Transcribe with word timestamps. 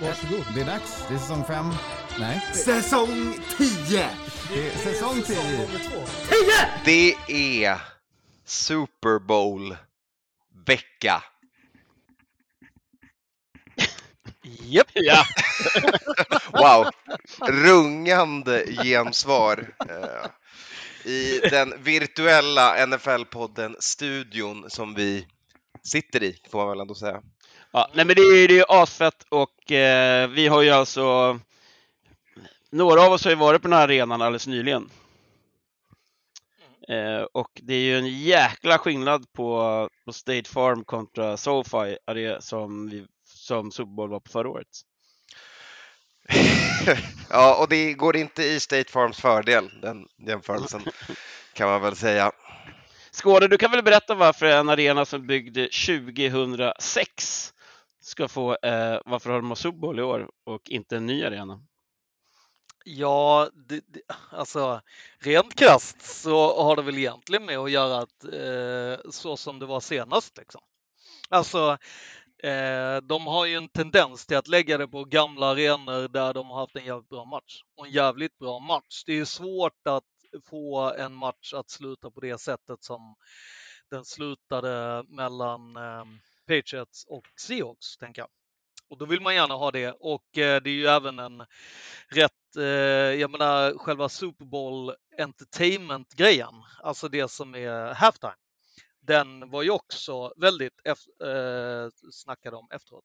Varsågod. 0.00 0.44
Det 0.54 0.60
är 0.60 0.64
dags. 0.64 1.04
Det 1.08 1.14
är 1.14 1.18
säsong 1.18 1.44
fem. 1.44 1.70
Nej, 2.18 2.40
Säsong 2.54 3.34
10! 3.58 4.08
det 4.52 4.68
är 4.68 4.76
säsong 4.78 5.22
tio. 5.22 5.68
Det 6.84 7.14
är 7.64 7.78
Super 8.44 9.18
Bowl-vecka. 9.18 11.22
Japp. 14.42 14.86
Ja. 14.94 15.24
Wow, 16.52 16.86
rungande 17.48 18.66
gensvar. 18.84 19.74
eh, 19.88 20.26
I 21.12 21.38
den 21.50 21.82
virtuella 21.82 22.86
NFL-podden-studion 22.86 24.70
som 24.70 24.94
vi 24.94 25.26
sitter 25.82 26.22
i, 26.22 26.38
får 26.50 26.58
man 26.58 26.68
väl 26.68 26.80
ändå 26.80 26.94
säga. 26.94 27.22
Ja. 27.74 27.90
Nej 27.92 28.04
men 28.04 28.16
det 28.16 28.22
är 28.22 28.48
ju 28.48 28.64
asfett 28.68 29.26
och 29.28 29.72
eh, 29.72 30.28
vi 30.28 30.46
har 30.48 30.62
ju 30.62 30.70
alltså 30.70 31.38
några 32.70 33.02
av 33.02 33.12
oss 33.12 33.24
har 33.24 33.30
ju 33.30 33.36
varit 33.36 33.62
på 33.62 33.68
den 33.68 33.78
här 33.78 33.84
arenan 33.84 34.22
alldeles 34.22 34.46
nyligen. 34.46 34.90
Eh, 36.88 37.22
och 37.32 37.50
det 37.62 37.74
är 37.74 37.80
ju 37.80 37.98
en 37.98 38.20
jäkla 38.20 38.78
skillnad 38.78 39.32
på, 39.32 39.88
på 40.04 40.12
State 40.12 40.50
Farm 40.50 40.84
kontra 40.84 41.36
SoFi 41.36 41.96
som, 42.40 42.90
vi, 42.90 43.06
som 43.24 43.72
Super 43.72 43.92
Bowl 43.92 44.10
var 44.10 44.20
på 44.20 44.30
förra 44.30 44.48
året. 44.48 44.68
ja, 47.30 47.56
och 47.62 47.68
det 47.68 47.92
går 47.92 48.16
inte 48.16 48.42
i 48.44 48.60
State 48.60 48.92
Farms 48.92 49.20
fördel, 49.20 49.70
den 49.82 50.06
jämförelsen 50.26 50.82
kan 51.52 51.68
man 51.68 51.82
väl 51.82 51.96
säga. 51.96 52.32
Skåne, 53.10 53.46
du 53.46 53.58
kan 53.58 53.70
väl 53.70 53.82
berätta 53.82 54.14
varför 54.14 54.46
en 54.46 54.68
arena 54.68 55.04
som 55.04 55.26
byggde 55.26 55.68
2006 55.68 57.53
ska 58.04 58.28
få, 58.28 58.56
eh, 58.62 59.00
varför 59.04 59.30
har 59.30 59.36
de 59.36 59.48
har 59.48 59.54
Super 59.54 59.78
Bowl 59.78 59.98
i 59.98 60.02
år 60.02 60.30
och 60.44 60.70
inte 60.70 60.96
en 60.96 61.06
ny 61.06 61.24
arena? 61.24 61.60
Ja, 62.84 63.50
det, 63.54 63.84
det, 63.88 64.00
alltså 64.30 64.80
rent 65.18 65.54
krasst 65.54 66.02
så 66.02 66.62
har 66.62 66.76
det 66.76 66.82
väl 66.82 66.98
egentligen 66.98 67.44
med 67.44 67.58
att 67.58 67.70
göra 67.70 67.98
att, 67.98 68.24
eh, 68.24 69.10
så 69.10 69.36
som 69.36 69.58
det 69.58 69.66
var 69.66 69.80
senast. 69.80 70.38
Liksom. 70.38 70.60
Alltså, 71.28 71.78
eh, 72.42 72.96
de 73.02 73.26
har 73.26 73.46
ju 73.46 73.54
en 73.54 73.68
tendens 73.68 74.26
till 74.26 74.36
att 74.36 74.48
lägga 74.48 74.78
det 74.78 74.88
på 74.88 75.04
gamla 75.04 75.46
arenor 75.46 76.08
där 76.08 76.34
de 76.34 76.50
har 76.50 76.60
haft 76.60 76.76
en 76.76 76.84
jävligt 76.84 77.08
bra 77.08 77.24
match. 77.24 77.62
Och 77.76 77.86
en 77.86 77.92
jävligt 77.92 78.38
bra 78.38 78.58
match. 78.58 79.04
Det 79.06 79.18
är 79.18 79.24
svårt 79.24 79.86
att 79.88 80.04
få 80.50 80.92
en 80.98 81.14
match 81.14 81.54
att 81.54 81.70
sluta 81.70 82.10
på 82.10 82.20
det 82.20 82.40
sättet 82.40 82.84
som 82.84 83.14
den 83.90 84.04
slutade 84.04 85.04
mellan 85.08 85.76
eh, 85.76 86.04
Patriots 86.46 87.04
och 87.08 87.24
Seahawks, 87.36 87.96
tänker 87.96 88.22
jag. 88.22 88.28
Och 88.88 88.98
då 88.98 89.04
vill 89.04 89.20
man 89.20 89.34
gärna 89.34 89.54
ha 89.54 89.70
det 89.70 89.92
och 90.00 90.38
eh, 90.38 90.62
det 90.62 90.70
är 90.70 90.74
ju 90.74 90.86
även 90.86 91.18
en 91.18 91.44
rätt, 92.08 92.56
eh, 92.56 92.64
jag 93.20 93.30
menar 93.30 93.78
själva 93.78 94.08
Super 94.08 94.44
Bowl 94.44 94.94
Entertainment-grejen, 95.18 96.54
alltså 96.82 97.08
det 97.08 97.30
som 97.30 97.54
är 97.54 97.94
halftime. 97.94 98.34
Den 99.00 99.50
var 99.50 99.62
ju 99.62 99.70
också 99.70 100.32
väldigt 100.36 100.86
eh, 100.86 101.88
snackad 102.12 102.54
om 102.54 102.68
efteråt. 102.70 103.04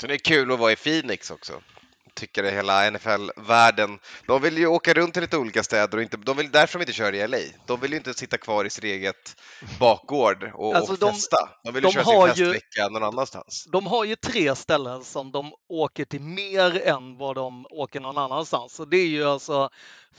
Så 0.00 0.06
det 0.06 0.14
är 0.14 0.18
kul 0.18 0.52
att 0.52 0.58
vara 0.58 0.72
i 0.72 0.76
Phoenix 0.76 1.30
också. 1.30 1.62
Tycker 2.18 2.42
det 2.42 2.50
hela 2.50 2.90
NFL-världen. 2.90 3.98
De 4.26 4.42
vill 4.42 4.58
ju 4.58 4.66
åka 4.66 4.94
runt 4.94 5.12
till 5.14 5.22
lite 5.22 5.36
olika 5.36 5.62
städer 5.62 5.96
och 5.98 6.02
inte, 6.02 6.16
de 6.16 6.36
vill 6.36 6.50
därför 6.50 6.78
de 6.78 6.82
inte 6.82 6.92
kör 6.92 7.14
i 7.14 7.28
LA. 7.28 7.38
De 7.66 7.80
vill 7.80 7.90
ju 7.90 7.96
inte 7.96 8.14
sitta 8.14 8.38
kvar 8.38 8.64
i 8.64 8.70
sitt 8.70 8.84
eget 8.84 9.40
bakgård 9.80 10.50
och, 10.54 10.74
Alltså, 10.76 10.92
och 10.92 10.98
de- 10.98 11.12
festa. 11.12 11.48
De 11.64 11.74
vill 11.74 11.84
ju 11.84 11.90
de 11.90 11.92
köra 11.92 12.04
har 12.04 12.28
sin 12.28 12.44
ju- 12.46 12.52
festvecka 12.52 12.88
någon 12.88 13.04
annanstans. 13.04 13.66
De 13.72 13.86
har 13.86 14.04
ju 14.04 14.16
tre 14.16 14.54
ställen 14.56 15.04
som 15.04 15.32
de 15.32 15.52
åker 15.68 16.04
till 16.04 16.20
mer 16.20 16.86
än 16.86 17.16
vad 17.18 17.34
de 17.36 17.66
åker 17.70 18.00
någon 18.00 18.18
annanstans. 18.18 18.80
Och 18.80 18.88
det 18.88 18.96
är 18.96 19.06
ju 19.06 19.24
alltså 19.24 19.70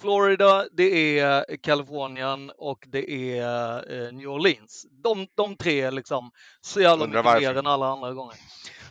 Florida, 0.01 0.65
det 0.71 1.19
är 1.19 1.57
Kalifornien 1.63 2.51
och 2.57 2.83
det 2.87 3.11
är 3.39 3.75
eh, 4.07 4.11
New 4.13 4.27
Orleans. 4.29 4.85
De, 5.03 5.27
de 5.35 5.55
tre 5.55 5.81
är 5.81 5.91
liksom 5.91 6.31
så 6.61 6.81
jävla 6.81 7.05
mycket 7.07 7.25
mer 7.41 7.57
än 7.57 7.67
alla 7.67 7.87
andra 7.87 8.13
gånger. 8.13 8.35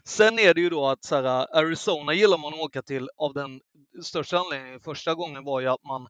Sen 0.08 0.38
är 0.38 0.54
det 0.54 0.60
ju 0.60 0.70
då 0.70 0.86
att 0.86 1.04
så 1.04 1.16
här, 1.16 1.24
äh, 1.24 1.58
Arizona 1.58 2.14
gillar 2.14 2.38
man 2.38 2.54
att 2.54 2.60
åka 2.60 2.82
till 2.82 3.08
av 3.16 3.34
den 3.34 3.60
största 4.02 4.38
anledningen. 4.38 4.80
Första 4.80 5.14
gången 5.14 5.44
var 5.44 5.60
ju 5.60 5.66
att 5.68 5.84
man, 5.84 6.08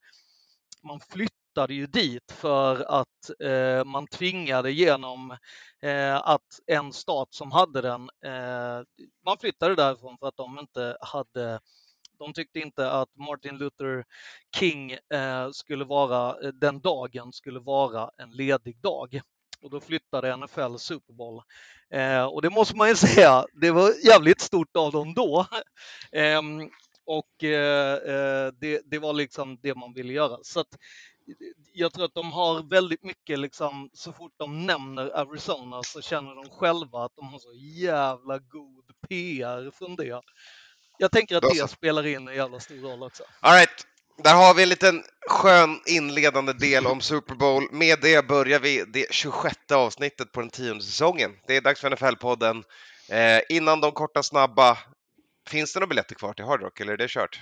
man 0.83 1.01
flyttade 1.01 1.75
ju 1.75 1.87
dit 1.87 2.33
för 2.33 3.01
att 3.01 3.31
eh, 3.45 3.85
man 3.85 4.07
tvingade 4.07 4.71
genom 4.71 5.31
eh, 5.83 6.17
att 6.17 6.61
en 6.67 6.93
stat 6.93 7.29
som 7.31 7.53
hade 7.53 7.81
den, 7.81 8.01
eh, 8.25 8.83
man 9.27 9.39
flyttade 9.41 9.75
därifrån 9.75 10.19
för 10.19 10.29
att 10.29 10.37
de 10.37 10.59
inte 10.59 10.97
hade 11.01 11.61
de 12.19 12.33
tyckte 12.33 12.61
inte 12.61 12.91
att 12.91 13.17
Martin 13.17 13.59
Luther 13.59 14.05
King 14.57 14.93
eh, 14.93 15.51
skulle 15.53 15.85
vara, 15.85 16.43
eh, 16.43 16.49
den 16.49 16.81
dagen 16.81 17.33
skulle 17.33 17.61
vara 17.61 18.11
en 18.17 18.31
ledig 18.31 18.81
dag. 18.81 19.21
Och 19.63 19.71
då 19.71 19.81
flyttade 19.81 20.37
NFL 20.37 20.77
Super 20.77 21.13
Bowl. 21.13 21.43
Eh, 21.91 22.25
och 22.25 22.43
det 22.43 22.51
måste 22.51 22.77
man 22.77 22.89
ju 22.89 22.97
säga, 23.07 23.47
det 23.61 23.71
var 23.71 24.07
jävligt 24.07 24.41
stort 24.41 24.77
av 24.77 24.93
dem 24.93 25.15
då. 25.15 25.47
Ehm, 26.13 26.71
och 27.07 27.45
eh, 27.45 27.95
eh, 27.95 28.53
det, 28.61 28.83
det 28.85 28.99
var 28.99 29.13
liksom 29.13 29.59
det 29.63 29.75
man 29.75 29.93
ville 29.93 30.13
göra. 30.13 30.39
Så 30.43 30.61
att, 30.61 30.77
jag 31.73 31.93
tror 31.93 32.05
att 32.05 32.15
de 32.15 32.33
har 32.33 32.71
väldigt 32.71 33.03
mycket, 33.03 33.39
liksom, 33.39 33.91
så 33.93 34.13
fort 34.13 34.33
de 34.37 34.67
nämner 34.67 35.17
Arizona 35.17 35.83
så 35.83 36.01
känner 36.01 36.35
de 36.35 36.51
själva 36.51 37.05
att 37.05 37.17
de 37.17 37.29
har 37.29 37.39
så 37.39 37.53
jävla 37.55 38.39
god 38.39 38.85
PR 39.09 39.71
från 39.71 39.97
det. 39.97 40.21
Jag 40.99 41.13
tänker 41.13 41.37
att 41.37 41.43
det 41.43 41.71
spelar 41.71 42.07
in 42.07 42.29
en 42.29 42.35
jävla 42.35 42.61
stor 42.61 42.77
roll 42.77 43.03
också. 43.03 43.23
All 43.41 43.55
right. 43.55 43.88
Där 44.25 44.35
har 44.35 44.55
vi 44.55 44.63
en 44.63 44.69
liten 44.69 45.05
skön 45.29 45.81
inledande 45.87 46.53
del 46.53 46.87
om 46.87 47.01
Super 47.01 47.35
Bowl. 47.35 47.69
Med 47.73 47.99
det 48.03 48.27
börjar 48.29 48.61
vi 48.61 48.85
det 48.85 49.07
26 49.11 49.57
avsnittet 49.73 50.33
på 50.33 50.41
den 50.41 50.51
tionde 50.51 50.85
säsongen. 50.85 51.31
Det 51.47 51.57
är 51.57 51.61
dags 51.61 51.81
för 51.81 51.91
NFL-podden. 51.91 52.65
Eh, 53.09 53.41
innan 53.49 53.81
de 53.81 53.93
korta 53.93 54.23
snabba, 54.23 54.79
finns 55.51 55.73
det 55.73 55.81
några 55.81 55.89
biljetter 55.89 56.15
kvar 56.15 56.33
till 56.33 56.45
Hard 56.45 56.61
Rock 56.61 56.81
eller 56.81 56.93
är 56.93 56.97
det 56.97 57.11
kört? 57.11 57.41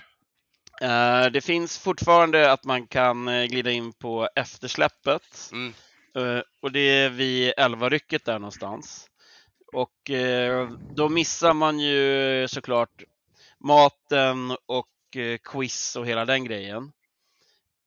Eh, 0.81 1.25
det 1.25 1.41
finns 1.41 1.77
fortfarande 1.77 2.51
att 2.51 2.63
man 2.63 2.87
kan 2.87 3.27
eh, 3.27 3.45
glida 3.45 3.71
in 3.71 3.93
på 3.93 4.29
eftersläppet 4.35 5.51
Mm. 5.51 5.73
Eh, 6.17 6.41
och 6.61 6.71
det 6.71 6.79
är 6.79 7.09
vid 7.09 7.53
11-rycket 7.53 8.25
där 8.25 8.39
någonstans. 8.39 9.07
Och 9.73 10.09
eh, 10.09 10.69
då 10.95 11.09
missar 11.09 11.53
man 11.53 11.79
ju 11.79 12.47
såklart 12.47 13.03
maten 13.59 14.51
och 14.65 14.87
quiz 15.43 15.95
och 15.95 16.07
hela 16.07 16.25
den 16.25 16.43
grejen. 16.43 16.91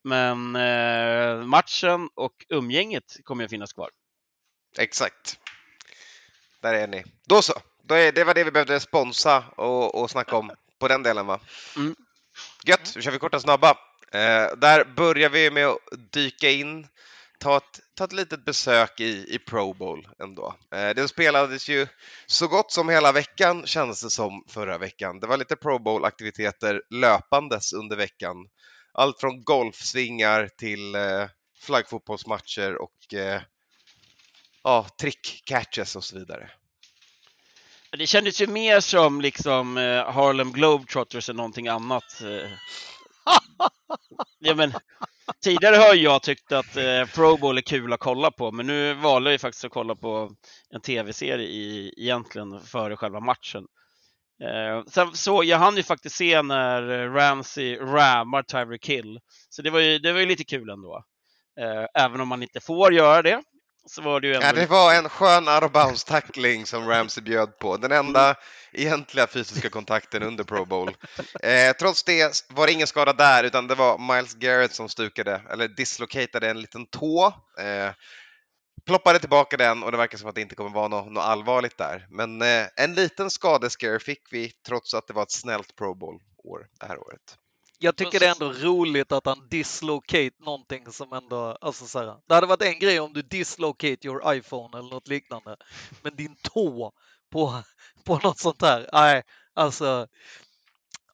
Men 0.04 0.56
eh, 0.56 1.46
matchen 1.46 2.08
och 2.14 2.46
umgänget 2.48 3.16
kommer 3.24 3.44
att 3.44 3.50
finnas 3.50 3.72
kvar. 3.72 3.91
Exakt. 4.78 5.38
Där 6.60 6.74
är 6.74 6.86
ni. 6.86 7.04
Då 7.26 7.42
så. 7.42 7.52
Då 7.82 7.94
är, 7.94 8.12
det 8.12 8.24
var 8.24 8.34
det 8.34 8.44
vi 8.44 8.50
behövde 8.50 8.80
sponsa 8.80 9.44
och, 9.56 10.02
och 10.02 10.10
snacka 10.10 10.36
om 10.36 10.50
på 10.78 10.88
den 10.88 11.03
delen 11.03 11.27
va? 11.27 11.41
Mm. 11.77 11.97
Gött, 12.65 12.94
då 12.94 13.00
kör 13.00 13.10
vi 13.10 13.18
korta 13.18 13.41
snabba. 13.41 13.71
Eh, 14.12 14.56
där 14.56 14.84
börjar 14.84 15.28
vi 15.28 15.50
med 15.50 15.66
att 15.66 15.78
dyka 16.12 16.50
in, 16.50 16.88
ta 17.41 17.57
ett, 17.57 17.81
ta 17.95 18.04
ett 18.04 18.13
litet 18.13 18.45
besök 18.45 19.01
i, 19.01 19.34
i 19.34 19.39
Pro 19.39 19.75
Bowl 19.75 20.09
ändå. 20.22 20.54
Eh, 20.75 20.95
det 20.95 21.09
spelades 21.09 21.69
ju 21.69 21.87
så 22.27 22.48
gott 22.48 22.72
som 22.72 22.89
hela 22.89 23.13
veckan 23.13 23.66
kändes 23.66 24.03
det 24.03 24.10
som 24.10 24.45
förra 24.48 24.78
veckan. 24.78 25.21
Det 25.21 25.27
var 25.27 25.37
lite 25.37 25.57
Pro 25.57 25.78
Bowl-aktiviteter 25.78 26.83
löpandes 26.91 27.72
under 27.72 27.97
veckan. 27.97 28.37
Allt 28.92 29.21
från 29.21 29.45
golfsvingar 29.45 30.48
till 30.59 30.95
eh, 30.95 31.27
flaggfotbollsmatcher 31.60 32.83
och 32.83 33.15
eh, 33.15 33.43
ja, 34.65 34.86
trick-catches 35.03 35.97
och 35.97 36.04
så 36.04 36.19
vidare. 36.19 36.51
Det 37.98 38.07
kändes 38.07 38.41
ju 38.41 38.47
mer 38.47 38.81
som 38.81 39.21
liksom 39.21 39.78
eh, 39.78 40.13
Harlem 40.13 40.53
Globetrotters 40.53 41.28
än 41.28 41.36
någonting 41.36 41.69
annat. 41.69 42.21
Eh, 42.21 42.51
ja, 44.39 44.55
men, 44.55 44.72
tidigare 45.45 45.77
har 45.77 45.95
jag 45.95 46.22
tyckt 46.22 46.53
att 46.53 46.77
eh, 46.77 47.05
Pro 47.15 47.37
Bowl 47.37 47.59
är 47.59 47.63
kul 47.63 47.93
att 47.93 48.01
kolla 48.01 48.31
på, 48.31 48.53
men 48.53 48.67
nu 48.67 48.95
valde 48.95 49.31
jag 49.31 49.41
faktiskt 49.41 49.65
att 49.65 49.72
kolla 49.72 49.95
på 49.95 50.31
en 50.71 50.81
tv-serie 50.81 51.47
i, 51.47 51.95
egentligen 51.97 52.61
före 52.61 52.97
själva 52.97 53.21
matchen. 53.21 53.67
Eh, 54.43 54.84
sen 54.87 55.17
så, 55.17 55.45
jag 55.45 55.59
hann 55.59 55.77
ju 55.77 55.83
faktiskt 55.83 56.17
se 56.17 56.43
när 56.43 57.09
Ramsey 57.09 57.77
rammar 57.77 58.43
Tyreek 58.43 58.89
Hill, 58.89 59.21
så 59.49 59.63
det 59.63 59.71
var 59.71 59.81
ju, 59.81 59.99
det 59.99 60.13
var 60.13 60.21
ju 60.21 60.27
lite 60.27 60.45
kul 60.45 60.71
ändå. 60.71 61.05
Eh, 61.61 62.05
även 62.05 62.21
om 62.21 62.28
man 62.28 62.43
inte 62.43 62.61
får 62.61 62.93
göra 62.93 63.22
det, 63.22 63.43
så 63.86 64.03
var 64.03 64.21
det 64.21 64.27
ju 64.27 64.34
ändå... 64.34 64.47
Ja, 64.47 64.53
det 64.53 64.66
var 64.66 64.94
en 64.94 65.09
skön 65.09 65.48
out 65.48 66.06
tackling 66.06 66.66
som 66.66 66.88
Ramsey 66.88 67.24
bjöd 67.24 67.59
på. 67.59 67.77
Den 67.77 67.92
enda 67.92 68.36
egentliga 68.72 69.27
fysiska 69.27 69.71
kontakten 69.71 70.22
under 70.22 70.44
Pro 70.44 70.65
Bowl. 70.65 70.97
Eh, 71.42 71.72
trots 71.72 72.04
det 72.04 72.44
var 72.48 72.66
det 72.66 72.72
ingen 72.72 72.86
skada 72.86 73.12
där, 73.12 73.44
utan 73.44 73.66
det 73.66 73.74
var 73.74 74.15
Miles 74.15 74.34
Garrett 74.34 74.74
som 74.74 74.88
stukade, 74.88 75.42
eller 75.50 75.68
dislocatade 75.68 76.50
en 76.50 76.60
liten 76.60 76.86
tå. 76.86 77.27
Eh, 77.59 77.92
ploppade 78.86 79.18
tillbaka 79.18 79.56
den 79.56 79.83
och 79.83 79.92
det 79.92 79.98
verkar 79.98 80.18
som 80.18 80.28
att 80.28 80.34
det 80.34 80.41
inte 80.41 80.54
kommer 80.54 80.71
vara 80.71 80.88
något, 80.88 81.12
något 81.12 81.24
allvarligt 81.24 81.78
där. 81.78 82.06
Men 82.10 82.42
eh, 82.42 82.66
en 82.76 82.94
liten 82.94 83.30
skadescare 83.30 83.98
fick 83.98 84.22
vi 84.30 84.53
trots 84.66 84.94
att 84.94 85.06
det 85.06 85.12
var 85.12 85.22
ett 85.22 85.30
snällt 85.30 85.76
Pro 85.76 85.94
Bowl-år 85.94 86.66
det 86.80 86.86
här 86.86 86.98
året. 86.98 87.36
Jag 87.82 87.97
tycker 87.97 88.21
det 88.21 88.27
är 88.27 88.32
ändå 88.32 88.53
roligt 88.53 89.12
att 89.12 89.27
han 89.27 89.48
dislocate 89.48 90.30
någonting 90.38 90.92
som 90.92 91.12
ändå, 91.12 91.59
alltså 91.60 91.86
så 91.86 91.98
här, 91.98 92.16
det 92.28 92.34
hade 92.34 92.47
varit 92.47 92.62
en 92.62 92.78
grej 92.78 93.00
om 93.00 93.12
du 93.12 93.22
dislocate 93.22 94.06
your 94.06 94.34
iPhone 94.34 94.78
eller 94.78 94.91
något 94.91 95.09
liknande. 95.09 95.56
Men 96.03 96.16
din 96.16 96.36
tå 96.42 96.92
på, 97.32 97.62
på 98.04 98.18
något 98.18 98.38
sånt 98.38 98.62
här, 98.62 98.88
nej, 98.92 99.22
alltså, 99.54 100.06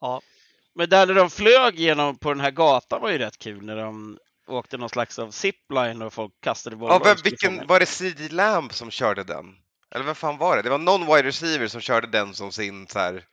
ja. 0.00 0.20
Men 0.74 0.88
där 0.88 1.06
när 1.06 1.14
de 1.14 1.30
flög 1.30 1.78
genom 1.78 2.18
på 2.18 2.28
den 2.28 2.40
här 2.40 2.50
gatan 2.50 3.02
var 3.02 3.10
ju 3.10 3.18
rätt 3.18 3.38
kul 3.38 3.64
när 3.64 3.76
de 3.76 4.18
åkte 4.46 4.76
någon 4.76 4.88
slags 4.88 5.18
av 5.18 5.30
zipline 5.30 6.02
och 6.02 6.12
folk 6.12 6.32
kastade 6.40 6.76
bollar. 6.76 6.94
Ja, 6.94 7.00
vem, 7.04 7.16
vilken, 7.24 7.66
var 7.66 7.80
det 7.80 7.86
CD 7.86 8.28
Lamb 8.28 8.72
som 8.72 8.90
körde 8.90 9.24
den? 9.24 9.46
Eller 9.94 10.04
vem 10.04 10.14
fan 10.14 10.38
var 10.38 10.56
det? 10.56 10.62
Det 10.62 10.70
var 10.70 10.78
någon 10.78 11.06
wide 11.06 11.22
receiver 11.22 11.68
som 11.68 11.80
körde 11.80 12.06
den 12.06 12.34
som 12.34 12.52
sin 12.52 12.86
så 12.86 12.98
här, 12.98 13.24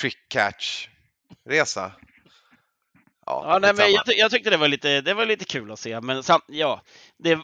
trick 0.00 0.18
catch-resa. 0.34 1.90
Ja, 3.30 3.44
Ja, 3.52 3.58
nej, 3.58 3.74
men 3.76 3.92
jag, 3.92 4.02
jag 4.06 4.30
tyckte 4.30 4.50
det 4.50 4.56
var, 4.56 4.68
lite, 4.68 5.00
det 5.00 5.14
var 5.14 5.26
lite 5.26 5.44
kul 5.44 5.72
att 5.72 5.78
se, 5.78 6.00
men 6.00 6.22
samt, 6.22 6.44
ja, 6.46 6.82
det, 7.18 7.38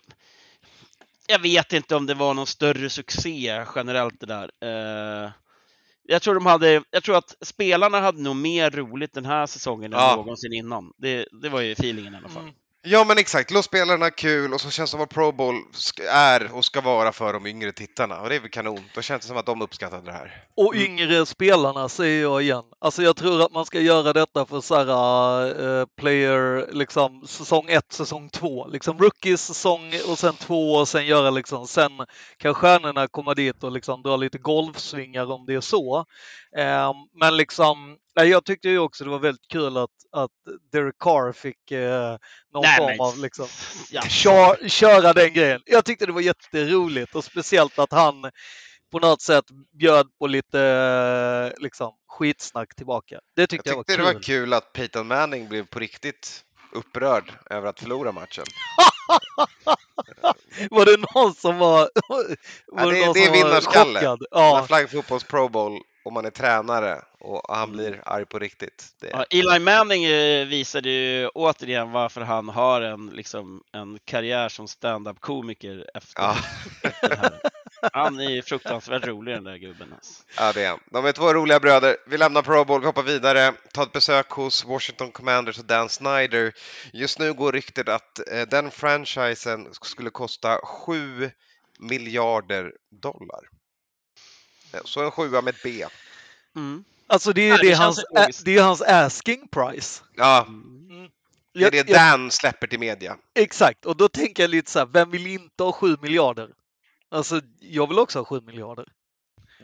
jag 1.27 1.39
vet 1.39 1.73
inte 1.73 1.97
om 1.97 2.07
det 2.07 2.15
var 2.15 2.35
någon 2.35 2.47
större 2.47 2.91
succé 2.91 3.65
generellt 3.75 4.21
det 4.21 4.27
där. 4.27 4.51
Eh, 4.61 5.31
jag 6.09 6.23
tror 6.23 6.35
de 6.35 6.47
hade, 6.47 6.83
jag 6.91 7.03
tror 7.03 7.17
att 7.17 7.35
spelarna 7.41 8.01
hade 8.01 8.23
nog 8.23 8.37
mer 8.37 8.71
roligt 8.71 9.13
den 9.15 9.25
här 9.25 9.47
säsongen 9.47 9.93
än 9.93 9.99
Ja. 9.99 10.17
någonsin 10.17 10.53
innan. 10.53 10.93
Det, 10.97 11.27
det 11.43 11.49
var 11.49 11.61
ju 11.61 11.73
feelingen 11.73 12.15
i 12.15 12.17
alla 12.17 12.29
fall. 12.29 12.43
Mm. 12.43 12.55
Ja 12.89 13.05
men 13.05 13.19
exakt, 13.19 13.51
låt 13.51 13.65
spelarna 13.65 14.11
kul 14.11 14.55
och 14.55 14.61
så 14.61 14.71
känns 14.71 14.91
det 14.91 14.93
som 14.93 15.01
att 15.01 15.11
Pro 15.11 15.33
Bowl 15.33 15.55
är 16.11 16.53
och 16.53 16.65
ska 16.65 16.81
vara 16.81 17.13
för 17.13 17.33
de 17.33 17.47
yngre 17.47 17.73
tittarna 17.73 18.21
och 18.21 18.29
det 18.29 18.37
är 18.37 18.41
väl 18.41 18.51
kanon. 18.51 18.81
Då 18.95 19.03
känns 19.03 19.23
det 19.23 19.29
som 19.29 19.37
att 19.37 19.47
de 19.47 19.63
uppskattade 19.63 20.03
det 20.03 20.13
här. 20.13 20.45
Och 20.57 20.75
yngre 20.75 21.27
spelarna 21.27 21.89
säger 21.89 22.23
jag 22.23 22.43
igen. 22.43 22.65
Alltså 22.79 23.03
jag 23.03 23.17
tror 23.17 23.43
att 23.43 23.53
man 23.53 23.67
ska 23.67 23.81
göra 23.81 24.13
detta 24.13 24.47
för 24.47 24.61
så 24.61 24.75
här, 24.75 25.81
eh, 25.81 25.87
player, 25.97 26.69
liksom 26.73 27.27
säsong 27.27 27.67
1, 27.69 27.93
säsong 27.93 28.29
2. 28.31 28.67
Liksom 28.67 28.99
rookies 28.99 29.47
säsong 29.47 29.93
och 30.09 30.19
sen 30.19 30.35
två 30.35 30.75
och 30.75 30.89
sen 30.89 31.07
göra 31.07 31.31
liksom, 31.31 31.67
sen 31.67 31.91
kan 32.37 32.55
stjärnorna 32.55 33.09
komma 33.09 33.35
dit 33.35 33.65
och 33.65 33.73
liksom 33.73 34.03
dra 34.03 34.17
lite 34.17 34.39
golfsvingar 34.39 35.33
om 35.33 35.47
det 35.47 35.55
är 35.55 35.61
så. 35.61 36.05
Eh, 36.57 36.93
men 37.21 37.37
liksom, 37.37 37.97
nej, 38.17 38.29
jag 38.29 38.45
tyckte 38.45 38.69
ju 38.69 38.79
också 38.79 39.05
det 39.05 39.11
var 39.11 39.19
väldigt 39.19 39.49
kul 39.49 39.77
att, 39.77 39.91
att 40.13 40.31
Derek 40.73 40.95
Carr 40.99 41.33
fick 41.33 41.71
eh, 41.71 42.17
någon 42.53 42.63
Nej, 42.63 42.77
form 42.77 42.87
men- 42.87 43.01
av 43.01 43.19
liksom 43.19 43.47
Ja. 43.91 44.03
kör, 44.03 44.69
köra 44.69 45.13
den 45.13 45.33
grejen. 45.33 45.61
Jag 45.67 45.85
tyckte 45.85 46.07
det 46.07 46.13
var 46.13 46.21
jätteroligt 46.21 47.15
och 47.15 47.25
speciellt 47.25 47.79
att 47.79 47.93
han 47.93 48.31
på 48.93 48.99
något 48.99 49.23
sätt 49.23 49.45
bjöd 49.79 50.07
på 50.19 50.27
lite 50.27 50.61
eh, 51.57 51.63
liksom, 51.63 51.93
skitsnack 52.09 52.75
tillbaka. 52.75 53.21
Det 53.37 53.43
Jag 53.43 53.49
tyckte 53.49 53.69
jag, 53.71 53.79
tyckte 53.79 53.93
det 53.97 53.99
var 53.99 54.13
var 54.13 54.21
kul. 54.21 54.23
kul 54.23 54.53
att 54.53 54.73
Peyton 54.73 55.07
Manning 55.07 55.49
blev 55.49 55.67
på 55.67 55.79
riktigt 55.79 56.43
upprörd 56.73 57.33
över 57.51 57.69
att 57.69 57.81
förlora 57.81 58.13
matchen. 58.13 58.45
Var 60.71 60.85
det 60.85 60.97
någon 61.15 61.35
som 61.35 61.59
var, 61.59 61.91
var 62.09 62.93
det- 62.93 63.07
någon 63.07 63.13
det 63.15 63.21
är 63.21 63.25
som 63.25 63.33
var 63.33 63.33
vinnarskalle. 63.39 63.99
chockad? 63.99 64.19
Ja. 64.31 64.59
Ja. 64.61 64.65
Flag 64.67 64.91
Fotbolls 64.91 65.25
Pro 65.25 65.49
Bowl 65.49 65.81
och 66.07 66.13
man 66.13 66.25
är 66.25 66.31
tränare 66.31 67.03
och 67.21 67.43
han 67.57 67.63
Mm. 67.69 67.77
blir 67.77 68.03
arg 68.07 68.25
på 68.27 68.39
riktigt. 68.39 68.85
Det, 69.01 69.11
Ja, 69.13 69.25
Eli 69.31 69.59
Manning 69.59 70.05
eh, 70.05 70.47
visade 70.47 70.91
ju 70.91 71.29
återigen 71.29 71.93
varför 71.93 72.21
han 72.21 72.49
har 72.49 72.81
en, 72.81 73.07
liksom, 73.07 73.63
en 73.73 73.99
karriär 74.05 74.49
som 74.49 74.69
stand-up-komiker 74.69 75.91
efter 75.95 76.23
ja, 76.23 76.37
det 77.03 77.17
här. 77.17 77.41
Han 77.93 78.21
är 78.21 78.43
fruktansvärt 78.43 79.07
rolig 79.07 79.35
den 79.35 79.45
där 79.45 79.57
gubben. 79.57 79.93
Alltså. 79.95 80.23
ja, 80.37 80.53
det 80.53 80.65
är 80.65 80.69
han. 80.69 80.81
De 80.91 81.05
är 81.07 81.13
två 81.13 81.33
roliga 81.35 81.61
bröder. 81.61 81.97
Vi 82.07 82.19
lämnar 82.19 82.43
Pro 82.43 82.65
Bowl, 82.65 82.85
hoppar 82.85 83.03
vidare, 83.03 83.53
tar 83.73 83.83
ett 83.83 83.93
besök 83.93 84.31
hos 84.31 84.65
Washington 84.65 85.13
Commanders 85.13 85.59
och 85.59 85.65
Dan 85.65 85.89
Snyder. 85.89 86.53
Just 86.93 87.19
nu 87.19 87.33
går 87.33 87.53
ryktet 87.53 87.89
att 87.89 88.29
eh, 88.33 88.43
den 88.49 88.71
franchisen 88.71 89.69
skulle 89.73 90.11
kosta 90.11 90.59
7 90.65 91.31
miljarder 91.79 92.73
dollar. 93.03 93.41
Eh, 94.77 94.81
Så 94.85 95.05
en 95.05 95.11
sjua 95.11 95.43
med 95.43 95.55
ett 95.55 95.63
B. 95.63 95.85
Mm. 96.57 96.85
Alltså 97.07 97.33
det 97.33 97.41
är 97.41 97.45
ju 97.45 97.51
Ja, 97.51 97.57
det 97.57 97.69
det, 97.69 97.75
hans, 97.75 98.05
det 98.45 98.57
är 98.59 98.63
hans 98.63 98.83
asking 98.83 99.49
price. 99.49 100.03
Ja, 100.17 100.45
Mm. 100.49 101.09
det 101.55 101.65
är 101.65 101.71
det 101.71 101.77
jag- 101.77 101.87
Dan 101.87 102.31
släpper 102.31 102.67
till 102.67 102.79
media. 102.81 103.17
Exakt, 103.35 103.87
och 103.87 103.97
då 103.97 104.09
tänker 104.09 104.43
jag 104.43 104.51
lite 104.51 104.71
så 104.71 104.79
här, 104.79 104.87
vem 104.87 105.11
vill 105.11 105.27
inte 105.27 105.63
ha 105.63 105.73
7 105.73 105.97
miljarder? 106.03 106.49
Alltså, 107.11 107.41
jag 107.61 107.89
vill 107.89 107.99
också 107.99 108.19
ha 108.19 108.25
7 108.25 108.41
miljarder. 108.41 108.87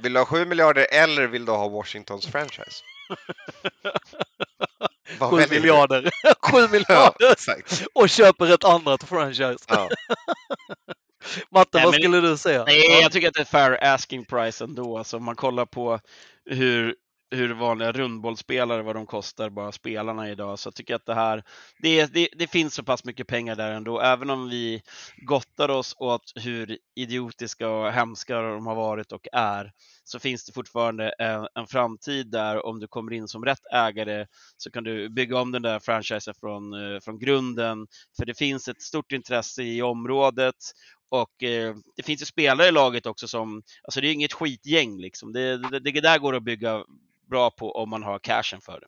Vill 0.03 0.13
du 0.13 0.19
ha 0.21 0.27
7 0.27 0.45
miljarder 0.45 0.87
eller 0.93 1.27
vill 1.27 1.45
du 1.45 1.53
ha 1.53 1.69
Washingtons 1.69 2.27
franchise? 2.27 2.85
Vad 5.19 5.31
7 5.31 5.37
väljer 5.37 5.49
du? 5.49 5.55
miljarder. 5.61 6.03
7 6.41 6.59
Ja, 6.61 6.69
miljarder! 6.69 7.33
exakt. 7.33 7.85
Och 7.95 8.09
köper 8.09 8.55
ett 8.55 8.65
annat 8.65 9.05
franchise. 9.05 9.65
Ja. 9.69 9.89
Matte, 11.51 11.69
Nej, 11.79 11.85
vad 11.85 11.95
men- 11.95 12.01
skulle 12.03 12.21
du 12.21 12.37
säga? 12.37 12.65
Nej, 12.65 13.01
jag 13.03 13.13
tycker 13.13 13.29
att 13.29 13.35
det 13.35 13.41
är 13.41 13.45
fair 13.45 13.79
asking 13.85 14.25
price 14.25 14.65
ändå. 14.65 14.99
Alltså, 14.99 15.17
om 15.17 15.25
man 15.25 15.37
kollar 15.37 15.67
på 15.67 16.01
hur, 16.45 16.95
hur 17.31 17.55
vanliga 17.55 17.93
rundbollsspelare, 17.93 18.83
vad 18.83 18.97
de 18.97 19.07
kostar, 19.07 19.51
bara 19.51 19.73
spelarna 19.73 20.31
idag, 20.31 20.59
så 20.59 20.73
tycker 20.73 20.95
jag 20.95 20.99
att 20.99 21.07
det 21.07 21.15
här, 21.15 21.43
det, 21.83 22.07
det, 22.15 22.29
det 22.39 22.47
finns 22.47 22.75
så 22.75 22.83
pass 22.83 23.05
mycket 23.05 23.27
pengar 23.27 23.57
där 23.57 23.71
ändå, 23.73 24.01
även 24.01 24.31
om 24.31 24.49
vi 24.49 24.83
gottar 25.27 25.69
oss 25.69 25.95
åt 25.99 26.33
hur 26.35 26.79
idiotiska 26.97 27.69
och 27.69 27.93
hemska 27.93 28.41
de 28.43 28.67
har 28.67 28.75
varit 28.75 29.13
och 29.13 29.27
är, 29.33 29.73
så 30.05 30.19
finns 30.19 30.45
det 30.45 30.53
fortfarande 30.53 31.09
en, 31.19 31.47
en 31.55 31.67
framtid 31.67 32.31
där 32.31 32.67
om 32.67 32.81
du 32.81 32.89
kommer 32.89 33.13
in 33.13 33.29
som 33.29 33.45
rätt 33.45 33.67
ägare 33.73 34.27
så 34.57 34.71
kan 34.71 34.85
du 34.85 35.09
bygga 35.09 35.39
om 35.39 35.53
den 35.53 35.63
där 35.63 35.79
franchisen 35.79 36.35
från, 36.41 36.73
eh, 36.95 37.01
från 37.01 37.19
grunden, 37.19 37.87
för 38.17 38.27
det 38.27 38.35
finns 38.39 38.69
ett 38.69 38.83
stort 38.83 39.13
intresse 39.13 39.63
i 39.63 39.83
området 39.83 40.55
och 41.13 41.43
eh, 41.43 41.75
det 41.97 42.03
finns 42.03 42.23
ju 42.23 42.27
spelare 42.27 42.69
i 42.69 42.73
laget 42.73 43.07
också 43.07 43.29
som, 43.29 43.63
alltså 43.85 44.01
det 44.01 44.09
är 44.09 44.13
inget 44.13 44.33
skitgäng 44.33 45.01
liksom. 45.01 45.33
Det, 45.33 45.57
det, 45.57 45.79
det 45.79 46.01
där 46.01 46.19
går 46.19 46.37
att 46.37 46.43
bygga 46.43 46.85
bra 47.31 47.51
på 47.51 47.73
om 47.73 47.91
man 47.91 48.03
har 48.03 48.19
cashen 48.19 48.61
för 48.61 48.81
det. 48.81 48.87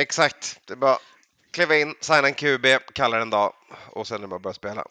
Exakt. 0.00 0.60
Det 0.66 0.72
är 0.72 0.76
bara 0.76 0.98
kliva 1.50 1.76
in, 1.76 1.94
signa 2.00 2.28
en 2.28 2.34
QB, 2.34 2.66
kalla 2.94 3.22
en 3.22 3.30
dag 3.30 3.52
och 3.90 4.06
sen 4.06 4.16
är 4.16 4.20
det 4.20 4.28
bara 4.28 4.36
att 4.36 4.42
börja 4.42 4.54
spela. 4.54 4.84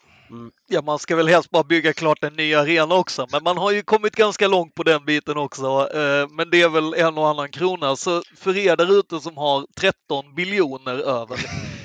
Ja, 0.67 0.81
man 0.81 1.00
ska 1.00 1.15
väl 1.15 1.27
helst 1.27 1.50
bara 1.50 1.63
bygga 1.63 1.93
klart 1.93 2.24
en 2.24 2.33
ny 2.33 2.53
arena 2.55 2.95
också, 2.95 3.27
men 3.31 3.43
man 3.43 3.57
har 3.57 3.72
ju 3.72 3.83
kommit 3.83 4.15
ganska 4.15 4.48
långt 4.48 4.75
på 4.75 4.83
den 4.83 5.05
biten 5.05 5.38
också. 5.38 5.89
eh, 5.93 6.27
Men 6.29 6.50
det 6.50 6.62
är 6.62 6.69
väl 6.69 6.93
en 6.93 7.17
och 7.17 7.27
annan 7.27 7.51
krona. 7.51 7.95
Så 7.95 8.24
för 8.38 8.57
er 8.57 8.75
där 8.75 9.00
ute 9.00 9.19
som 9.19 9.38
har 9.38 9.67
13 9.75 10.36
biljoner 10.36 10.95
över 10.95 11.38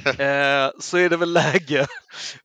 eh, 0.19 0.71
så 0.81 0.99
är 0.99 1.09
det 1.11 1.17
väl 1.17 1.33
läge. 1.33 1.87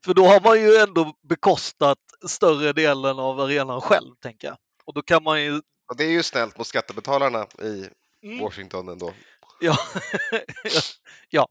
För 0.04 0.14
då 0.14 0.26
har 0.26 0.40
man 0.40 0.60
ju 0.60 0.76
ändå 0.76 1.14
bekostat 1.28 1.98
större 2.28 2.72
delen 2.72 3.18
av 3.18 3.40
arenan 3.40 3.80
själv, 3.80 4.14
tänker 4.22 4.48
jag. 4.48 4.56
Och 4.84 4.94
då 4.94 5.02
kan 5.02 5.22
man 5.22 5.42
ju... 5.42 5.54
Och 5.88 5.96
det 5.96 6.04
är 6.04 6.10
ju 6.10 6.22
snällt 6.22 6.58
mot 6.58 6.66
skattebetalarna 6.66 7.46
i 7.62 7.88
Mm, 8.24 8.40
Washington 8.40 8.88
ändå. 8.88 9.14
ja. 11.28 11.48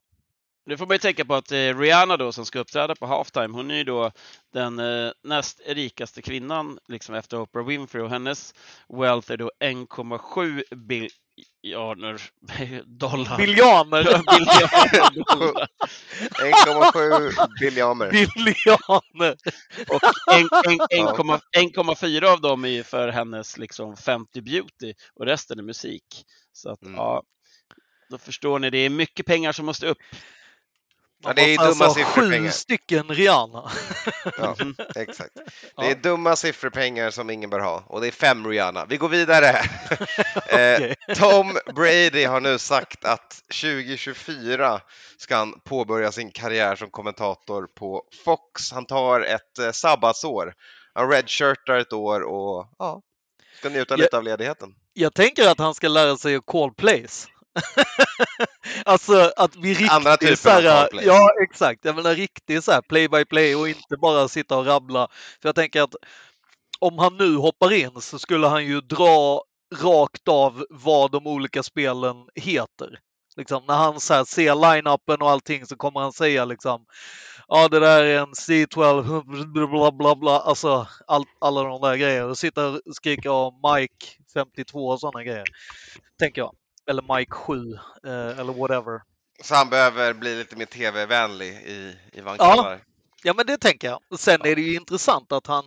Nu 0.66 0.78
får 0.78 0.86
man 0.86 0.96
ju 0.96 1.00
tänka 1.00 1.26
på 1.26 1.36
att 1.36 1.52
eh, 1.52 1.78
Rihanna 1.80 2.18
då 2.18 2.32
som 2.32 2.46
ska 2.46 2.60
uppträda 2.60 2.96
på 2.96 3.06
halftime, 3.06 3.56
hon 3.56 3.72
är 3.72 3.76
ju 3.76 3.84
då 3.84 4.12
den 4.54 4.80
eh, 4.80 5.12
näst 5.24 5.62
rikaste 5.66 6.22
kvinnan 6.22 6.80
liksom 6.88 7.16
efter 7.16 7.40
Oprah 7.40 7.66
Winfrey 7.66 8.04
och 8.04 8.10
hennes 8.10 8.54
wealth 8.90 9.32
är 9.32 9.38
då 9.38 9.52
1,7 9.60 10.64
biljoner 11.64 12.22
dollar. 13.00 13.38
Dollar. 13.38 14.04
1,7 16.42 17.48
biljoner. 17.60 18.12
Biljoner! 18.12 19.36
Och 19.90 20.02
en- 20.34 20.50
en- 20.92 21.06
1,4 21.08 21.42
1,4 21.58 22.26
av 22.34 22.42
dem 22.42 22.66
är 22.66 22.84
för 22.84 23.08
hennes 23.10 23.58
liksom 23.58 23.98
50 23.98 24.42
beauty 24.42 24.94
och 25.16 25.26
resten 25.26 25.60
är 25.60 25.64
musik. 25.64 26.06
Så 26.54 26.70
att 26.72 26.82
Mm. 26.84 26.96
ja, 26.96 27.24
då 28.10 28.18
förstår 28.18 28.60
ni, 28.60 28.70
det 28.70 28.78
är 28.78 28.90
mycket 28.90 29.26
pengar 29.26 29.52
som 29.52 29.66
måste 29.66 29.88
upp. 29.88 29.98
Ja, 31.24 31.34
det 31.34 31.42
är 31.42 31.58
dumma 31.58 31.70
alltså 31.86 31.90
siffror, 31.94 32.30
sju 32.32 32.50
stycken 32.50 33.08
Rihanna. 33.10 33.72
Ja, 34.38 34.56
exakt. 34.96 35.36
Det 35.36 35.44
Ja. 35.76 35.84
är 35.84 35.96
dumma 35.96 36.36
siffrorpengar 36.36 37.10
som 37.12 37.30
ingen 37.30 37.50
bör 37.50 37.60
ha 37.60 37.84
och 37.88 38.02
det 38.02 38.08
är 38.08 38.12
fem 38.12 38.48
Rihanna. 38.48 38.86
Vi 38.86 38.98
går 38.98 39.10
vidare. 39.10 39.48
eh. 40.50 40.94
Tom 41.16 41.58
Brady 41.76 42.24
har 42.26 42.42
nu 42.42 42.60
sagt 42.60 43.06
att 43.06 43.42
2024 43.62 44.82
ska 45.18 45.36
han 45.36 45.60
påbörja 45.60 46.12
sin 46.12 46.32
karriär 46.32 46.76
som 46.76 46.90
kommentator 46.90 47.68
på 47.76 48.04
Fox. 48.26 48.72
Han 48.72 48.86
tar 48.86 49.22
ett 49.22 49.60
eh, 49.60 49.72
sabbatsår. 49.72 50.54
Han 50.94 51.10
redshirtar 51.12 51.78
ett 51.78 51.94
år 51.94 52.22
och 52.22 52.68
ja, 52.80 53.02
ska 53.60 53.70
njuta 53.70 53.94
Ja. 53.94 53.98
lite 53.98 54.18
av 54.18 54.24
ledigheten. 54.24 54.70
Jag 54.94 55.14
tänker 55.14 55.48
att 55.50 55.60
han 55.60 55.74
ska 55.76 55.88
lära 55.88 56.18
sig 56.18 56.36
att 56.36 56.46
call 56.46 56.74
plays. 56.74 57.28
alltså 58.86 59.32
att 59.36 59.56
vi 59.56 59.70
riktigt 59.70 59.92
Andra 59.92 60.18
typen 60.18 60.38
så 60.38 60.50
här. 60.50 60.90
Ja, 61.02 61.30
exakt. 61.44 61.86
Jag 61.86 61.96
menar 61.96 62.16
riktigt 62.16 62.64
så 62.64 62.72
här 62.72 62.82
play 62.82 63.10
by 63.10 63.26
play 63.26 63.56
och 63.56 63.70
inte 63.70 63.98
bara 64.02 64.28
sitta 64.28 64.58
och 64.58 64.66
rabbla. 64.66 65.08
För 65.42 65.50
jag 65.50 65.56
tänker 65.56 65.82
att 65.82 65.96
om 66.80 67.00
han 67.00 67.18
nu 67.18 67.36
hoppar 67.36 67.74
in 67.74 68.02
så 68.02 68.20
skulle 68.20 68.48
han 68.48 68.66
ju 68.66 68.82
dra 68.82 69.44
rakt 69.82 70.28
av 70.28 70.66
vad 70.70 71.12
de 71.12 71.28
olika 71.28 71.64
spelen 71.64 72.16
heter. 72.36 73.00
Liksom, 73.36 73.64
när 73.68 73.76
han 73.76 74.00
så 74.00 74.14
här 74.14 74.26
ser 74.26 74.56
line-upen 74.56 75.22
och 75.22 75.30
allting 75.30 75.66
så 75.66 75.76
kommer 75.76 76.00
han 76.00 76.14
säga 76.14 76.46
liksom 76.46 76.86
Ja, 77.48 77.68
det 77.68 77.80
där 77.80 78.04
är 78.04 78.20
en 78.20 78.34
C12, 78.34 79.24
bla 79.54 79.92
bla 79.92 80.16
bla, 80.16 80.40
alltså 80.40 80.88
all, 81.08 81.26
alla 81.42 81.64
de 81.64 81.82
där 81.82 81.96
grejerna. 81.96 82.28
Och 82.28 82.38
sitta 82.38 82.68
och 82.68 82.82
skrika 82.96 83.32
om 83.32 83.54
Mike 83.54 84.06
52 84.34 84.88
och 84.88 85.00
sådana 85.00 85.24
grejer. 85.24 85.44
Tänker 86.20 86.42
jag. 86.42 86.56
Eller 86.90 87.18
Mike 87.18 87.32
7, 87.32 87.74
eh, 88.04 88.40
eller 88.40 88.54
whatever. 88.54 89.02
Så 89.44 89.56
han 89.56 89.70
behöver 89.70 90.14
bli 90.14 90.36
lite 90.36 90.56
mer 90.56 90.66
tv-vänlig 90.66 91.54
i, 91.54 91.96
i 92.14 92.22
vad 92.22 92.42
han 92.42 92.58
Ja. 92.58 92.80
Ja, 93.26 93.34
men 93.34 93.46
det 93.46 93.58
tänker 93.58 93.88
jag. 93.88 94.20
Sen 94.20 94.42
är 94.46 94.56
det 94.56 94.62
ju 94.62 94.76
intressant 94.76 95.32
att 95.32 95.48
han, 95.48 95.66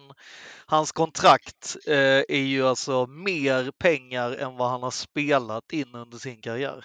hans 0.66 0.92
kontrakt 0.92 1.76
eh, 1.86 2.22
är 2.28 2.42
ju 2.44 2.66
alltså 2.66 3.06
mer 3.06 3.70
pengar 3.70 4.32
än 4.32 4.56
vad 4.56 4.70
han 4.70 4.82
har 4.82 4.90
spelat 4.90 5.72
in 5.72 5.94
under 5.94 6.18
sin 6.18 6.40
karriär. 6.40 6.84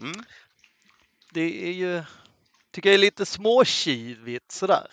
Mm. 0.00 0.24
Det 1.32 1.68
är 1.68 1.72
ju, 1.72 2.02
tycker 2.72 2.88
jag 2.88 2.94
är 2.94 2.98
lite 2.98 3.26
småkivigt 3.26 4.52
sådär. 4.52 4.86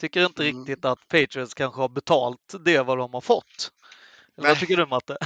Tycker 0.00 0.26
inte 0.26 0.48
Mm. 0.48 0.58
riktigt 0.58 0.84
att 0.84 1.08
Patriots 1.08 1.54
kanske 1.54 1.80
har 1.80 1.88
betalt 1.88 2.54
det 2.64 2.78
vad 2.82 2.98
de 2.98 3.14
har 3.14 3.20
fått. 3.20 3.72
Vad 4.42 4.58
tycker 4.58 4.76
du 4.76 4.86
Matte? 4.86 5.16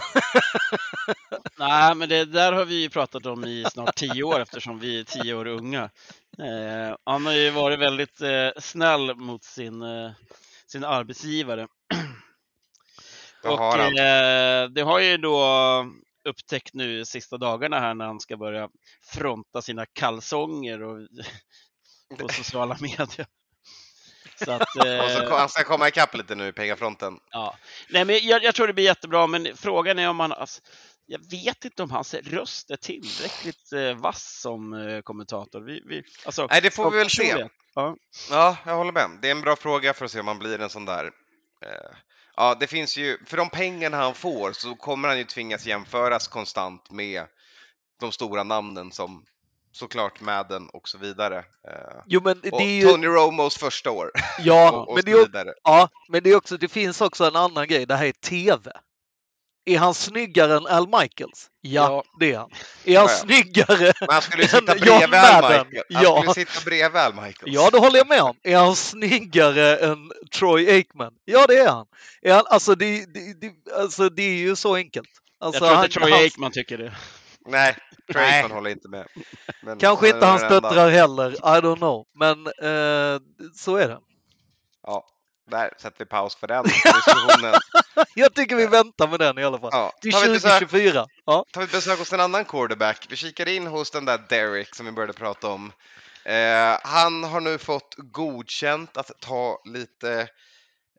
Nej, 1.59 1.94
men 1.94 2.09
det 2.09 2.25
där 2.25 2.52
har 2.52 2.64
vi 2.64 2.83
ju 2.83 2.90
pratat 2.90 3.26
om 3.26 3.44
i 3.44 3.64
snart 3.73 3.94
tio 3.97 4.23
år 4.23 4.40
eftersom 4.40 4.78
vi 4.78 5.00
är 5.00 5.04
tio 5.04 5.35
år 5.35 5.47
unga. 5.47 5.83
Eh, 6.38 6.97
han 7.04 7.26
har 7.26 7.33
ju 7.33 7.50
varit 7.50 7.78
väldigt 7.78 8.21
eh, 8.21 8.50
snäll 8.59 9.14
mot 9.16 9.44
sin, 9.44 9.83
eh, 9.83 10.11
sin 10.66 10.85
arbetsgivare. 10.85 11.68
Det 13.42 13.49
och 13.49 13.59
har 13.59 13.78
han. 13.78 13.88
eh, 13.88 14.71
det 14.71 14.83
har 14.83 14.99
ju 14.99 15.16
då 15.16 15.44
upptäckt 16.28 16.75
nu 16.75 17.04
sista 17.04 17.38
dagarna 17.38 17.80
här 17.80 17.94
när 17.94 18.06
han 18.06 18.21
ska 18.21 18.37
börja 18.37 18.68
fronta 19.02 19.62
sina 19.62 19.87
kalsonger 19.87 20.83
och, 20.83 21.09
på 22.18 22.28
sociala 22.28 22.76
medier. 22.80 23.26
Så 24.44 24.52
att, 24.52 24.60
Och 24.76 25.10
så, 25.10 25.22
eh, 25.22 25.38
han 25.38 25.48
ska 25.48 25.64
komma 25.64 25.88
ikapp 25.88 26.14
lite 26.14 26.34
nu 26.34 26.48
i 26.48 26.52
pengafronten. 26.52 27.18
Ja. 27.30 27.56
Nej, 27.88 28.04
men 28.04 28.26
jag, 28.26 28.44
jag 28.44 28.54
tror 28.54 28.66
det 28.66 28.72
blir 28.72 28.84
jättebra, 28.84 29.26
men 29.26 29.56
frågan 29.56 29.98
är 29.98 30.08
om 30.08 30.20
han... 30.20 30.32
Alltså, 30.32 30.60
jag 31.06 31.30
vet 31.30 31.64
inte 31.64 31.82
om 31.82 31.90
hans 31.90 32.14
röst 32.14 32.70
är 32.70 32.76
tillräckligt 32.76 33.72
eh, 33.72 33.94
vass 33.94 34.40
som 34.40 34.72
eh, 34.72 35.00
kommentator. 35.00 35.60
Vi, 35.60 35.82
vi, 35.86 36.02
alltså, 36.24 36.46
Nej, 36.50 36.60
det 36.60 36.70
får 36.70 36.90
vi 36.90 36.98
väl 36.98 37.10
se. 37.10 37.46
Ja. 37.74 37.96
Ja, 38.30 38.56
jag 38.66 38.76
håller 38.76 38.92
med. 38.92 39.10
Det 39.22 39.28
är 39.28 39.32
en 39.32 39.40
bra 39.40 39.56
fråga 39.56 39.94
för 39.94 40.04
att 40.04 40.10
se 40.10 40.20
om 40.20 40.28
han 40.28 40.38
blir 40.38 40.60
en 40.60 40.70
sån 40.70 40.84
där. 40.84 41.04
Eh, 41.66 41.96
ja, 42.36 42.56
det 42.60 42.66
finns 42.66 42.96
ju, 42.96 43.18
för 43.26 43.36
de 43.36 43.50
pengarna 43.50 43.96
han 43.96 44.14
får 44.14 44.52
så 44.52 44.74
kommer 44.74 45.08
han 45.08 45.18
ju 45.18 45.24
tvingas 45.24 45.66
jämföras 45.66 46.28
konstant 46.28 46.90
med 46.90 47.26
de 48.00 48.12
stora 48.12 48.42
namnen 48.42 48.92
som 48.92 49.24
såklart 49.75 50.21
Madden 50.21 50.69
och 50.73 50.88
så 50.88 50.99
vidare. 50.99 51.38
Eh, 51.38 52.02
Jo, 52.07 52.21
men 52.25 52.40
det 52.43 52.50
och 52.50 52.61
är 52.62 52.66
ju... 52.66 52.83
Tony 52.83 53.07
Romos 53.07 53.57
första 53.59 53.90
år. 53.90 54.11
Ja, 54.38 54.71
och, 54.73 54.88
och 54.88 54.95
men 54.95 55.04
det 55.04 55.11
är, 55.12 55.16
vidare. 55.16 55.52
ja, 55.64 55.88
men 56.09 56.23
det 56.23 56.31
är 56.31 56.37
också, 56.37 56.57
det 56.57 56.69
finns 56.69 57.00
också 57.00 57.25
en 57.25 57.37
annan 57.37 57.66
grej. 57.69 57.87
Det 57.87 57.97
här 57.97 58.07
är 58.07 58.12
TV. 58.12 58.73
Är 59.66 59.78
han 59.78 59.95
snyggare 59.95 60.57
än 60.57 60.66
Al 60.66 60.88
Michaels? 61.00 61.49
Ja, 61.61 61.83
Ja. 61.83 62.04
det 62.21 62.33
är 62.33 62.38
han. 62.38 62.50
Är 62.85 62.99
han 62.99 63.07
Ja, 63.07 63.11
ja. 63.11 63.19
snyggare? 63.19 63.93
Men 64.00 64.09
han 64.09 64.23
skulle 64.23 64.49
sitta 64.49 64.76
John 64.76 64.99
bredvid 64.99 65.14
Al 65.21 65.43
Madden, 65.43 65.66
Michael. 65.66 65.85
Han 65.95 66.02
ja. 66.02 66.23
skulle 66.33 66.47
sitta 66.47 66.64
bredvid 66.64 67.00
Al 67.00 67.14
Michaels. 67.14 67.54
Ja, 67.54 67.71
det 67.73 67.78
håller 67.78 67.99
jag 67.99 68.09
med 68.09 68.21
om. 68.23 68.37
Är 68.43 68.57
han 68.57 68.76
snyggare 68.76 69.76
än 69.76 70.11
Troy 70.38 70.71
Aikman? 70.71 71.12
Ja, 71.25 71.47
det 71.47 71.57
är 71.57 71.69
han. 71.69 71.87
Är 72.23 72.35
han 72.35 72.45
alltså, 72.47 72.75
det, 72.75 73.14
det, 73.14 73.40
det, 73.40 73.73
alltså, 73.76 74.09
det 74.09 74.23
är 74.23 74.37
ju 74.37 74.57
så 74.57 74.75
enkelt. 74.75 75.09
Jag 75.40 75.47
Alltså, 75.47 75.61
tror 75.64 75.75
han, 75.76 75.85
inte 75.85 75.99
Troy 75.99 76.11
han, 76.11 76.21
Aikman 76.21 76.50
tycker 76.52 76.78
det. 76.78 76.93
Nej. 77.46 77.76
Traceman 78.12 78.50
håller 78.50 78.70
inte 78.70 78.88
med. 78.88 79.06
Men 79.62 79.78
kanske 79.78 80.06
han 80.06 80.16
inte 80.16 80.26
hans 80.26 80.42
döttrar 80.42 80.90
heller. 80.90 81.32
I 81.32 81.60
don't 81.60 81.76
know. 81.76 82.06
Men 82.14 82.46
eh, 82.46 83.20
så 83.54 83.76
är 83.76 83.88
det. 83.88 83.98
Ja, 84.86 85.06
där 85.50 85.70
sätter 85.78 85.98
vi 85.98 86.04
paus 86.04 86.36
för 86.36 86.46
den 86.46 86.64
diskussionen. 86.64 87.54
Jag 88.14 88.34
tycker 88.34 88.56
vi 88.56 88.66
väntar 88.66 89.08
med 89.08 89.18
den 89.18 89.38
i 89.38 89.44
alla 89.44 89.58
fall. 89.58 89.70
Ja, 89.72 89.92
Till 90.00 90.12
tar 90.12 90.20
vi 90.20 90.28
besök 90.28 90.52
2024. 90.52 91.06
Ja. 91.24 91.44
tar 91.52 91.60
vi 91.60 91.66
besök 91.66 91.98
hos 91.98 92.12
en 92.12 92.20
annan 92.20 92.44
quarterback. 92.44 93.06
Vi 93.08 93.16
kikade 93.16 93.54
in 93.54 93.66
hos 93.66 93.90
den 93.90 94.04
där 94.04 94.20
Derek 94.28 94.74
som 94.74 94.86
vi 94.86 94.92
började 94.92 95.12
prata 95.12 95.48
om. 95.48 95.72
Eh, 96.24 96.78
han 96.82 97.24
har 97.24 97.40
nu 97.40 97.58
fått 97.58 97.94
godkänt 97.96 98.96
att 98.96 99.10
ta 99.20 99.62
lite 99.64 100.28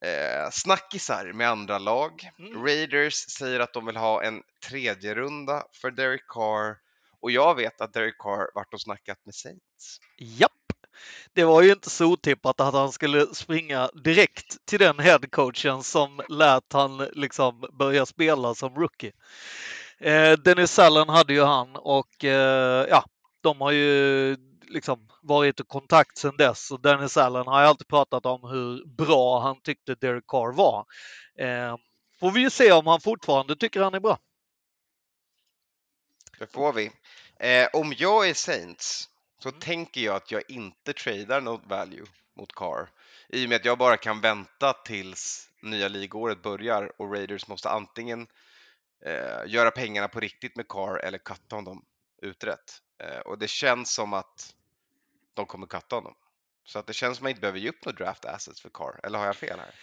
eh, 0.01 0.49
snackisar 0.51 1.33
med 1.33 1.49
andra 1.49 1.79
lag. 1.79 2.29
Mm. 2.39 2.63
Raiders 2.65 3.13
säger 3.13 3.59
att 3.59 3.73
de 3.73 3.85
vill 3.85 3.97
ha 3.97 4.23
en 4.23 4.43
tredje 4.69 5.15
runda 5.15 5.63
för 5.81 5.91
Derek 5.91 6.27
Carr 6.27 6.77
och 7.19 7.31
jag 7.31 7.55
vet 7.55 7.81
att 7.81 7.93
Derek 7.93 8.17
Carr 8.17 8.49
varit 8.55 8.73
och 8.73 8.81
snackat 8.81 9.17
med 9.23 9.35
Saints. 9.35 9.99
Japp. 10.17 10.51
Det 11.33 11.43
var 11.43 11.61
ju 11.61 11.71
inte 11.71 11.89
så 11.89 12.05
otippat 12.05 12.59
att 12.59 12.73
han 12.73 12.91
skulle 12.91 13.25
springa 13.25 13.89
direkt 14.03 14.65
till 14.65 14.79
den 14.79 14.99
headcoachen 14.99 15.83
som 15.83 16.21
lät 16.29 16.73
han 16.73 16.97
liksom 16.97 17.69
börja 17.79 18.05
spela 18.05 18.55
som 18.55 18.75
rookie. 18.75 19.11
Eh, 19.99 20.31
Dennis 20.31 20.79
Allen 20.79 21.09
hade 21.09 21.33
ju 21.33 21.43
han 21.43 21.75
och 21.75 22.25
eh, 22.25 22.87
ja, 22.89 23.05
de 23.41 23.61
har 23.61 23.71
ju 23.71 24.37
liksom 24.67 25.07
varit 25.22 25.60
i 25.60 25.63
kontakt 25.63 26.17
sedan 26.17 26.38
dess 26.38 26.72
och 26.72 26.81
Dennis 26.81 27.17
Allen 27.17 27.48
har 27.48 27.62
ju 27.62 27.67
alltid 27.67 27.88
pratat 27.88 28.25
om 28.25 28.50
hur 28.50 28.86
bra 28.86 29.39
han 29.39 29.62
tyckte 29.62 29.95
Derek 29.95 30.27
Carr 30.27 30.53
var. 30.53 30.86
Eh, 31.39 31.77
får 32.19 32.31
vi 32.31 32.39
ju 32.41 32.50
se 32.50 32.72
om 32.72 32.88
han 32.88 33.01
fortfarande 33.01 33.55
tycker 33.55 33.81
han 33.81 33.93
är 33.93 34.00
bra. 34.00 34.19
Det 36.39 36.48
får 36.51 36.74
vi. 36.74 36.91
Eh, 37.39 37.67
om 37.74 37.93
jag 37.98 38.29
är 38.29 38.34
Saints 38.34 39.10
så 39.43 39.50
Mm. 39.50 39.60
tänker 39.60 40.01
jag 40.01 40.15
att 40.15 40.31
jag 40.31 40.43
inte 40.48 40.93
tradar 40.93 41.41
något 41.41 41.65
value 41.65 42.05
mot 42.38 42.55
Carr. 42.55 42.89
I 43.29 43.45
och 43.45 43.50
med 43.50 43.55
att 43.55 43.65
jag 43.65 43.77
bara 43.77 43.98
kan 43.98 44.22
vänta 44.22 44.74
tills 44.74 45.50
nya 45.62 45.88
ligåret 45.88 46.41
börjar 46.43 47.01
och 47.01 47.13
Raiders 47.13 47.48
måste 47.48 47.69
antingen 47.69 48.27
eh, 49.05 49.51
göra 49.51 49.72
pengarna 49.72 50.07
på 50.07 50.19
riktigt 50.19 50.55
med 50.55 50.67
Carr 50.67 50.98
eller 50.98 51.17
cutta 51.17 51.55
honom 51.55 51.86
uträtt. 52.22 52.81
Eh, 53.03 53.19
och 53.19 53.37
det 53.37 53.47
känns 53.47 53.93
som 53.93 54.13
att 54.13 54.53
de 55.33 55.45
kommer 55.45 55.67
cutta 55.67 55.95
honom. 55.95 56.15
Så 56.65 56.79
att 56.79 56.87
det 56.87 56.93
känns 56.93 57.17
som 57.17 57.21
att 57.21 57.23
man 57.23 57.29
inte 57.29 57.41
behöver 57.41 57.59
ge 57.59 57.69
upp 57.69 57.85
några 57.85 57.97
draft 57.97 58.25
assets 58.25 58.61
för 58.61 58.69
Carr. 58.69 58.99
Eller 59.03 59.19
har 59.19 59.25
jag 59.25 59.35
fel 59.35 59.59
här? 59.59 59.73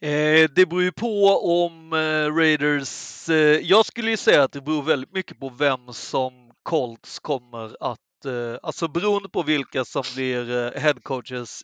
Eh, 0.00 0.48
det 0.54 0.66
beror 0.66 0.82
ju 0.82 0.92
på 0.92 1.26
om 1.64 1.92
eh, 1.92 2.36
Raiders... 2.36 3.28
Eh, 3.28 3.36
jag 3.60 3.86
skulle 3.86 4.10
ju 4.10 4.16
säga 4.16 4.42
att 4.42 4.52
det 4.52 4.60
beror 4.60 4.82
väldigt 4.82 5.12
mycket 5.12 5.40
på 5.40 5.48
vem 5.48 5.92
som 5.92 6.52
Colts 6.62 7.18
kommer 7.18 7.76
att... 7.80 8.24
Eh, 8.24 8.58
alltså 8.62 8.88
beroende 8.88 9.28
på 9.28 9.42
vilka 9.42 9.84
som 9.84 10.02
blir 10.14 10.50
eh, 10.76 10.92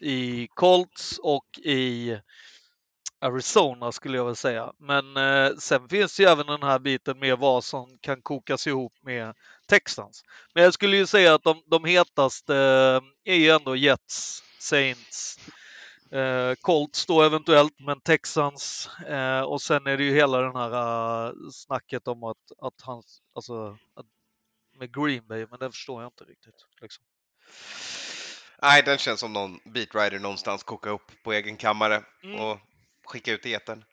i 0.01 0.49
Colts 0.55 1.19
och 1.19 1.59
i 1.65 2.19
Arizona 3.21 3.93
skulle 3.93 4.17
jag 4.17 4.25
väl 4.25 4.37
säga. 4.37 4.73
Men 4.79 5.17
eh, 5.17 5.57
sen 5.59 5.89
finns 5.89 6.21
ju 6.21 6.25
även 6.25 6.47
den 6.47 6.63
här 6.63 6.79
biten 6.79 7.19
med 7.19 7.39
vad 7.39 7.65
som 7.65 7.99
kan 8.01 8.23
kokas 8.23 8.67
ihop 8.67 8.93
med 9.03 9.35
Texans. 9.69 10.25
Men 10.55 10.65
jag 10.65 10.75
skulle 10.75 10.97
ju 10.97 11.07
säga 11.07 11.35
att 11.35 11.43
de, 11.43 11.63
de 11.67 11.85
hetaste 11.85 12.57
eh, 12.57 13.33
är 13.33 13.37
ju 13.37 13.51
ändå 13.51 13.77
Jets, 13.77 14.43
Saints, 14.59 15.39
Eh, 16.13 16.55
Colts 16.61 17.07
då 17.07 17.23
eventuellt, 17.23 17.81
men 17.81 18.01
Texans. 18.01 18.89
Eh, 19.09 19.41
och 19.41 19.63
sen 19.63 19.87
är 19.87 19.97
det 19.97 20.05
ju 20.05 20.15
hela 20.15 20.41
den 20.41 20.57
här 20.57 21.31
uh, 21.31 21.51
snacket 21.53 22.09
om 22.09 22.25
att, 22.25 22.53
att 22.59 22.81
han, 22.83 23.03
alltså 23.35 23.79
att, 23.95 24.07
med 24.79 24.95
Green 24.95 25.27
Bay, 25.27 25.47
men 25.51 25.59
det 25.59 25.71
förstår 25.71 26.03
jag 26.03 26.09
inte 26.09 26.25
riktigt. 26.25 26.55
Liksom. 26.81 27.05
Nej, 28.63 28.83
den 28.83 28.99
känns 28.99 29.21
som 29.21 29.33
någon 29.33 29.59
beatwriter 29.65 30.19
någonstans 30.19 30.63
kokar 30.63 30.91
upp 30.91 31.23
på 31.23 31.33
egen 31.33 31.57
kammare 31.57 32.05
Mm. 32.23 32.41
och 32.41 32.59
skicka 33.05 33.33
ut 33.33 33.47
i 33.47 33.55
etern. 33.55 33.85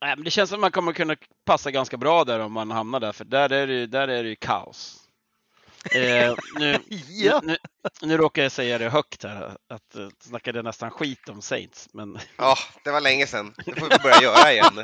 Nej, 0.00 0.16
men 0.16 0.24
det 0.24 0.30
känns 0.30 0.50
som 0.50 0.56
att 0.56 0.60
man 0.60 0.72
kommer 0.72 0.92
kunna 0.92 1.16
passa 1.44 1.70
ganska 1.70 1.96
bra 1.96 2.24
där 2.24 2.40
om 2.40 2.52
man 2.52 2.70
hamnar 2.70 3.00
där, 3.00 3.12
för 3.12 3.24
där 3.24 3.52
är 3.52 3.66
det, 3.66 3.86
där 3.86 4.08
är 4.08 4.22
det 4.22 4.28
ju 4.28 4.36
kaos. 4.36 5.06
Eh, 5.90 6.34
nu, 6.58 6.78
Ja. 7.08 7.40
nu, 7.44 7.56
nu 8.02 8.16
råkar 8.16 8.42
jag 8.42 8.52
säga 8.52 8.78
det 8.78 8.88
högt 8.88 9.22
här, 9.22 9.56
att 9.68 9.96
uh, 9.96 10.08
snackade 10.20 10.62
nästan 10.62 10.90
skit 10.90 11.28
om 11.28 11.42
Saints, 11.42 11.88
men 11.92 12.18
Ja, 12.36 12.56
det 12.84 12.90
var 12.90 13.00
länge 13.00 13.26
sedan. 13.26 13.54
Det 13.66 13.80
får 13.80 13.88
vi 13.90 13.98
börja 14.02 14.22
göra 14.22 14.52
igen. 14.52 14.72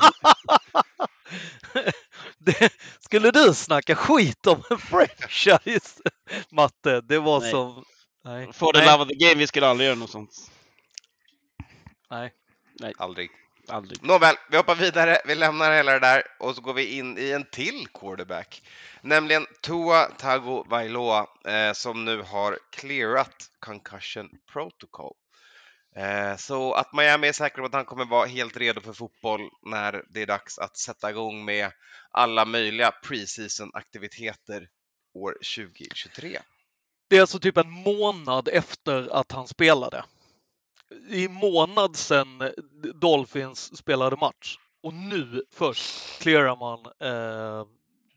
Det, 2.37 2.73
skulle 2.99 3.31
du 3.31 3.53
snacka 3.53 3.95
skit 3.95 4.47
om 4.47 4.63
en 4.69 4.77
franchise, 4.77 6.01
Matte? 6.51 7.01
Det 7.01 7.19
var 7.19 7.39
Nej. 7.39 7.51
som... 7.51 7.85
Nej. 8.25 8.53
for 8.53 8.73
the 8.73 8.79
Nej. 8.79 8.87
love 8.87 9.03
of 9.03 9.09
the 9.09 9.15
game, 9.15 9.35
vi 9.35 9.47
skulle 9.47 9.67
aldrig 9.67 9.87
göra 9.87 9.95
något 9.97 10.09
sånt. 10.09 10.51
Nej. 12.09 12.33
Aldrig. 12.97 13.29
Aldrig. 13.67 14.03
Nåväl, 14.03 14.35
vi 14.49 14.57
hoppar 14.57 14.75
vidare. 14.75 15.21
Vi 15.25 15.35
lämnar 15.35 15.75
hela 15.75 15.91
det 15.91 15.99
där 15.99 16.23
och 16.39 16.55
så 16.55 16.61
går 16.61 16.73
vi 16.73 16.97
in 16.97 17.17
i 17.17 17.31
en 17.31 17.45
till 17.51 17.87
quarterback, 17.93 18.63
nämligen 19.01 19.45
Tua 19.61 20.05
Tagovailoa 20.05 21.27
eh, 21.47 21.73
som 21.73 22.05
nu 22.05 22.21
har 22.21 22.59
clearat 22.71 23.49
concussion 23.59 24.29
protocol. 24.53 25.15
Eh, 25.95 26.35
så 26.37 26.73
att 26.73 26.93
Miami 26.93 27.27
är 27.27 27.33
säkra 27.33 27.61
på 27.61 27.65
att 27.65 27.73
han 27.73 27.85
kommer 27.85 28.05
vara 28.05 28.25
helt 28.25 28.57
redo 28.57 28.81
för 28.81 28.93
fotboll 28.93 29.49
när 29.65 30.03
det 30.09 30.21
är 30.21 30.25
dags 30.25 30.59
att 30.59 30.77
sätta 30.77 31.09
igång 31.09 31.45
med 31.45 31.71
alla 32.11 32.45
möjliga 32.45 32.91
preseason 32.91 33.71
aktiviteter 33.73 34.67
år 35.13 35.31
2023. 35.31 36.39
Det 37.09 37.17
är 37.17 37.21
alltså 37.21 37.39
typ 37.39 37.57
en 37.57 37.71
månad 37.71 38.47
efter 38.47 39.15
att 39.15 39.31
han 39.31 39.47
spelade. 39.47 40.03
I 41.09 41.27
månad 41.27 41.95
sedan 41.95 42.51
Dolphins 42.95 43.77
spelade 43.77 44.15
match. 44.15 44.57
Och 44.83 44.93
nu 44.93 45.43
först 45.51 46.19
clearar 46.21 46.55
man 46.55 46.79
eh, 46.99 47.67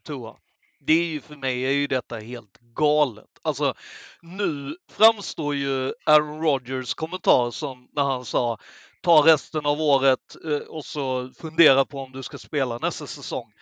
Tua. 0.07 0.35
Det 0.79 0.93
är 0.93 1.05
ju 1.05 1.21
för 1.21 1.35
mig 1.35 1.65
är 1.65 1.71
ju 1.71 1.87
detta 1.87 2.17
helt 2.17 2.57
galet. 2.59 3.29
Alltså 3.41 3.73
nu 4.21 4.75
framstår 4.91 5.55
ju 5.55 5.93
Aaron 6.05 6.41
Rodgers 6.41 6.93
kommentar 6.93 7.51
som 7.51 7.89
när 7.95 8.03
han 8.03 8.25
sa 8.25 8.57
ta 9.01 9.25
resten 9.25 9.65
av 9.65 9.81
året 9.81 10.35
eh, 10.45 10.57
och 10.57 10.85
så 10.85 11.31
fundera 11.37 11.85
på 11.85 11.99
om 11.99 12.11
du 12.11 12.23
ska 12.23 12.37
spela 12.37 12.77
nästa 12.77 13.07
säsong. 13.07 13.53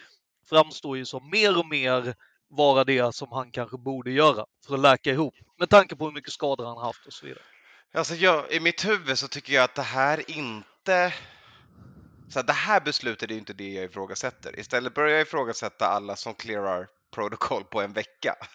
Framstår 0.50 0.98
ju 0.98 1.06
som 1.06 1.30
mer 1.30 1.60
och 1.60 1.68
mer 1.68 2.16
vara 2.50 2.84
det 2.84 3.16
som 3.16 3.32
han 3.32 3.52
kanske 3.52 3.78
borde 3.78 4.12
göra 4.12 4.46
för 4.68 4.74
att 4.74 4.80
läka 4.80 5.12
ihop 5.12 5.36
med 5.60 5.70
tanke 5.70 5.96
på 5.96 6.06
hur 6.06 6.12
mycket 6.12 6.34
skador 6.34 6.66
han 6.66 6.78
haft 6.78 7.06
och 7.06 7.14
så 7.14 7.26
vidare. 7.26 7.44
Alltså 7.96 8.16
jag, 8.16 8.52
I 8.52 8.60
mitt 8.60 8.86
huvud 8.86 9.20
så 9.20 9.28
tycker 9.28 9.54
jag 9.54 9.64
att 9.64 9.76
det 9.76 9.82
här 9.82 10.32
inte... 10.32 11.14
Så 12.30 12.40
här, 12.40 12.44
det 12.44 12.54
här 12.54 12.82
beslutet 12.82 13.30
är 13.30 13.34
ju 13.34 13.40
inte 13.40 13.54
det 13.54 13.74
jag 13.74 13.86
ifrågasätter. 13.86 14.60
Istället 14.60 14.94
börjar 14.94 15.12
jag 15.12 15.22
ifrågasätta 15.22 15.88
alla 15.88 16.16
som 16.16 16.34
clearar 16.34 16.88
protocol 17.16 17.64
på 17.64 17.82
en 17.82 17.94
vecka. 17.94 18.36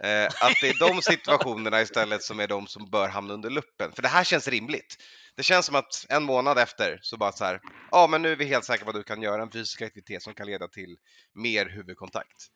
Eh, 0.00 0.26
att 0.26 0.52
det 0.60 0.68
är 0.68 0.88
de 0.88 1.02
situationerna 1.02 1.80
istället 1.80 2.22
som 2.22 2.40
är 2.40 2.48
de 2.48 2.66
som 2.66 2.90
bör 2.90 3.08
hamna 3.08 3.34
under 3.34 3.50
luppen. 3.50 3.92
För 3.92 4.02
det 4.02 4.08
här 4.08 4.24
känns 4.24 4.48
rimligt. 4.48 4.96
Det 5.36 5.42
känns 5.42 5.66
som 5.66 5.74
att 5.74 6.06
en 6.08 6.22
månad 6.22 6.58
efter 6.58 6.98
så 7.02 7.16
bara 7.16 7.32
så 7.32 7.44
här, 7.44 7.60
ja 7.90 8.06
men 8.06 8.22
nu 8.22 8.32
är 8.32 8.36
vi 8.36 8.44
helt 8.44 8.64
säkra 8.64 8.84
på 8.84 8.90
att 8.90 8.96
du 8.96 9.02
kan 9.02 9.22
göra 9.22 9.42
en 9.42 9.50
fysisk 9.50 9.82
aktivitet 9.82 10.22
som 10.22 10.34
kan 10.34 10.46
leda 10.46 10.68
till 10.68 10.96
mer 11.34 11.66
huvudkontakt. 11.66 12.46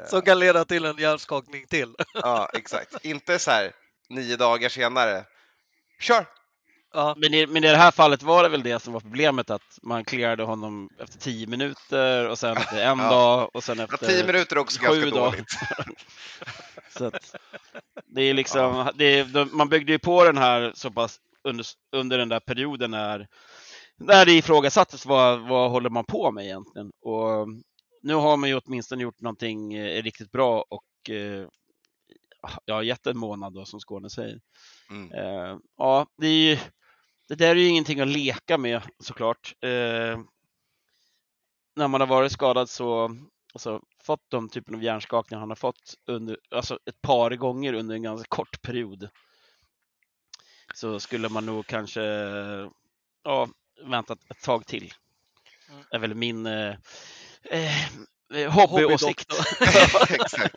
Som 0.10 0.22
kan 0.22 0.38
leda 0.38 0.64
till 0.64 0.84
en 0.84 0.96
hjärnskakning 0.96 1.66
till. 1.66 1.94
Ja, 2.14 2.50
exakt. 2.52 3.04
Inte 3.04 3.38
så 3.38 3.50
här 3.50 3.72
nio 4.08 4.36
dagar 4.36 4.68
senare, 4.68 5.24
kör! 6.04 6.26
Ja, 6.92 7.14
Men 7.18 7.34
i, 7.34 7.46
men 7.46 7.64
i 7.64 7.68
det 7.68 7.76
här 7.76 7.90
fallet 7.90 8.22
var 8.22 8.42
det 8.42 8.48
väl 8.48 8.62
det 8.62 8.82
som 8.82 8.92
var 8.92 9.00
problemet, 9.00 9.50
att 9.50 9.78
man 9.82 10.04
clearade 10.04 10.42
honom 10.42 10.88
efter 10.98 11.18
10 11.18 11.46
minuter 11.46 12.28
och 12.28 12.38
sen 12.38 12.56
efter 12.56 12.82
en 12.82 12.98
Ja. 13.02 13.10
dag 13.10 13.50
och 13.56 13.64
sen 13.64 13.78
Ja, 13.78 13.84
efter 13.84 14.06
tio 14.06 14.26
minuter 14.26 14.56
är 14.56 14.60
också 14.60 14.82
ganska 14.82 15.10
dagar. 15.10 15.30
dåligt. 15.30 15.46
Så 16.98 17.04
att, 17.06 17.36
det 18.06 18.22
är 18.22 18.34
liksom, 18.34 18.90
det 18.94 19.04
är, 19.18 19.54
man 19.56 19.68
byggde 19.68 19.92
ju 19.92 19.98
på 19.98 20.24
den 20.24 20.38
här 20.38 20.72
så 20.74 20.90
pass 20.90 21.20
under, 21.44 21.66
under 21.96 22.18
den 22.18 22.28
där 22.28 22.40
perioden 22.40 22.90
när, 22.90 23.28
när 23.96 24.26
det 24.26 24.32
ifrågasattes 24.32 25.06
vad, 25.06 25.48
vad 25.48 25.70
håller 25.70 25.90
man 25.90 26.04
på 26.04 26.30
med 26.30 26.44
egentligen. 26.44 26.90
Och 27.02 27.48
nu 28.02 28.14
har 28.14 28.36
man 28.36 28.48
ju 28.48 28.60
åtminstone 28.64 29.02
gjort 29.02 29.20
någonting 29.20 29.74
eh, 29.74 30.02
riktigt 30.02 30.32
bra 30.32 30.64
och 30.68 31.10
eh, 31.10 31.46
ja, 32.64 32.82
gett 32.82 33.06
en 33.06 33.18
månad 33.18 33.52
då 33.54 33.64
som 33.64 33.80
Skåne 33.80 34.10
säger. 34.10 34.38
Mm. 34.94 35.12
Eh, 35.12 35.58
ja, 35.78 36.06
det, 36.16 36.26
är 36.26 36.50
ju, 36.50 36.58
det 37.28 37.34
där 37.34 37.50
är 37.50 37.54
ju 37.54 37.68
ingenting 37.68 38.00
att 38.00 38.08
leka 38.08 38.58
med 38.58 38.82
såklart. 38.98 39.54
Eh, 39.60 40.20
när 41.76 41.88
man 41.88 42.00
har 42.00 42.06
varit 42.06 42.32
skadad 42.32 42.68
så, 42.68 43.16
alltså 43.54 43.82
fått 44.02 44.24
de 44.28 44.48
typen 44.48 44.74
av 44.74 44.82
hjärnskakningar 44.82 45.40
han 45.40 45.50
har 45.50 45.56
fått 45.56 45.94
under, 46.06 46.38
alltså 46.50 46.78
ett 46.86 47.02
par 47.02 47.30
gånger 47.30 47.72
under 47.72 47.94
en 47.94 48.02
ganska 48.02 48.28
kort 48.28 48.62
period. 48.62 49.08
Så 50.74 51.00
skulle 51.00 51.28
man 51.28 51.46
nog 51.46 51.66
kanske, 51.66 52.02
ja, 53.22 53.48
väntat 53.84 54.18
ett 54.30 54.42
tag 54.42 54.66
till. 54.66 54.92
Mm. 55.70 55.84
är 55.90 55.98
väl 55.98 56.14
min 56.14 56.46
eh, 56.46 56.76
eh, 57.42 57.86
hobbyåsikt. 58.48 59.32
Exakt. 60.10 60.54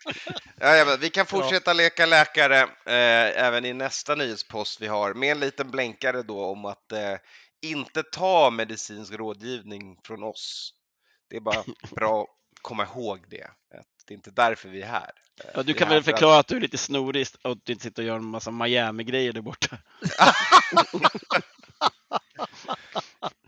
Ja, 0.60 0.98
vi 1.00 1.10
kan 1.10 1.26
fortsätta 1.26 1.74
leka 1.74 2.06
läkare 2.06 2.60
eh, 2.86 3.44
även 3.46 3.66
i 3.66 3.74
nästa 3.74 4.16
nyhetspost 4.16 4.82
vi 4.82 4.88
har 4.88 5.14
med 5.14 5.32
en 5.32 5.40
liten 5.40 5.72
blänkare 5.72 6.24
då 6.24 6.46
om 6.46 6.66
att 6.66 6.92
eh, 6.92 7.14
inte 7.62 8.04
ta 8.04 8.50
medicinsk 8.50 9.14
rådgivning 9.14 9.98
från 10.08 10.24
oss. 10.24 10.74
Det 11.30 11.36
är 11.36 11.40
bara 11.42 11.64
bra 11.92 12.22
att 12.22 12.28
komma 12.62 12.84
ihåg 12.84 13.26
det. 13.30 13.48
Det 14.08 14.14
är 14.14 14.16
inte 14.16 14.32
därför 14.32 14.70
vi 14.70 14.82
är 14.82 14.88
här. 14.88 15.12
Eh, 15.44 15.50
Ja, 15.54 15.64
du 15.64 15.74
kan 15.74 15.90
väl 15.90 16.04
för 16.04 16.12
att- 16.12 16.16
förklara 16.18 16.40
att 16.40 16.48
du 16.48 16.56
är 16.56 16.62
lite 16.62 16.78
snorig 16.78 17.28
och 17.44 17.52
att 17.52 17.66
du 17.66 17.74
inte 17.74 17.84
sitter 17.84 18.02
och 18.04 18.08
gör 18.08 18.16
en 18.16 18.26
massa 18.26 18.52
Miami-grejer 18.52 19.34
där 19.34 19.42
borta. 19.42 19.78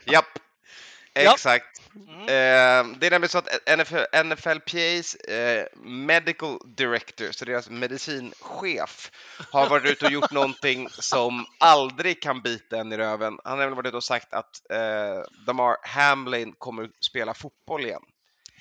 Japp. 0.06 0.26
exakt. 1.14 1.82
Mm. 2.08 2.22
Eh, 2.22 2.98
det 3.00 3.08
är 3.08 3.12
nämligen 3.12 3.30
så 3.30 3.38
att 3.38 3.78
NFL, 3.78 4.24
NFLPAs 4.26 5.16
eh, 5.16 5.66
Medical 5.84 6.60
Director, 6.66 7.32
så 7.32 7.46
deras 7.46 7.70
medicinchef, 7.70 9.12
har 9.52 9.70
varit 9.70 9.92
ute 9.92 10.06
och 10.06 10.12
gjort 10.12 10.32
någonting 10.32 10.90
som 10.90 11.46
aldrig 11.60 12.22
kan 12.22 12.42
bita 12.42 12.78
en 12.78 12.94
i 12.94 12.98
röven. 12.98 13.40
Han 13.44 13.52
har 13.52 13.58
nämligen 13.58 13.76
varit 13.76 13.88
ute 13.88 13.98
och 13.98 14.04
sagt 14.04 14.34
att 14.34 14.72
eh, 14.72 15.24
Damar 15.46 15.78
Hamlin 15.84 16.54
kommer 16.58 16.84
att 16.84 17.04
spela 17.04 17.34
fotboll 17.34 17.86
igen. 17.86 18.02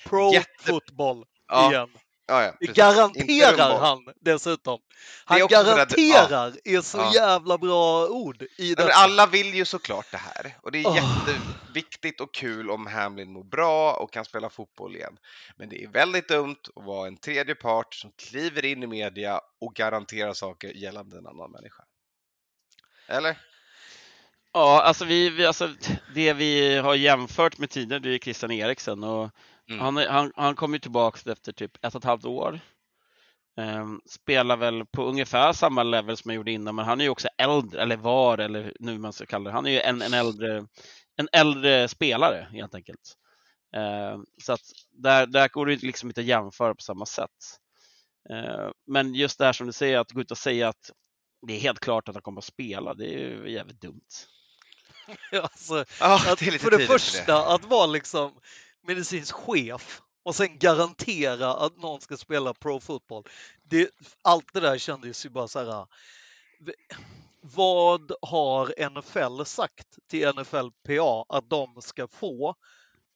Pro 0.05 0.33
Jätte- 0.33 0.63
football 0.63 1.25
Ja, 1.47 1.71
igen. 1.71 1.89
Ja, 2.29 2.43
ja, 2.43 2.53
Det 2.59 2.73
garanterar 2.73 3.79
han 3.79 3.99
dessutom. 4.21 4.79
Det 4.79 4.95
Han 5.25 5.41
också 5.41 5.55
för 5.55 5.61
att- 5.79 5.89
garanterar 5.95 6.53
är 6.63 6.81
så 6.81 6.97
Ja. 6.97 7.11
jävla 7.13 7.57
bra 7.57 8.07
ord 8.07 8.41
i 8.41 8.47
Nej, 8.57 8.69
detta. 8.69 8.83
men 8.83 8.93
alla 8.95 9.25
vill 9.25 9.53
ju 9.53 9.65
såklart 9.65 10.05
det 10.11 10.17
här 10.17 10.57
och 10.61 10.71
det 10.71 10.79
är 10.81 10.87
Åh. 10.87 10.95
jätteviktigt 10.95 12.21
och 12.21 12.33
kul 12.33 12.69
om 12.71 12.87
Hamlin 12.87 13.33
mår 13.33 13.43
bra 13.43 13.93
och 13.93 14.13
kan 14.13 14.25
spela 14.25 14.49
fotboll 14.49 14.95
igen. 14.95 15.17
Men 15.57 15.69
det 15.69 15.83
är 15.83 15.87
väldigt 15.87 16.27
dumt 16.27 16.55
att 16.75 16.85
vara 16.85 17.07
en 17.07 17.17
tredje 17.17 17.55
part 17.55 17.93
som 17.93 18.11
kliver 18.11 18.65
in 18.65 18.83
i 18.83 18.87
media 18.87 19.41
och 19.61 19.73
garanterar 19.75 20.33
saker 20.33 20.67
gällande 20.69 21.17
en 21.17 21.27
annan 21.27 21.51
människa. 21.51 21.83
Eller? 23.07 23.37
Ja, 24.53 24.81
alltså, 24.81 25.05
vi, 25.05 25.29
vi, 25.29 25.45
alltså 25.45 25.69
det 26.15 26.33
vi 26.33 26.77
har 26.77 26.95
jämfört 26.95 27.57
med 27.57 27.69
tidigare, 27.69 27.99
det 27.99 28.09
är 28.15 28.17
Christian 28.19 28.51
Eriksen 28.51 29.03
och 29.03 29.29
Mm. 29.69 29.79
han, 29.81 29.97
han, 29.97 30.31
han 30.35 30.55
kom 30.55 30.73
ju 30.73 30.79
tillbaka 30.79 31.31
efter 31.31 31.51
typ 31.51 31.85
ett 31.85 31.95
och 31.95 32.01
ett 32.01 32.05
halvt 32.05 32.25
år. 32.25 32.59
Ehm, 33.59 34.01
spelar 34.05 34.57
väl 34.57 34.85
på 34.85 35.03
ungefär 35.03 35.53
samma 35.53 35.83
level 35.83 36.17
som 36.17 36.29
han 36.29 36.35
gjorde 36.35 36.51
innan, 36.51 36.75
men 36.75 36.85
han 36.85 36.99
är 36.99 37.05
ju 37.05 37.09
också 37.09 37.27
äldre, 37.37 37.81
eller 37.81 37.97
var, 37.97 38.37
eller 38.37 38.73
nu 38.79 38.97
man 38.97 39.13
ska 39.13 39.25
kalla 39.25 39.49
det. 39.49 39.55
Han 39.55 39.65
är 39.65 39.71
ju 39.71 39.79
en, 39.79 40.01
en, 40.01 40.13
äldre, 40.13 40.65
en 41.15 41.27
äldre 41.31 41.87
spelare 41.87 42.47
helt 42.51 42.75
enkelt. 42.75 43.15
Ehm, 43.75 44.25
så 44.43 44.53
att 44.53 44.61
där, 44.91 45.27
där 45.27 45.47
går 45.49 45.65
det 45.65 45.83
liksom 45.83 46.09
inte 46.09 46.21
att 46.21 46.27
jämföra 46.27 46.75
på 46.75 46.81
samma 46.81 47.05
sätt. 47.05 47.59
Ehm, 48.29 48.71
men 48.87 49.13
just 49.15 49.39
det 49.39 49.45
här 49.45 49.53
som 49.53 49.67
du 49.67 49.73
säger, 49.73 49.99
att 49.99 50.11
gå 50.11 50.21
ut 50.21 50.31
och 50.31 50.37
säga 50.37 50.69
att 50.69 50.91
det 51.47 51.53
är 51.53 51.59
helt 51.59 51.79
klart 51.79 52.09
att 52.09 52.15
han 52.15 52.21
kommer 52.21 52.41
att 52.41 52.45
spela, 52.45 52.93
det 52.93 53.05
är 53.05 53.19
ju 53.19 53.51
jävligt 53.51 53.81
dumt. 53.81 54.01
Alltså, 55.41 55.85
Ja, 55.99 56.31
att 56.31 56.39
det 56.39 56.47
är 56.47 56.51
lite 56.51 56.63
för 56.63 56.71
det 56.71 56.77
tidigt 56.77 56.91
för 56.91 56.99
första, 56.99 57.45
att 57.55 57.65
vara 57.65 57.85
liksom 57.85 58.31
medicinsk 58.87 59.35
chef 59.35 60.01
och 60.23 60.35
sen 60.35 60.57
garantera 60.59 61.53
att 61.53 61.77
någon 61.77 62.01
ska 62.01 62.17
spela 62.17 62.53
pro 62.53 62.79
football. 62.79 63.23
Det, 63.63 63.89
allt 64.21 64.53
det 64.53 64.59
där 64.59 64.77
kändes 64.77 65.25
ju 65.25 65.29
bara 65.29 65.47
så 65.47 65.59
här. 65.59 65.87
Vad 67.41 68.11
har 68.21 68.89
NFL 68.89 69.45
sagt 69.45 69.87
till 70.09 70.29
NFLPA 70.29 71.25
att 71.29 71.49
de 71.49 71.81
ska 71.81 72.07
få 72.07 72.55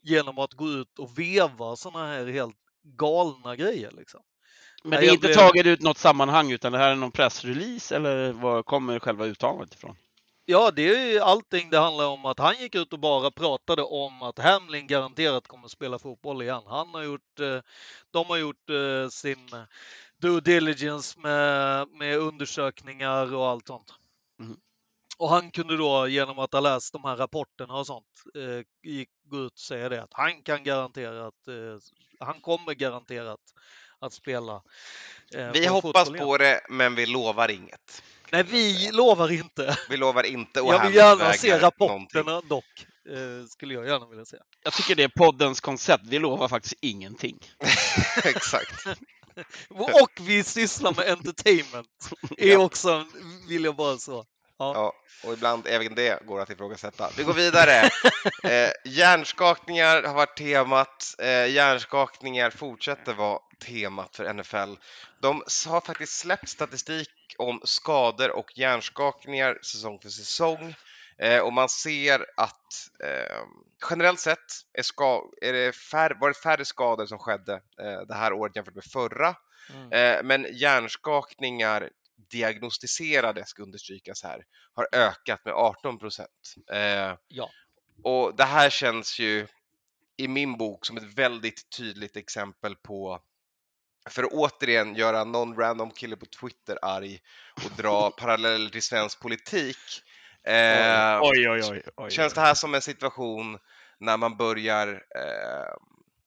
genom 0.01 0.37
att 0.37 0.53
gå 0.53 0.69
ut 0.69 0.99
och 0.99 1.19
veva 1.19 1.75
såna 1.75 2.07
här 2.07 2.27
helt 2.27 2.57
galna 2.83 3.55
grejer 3.55 3.91
liksom? 3.91 4.21
Men 4.83 4.99
det 4.99 5.07
är 5.07 5.13
inte 5.13 5.33
taget 5.33 5.65
ut 5.65 5.81
något 5.81 5.97
sammanhang 5.97 6.51
utan 6.51 6.71
det 6.71 6.77
här 6.77 6.91
är 6.91 6.95
någon 6.95 7.11
pressrelease 7.11 7.95
eller 7.95 8.31
var 8.31 8.63
kommer 8.63 8.99
själva 8.99 9.25
uttalandet 9.25 9.73
ifrån? 9.73 9.95
Ja, 10.45 10.71
det 10.71 10.95
är 10.95 11.11
ju 11.11 11.19
allting 11.19 11.69
det 11.69 11.79
handlar 11.79 12.07
om 12.07 12.25
att 12.25 12.39
han 12.39 12.57
gick 12.59 12.75
ut 12.75 12.93
och 12.93 12.99
bara 12.99 13.31
pratade 13.31 13.83
om 13.83 14.21
att 14.21 14.39
Hamlin 14.39 14.87
garanterat 14.87 15.47
kommer 15.47 15.65
att 15.65 15.71
spela 15.71 15.99
fotboll 15.99 16.41
igen. 16.41 16.61
Han 16.65 16.89
har 16.89 17.03
gjort, 17.03 17.39
eh, 17.39 17.59
de 18.11 18.25
har 18.25 18.37
gjort 18.37 18.69
eh, 18.69 19.09
sin 19.09 19.49
due 20.17 20.41
diligence 20.41 21.19
med, 21.19 21.87
med 21.87 22.17
undersökningar 22.17 23.33
och 23.35 23.47
allt 23.47 23.67
sånt. 23.67 23.93
Mhm. 24.39 24.57
Och 25.17 25.29
han 25.29 25.51
kunde 25.51 25.77
då 25.77 26.07
genom 26.07 26.39
att 26.39 26.53
ha 26.53 26.59
läst 26.59 26.93
de 26.93 27.03
här 27.03 27.15
rapporterna 27.15 27.73
och 27.73 27.87
sånt 27.87 28.23
eh, 28.35 28.89
gick, 28.91 29.09
gå 29.23 29.37
ut 29.37 29.53
och 29.53 29.59
säga 29.59 29.89
det 29.89 30.03
att 30.03 30.13
han 30.13 30.41
kan 30.43 30.63
garantera 30.63 31.27
att 31.27 31.47
eh, 31.47 31.77
han 32.19 32.41
kommer 32.41 32.73
garanterat 32.73 33.41
att 33.99 34.13
spela. 34.13 34.61
eh, 35.35 35.51
Vi 35.51 35.67
hoppas 35.67 36.09
på 36.09 36.37
det, 36.37 36.61
men 36.69 36.95
vi 36.95 37.05
lovar 37.05 37.51
inget. 37.51 38.03
Nej, 38.33 38.43
vi 38.43 38.91
lovar 38.91 39.31
inte. 39.31 39.77
Vi 39.89 39.97
lovar 39.97 40.23
inte 40.23 40.59
att 40.61 40.67
Jag 40.67 40.85
vill 40.85 40.95
gärna 40.95 41.33
se 41.33 41.47
någonting. 41.47 41.65
rapporterna 41.65 42.41
dock. 42.41 42.85
Eh, 43.09 43.47
skulle 43.47 43.73
jag 43.73 43.87
gärna 43.87 44.07
vilja 44.07 44.25
se. 44.25 44.37
Jag 44.63 44.73
tycker 44.73 44.95
det 44.95 45.03
är 45.03 45.11
poddens 45.15 45.61
koncept. 45.61 46.03
Vi 46.07 46.19
lovar 46.19 46.47
faktiskt 46.47 46.75
ingenting. 46.81 47.39
Exakt. 48.23 48.85
Och 49.69 50.11
vi 50.19 50.43
sysslar 50.43 50.93
med 50.97 51.09
entertainment. 51.09 51.87
Är 52.37 52.57
också, 52.57 53.05
vill 53.49 53.63
jag 53.63 53.75
bara 53.75 53.97
så. 53.97 54.25
Ja, 54.57 54.93
och 55.23 55.33
ibland 55.33 55.67
även 55.67 55.95
det 55.95 56.25
går 56.25 56.39
att 56.41 56.49
ifrågasätta. 56.49 57.09
Vi 57.17 57.23
går 57.23 57.33
vidare. 57.33 57.89
Eh, 58.43 58.69
hjärnskakningar 58.85 60.03
har 60.03 60.13
varit 60.13 60.37
temat. 60.37 61.15
Eh, 61.19 61.45
hjärnskakningar 61.47 62.49
fortsätter 62.49 63.13
vara 63.13 63.39
temat 63.65 64.15
för 64.15 64.33
NFL. 64.33 64.73
De 65.21 65.43
har 65.67 65.81
faktiskt 65.81 66.19
släppt 66.19 66.49
statistik 66.49 67.09
om 67.37 67.61
skador 67.63 68.31
och 68.31 68.57
hjärnskakningar 68.57 69.59
säsong 69.61 69.99
för 69.99 70.09
säsong. 70.09 70.75
Eh, 71.17 71.39
och 71.39 71.53
man 71.53 71.69
ser 71.69 72.25
att 72.37 72.89
eh, 73.03 73.43
generellt 73.89 74.19
sett 74.19 74.39
är, 74.73 74.83
ska, 74.83 75.29
är 75.41 75.53
det 75.53 75.75
fär, 75.75 76.17
var 76.19 76.29
det 76.29 76.37
färre 76.37 76.65
skador 76.65 77.05
som 77.05 77.19
skedde 77.19 77.53
eh, 77.53 78.01
det 78.07 78.13
här 78.13 78.33
året 78.33 78.55
jämfört 78.55 78.75
med 78.75 78.83
förra. 78.83 79.35
Mm. 79.69 79.91
Eh, 79.91 80.23
men 80.23 80.47
hjärnskakningar 80.51 81.89
diagnostiserade, 82.31 83.45
ska 83.45 83.63
understrykas 83.63 84.23
här, 84.23 84.45
har 84.73 84.87
ökat 84.91 85.45
med 85.45 85.53
18 85.53 85.99
procent. 85.99 86.55
Eh, 86.71 87.17
Ja. 87.27 87.49
och 88.03 88.35
det 88.35 88.43
här 88.43 88.69
känns 88.69 89.19
ju 89.19 89.47
i 90.17 90.27
min 90.27 90.57
bok 90.57 90.85
som 90.85 90.97
ett 90.97 91.17
väldigt 91.17 91.69
tydligt 91.77 92.17
exempel 92.17 92.75
på 92.75 93.21
för 94.09 94.23
att 94.23 94.31
återigen 94.31 94.95
göra 94.95 95.23
någon 95.23 95.55
random 95.55 95.91
kille 95.91 96.15
på 96.15 96.25
Twitter 96.25 96.79
arg 96.81 97.19
och 97.65 97.71
dra 97.77 98.11
paralleller 98.17 98.69
till 98.69 98.81
svensk 98.81 99.19
politik. 99.19 99.77
Eh, 100.47 101.19
Oj, 101.21 101.49
oj, 101.49 101.83
oj. 101.95 102.11
Känns 102.11 102.33
det 102.33 102.41
här 102.41 102.53
som 102.53 102.75
en 102.75 102.81
situation 102.81 103.59
när 103.99 104.17
man 104.17 104.37
börjar 104.37 104.87
eh, 105.15 105.75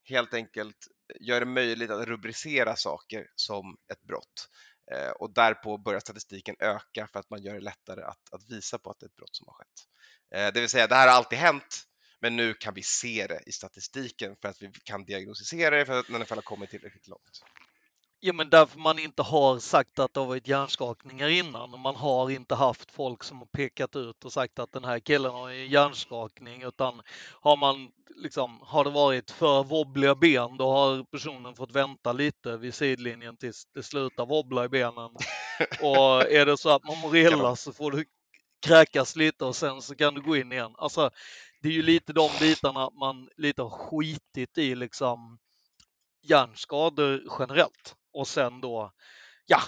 helt 0.05 0.35
enkelt 0.35 0.77
göra 1.21 1.41
det 1.41 1.47
möjligt 1.47 1.91
att 1.91 2.07
rubricera 2.07 2.77
saker 2.77 3.27
som 3.35 3.77
ett 3.93 4.03
brott 4.03 4.49
eh, 4.93 5.11
och 5.11 5.35
därpå 5.35 5.79
börjar 5.79 6.01
statistiken 6.01 6.57
öka 6.59 7.09
för 7.13 7.21
att 7.21 7.31
man 7.31 7.43
gör 7.43 7.55
det 7.55 7.61
lättare 7.61 8.03
att, 8.03 8.33
att 8.33 8.51
visa 8.51 8.79
på 8.79 8.91
att 8.91 8.99
det 8.99 9.05
är 9.05 9.09
ett 9.09 9.17
brott 9.17 9.37
som 9.37 9.47
har 9.49 9.55
skett. 9.55 9.87
Eh, 10.35 10.53
det 10.55 10.61
vill 10.61 10.69
säga, 10.69 10.87
det 10.87 10.95
här 10.95 11.09
har 11.09 11.15
alltid 11.15 11.39
hänt, 11.39 11.83
men 12.21 12.37
nu 12.37 12.55
kan 12.55 12.75
vi 12.75 12.83
se 12.83 13.27
det 13.27 13.41
i 13.47 13.53
statistiken 13.53 14.37
för 14.43 14.49
att 14.49 14.63
vi 14.63 14.73
kan 14.85 15.05
diagnostisera 15.05 15.77
det 15.77 15.87
för 15.87 15.99
att 15.99 16.09
NFL 16.09 16.35
har 16.35 16.43
kommit 16.43 16.71
tillräckligt 16.71 17.09
långt. 17.09 17.43
Ja, 18.27 18.33
men 18.33 18.51
därför 18.51 18.79
man 18.79 18.99
inte 18.99 19.23
har 19.23 19.59
sagt 19.59 19.99
att 19.99 20.15
det 20.15 20.21
har 20.21 20.27
varit 20.27 20.49
hjärnskakningar 20.49 21.29
innan. 21.29 21.81
Man 21.81 21.97
har 21.97 22.31
inte 22.31 22.55
haft 22.55 22.91
folk 22.91 23.25
som 23.25 23.39
har 23.39 23.47
pekat 23.47 23.97
ut 23.97 24.25
och 24.25 24.33
sagt 24.33 24.59
att 24.59 24.73
den 24.73 24.85
här 24.85 24.99
killen 24.99 25.33
har 25.33 25.51
en 25.51 25.69
hjärnskakning, 25.69 26.63
utan 26.63 27.03
har 27.41 27.57
man 27.57 27.89
liksom, 28.17 28.61
har 28.63 28.85
det 28.85 28.91
varit 28.91 29.31
för 29.31 29.65
wobbliga 29.65 30.15
ben, 30.15 30.57
då 30.57 30.71
har 30.71 31.05
personen 31.05 31.55
fått 31.55 31.73
vänta 31.73 32.13
lite 32.13 32.57
vid 32.57 32.75
sidlinjen 32.75 33.37
tills 33.37 33.67
det 33.75 33.83
slutar 33.83 34.27
wobbla 34.27 34.65
i 34.65 34.69
benen. 34.69 35.11
Och 35.83 36.33
är 36.33 36.47
det 36.47 36.57
så 36.57 36.71
att 36.71 36.85
man 36.85 36.99
mår 36.99 37.17
illa 37.17 37.57
så 37.57 37.73
får 37.73 37.91
du 37.91 38.05
kräkas 38.67 39.17
lite 39.17 39.45
och 39.45 39.57
sen 39.57 39.83
så 39.83 39.95
kan 39.95 40.15
du 40.15 40.21
gå 40.23 40.37
in 40.37 40.53
igen. 40.53 40.75
Alltså, 40.79 41.11
det 41.63 41.69
är 41.69 41.73
ju 41.73 41.83
lite 41.83 42.13
de 42.13 42.31
bitarna 42.41 42.91
man 42.91 43.29
lite 43.37 43.63
har 43.63 43.71
skitit 43.71 44.59
i 44.59 44.75
liksom 44.75 45.39
hjärnskador 46.23 47.23
generellt 47.39 47.97
och 48.17 48.29
sen 48.29 48.61
då, 48.61 48.93
ja, 49.47 49.61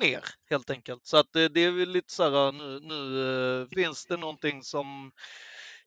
mer 0.00 0.24
helt 0.50 0.70
enkelt. 0.70 1.06
Så 1.06 1.16
att 1.16 1.32
det, 1.32 1.48
det 1.48 1.64
är 1.64 1.70
väl 1.70 1.88
lite 1.88 2.12
så 2.12 2.22
här 2.22 2.52
nu, 2.52 2.80
nu 2.80 3.62
eh, 3.62 3.68
finns 3.68 4.06
det 4.06 4.16
någonting 4.16 4.62
som 4.62 5.12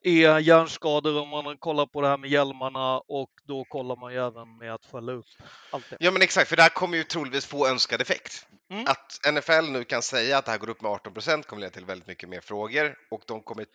är 0.02 0.40
hjärnskador 0.40 1.22
om 1.22 1.30
man 1.30 1.58
kollar 1.58 1.86
på 1.86 2.02
det 2.02 2.08
här 2.08 2.18
med 2.18 2.30
hjälmarna 2.30 2.98
och 2.98 3.30
då 3.44 3.64
kollar 3.64 3.96
man 3.96 4.14
ju 4.14 4.28
även 4.28 4.58
med 4.58 4.74
att 4.74 4.86
följa 4.86 5.14
upp 5.14 5.26
allt 5.72 5.90
det. 5.90 5.98
Ja 6.00 6.12
men 6.12 6.22
exakt, 6.22 6.50
för 6.50 6.56
det 6.56 6.62
här 6.62 6.70
kommer 6.70 6.98
ju 6.98 7.04
troligtvis 7.04 7.46
få 7.46 7.68
önskad 7.68 8.02
effekt. 8.02 8.48
Mm. 8.70 8.86
Att 8.88 9.20
NFL 9.34 9.72
nu 9.72 9.84
kan 9.84 10.02
säga 10.02 10.38
att 10.38 10.46
det 10.46 10.52
här 10.52 10.58
går 10.58 10.70
upp 10.70 10.82
med 10.82 10.92
18 10.92 11.14
procent 11.14 11.46
kommer 11.46 11.60
leda 11.60 11.74
till 11.74 11.86
väldigt 11.86 12.08
mycket 12.08 12.30
mer 12.30 12.42
frågor 12.42 12.98
och 13.12 13.22
de 13.26 13.42
kommer, 13.42 13.66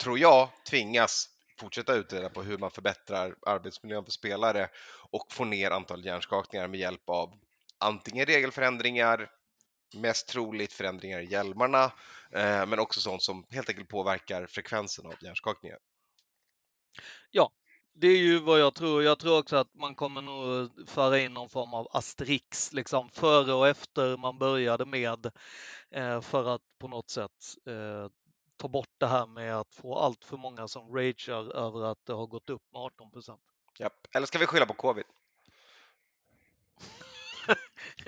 tror 0.00 0.18
jag, 0.18 0.48
tvingas 0.70 1.28
fortsätta 1.60 1.94
utreda 1.94 2.28
på 2.30 2.42
hur 2.42 2.58
man 2.58 2.70
förbättrar 2.70 3.36
arbetsmiljön 3.46 4.04
för 4.04 4.12
spelare 4.12 4.68
och 5.10 5.32
få 5.32 5.44
ner 5.44 5.70
antalet 5.70 6.04
hjärnskakningar 6.04 6.68
med 6.68 6.80
hjälp 6.80 7.10
av 7.10 7.34
antingen 7.78 8.26
regelförändringar, 8.26 9.30
mest 9.96 10.28
troligt 10.28 10.72
förändringar 10.72 11.20
i 11.20 11.26
hjälmarna, 11.30 11.84
eh, 12.30 12.66
men 12.66 12.78
också 12.78 13.00
sånt 13.00 13.22
som 13.22 13.46
helt 13.50 13.68
enkelt 13.68 13.88
påverkar 13.88 14.46
frekvensen 14.46 15.06
av 15.06 15.14
hjärnskakningar. 15.20 15.78
Ja, 17.30 17.52
Det 17.94 18.06
är 18.06 18.18
ju 18.18 18.38
vad 18.38 18.60
jag 18.60 18.74
tror. 18.74 19.02
Jag 19.02 19.18
tror 19.18 19.38
också 19.38 19.56
att 19.56 19.74
man 19.74 19.94
kommer 19.94 20.22
nog 20.22 20.70
föra 20.88 21.18
in 21.20 21.34
någon 21.34 21.48
form 21.48 21.74
av 21.74 21.88
asterix 21.90 22.72
liksom 22.72 23.10
före 23.10 23.52
och 23.52 23.68
efter 23.68 24.16
man 24.16 24.38
började 24.38 24.86
med 24.86 25.26
eh, 25.90 26.20
för 26.20 26.54
att 26.54 26.62
på 26.78 26.88
något 26.88 27.10
sätt 27.10 27.30
eh, 27.66 28.08
ta 28.56 28.68
bort 28.68 28.90
det 28.98 29.06
här 29.06 29.26
med 29.26 29.56
att 29.56 29.74
få 29.74 29.98
allt 29.98 30.24
för 30.24 30.36
många 30.36 30.68
som 30.68 30.96
ragear 30.96 31.56
över 31.56 31.84
att 31.84 31.98
det 32.06 32.12
har 32.12 32.26
gått 32.26 32.50
upp 32.50 32.62
med 32.72 32.82
18 32.82 33.10
procent. 33.10 33.40
Japp. 33.78 34.06
Eller 34.14 34.26
ska 34.26 34.38
vi 34.38 34.46
skylla 34.46 34.66
på 34.66 34.74
covid? 34.74 35.04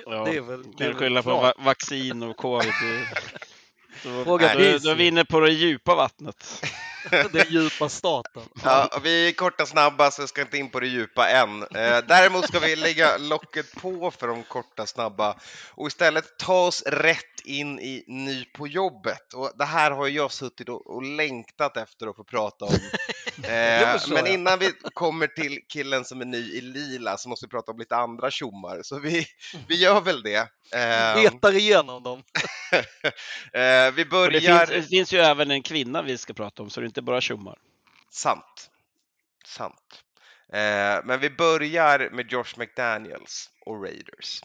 Ja, 0.07 0.25
det 0.25 0.37
är 0.37 0.41
väl, 0.41 0.63
det 0.77 0.85
är 0.85 0.89
väl 0.89 0.97
skylla 0.97 1.23
på 1.23 1.31
va 1.31 1.53
vaccin 1.59 2.23
och 2.23 2.37
covid. 2.37 2.73
Då, 4.03 4.25
Fråga 4.25 4.55
då, 4.55 4.61
är 4.61 4.95
vi 4.95 5.07
inne 5.07 5.25
på 5.25 5.41
det 5.41 5.53
djupa 5.53 5.95
vattnet. 5.95 6.63
Den 7.33 7.47
djupa 7.49 7.89
staten. 7.89 8.43
Ja, 8.65 9.01
vi 9.03 9.29
är 9.29 9.33
korta 9.33 9.67
snabba 9.67 10.11
så 10.11 10.23
jag 10.23 10.29
ska 10.29 10.41
inte 10.41 10.59
in 10.59 10.71
på 10.71 10.81
det 10.81 10.87
djupa 10.87 11.29
än. 11.29 11.63
Eh, 11.63 11.99
däremot 12.09 12.49
ska 12.49 12.59
vi 12.59 12.77
lägga 12.77 13.19
locket 13.19 13.75
på 13.75 14.11
för 14.11 14.29
de 14.29 14.43
korta 14.43 14.87
snabba 14.87 15.39
och 15.71 15.87
istället 15.87 16.39
ta 16.39 16.67
oss 16.67 16.83
rätt 16.87 17.41
in 17.45 17.81
i 17.81 18.05
ny 18.07 18.45
på 18.45 18.69
jobbet. 18.69 19.35
Och 19.35 19.53
det 19.59 19.65
här 19.65 19.91
har 19.91 20.09
jag 20.09 20.33
suttit 20.33 20.69
och, 20.69 20.97
och 20.97 21.03
längtat 21.03 21.77
efter 21.77 22.07
att 22.07 22.17
få 22.17 22.25
prata 22.25 22.65
om. 22.65 22.75
Eh, 23.45 24.01
men 24.09 24.27
innan 24.27 24.59
vi 24.59 24.73
kommer 24.95 25.27
till 25.27 25.61
killen 25.69 26.05
som 26.05 26.21
är 26.21 26.25
ny 26.25 26.53
i 26.53 26.61
lila 26.61 27.17
så 27.17 27.29
måste 27.29 27.47
vi 27.47 27.51
prata 27.51 27.73
om 27.73 27.79
lite 27.79 27.97
andra 27.97 28.31
tjommar. 28.31 28.81
Så 28.83 28.99
vi, 28.99 29.27
vi 29.69 29.77
gör 29.77 30.01
väl 30.01 30.23
det. 30.23 30.49
Eh, 30.75 31.33
Betar 31.33 31.57
igenom 31.57 32.03
dem. 32.03 32.23
eh, 33.53 33.63
vi 33.63 33.89
Och 33.89 33.93
det, 33.93 34.05
börjar... 34.05 34.67
finns, 34.67 34.71
det 34.71 34.83
finns 34.83 35.13
ju 35.13 35.19
även 35.19 35.51
en 35.51 35.63
kvinna 35.63 36.03
vi 36.03 36.19
ska 36.19 36.35
prata 36.35 36.63
om, 36.63 36.71
så 36.71 36.81
det 36.81 36.85
är 36.85 36.89
inte 36.89 37.03
bara 37.03 37.21
tjommar. 37.21 37.59
Sant. 38.11 38.71
Sant. 39.47 40.03
Eh, 40.53 41.05
men 41.05 41.21
vi 41.21 41.31
börjar 41.31 42.11
med 42.13 42.33
Josh 42.33 42.59
McDaniels 42.59 43.51
och 43.67 43.83
Raiders. 43.83 44.41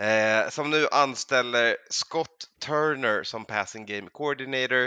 Eh, 0.00 0.50
som 0.50 0.70
nu 0.70 0.88
anställer 0.92 1.76
Scott 1.90 2.46
Turner 2.66 3.22
som 3.22 3.44
passing 3.44 3.86
game 3.86 4.08
coordinator. 4.12 4.84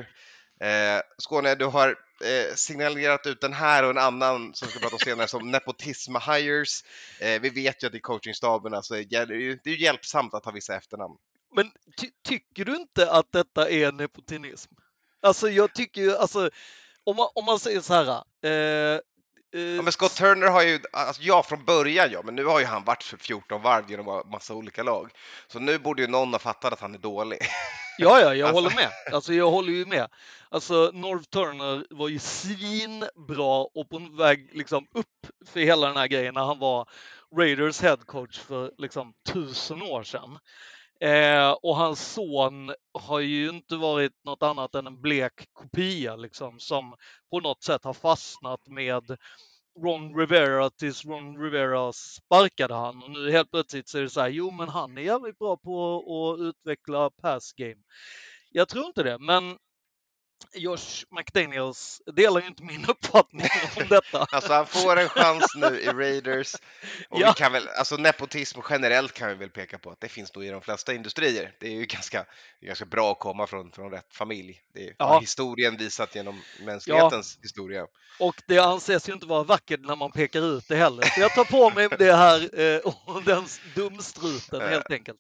Eh, 0.62 1.02
Skåne, 1.18 1.56
du 1.56 1.66
har 1.66 1.96
eh, 2.22 2.56
signalerat 2.56 3.26
ut 3.26 3.42
den 3.42 3.54
här 3.54 3.84
och 3.84 3.90
en 3.90 3.98
annan 3.98 4.54
som 4.54 4.66
vi 4.66 4.72
ska 4.72 4.80
prata 4.80 4.96
om 4.96 5.00
senare 5.00 5.28
som 5.28 5.52
nepotism 5.52 6.16
hires. 6.16 6.84
Eh, 7.20 7.42
vi 7.42 7.50
vet 7.50 7.84
ju 7.84 7.88
att 7.88 7.96
i 7.96 8.00
coachingstaberna 8.00 8.82
så 8.82 8.96
alltså, 8.96 9.16
är 9.16 9.26
det 9.26 9.36
ju 9.36 9.60
det 9.64 9.70
är 9.70 9.74
ju 9.74 9.84
hjälpsamt 9.84 10.34
att 10.34 10.46
ha 10.46 10.52
vissa 10.52 10.76
efternamn. 10.76 11.16
Men 11.56 11.72
ty 11.98 12.10
tycker 12.24 12.66
du 12.66 12.76
inte 12.76 13.12
att 13.12 13.32
detta 13.32 13.70
är 13.70 13.92
nepotinism? 13.92 14.74
Alltså 15.22 15.50
jag 15.50 15.74
tycker 15.74 16.02
ju, 16.02 16.16
alltså 16.16 16.50
om 17.04 17.16
man, 17.16 17.28
om 17.36 17.46
man 17.46 17.60
säger 17.60 17.82
så 17.82 17.94
här. 17.94 18.24
Eh, 18.96 19.00
Ja, 19.52 19.82
men 19.82 19.92
Scott 19.92 20.16
Turner 20.16 20.48
har 20.48 20.62
ju, 20.64 20.80
alltså 20.94 21.22
ja 21.22 21.44
från 21.44 21.66
början 21.66 22.12
ja, 22.12 22.22
men 22.24 22.36
nu 22.36 22.46
har 22.46 22.60
ju 22.60 22.66
han 22.66 22.84
varit 22.84 23.04
för 23.04 23.18
14 23.18 23.62
varv 23.62 23.92
genom 23.92 24.08
en 24.08 24.30
massa 24.32 24.54
olika 24.54 24.84
lag. 24.84 25.12
Så 25.48 25.60
nu 25.60 25.80
borde 25.80 26.02
ju 26.02 26.08
någon 26.08 26.32
ha 26.32 26.40
fattat 26.40 26.74
att 26.74 26.80
han 26.82 26.94
är 26.94 27.00
dålig. 27.00 27.40
Ja, 28.02 28.22
ja, 28.22 28.36
jag 28.36 28.48
Alltså- 28.48 28.62
håller 28.62 28.76
med. 28.76 28.90
Alltså, 29.14 29.34
jag 29.34 29.52
håller 29.52 29.74
ju 29.74 29.86
med. 29.86 30.08
Alltså, 30.50 30.92
Norv 30.94 31.24
Turner 31.24 31.86
var 31.90 32.08
ju 32.08 32.20
svinbra 32.20 33.68
och 33.74 33.90
på 33.90 34.10
väg 34.18 34.50
liksom 34.54 34.88
upp 34.94 35.28
för 35.48 35.60
hela 35.60 35.88
den 35.88 35.98
här 35.98 36.08
grejen 36.08 36.34
när 36.34 36.46
han 36.46 36.60
var 36.60 36.90
Raiders 37.38 37.82
head 37.82 37.98
coach 38.06 38.40
för 38.40 38.72
liksom 38.78 39.14
tusen 39.34 39.82
år 39.82 40.04
sedan. 40.04 40.40
Eh, 41.00 41.52
och 41.52 41.76
hans 41.76 42.14
son 42.14 42.74
har 42.94 43.20
ju 43.20 43.50
inte 43.50 43.76
varit 43.76 44.12
något 44.24 44.44
annat 44.44 44.76
än 44.76 44.88
en 44.88 45.02
blek 45.02 45.48
kopia 45.54 46.16
liksom 46.16 46.60
som 46.60 46.96
på 47.32 47.40
något 47.40 47.64
sätt 47.64 47.84
har 47.84 47.94
fastnat 47.94 48.68
med 48.68 49.18
Ron 49.84 50.16
Rivera 50.16 50.70
tills 50.70 51.06
Ron 51.06 51.38
Rivera 51.38 51.94
sparkade 51.94 52.74
han 52.74 53.04
och 53.04 53.12
nu 53.12 53.32
helt 53.32 53.52
plötsligt 53.52 53.90
så 53.90 53.98
är 53.98 54.02
det 54.02 54.10
så 54.10 54.22
här, 54.22 54.30
jo 54.30 54.52
men 54.52 54.70
han 54.70 54.98
är 54.98 55.02
jävligt 55.02 55.40
bra 55.40 55.58
på 55.58 55.98
att 55.98 56.40
utveckla 56.40 57.10
pass 57.10 57.54
game. 57.54 57.82
Jag 58.52 58.70
tror 58.70 58.86
inte 58.86 59.04
det, 59.04 59.18
men 59.20 59.58
Josh 60.54 61.06
McDaniels 61.12 62.02
delar 62.14 62.42
ju 62.42 62.48
inte 62.48 62.64
min 62.64 62.86
uppfattning 62.86 63.48
om 63.78 63.88
detta. 63.90 64.28
Alltså 64.32 64.54
han 64.54 64.68
får 64.68 65.00
en 65.00 65.10
chans 65.10 65.46
nu 65.56 65.80
i 65.80 65.88
Raiders. 65.88 66.56
Och 67.10 67.20
Ja. 67.22 67.28
vi 67.28 67.34
kan 67.44 67.52
väl, 67.52 67.68
alltså 67.68 67.96
nepotism 67.96 68.60
generellt 68.70 69.14
kan 69.14 69.28
vi 69.30 69.36
väl 69.36 69.50
peka 69.50 69.78
på 69.78 69.90
att 69.92 70.02
det 70.02 70.08
finns 70.10 70.36
nog 70.36 70.46
i 70.46 70.50
de 70.50 70.62
flesta 70.62 70.94
industrier. 70.94 71.54
Det 71.60 71.68
är 71.68 71.72
ju 71.72 71.86
ganska, 71.86 72.26
ganska 72.62 72.86
bra 72.86 73.12
att 73.12 73.20
komma 73.20 73.48
från, 73.48 73.72
från 73.72 73.92
rätt 73.92 74.08
familj. 74.14 74.62
Det 74.74 74.88
är, 74.88 74.96
Ja. 74.98 75.20
historien 75.20 75.78
visat 75.78 76.16
genom 76.16 76.42
mänsklighetens 76.66 77.40
historia. 77.42 77.88
Och 78.20 78.42
det 78.48 78.60
anses 78.60 79.10
ju 79.10 79.14
inte 79.14 79.26
vara 79.26 79.44
vackert 79.44 79.80
när 79.80 79.96
man 79.96 80.12
pekar 80.12 80.58
ut 80.58 80.68
det 80.68 80.76
heller. 80.76 81.02
Så 81.04 81.22
jag 81.22 81.34
tar 81.34 81.46
på 81.46 81.70
mig 81.70 81.88
det 82.00 82.14
här 82.14 82.60
eh, 82.60 83.22
den 83.26 83.46
dumstruten 83.76 84.62
helt 84.62 84.92
enkelt. 84.92 85.20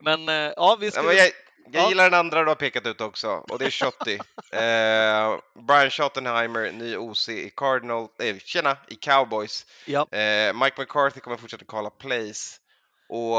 Men 0.00 0.28
eh, 0.28 0.34
ja, 0.34 0.76
vi 0.80 0.90
ska... 0.90 1.12
Ja, 1.12 1.30
jag, 1.72 1.80
jag 1.80 1.84
Ja. 1.84 1.88
gillar 1.88 2.04
den 2.10 2.18
andra 2.20 2.42
du 2.42 2.48
har 2.48 2.54
pekat 2.54 2.86
ut 2.86 3.00
också, 3.00 3.28
och 3.30 3.58
det 3.58 3.64
är 3.66 3.70
Shotty. 3.70 4.14
eh, 4.52 5.62
Brian 5.66 5.90
Schottenheimer, 5.90 6.72
ny 6.72 6.96
OC 6.96 7.28
i 7.28 7.50
Cardinal, 7.56 8.08
eh, 8.18 8.38
tjena, 8.38 8.76
i 8.88 8.94
Cowboys. 8.94 9.66
Ja. 9.86 10.06
Eh, 10.10 10.54
Mike 10.54 10.80
McCarthy 10.80 11.20
kommer 11.20 11.36
fortsätta 11.36 11.64
kalla 11.68 11.90
plays. 11.90 12.60
Och 13.08 13.36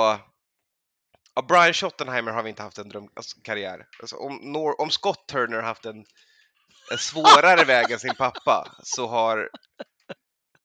ja, 1.35 1.41
Brian 1.47 1.73
Schottenheimer 1.73 2.31
har 2.31 2.43
vi 2.43 2.49
inte 2.49 2.63
haft 2.63 2.77
en 2.77 2.89
drömkarriär. 2.89 3.87
Alltså, 3.99 4.15
om, 4.15 4.39
Nor- 4.53 4.81
om 4.81 4.89
Scott 4.89 5.27
Turner 5.27 5.55
har 5.55 5.63
haft 5.63 5.85
en, 5.85 6.05
en 6.91 6.97
svårare 6.97 7.63
väg 7.67 7.91
än 7.91 7.99
sin 7.99 8.15
pappa 8.15 8.75
så 8.83 9.07
har 9.07 9.49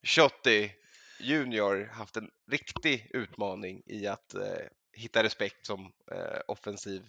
Shotty 0.06 0.70
Junior 1.20 1.90
haft 1.92 2.16
en 2.16 2.28
riktig 2.50 3.10
utmaning 3.14 3.82
i 3.86 4.06
att 4.06 4.34
eh, 4.34 4.66
hitta 4.92 5.22
respekt 5.22 5.66
som 5.66 5.92
eh, 6.12 6.40
offensiv 6.48 7.02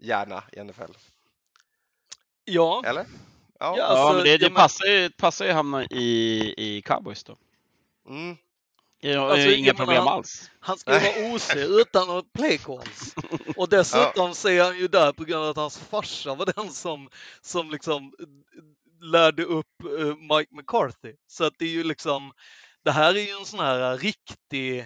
hjärna 0.00 0.44
i 0.52 0.60
NFL. 0.64 0.92
Ja, 2.44 2.82
Eller? 2.86 3.00
Ja. 3.00 3.06
Ja, 3.58 3.74
Ja, 3.78 3.84
alltså, 3.84 4.14
men 4.16 4.24
det, 4.24 4.36
det 4.38 4.46
ja, 4.46 4.54
passar, 4.54 4.86
ju, 4.86 5.10
passar 5.10 5.44
ju 5.44 5.50
att 5.50 5.56
hamna 5.56 5.84
i, 5.84 6.54
i 6.56 6.82
cowboys 6.82 7.24
då. 7.24 7.36
Mm. 8.08 8.36
Jag 9.02 9.20
har 9.20 9.30
Alltså, 9.30 9.50
inga 9.50 9.74
problem 9.74 9.98
han- 9.98 10.08
alls. 10.08 10.50
han 10.60 10.78
ska 10.78 10.90
vara 10.92 11.34
OC 11.34 11.54
utan 11.56 12.06
några 12.06 12.22
play 12.22 12.58
calls. 12.58 13.14
Och 13.56 13.68
dessutom 13.70 14.34
så 14.34 14.48
är 14.48 14.62
han 14.64 14.78
ju 14.78 14.88
där 14.88 15.12
på 15.12 15.24
grund 15.24 15.44
av 15.44 15.50
att 15.50 15.56
hans 15.56 15.78
farsa 15.78 16.34
var 16.34 16.46
den 16.56 16.70
som, 16.70 17.08
som 17.40 17.70
liksom 17.70 18.12
eh, 18.20 18.26
lärde 19.06 19.44
upp 19.44 19.82
eh, 19.98 20.16
Mike 20.16 20.54
McCarthy. 20.54 21.14
Så 21.26 21.44
att 21.44 21.54
det 21.58 21.64
är 21.64 21.68
ju 21.70 21.84
liksom, 21.84 22.32
det 22.84 22.90
här 22.90 23.14
är 23.14 23.20
ju 23.20 23.30
en 23.38 23.46
sån 23.46 23.60
här 23.60 23.96
riktig, 23.98 24.78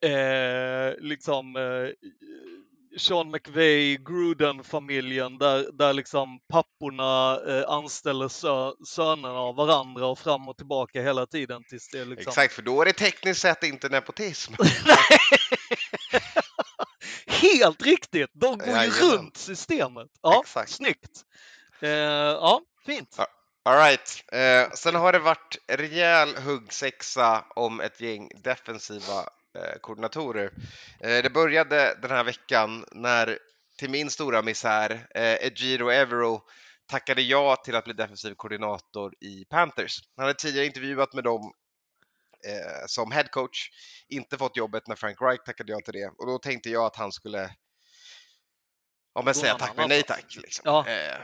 eh, 0.00 0.94
liksom 0.98 1.56
eh, 1.56 2.08
Sean 2.96 3.30
McVay, 3.30 3.96
Gruden-familjen 3.96 5.38
där, 5.38 5.72
där 5.72 5.92
liksom 5.92 6.38
papporna 6.52 7.40
eh, 7.48 7.70
anställer 7.70 8.28
sö 8.28 8.72
sönerna 8.86 9.38
av 9.38 9.56
varandra 9.56 10.06
och 10.06 10.18
fram 10.18 10.48
och 10.48 10.56
tillbaka 10.56 11.02
hela 11.02 11.26
tiden 11.26 11.64
tills 11.64 11.88
det 11.88 12.04
liksom... 12.04 12.30
Exakt, 12.30 12.54
för 12.54 12.62
då 12.62 12.80
är 12.80 12.84
det 12.84 12.92
tekniskt 12.92 13.40
sett 13.40 13.62
inte 13.64 13.88
nepotism. 13.88 14.54
Helt 17.26 17.82
riktigt! 17.82 18.30
De 18.32 18.58
går 18.58 18.68
ju 18.68 18.72
Jajamän. 18.74 19.00
runt 19.00 19.36
systemet. 19.36 20.08
Ja, 20.22 20.40
Exakt. 20.44 20.70
snyggt. 20.70 21.22
Eh, 21.80 21.88
ja, 21.90 22.60
fint. 22.86 23.14
Ja. 23.18 23.26
All 23.64 23.76
right. 23.76 24.24
Eh, 24.32 24.70
sen 24.74 24.94
har 24.94 25.12
det 25.12 25.18
varit 25.18 25.56
rejäl 25.72 26.36
huggsexa 26.36 27.44
om 27.56 27.80
ett 27.80 28.00
gäng 28.00 28.30
defensiva 28.44 29.28
koordinatorer. 29.80 30.50
Eh, 31.00 31.22
det 31.22 31.30
började 31.30 31.98
den 32.02 32.10
här 32.10 32.24
veckan 32.24 32.84
när, 32.92 33.38
till 33.78 33.90
min 33.90 34.10
stora 34.10 34.42
misär, 34.42 35.06
eh, 35.14 35.22
Ejiro 35.22 35.90
Evero 35.90 36.42
tackade 36.86 37.22
ja 37.22 37.56
till 37.56 37.76
att 37.76 37.84
bli 37.84 37.94
defensiv 37.94 38.34
koordinator 38.34 39.14
i 39.20 39.44
Panthers. 39.44 40.00
Han 40.16 40.26
hade 40.26 40.38
tidigare 40.38 40.66
intervjuat 40.66 41.14
med 41.14 41.24
dem 41.24 41.52
eh, 42.46 42.86
som 42.86 43.12
head 43.12 43.24
coach, 43.24 43.70
inte 44.08 44.38
fått 44.38 44.56
jobbet 44.56 44.86
när 44.86 44.96
Frank 44.96 45.16
Reich 45.20 45.40
tackade 45.44 45.72
ja 45.72 45.80
till 45.84 45.94
det 45.94 46.12
och 46.18 46.26
då 46.26 46.38
tänkte 46.38 46.70
jag 46.70 46.84
att 46.84 46.96
han 46.96 47.12
skulle 47.12 47.50
ja, 49.14 49.22
men 49.22 49.34
säga 49.34 49.54
tack 49.54 49.76
men 49.76 49.88
nej 49.88 50.02
tack. 50.02 50.36
Liksom. 50.36 50.62
Ja. 50.64 50.86
Eh, 50.88 51.18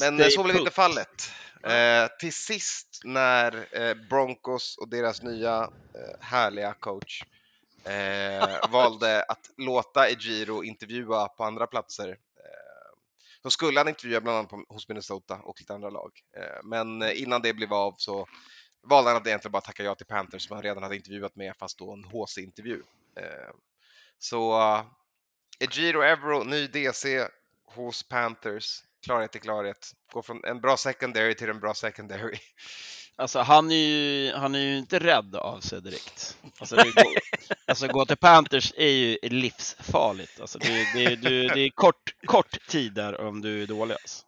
men 0.00 0.18
Stay 0.18 0.30
så 0.30 0.42
blev 0.42 0.56
inte 0.56 0.70
fallet. 0.70 1.30
Eh, 1.62 2.08
till 2.18 2.32
sist 2.32 3.00
när 3.04 3.80
eh, 3.80 3.94
Broncos 3.94 4.76
och 4.78 4.88
deras 4.88 5.22
nya 5.22 5.70
eh, 5.94 6.20
härliga 6.20 6.74
coach 6.74 7.22
eh, 7.86 8.70
valde 8.70 9.22
att 9.22 9.50
låta 9.56 10.08
Ejiro 10.08 10.64
intervjua 10.64 11.28
på 11.28 11.44
andra 11.44 11.66
platser. 11.66 12.08
Eh, 12.08 12.98
då 13.42 13.50
skulle 13.50 13.80
han 13.80 13.88
intervjua 13.88 14.20
bland 14.20 14.38
annat 14.38 14.50
på, 14.50 14.64
hos 14.68 14.88
Minnesota 14.88 15.34
och 15.34 15.60
lite 15.60 15.74
andra 15.74 15.90
lag. 15.90 16.10
Eh, 16.36 16.64
men 16.64 17.02
innan 17.02 17.42
det 17.42 17.54
blev 17.54 17.72
av 17.72 17.94
så 17.98 18.26
valde 18.82 19.10
han 19.10 19.16
att 19.16 19.26
egentligen 19.26 19.52
bara 19.52 19.62
tacka 19.62 19.82
ja 19.82 19.94
till 19.94 20.06
Panthers 20.06 20.46
som 20.46 20.54
han 20.54 20.62
redan 20.62 20.82
hade 20.82 20.96
intervjuat 20.96 21.36
med 21.36 21.56
fast 21.56 21.78
då 21.78 21.92
en 21.92 22.04
HC-intervju. 22.04 22.82
Eh, 23.16 23.54
så 24.18 24.60
Ejiro 25.58 26.02
Evero, 26.02 26.44
ny 26.44 26.66
DC 26.66 27.28
hos 27.64 28.02
Panthers, 28.08 28.82
klarhet 29.04 29.32
till 29.32 29.40
klarhet. 29.40 29.92
Går 30.12 30.22
från 30.22 30.44
en 30.44 30.60
bra 30.60 30.76
secondary 30.76 31.34
till 31.34 31.50
en 31.50 31.60
bra 31.60 31.74
secondary. 31.74 32.38
Alltså 33.18 33.38
han 33.38 33.70
är 33.70 33.76
ju, 33.76 34.32
han 34.32 34.54
är 34.54 34.58
ju 34.58 34.78
inte 34.78 34.98
rädd 34.98 35.36
av 35.36 35.60
sig 35.60 35.82
direkt. 35.82 36.38
Alltså, 36.58 36.76
det 36.76 36.82
går, 36.82 37.12
alltså 37.66 37.86
gå 37.86 38.04
till 38.04 38.16
Panthers 38.16 38.72
är 38.76 38.88
ju 38.88 39.18
livsfarligt. 39.22 40.40
Alltså 40.40 40.58
det, 40.58 40.86
det, 40.94 41.16
det, 41.16 41.48
det 41.48 41.60
är 41.60 41.70
kort, 41.70 42.14
kort 42.26 42.68
tid 42.68 42.92
där 42.92 43.20
om 43.20 43.42
du 43.42 43.62
är 43.62 43.66
dålig. 43.66 43.94
Alltså. 43.94 44.24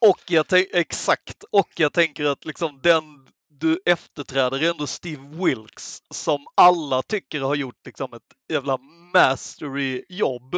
Och 0.00 0.20
jag 0.28 0.46
exakt, 0.72 1.44
och 1.50 1.68
jag 1.76 1.92
tänker 1.92 2.24
att 2.24 2.44
liksom 2.44 2.80
den 2.82 3.26
du 3.48 3.80
efterträder 3.84 4.62
är 4.62 4.70
ändå 4.70 4.86
Steve 4.86 5.44
Wilkes 5.44 6.02
som 6.10 6.46
alla 6.54 7.02
tycker 7.02 7.40
har 7.40 7.54
gjort 7.54 7.86
liksom 7.86 8.12
ett 8.12 8.52
jävla 8.52 8.78
mastery 9.14 10.04
jobb. 10.08 10.54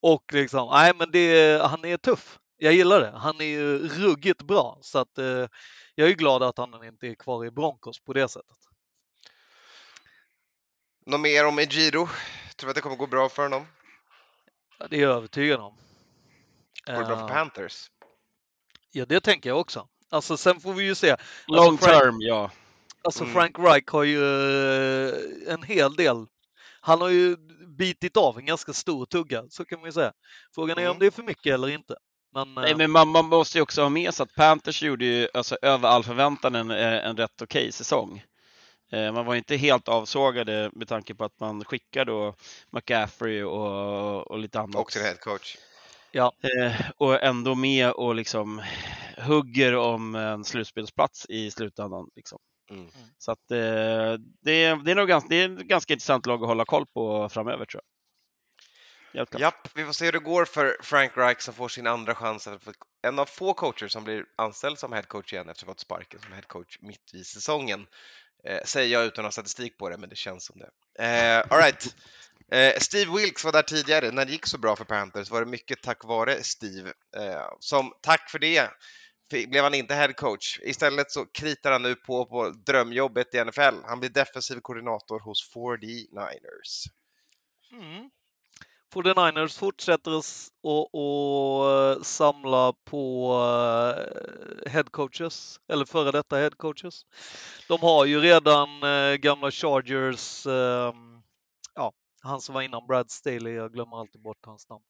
Och 0.00 0.32
liksom, 0.32 0.68
nej 0.72 0.92
men 0.98 1.10
det, 1.10 1.62
han 1.62 1.84
är 1.84 1.96
tuff. 1.96 2.38
Jag 2.56 2.72
gillar 2.72 3.00
det. 3.00 3.12
Han 3.16 3.40
är 3.40 3.44
ju 3.44 3.88
ruggigt 3.88 4.42
bra. 4.42 4.78
Så 4.80 4.98
att 4.98 5.18
eh, 5.18 5.46
jag 5.94 6.08
är 6.08 6.12
glad 6.12 6.42
att 6.42 6.58
han 6.58 6.84
inte 6.84 7.06
är 7.06 7.14
kvar 7.14 7.44
i 7.44 7.50
Broncos 7.50 8.00
på 8.00 8.12
det 8.12 8.28
sättet. 8.28 8.56
Något 11.06 11.20
mer 11.20 11.46
om 11.46 11.58
Ejiro? 11.58 12.08
Tror 12.56 12.66
du 12.66 12.68
att 12.70 12.74
det 12.74 12.80
kommer 12.80 12.96
gå 12.96 13.06
bra 13.06 13.28
för 13.28 13.42
honom? 13.42 13.66
Ja, 14.78 14.86
Det 14.90 14.96
är 14.96 15.00
jag 15.00 15.10
övertygad 15.16 15.60
om. 15.60 15.76
Går 16.86 16.92
det 16.92 17.04
bra 17.04 17.16
för 17.16 17.24
Eh, 17.24 17.28
Panthers? 17.28 17.90
Ja, 18.92 19.06
det 19.06 19.20
tänker 19.20 19.50
jag 19.50 19.60
också. 19.60 19.88
Alltså 20.10 20.36
sen 20.36 20.60
får 20.60 20.72
vi 20.74 20.84
ju 20.84 20.94
se. 20.94 21.16
Long 21.46 21.78
Frank- 21.78 22.00
term, 22.00 22.16
ja. 22.20 22.50
Alltså 23.04 23.22
Mm. 23.24 23.34
Frank 23.34 23.58
Reich 23.58 23.84
har 23.88 24.02
ju 24.04 24.22
eh, 25.08 25.14
en 25.54 25.62
hel 25.62 25.96
del. 25.96 26.26
Han 26.80 27.00
har 27.00 27.08
ju 27.08 27.36
bitit 27.78 28.16
av 28.16 28.38
en 28.38 28.46
ganska 28.46 28.72
stor 28.72 29.06
tugga, 29.06 29.44
så 29.50 29.64
kan 29.64 29.80
man 29.80 29.88
ju 29.88 29.92
säga. 29.92 30.12
Frågan 30.54 30.78
är 30.78 30.82
Mm. 30.82 30.92
om 30.92 30.98
det 30.98 31.06
är 31.06 31.10
för 31.10 31.22
mycket 31.22 31.54
eller 31.54 31.68
inte. 31.68 31.96
Men, 32.34 32.54
Nej, 32.54 32.70
eh, 32.70 32.76
men 32.76 32.90
man, 32.90 33.08
man 33.08 33.24
måste 33.26 33.58
ju 33.58 33.62
också 33.62 33.82
ha 33.82 33.88
med 33.88 34.14
sig 34.14 34.24
att 34.24 34.34
Panthers 34.34 34.82
gjorde 34.82 35.04
ju 35.04 35.28
alltså, 35.34 35.56
över 35.62 35.88
all 35.88 36.04
förväntan 36.04 36.54
en, 36.54 36.70
en 36.70 37.16
rätt 37.16 37.42
okej 37.42 37.72
säsong. 37.72 38.24
Eh, 38.92 39.12
Man 39.12 39.26
var 39.26 39.34
inte 39.34 39.56
helt 39.56 39.88
avsågade 39.88 40.70
med 40.72 40.88
tanke 40.88 41.14
på 41.14 41.24
att 41.24 41.40
man 41.40 41.64
skickade 41.64 42.12
då 42.12 42.34
McCaffrey 42.70 43.42
och, 43.42 44.30
och 44.30 44.38
lite 44.38 44.60
annat. 44.60 44.76
Och 44.76 44.90
till 44.90 45.02
head 45.02 45.14
coach. 45.14 45.56
Eh, 46.14 46.90
och 46.96 47.22
ändå 47.22 47.54
med 47.54 47.90
och 47.90 48.14
liksom 48.14 48.62
hugger 49.16 49.76
om 49.76 50.14
en 50.14 50.44
slutspelsplats 50.44 51.26
i 51.28 51.50
slutändan. 51.50 52.08
Liksom. 52.16 52.38
Mm. 52.70 52.86
Så 53.18 53.32
att 53.32 53.50
eh, 53.50 54.14
det, 54.42 54.64
är, 54.64 54.84
det, 54.84 54.90
är 54.90 54.94
nog 54.94 55.08
ganska, 55.08 55.28
det 55.28 55.36
är 55.36 55.60
ett 55.60 55.66
ganska 55.66 55.92
intressant 55.92 56.26
lag 56.26 56.42
att 56.42 56.48
hålla 56.48 56.64
koll 56.64 56.86
på 56.86 57.28
framöver 57.28 57.64
tror 57.64 57.82
jag. 57.82 57.88
Japp, 59.40 59.68
vi 59.74 59.84
får 59.84 59.92
se 59.92 60.04
hur 60.04 60.12
det 60.12 60.18
går 60.18 60.44
för 60.44 60.76
Frank 60.82 61.12
Reich 61.16 61.40
som 61.40 61.54
får 61.54 61.68
sin 61.68 61.86
andra 61.86 62.14
chans. 62.14 62.48
En 63.02 63.18
av 63.18 63.26
få 63.26 63.54
coacher 63.54 63.88
som 63.88 64.04
blir 64.04 64.24
anställd 64.36 64.78
som 64.78 64.92
head 64.92 65.02
coach 65.02 65.32
igen 65.32 65.48
efter 65.48 65.64
att 65.64 65.66
ha 65.66 65.72
fått 65.72 65.80
sparken 65.80 66.20
som 66.20 66.32
head 66.32 66.42
coach 66.42 66.78
mitt 66.80 67.14
i 67.14 67.24
säsongen. 67.24 67.86
Eh, 68.46 68.60
säger 68.64 68.92
jag 68.92 69.04
utan 69.04 69.24
att 69.24 69.26
ha 69.26 69.32
statistik 69.32 69.78
på 69.78 69.88
det, 69.88 69.98
men 69.98 70.08
det 70.08 70.16
känns 70.16 70.44
som 70.44 70.58
det. 70.58 70.70
Eh, 71.04 71.44
all 71.50 71.58
right. 71.58 71.96
Eh, 72.52 72.80
Steve 72.80 73.16
Wilkes 73.16 73.44
var 73.44 73.52
där 73.52 73.62
tidigare. 73.62 74.10
När 74.10 74.24
det 74.24 74.32
gick 74.32 74.46
så 74.46 74.58
bra 74.58 74.76
för 74.76 74.84
Panthers 74.84 75.30
var 75.30 75.40
det 75.40 75.50
mycket 75.50 75.82
tack 75.82 76.04
vare 76.04 76.42
Steve. 76.42 76.92
Eh, 77.16 77.48
som 77.58 77.92
tack 78.02 78.30
för 78.30 78.38
det 78.38 78.70
blev 79.48 79.64
han 79.64 79.74
inte 79.74 79.94
head 79.94 80.12
coach. 80.12 80.58
Istället 80.62 81.10
så 81.10 81.26
kritar 81.26 81.72
han 81.72 81.82
nu 81.82 81.94
på 81.94 82.26
på 82.26 82.50
drömjobbet 82.50 83.34
i 83.34 83.44
NFL. 83.44 83.84
Han 83.84 84.00
blir 84.00 84.10
defensiv 84.10 84.60
koordinator 84.60 85.20
hos 85.20 85.52
49ers. 85.54 86.86
Mm. 87.72 88.10
49ers 88.92 89.58
fortsätter 89.58 90.18
att 90.18 90.48
och, 90.62 90.94
och 90.94 91.70
eh, 91.70 92.02
samla 92.02 92.72
på 92.84 93.32
eh, 93.34 94.70
headcoaches 94.72 95.60
eller 95.68 95.84
före 95.84 96.10
detta 96.10 96.36
headcoaches. 96.36 97.02
De 97.68 97.80
har 97.80 98.04
ju 98.04 98.20
redan 98.20 98.82
eh, 98.82 99.14
gamla 99.14 99.50
Chargers, 99.50 100.46
ehm, 100.46 101.22
ja, 101.74 101.92
han 102.22 102.40
som 102.40 102.54
var 102.54 102.62
innan 102.62 102.86
Brad 102.86 103.10
Staley, 103.10 103.52
jag 103.52 103.72
glömmer 103.72 104.00
alltid 104.00 104.22
bort 104.22 104.46
hans 104.46 104.68
namn. 104.68 104.84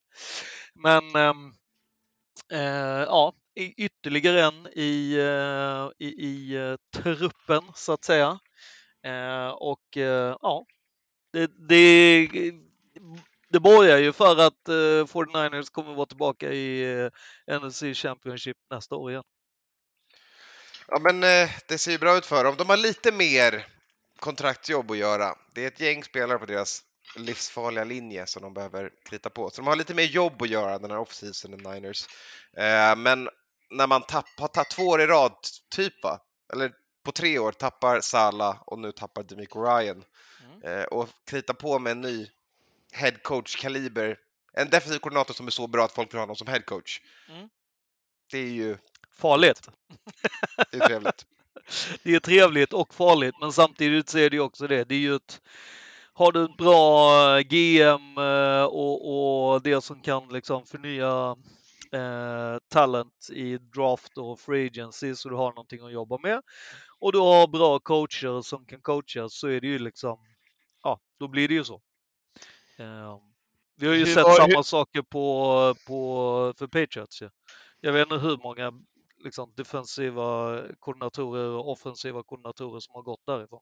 Men 0.75 1.17
ehm, 1.17 1.53
ja, 3.07 3.33
ytterligare 3.55 4.43
en 4.43 4.67
i, 4.67 5.17
i, 5.99 6.07
i 6.07 6.77
truppen 6.97 7.63
så 7.75 7.93
att 7.93 8.05
säga. 8.05 8.39
och 9.59 9.97
ja, 10.41 10.67
det, 11.33 11.51
det 11.69 12.29
det 13.53 13.61
borgar 13.61 13.99
ju 13.99 14.13
för 14.13 14.37
att 14.37 14.69
eh, 14.69 14.73
49ers 14.73 15.71
kommer 15.71 15.95
vara 15.95 16.07
tillbaka 16.07 16.53
i 16.53 17.01
eh, 17.49 17.61
NFC 17.61 17.83
Championship 17.95 18.57
nästa 18.71 18.97
år 18.97 19.11
igen. 19.11 19.25
Ja, 20.89 20.99
men 20.99 21.23
eh, 21.23 21.51
det 21.69 21.79
ser 21.79 21.93
ju 21.93 21.99
bra 21.99 22.17
ut 22.17 22.27
för 22.27 22.45
dem. 22.45 22.55
De 22.59 22.69
har 22.69 22.77
lite 22.77 23.13
mer 23.13 23.67
kontraktsjobb 24.21 24.91
att 24.91 24.97
göra. 24.97 25.35
Det 25.55 25.65
är 25.65 25.69
ett 25.69 25.81
gäng 25.81 26.05
spelare 26.05 26.39
på 26.39 26.47
deras 26.47 26.83
livsfarliga 27.17 27.85
linje 27.85 28.27
som 28.27 28.43
de 28.43 28.55
behöver 28.55 28.91
krita 29.05 29.31
på. 29.31 29.51
Så 29.51 29.61
de 29.61 29.67
har 29.67 29.77
lite 29.77 29.95
mer 29.95 30.05
jobb 30.05 30.43
att 30.43 30.49
göra 30.49 30.79
den 30.79 30.91
här 30.91 30.99
offseason 30.99 31.53
än 31.53 31.73
Niners. 31.73 32.07
Eh, 32.57 32.97
men 32.97 33.29
när 33.71 33.87
man 33.87 34.03
tapp, 34.03 34.27
har 34.37 34.49
tagit 34.49 34.71
två 34.71 34.83
år 34.83 35.01
i 35.01 35.07
rad, 35.07 35.33
typ 35.75 36.03
va? 36.03 36.21
Eller 36.53 36.73
på 37.05 37.13
tre 37.13 37.39
år 37.39 37.53
tappar 37.53 38.01
Sala 38.01 38.59
och 38.67 38.79
nu 38.79 38.93
tappar 38.93 39.23
Demico 39.23 39.63
Ryan. 39.63 40.05
Mm. 40.45 40.63
Eh, 40.63 40.85
och 40.85 41.09
krita 41.27 41.55
på 41.55 41.79
med 41.79 41.91
en 41.91 42.01
ny 42.01 42.29
headcoach-kaliber. 42.93 44.17
En 44.53 44.71
defensiv 44.71 44.99
koordinator 44.99 45.35
som 45.35 45.47
är 45.47 45.51
så 45.51 45.67
bra 45.67 45.85
att 45.85 45.93
folk 45.93 46.13
vill 46.13 46.19
ha 46.19 46.23
honom 46.23 46.37
som 46.37 46.47
headcoach. 46.47 47.01
Mm. 47.29 47.49
Det 48.31 48.39
är 48.39 48.51
ju... 48.51 48.77
Farligt. 49.13 49.69
Det 50.71 50.77
är 50.77 50.87
trevligt. 50.87 51.27
det 52.03 52.15
är 52.15 52.21
trevligt 52.21 52.73
och 52.73 52.95
farligt, 52.95 53.35
men 53.41 53.53
samtidigt 53.53 54.09
så 54.09 54.19
är 54.19 54.31
det 54.31 54.37
ju 54.37 54.43
också 54.43 54.67
det. 54.67 54.85
Det 54.85 54.95
är 54.95 54.99
ju 54.99 55.15
ett... 55.15 55.41
Har 56.15 56.33
du 56.33 56.45
ett 56.45 56.57
bra 56.57 57.41
GM 57.41 58.19
eh, 58.19 58.65
och, 58.65 59.53
och 59.53 59.63
det 59.63 59.81
som 59.81 60.01
kan 60.01 60.29
liksom 60.29 60.67
förnya 60.67 61.37
eh, 61.93 62.59
talent 62.69 63.29
i 63.33 63.59
draft 63.59 64.19
och 64.19 64.41
free 64.41 64.67
agency 64.67 65.15
så 65.15 65.29
du 65.29 65.35
har 65.35 65.51
någonting 65.51 65.85
att 65.85 65.93
jobba 65.93 66.19
med 66.19 66.43
och 66.99 67.13
du 67.13 67.19
har 67.19 67.47
bra 67.47 67.79
coacher 67.79 68.43
som 68.43 68.65
kan 68.67 68.81
coacha 68.81 69.29
så 69.29 69.49
är 69.49 69.61
det 69.61 69.67
ju 69.67 69.79
liksom, 69.79 70.19
ja, 70.83 71.01
då 71.19 71.29
blir 71.29 71.49
det 71.49 71.55
ju 71.55 71.65
så. 71.65 71.83
Ehm, 72.83 73.21
vi 73.77 73.87
har 73.87 73.95
ju 73.95 74.05
hur, 74.05 74.15
sett 74.15 74.27
hur, 74.27 74.35
samma 74.35 74.63
saker 74.63 75.03
på, 75.03 75.75
på, 75.87 76.55
för 76.59 76.67
Patriots. 76.67 77.21
Ja. 77.21 77.29
Jag 77.81 77.93
vet 77.93 78.03
inte 78.03 78.27
hur 78.27 78.37
många 78.37 78.73
liksom, 79.25 79.53
defensiva 79.57 80.61
koordinatorer 80.79 81.49
och 81.49 81.71
offensiva 81.71 82.23
koordinatorer 82.23 82.81
som 82.81 82.95
har 82.95 83.03
gått 83.03 83.27
därifrån. 83.27 83.61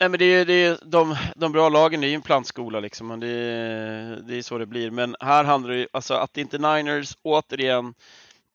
Nej, 0.00 0.08
men 0.08 0.18
det 0.18 0.24
är, 0.24 0.44
det 0.44 0.52
är, 0.52 0.78
de, 0.84 1.16
de 1.36 1.52
bra 1.52 1.68
lagen 1.68 2.04
är 2.04 2.08
ju 2.08 2.14
en 2.14 2.22
plantskola 2.22 2.80
liksom, 2.80 3.10
och 3.10 3.18
det, 3.18 3.28
det 4.26 4.36
är 4.36 4.42
så 4.42 4.58
det 4.58 4.66
blir. 4.66 4.90
Men 4.90 5.16
här 5.20 5.44
handlar 5.44 5.70
det 5.70 5.78
ju, 5.78 5.86
alltså 5.92 6.14
att 6.14 6.36
inte 6.36 6.58
Niners 6.58 7.16
återigen 7.22 7.94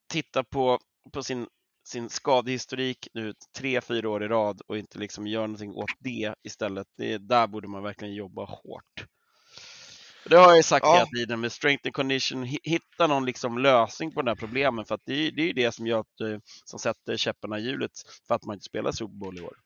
tittar 0.07 0.43
på, 0.43 0.79
på 1.11 1.23
sin 1.23 1.47
sin 1.83 2.09
skadehistorik 2.09 3.07
nu 3.13 3.33
tre, 3.57 3.81
fyra 3.81 4.09
år 4.09 4.23
i 4.23 4.27
rad 4.27 4.61
och 4.67 4.77
inte 4.77 4.99
liksom 4.99 5.27
gör 5.27 5.41
någonting 5.41 5.73
åt 5.75 5.91
det 5.99 6.35
istället. 6.43 6.87
Det, 6.97 7.17
där 7.17 7.47
borde 7.47 7.67
man 7.67 7.83
verkligen 7.83 8.13
jobba 8.13 8.45
hårt. 8.45 9.05
Det 10.25 10.35
har 10.35 10.55
jag 10.55 10.65
sagt 10.65 10.85
ja. 10.85 10.93
hela 10.93 11.05
tiden 11.05 11.41
med 11.41 11.51
strength 11.51 11.87
and 11.87 11.93
condition, 11.93 12.43
hitta 12.63 13.07
någon 13.07 13.25
liksom 13.25 13.57
lösning 13.57 14.11
på 14.11 14.21
de 14.21 14.29
här 14.29 14.35
problemen 14.35 14.85
för 14.85 14.95
att 14.95 15.01
det, 15.05 15.31
det 15.31 15.49
är 15.49 15.53
det 15.53 15.71
som 15.71 15.87
gör 15.87 15.99
att, 15.99 16.21
eh, 16.21 16.39
som 16.65 16.79
sätter 16.79 17.17
käpparna 17.17 17.59
i 17.59 17.61
hjulet 17.61 17.91
för 18.27 18.35
att 18.35 18.45
man 18.45 18.53
inte 18.53 18.65
spelar 18.65 18.91
Super 18.91 19.15
Bowl 19.15 19.39
i 19.39 19.41
år. 19.41 19.57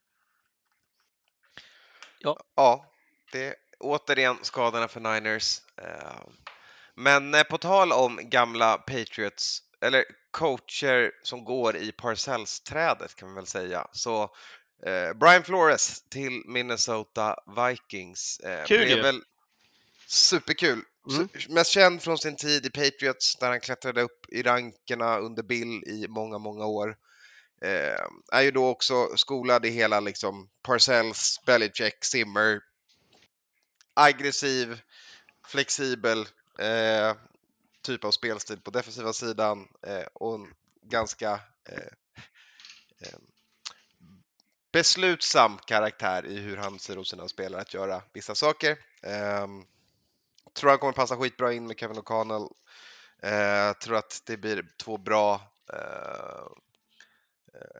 Ja, 2.19 2.39
ja 2.55 2.85
det 3.31 3.47
är 3.47 3.55
återigen 3.79 4.37
skadorna 4.41 4.87
för 4.87 4.99
Niners. 4.99 5.61
Eh, 5.81 6.21
men 6.95 7.33
eh, 7.33 7.43
på 7.43 7.57
tal 7.57 7.91
om 7.91 8.19
gamla 8.23 8.77
Patriots, 8.77 9.61
eller 9.81 10.05
coacher 10.31 11.11
som 11.23 11.43
går 11.43 11.77
i 11.77 11.91
Parcells-trädet 11.91 13.15
kan 13.15 13.27
man 13.27 13.35
väl 13.35 13.45
säga. 13.45 13.87
Så 13.91 14.23
eh, 14.85 15.13
Brian 15.13 15.43
Flores 15.43 16.03
till 16.09 16.43
Minnesota 16.45 17.35
Vikings. 17.57 18.39
Eh, 18.39 18.65
Kul 18.65 18.85
blev 18.85 19.03
väl 19.03 19.21
superkul. 20.07 20.81
Mm. 21.11 21.29
Mest 21.49 21.71
känd 21.71 22.01
från 22.01 22.17
sin 22.17 22.35
tid 22.35 22.65
i 22.65 22.69
Patriots 22.69 23.35
där 23.35 23.49
han 23.49 23.59
klättrade 23.59 24.01
upp 24.01 24.25
i 24.29 24.43
rankerna 24.43 25.17
under 25.17 25.43
Bill 25.43 25.83
i 25.87 26.05
många, 26.09 26.37
många 26.37 26.65
år. 26.65 26.97
Eh, 27.61 28.07
är 28.31 28.41
ju 28.41 28.51
då 28.51 28.67
också 28.67 29.17
skolad 29.17 29.65
i 29.65 29.69
hela 29.69 29.99
liksom 29.99 30.49
Parcells, 30.61 31.41
Belichick, 31.45 32.05
Simmer. 32.05 32.61
Aggressiv, 33.93 34.81
flexibel, 35.47 36.19
eh, 36.59 37.15
typ 37.87 38.03
av 38.03 38.11
spelstil 38.11 38.61
på 38.61 38.71
defensiva 38.71 39.13
sidan 39.13 39.67
eh, 39.87 40.05
och 40.13 40.35
en 40.35 40.53
ganska 40.81 41.39
eh, 41.69 41.93
eh, 43.01 43.19
beslutsam 44.71 45.57
karaktär 45.57 46.25
i 46.25 46.37
hur 46.39 46.57
han 46.57 46.79
ser 46.79 46.95
hos 46.95 47.09
sina 47.09 47.27
spelare 47.27 47.61
att 47.61 47.73
göra 47.73 48.01
vissa 48.13 48.35
saker. 48.35 48.77
Eh, 49.03 49.47
tror 50.53 50.69
han 50.69 50.79
kommer 50.79 50.93
passa 50.93 51.17
skitbra 51.17 51.53
in 51.53 51.67
med 51.67 51.79
Kevin 51.79 51.97
O'Connell. 51.97 52.53
Tror 53.79 53.95
att 53.95 54.21
det 54.25 54.37
blir 54.37 54.67
två 54.77 54.97
bra 54.97 55.41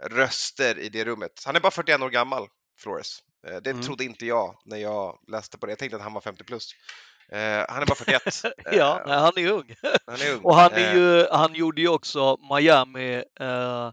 röster 0.03 0.79
i 0.79 0.89
det 0.89 1.05
rummet. 1.05 1.43
Han 1.45 1.55
är 1.55 1.59
bara 1.59 1.71
41 1.71 2.01
år 2.01 2.09
gammal, 2.09 2.47
Flores. 2.79 3.23
Det 3.41 3.69
mm. 3.69 3.83
trodde 3.83 4.03
inte 4.03 4.25
jag 4.25 4.61
när 4.65 4.77
jag 4.77 5.19
läste 5.27 5.57
på 5.57 5.65
det. 5.65 5.71
Jag 5.71 5.79
tänkte 5.79 5.95
att 5.97 6.03
han 6.03 6.13
var 6.13 6.21
50 6.21 6.43
plus. 6.43 6.75
Eh, 7.31 7.65
han 7.69 7.81
är 7.81 7.85
bara 7.85 7.95
41. 7.95 8.21
ja, 8.71 9.03
eh, 9.07 9.11
han 9.11 9.31
är 9.35 9.51
ung. 9.51 9.75
Han 10.07 10.21
är 10.21 10.33
ung. 10.33 10.41
Och 10.41 10.55
han, 10.55 10.73
är 10.73 10.93
ju, 10.93 11.21
eh. 11.21 11.37
han 11.37 11.55
gjorde 11.55 11.81
ju 11.81 11.87
också 11.87 12.37
Miami, 12.51 13.23
eh, 13.39 13.91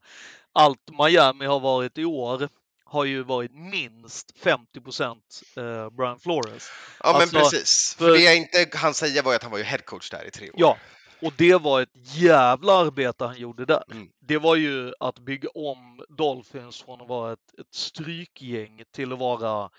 allt 0.53 0.91
Miami 0.99 1.47
har 1.47 1.61
varit 1.61 1.99
i 1.99 2.05
år 2.05 2.49
har 2.85 3.05
ju 3.05 3.23
varit 3.23 3.53
minst 3.55 4.39
50 4.39 4.81
procent 4.81 5.43
eh, 5.57 5.91
Brian 5.91 6.19
Flores. 6.19 6.71
Ja, 7.01 7.15
alltså, 7.15 7.37
men 7.37 7.43
precis. 7.43 7.95
För, 7.99 8.05
för 8.05 8.13
det 8.13 8.19
jag 8.19 8.37
inte 8.37 8.69
han 8.75 8.95
säga 8.95 9.23
var 9.23 9.33
ju 9.33 9.37
att 9.37 9.43
han 9.43 9.53
var 9.53 9.59
ju 9.59 9.65
headcoach 9.65 10.11
där 10.11 10.27
i 10.27 10.31
tre 10.31 10.51
år. 10.51 10.55
Ja, 10.57 10.79
och 11.23 11.33
det 11.37 11.55
var 11.55 11.83
ett 11.83 11.89
jävla 11.95 12.73
arbete 12.73 13.25
han 13.25 13.39
gjorde 13.39 13.65
där. 13.65 13.85
Mm. 13.91 14.09
Det 14.21 14.39
var 14.39 14.57
ju 14.57 14.93
att 15.01 15.19
bygga 15.19 15.49
om 15.49 16.05
Dolphins 16.09 16.83
från 16.83 17.01
att 17.01 17.09
vara 17.09 17.33
ett, 17.33 17.59
ett 17.61 17.75
strykgäng 17.75 18.83
till 18.93 19.13
att 19.13 19.19
vara 19.19 19.71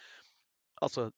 alltså 0.82 1.12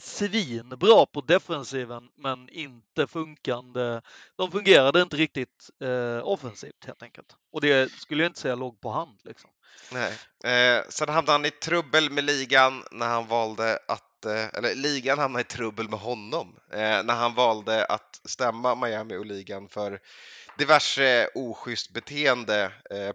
svinbra 0.00 1.06
på 1.06 1.20
defensiven 1.20 2.08
men 2.16 2.48
inte 2.48 3.06
funkande. 3.06 4.02
De 4.36 4.50
fungerade 4.50 5.02
inte 5.02 5.16
riktigt 5.16 5.70
eh, 5.82 6.28
offensivt 6.28 6.84
helt 6.86 7.02
enkelt. 7.02 7.36
Och 7.52 7.60
det 7.60 7.92
skulle 7.92 8.22
jag 8.22 8.30
inte 8.30 8.40
säga 8.40 8.54
låg 8.54 8.80
på 8.80 8.90
hand. 8.90 9.18
Liksom. 9.24 9.50
Nej. 9.92 10.12
Eh, 10.44 10.84
sen 10.88 11.08
hamnade 11.08 11.32
han 11.32 11.44
i 11.44 11.50
trubbel 11.50 12.10
med 12.10 12.24
ligan 12.24 12.84
när 12.90 13.08
han 13.08 13.26
valde 13.26 13.78
att, 13.88 14.24
eh, 14.24 14.48
eller 14.54 14.74
ligan 14.74 15.18
hamnade 15.18 15.40
i 15.40 15.44
trubbel 15.44 15.88
med 15.88 16.00
honom 16.00 16.56
eh, 16.72 17.02
när 17.04 17.14
han 17.14 17.34
valde 17.34 17.84
att 17.84 18.20
stämma 18.24 18.74
Miami 18.74 19.16
och 19.16 19.26
ligan 19.26 19.68
för 19.68 20.00
diverse 20.58 21.28
oschysst 21.34 21.92
beteende 21.92 22.72
eh, 22.90 23.12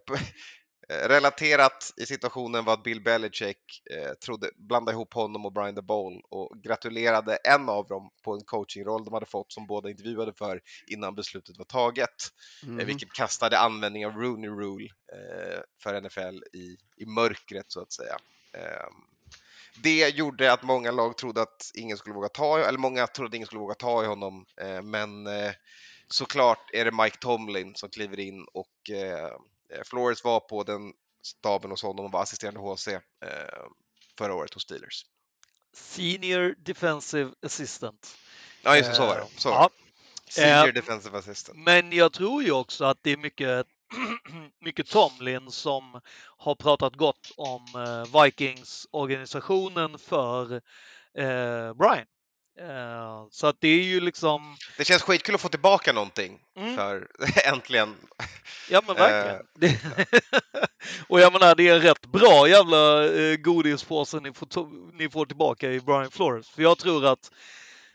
relaterat 0.89 1.93
i 1.97 2.05
situationen 2.05 2.65
var 2.65 2.73
att 2.73 2.83
Bill 2.83 3.01
Belichick 3.01 3.81
eh, 3.91 4.13
trodde, 4.13 4.49
blandade 4.55 4.95
ihop 4.95 5.13
honom 5.13 5.45
och 5.45 5.53
Brian 5.53 5.75
DeBole 5.75 6.21
och 6.29 6.63
gratulerade 6.63 7.35
en 7.35 7.69
av 7.69 7.87
dem 7.87 8.09
på 8.23 8.33
en 8.33 8.43
coachingroll 8.43 9.05
de 9.05 9.13
hade 9.13 9.25
fått 9.25 9.53
som 9.53 9.67
båda 9.67 9.89
intervjuade 9.89 10.33
för 10.33 10.61
innan 10.87 11.15
beslutet 11.15 11.57
var 11.57 11.65
taget, 11.65 12.15
mm. 12.63 12.79
eh, 12.79 12.85
vilket 12.85 13.13
kastade 13.13 13.59
användning 13.59 14.05
av 14.05 14.11
Rooney 14.13 14.49
Rule 14.49 14.89
eh, 15.13 15.59
för 15.83 16.01
NFL 16.01 16.57
i, 16.57 16.77
i 16.97 17.05
mörkret 17.05 17.65
så 17.67 17.81
att 17.81 17.93
säga. 17.93 18.17
Ehm, 18.53 18.93
det 19.83 20.09
gjorde 20.09 20.53
att 20.53 20.63
många 20.63 20.91
lag 20.91 21.17
trodde 21.17 21.41
att 21.41 21.71
ingen 21.73 21.97
skulle 21.97 22.15
våga 22.15 22.29
ta, 22.29 22.59
eller 22.59 22.79
många 22.79 23.07
trodde 23.07 23.27
att 23.27 23.35
ingen 23.35 23.47
skulle 23.47 23.59
våga 23.59 23.75
ta 23.75 24.03
i 24.03 24.07
honom, 24.07 24.45
eh, 24.61 24.81
men 24.81 25.27
eh, 25.27 25.51
såklart 26.07 26.69
är 26.73 26.85
det 26.85 26.91
Mike 26.91 27.17
Tomlin 27.17 27.75
som 27.75 27.89
kliver 27.89 28.19
in 28.19 28.45
och 28.53 28.69
Eh, 28.89 29.37
Flores 29.83 30.23
var 30.23 30.39
på 30.39 30.63
den 30.63 30.93
staben 31.23 31.71
hos 31.71 31.83
honom 31.83 32.05
och 32.05 32.11
var 32.11 32.21
assisterande 32.21 32.59
HC 32.59 32.87
eh, 32.87 33.01
förra 34.17 34.33
året 34.33 34.53
hos 34.53 34.63
Steelers. 34.63 35.05
Senior 35.73 36.55
Defensive 36.57 37.31
Assistant. 37.45 38.17
Ja, 38.61 38.77
just 38.77 38.89
det, 38.89 38.95
så 38.95 39.05
var 39.05 39.15
det. 39.15 39.27
Så. 39.37 39.49
Ja. 39.49 39.69
Senior 40.29 40.71
Defensive 40.71 41.17
Assistant. 41.17 41.57
Men 41.57 41.91
jag 41.91 42.13
tror 42.13 42.43
ju 42.43 42.51
också 42.51 42.85
att 42.85 42.97
det 43.01 43.11
är 43.11 43.17
mycket, 43.17 43.67
mycket 44.61 44.89
Tomlin 44.89 45.51
som 45.51 46.01
har 46.37 46.55
pratat 46.55 46.95
gott 46.95 47.31
om 47.37 47.65
Vikings-organisationen 48.23 49.99
för 49.99 50.61
Brian. 51.73 52.05
Eh, 52.59 53.27
Så 53.31 53.47
att 53.47 53.55
det 53.59 53.67
är 53.67 53.83
ju 53.83 53.99
liksom, 53.99 54.55
Det 54.77 54.85
känns 54.85 55.01
skitkul 55.01 55.35
att 55.35 55.41
få 55.41 55.49
tillbaka 55.49 55.93
någonting 55.93 56.41
Mm. 56.57 56.75
för 56.75 57.07
äntligen. 57.45 57.95
ja 58.69 58.81
men 58.87 58.95
verkligen. 58.95 59.35
Eh. 59.35 59.41
Det, 59.55 59.79
och 61.09 61.19
jag 61.19 61.33
menar, 61.33 61.55
det 61.55 61.67
är 61.69 61.75
en 61.75 61.81
rätt 61.81 62.05
bra 62.05 62.47
jävla 62.47 63.05
eh, 63.13 63.35
godispåse 63.35 64.19
ni 64.19 64.33
får, 64.33 64.47
ni 64.97 65.09
får 65.09 65.25
tillbaka 65.25 65.71
i 65.71 65.79
Brian 65.79 66.11
Flores. 66.11 66.49
För 66.49 66.61
jag 66.61 66.77
tror 66.77 67.05
att 67.05 67.31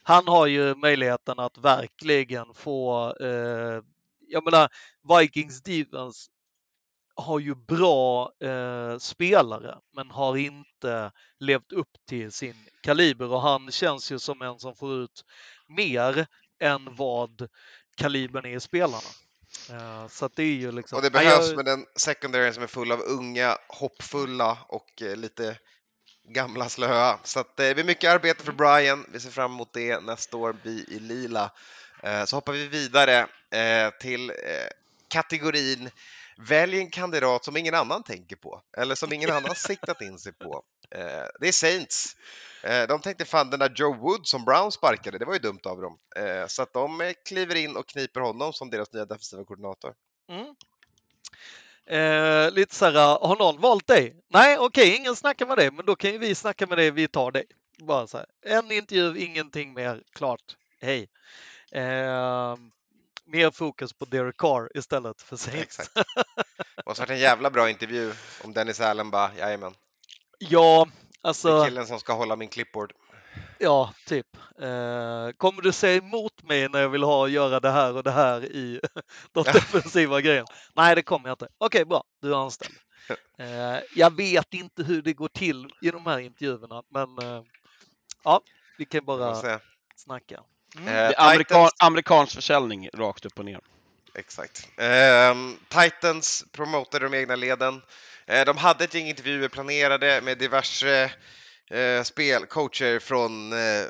han 0.02 0.28
har 0.28 0.46
ju 0.46 0.74
möjligheten 0.74 1.38
att 1.38 1.58
verkligen 1.58 2.54
få, 2.54 3.14
eh, 3.20 3.82
jag 4.28 4.44
menar, 4.44 4.68
Vikings 5.18 5.62
defense 5.62 6.26
har 7.20 7.38
ju 7.38 7.54
bra 7.54 8.32
eh, 8.44 8.98
spelare 8.98 9.78
men 9.96 10.10
har 10.10 10.36
inte 10.36 11.12
levt 11.40 11.72
upp 11.72 11.88
till 12.08 12.32
sin 12.32 12.54
kaliber 12.82 13.32
och 13.32 13.40
han 13.42 13.70
känns 13.70 14.12
ju 14.12 14.18
som 14.18 14.42
en 14.42 14.58
som 14.58 14.74
får 14.76 14.94
ut 15.02 15.24
mer 15.68 16.26
än 16.60 16.96
vad 16.96 17.48
kalibern 17.96 18.44
är 18.46 18.56
i 18.56 18.60
spelarna. 18.60 19.08
Eh, 19.70 20.08
så 20.08 20.24
att 20.24 20.36
det 20.36 20.42
är 20.42 20.54
ju 20.54 20.72
liksom... 20.72 20.96
Och 20.96 21.02
det 21.02 21.10
behövs 21.10 21.48
jag- 21.48 21.56
med 21.56 21.64
den 21.64 21.86
secondary 21.96 22.52
som 22.52 22.62
är 22.62 22.66
full 22.66 22.92
av 22.92 23.00
unga, 23.00 23.56
hoppfulla 23.68 24.58
och 24.68 25.02
eh, 25.02 25.16
lite 25.16 25.58
gamla 26.28 26.68
slöa. 26.68 27.18
Så 27.24 27.40
att, 27.40 27.60
eh, 27.60 27.66
det 27.66 27.74
blir 27.74 27.84
mycket 27.84 28.10
arbete 28.10 28.44
för 28.44 28.52
Brian. 28.52 29.06
Vi 29.12 29.20
ser 29.20 29.30
fram 29.30 29.52
emot 29.52 29.72
det 29.72 30.00
nästa 30.00 30.36
år, 30.36 30.56
vi 30.62 30.84
i 30.88 30.98
lila. 30.98 31.50
Eh, 32.02 32.24
Så 32.24 32.36
hoppar 32.36 32.52
vi 32.52 32.66
vidare 32.68 33.18
eh, 33.50 33.90
till 34.00 34.32
kategorin 35.08 35.90
Välj 36.48 36.78
en 36.78 36.90
kandidat 36.90 37.44
som 37.44 37.56
ingen 37.56 37.74
annan 37.74 38.02
tänker 38.02 38.36
på, 38.36 38.62
eller 38.76 38.94
som 38.94 39.12
ingen 39.12 39.30
annan 39.30 39.54
siktat 39.56 40.00
in 40.00 40.18
sig 40.18 40.32
på. 40.32 40.62
Eh, 40.90 41.26
Det 41.40 41.48
är 41.48 41.52
Saints. 41.52 42.16
Eh, 42.62 42.86
De 42.86 43.00
tänkte 43.00 43.24
fan 43.24 43.50
den 43.50 43.60
där 43.60 43.72
Joe 43.76 43.94
Wood 43.96 44.26
som 44.26 44.44
Brown 44.44 44.72
sparkade, 44.72 45.18
det 45.18 45.24
var 45.24 45.32
ju 45.32 45.38
dumt 45.38 45.60
av 45.64 45.80
dem. 45.80 45.98
Eh, 46.16 46.46
Så 46.46 46.62
att 46.62 46.72
de 46.72 47.00
eh, 47.00 47.12
kliver 47.28 47.54
in 47.56 47.76
och 47.76 47.86
kniper 47.88 48.20
honom 48.20 48.52
som 48.52 48.70
deras 48.70 48.92
nya 48.92 49.04
defensiva 49.04 49.44
koordinator. 49.44 49.94
Mm. 50.28 50.54
Eh, 51.86 52.50
lite 52.52 52.74
så 52.74 52.84
här, 52.84 53.18
har 53.26 53.36
någon 53.36 53.60
valt 53.60 53.86
dig? 53.86 54.16
Nej, 54.28 54.58
okej, 54.58 54.96
ingen 54.96 55.16
snackar 55.16 55.46
med 55.46 55.58
dig, 55.58 55.70
men 55.70 55.86
då 55.86 55.96
kan 55.96 56.10
ju 56.12 56.18
vi 56.18 56.34
snacka 56.34 56.66
med 56.66 56.78
dig, 56.78 56.90
vi 56.90 57.08
tar 57.08 57.30
dig. 57.30 57.44
Bara 57.78 58.06
så 58.06 58.16
här. 58.18 58.26
En 58.46 58.70
intervju, 58.72 59.18
ingenting 59.18 59.74
mer, 59.74 60.02
klart. 60.12 60.56
Hej. 60.80 61.08
Eh, 61.72 62.56
mer 63.30 63.50
fokus 63.50 63.92
på 63.92 64.04
Derek 64.04 64.36
Carr 64.36 64.76
istället 64.78 65.22
för 65.22 65.36
Saints. 65.36 65.62
Exakt. 65.62 65.94
Det 65.94 66.86
måste 66.86 67.02
varit 67.02 67.10
en 67.10 67.18
jävla 67.18 67.50
bra 67.50 67.70
intervju 67.70 68.12
om 68.44 68.52
Dennis 68.52 68.80
Allen 68.80 69.10
bara, 69.10 69.30
jajamän, 69.38 69.74
Ja, 70.38 70.88
det 71.10 71.26
är 71.26 71.28
alltså, 71.28 71.64
killen 71.64 71.86
som 71.86 72.00
ska 72.00 72.12
hålla 72.12 72.36
min 72.36 72.48
clipboard. 72.48 72.92
ja, 73.58 73.94
typ. 74.06 74.26
Eh, 74.36 75.30
kommer 75.36 75.62
du 75.62 75.72
säga 75.72 75.96
emot 75.96 76.42
mig 76.42 76.68
när 76.68 76.80
jag 76.80 76.88
vill 76.88 77.02
ha 77.02 77.28
göra 77.28 77.60
det 77.60 77.70
här 77.70 77.96
och 77.96 78.02
det 78.02 78.10
här 78.10 78.44
i 78.44 78.80
de 79.32 79.44
defensiva 79.44 80.20
grejen? 80.20 80.46
Nej, 80.74 80.94
det 80.94 81.02
kommer 81.02 81.28
jag 81.28 81.34
inte. 81.34 81.48
Okej, 81.58 81.84
bra, 81.84 82.04
du 82.22 82.30
är 82.32 82.36
anställd. 82.44 82.74
Eh, 83.38 83.78
jag 83.94 84.16
vet 84.16 84.54
inte 84.54 84.82
hur 84.82 85.02
det 85.02 85.12
går 85.12 85.28
till 85.28 85.70
i 85.82 85.90
de 85.90 86.06
här 86.06 86.18
intervjuerna, 86.18 86.82
men 86.88 87.18
eh, 87.18 87.42
ja, 88.24 88.40
vi 88.78 88.84
kan 88.84 89.04
bara 89.04 89.60
snacka. 89.96 90.42
Eh, 90.76 90.84
Det 90.84 90.90
är 90.90 91.14
amerikan, 91.30 91.68
amerikansk 91.78 92.34
försäljning 92.34 92.88
rakt 92.94 93.24
upp 93.26 93.38
och 93.38 93.44
ner. 93.44 93.60
exakt. 94.14 94.68
Ehm, 94.76 95.56
Titans 95.68 96.44
promotade 96.52 97.04
de 97.08 97.14
egna 97.16 97.36
leden. 97.36 97.82
Eh, 98.26 98.44
de 98.44 98.56
hade 98.56 98.84
ett 98.84 98.94
gäng 98.94 99.06
intervjuer 99.08 99.48
planerade 99.48 100.20
med 100.20 100.38
diverse 100.38 101.10
eh, 101.70 102.02
spelcoacher 102.02 102.98
från 102.98 103.52
eh, 103.52 103.86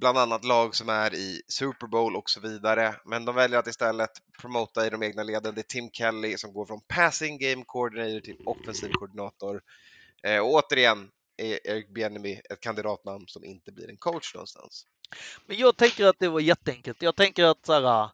bland 0.00 0.18
annat 0.18 0.44
lag 0.44 0.74
som 0.74 0.88
är 0.88 1.14
i 1.14 1.42
Super 1.48 1.86
Bowl 1.86 2.16
och 2.16 2.30
så 2.30 2.40
vidare. 2.40 2.94
Men 3.04 3.24
de 3.24 3.34
väljer 3.34 3.58
att 3.58 3.66
istället 3.66 4.10
promota 4.40 4.86
i 4.86 4.90
de 4.90 5.02
egna 5.02 5.22
leden. 5.22 5.54
Det 5.54 5.60
är 5.60 5.62
Tim 5.62 5.90
Kelly 5.92 6.36
som 6.38 6.52
går 6.52 6.66
från 6.66 6.80
passing 6.88 7.38
game 7.38 7.64
coordinator 7.66 8.20
till 8.20 8.36
offensiv 8.46 8.92
koordinator. 8.92 9.60
Eh, 10.22 10.38
och 10.38 10.54
återigen 10.54 11.08
är 11.36 11.66
Eric 11.66 11.88
Bienemy 11.88 12.40
ett 12.50 12.60
kandidatnamn 12.60 13.24
som 13.28 13.44
inte 13.44 13.72
blir 13.72 13.90
en 13.90 13.96
coach 13.96 14.34
någonstans. 14.34 14.86
Men 15.46 15.56
jag 15.56 15.76
tänker 15.76 16.06
att 16.06 16.18
det 16.18 16.28
var 16.28 16.40
jätteenkelt. 16.40 17.02
Jag 17.02 17.16
tänker 17.16 17.44
att 17.44 17.66
så 17.66 17.72
här, 17.72 18.10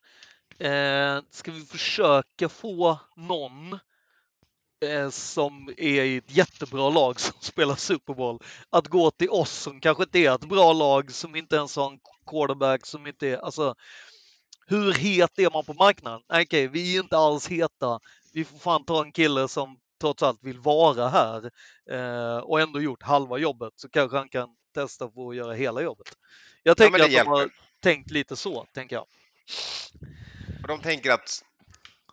eh, 0.58 1.22
ska 1.30 1.52
vi 1.52 1.64
försöka 1.64 2.48
få 2.48 2.98
någon 3.16 3.78
eh, 4.84 5.10
som 5.10 5.74
är 5.76 6.04
i 6.04 6.16
ett 6.16 6.36
jättebra 6.36 6.90
lag 6.90 7.20
som 7.20 7.34
spelar 7.40 7.74
Super 7.74 8.14
Bowl 8.14 8.42
att 8.70 8.88
gå 8.88 9.10
till 9.10 9.30
oss 9.30 9.50
som 9.50 9.80
kanske 9.80 10.02
inte 10.02 10.18
är 10.18 10.34
ett 10.34 10.48
bra 10.48 10.72
lag, 10.72 11.12
som 11.12 11.36
inte 11.36 11.56
ens 11.56 11.76
har 11.76 11.90
en 11.90 12.00
quarterback, 12.26 12.86
som 12.86 13.06
inte 13.06 13.28
är, 13.28 13.36
alltså 13.36 13.74
hur 14.66 14.92
het 14.92 15.38
är 15.38 15.50
man 15.50 15.64
på 15.64 15.74
marknaden? 15.74 16.20
Okej, 16.28 16.42
Okej, 16.42 16.68
vi 16.68 16.96
är 16.96 17.00
inte 17.00 17.16
alls 17.16 17.48
heta. 17.48 18.00
Vi 18.32 18.44
får 18.44 18.58
fan 18.58 18.84
ta 18.84 19.04
en 19.04 19.12
kille 19.12 19.48
som 19.48 19.78
trots 20.00 20.22
allt 20.22 20.38
vill 20.42 20.58
vara 20.58 21.08
här 21.08 21.50
eh, 21.90 22.38
och 22.38 22.60
ändå 22.60 22.80
gjort 22.80 23.02
halva 23.02 23.38
jobbet 23.38 23.72
så 23.76 23.88
kanske 23.88 24.16
han 24.16 24.28
kan 24.28 24.48
testa 24.74 25.08
på 25.08 25.30
att 25.30 25.36
göra 25.36 25.52
hela 25.52 25.82
jobbet. 25.82 26.06
Jag 26.62 26.76
Ja, 26.78 26.88
tänker 26.90 26.98
det 26.98 27.04
att 27.04 27.10
de 27.10 27.26
har 27.26 27.40
hjälper. 27.40 27.56
tänkt 27.82 28.10
lite 28.10 28.36
så, 28.36 28.66
tänker 28.74 28.96
jag. 28.96 29.06
Och 30.62 30.68
de 30.68 30.80
tänker 30.80 31.10
att 31.10 31.44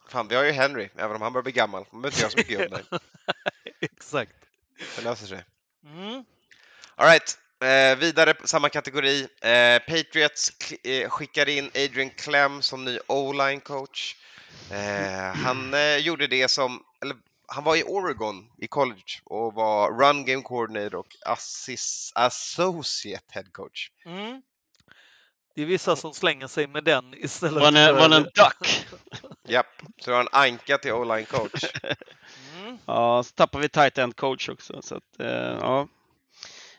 fan, 0.10 0.28
vi 0.28 0.36
har 0.36 0.44
ju 0.44 0.52
Henry, 0.52 0.90
även 0.96 1.16
om 1.16 1.22
han 1.22 1.34
börjar 1.34 1.44
bli 1.44 1.52
gammal. 1.52 1.86
Man 1.92 2.02
behöver 2.02 2.16
inte 2.16 2.22
göra 2.22 2.32
så 2.32 2.38
mycket 2.38 2.60
jobb 2.60 2.72
där. 2.90 3.00
Exakt. 3.82 4.36
Det 4.96 5.02
löser 5.02 5.28
sig. 5.28 5.44
Mm. 5.86 6.24
All 6.96 7.08
right. 7.08 7.38
Eh, 7.64 7.98
vidare 8.00 8.34
på 8.34 8.48
samma 8.48 8.70
kategori. 8.70 9.22
Eh, 9.42 9.80
Patriots 9.80 10.52
eh, 10.84 11.10
skickar 11.10 11.50
in 11.50 11.66
Adrian 11.76 12.10
Clem 12.10 12.62
som 12.62 12.86
ny 12.86 13.00
O-line 13.08 13.62
coach. 13.62 14.16
Eh, 14.72 15.36
han 15.36 15.74
eh, 15.74 15.98
gjorde 15.98 16.28
det 16.28 16.52
som, 16.52 16.84
eller 17.02 17.18
han 17.48 17.64
var 17.64 17.76
i 17.76 17.84
Oregon 17.84 18.50
i 18.58 18.68
college 18.68 19.22
och 19.24 19.54
var 19.54 19.92
run 19.92 20.26
game 20.26 20.42
coordinator 20.42 20.96
och 20.96 21.08
assis, 21.26 22.12
associate 22.16 23.26
head 23.30 23.46
coach. 23.52 23.92
Mm. 24.06 24.42
Det 25.56 25.62
är 25.62 25.66
vissa 25.66 25.96
som 25.96 26.14
slänger 26.14 26.48
sig 26.48 26.68
med 26.68 26.84
den 26.84 27.14
istället 27.14 27.62
Var 27.62 27.68
en, 27.68 27.96
var 27.96 28.16
en 28.16 28.24
duck? 28.24 28.88
Japp, 29.48 29.82
så 30.02 30.12
har 30.12 30.18
han 30.18 30.28
Anka 30.32 30.78
till 30.78 30.92
O-line 30.92 31.26
coach. 31.26 31.64
Mm. 31.84 32.78
Ja, 32.86 33.24
så 33.24 33.34
tappar 33.34 33.60
vi 33.60 33.70
tight 33.70 33.98
end 33.98 34.16
coach 34.16 34.50
också. 34.50 34.82
Så 34.82 34.96
att, 34.96 35.20
eh, 35.20 35.58
ja. 35.62 35.88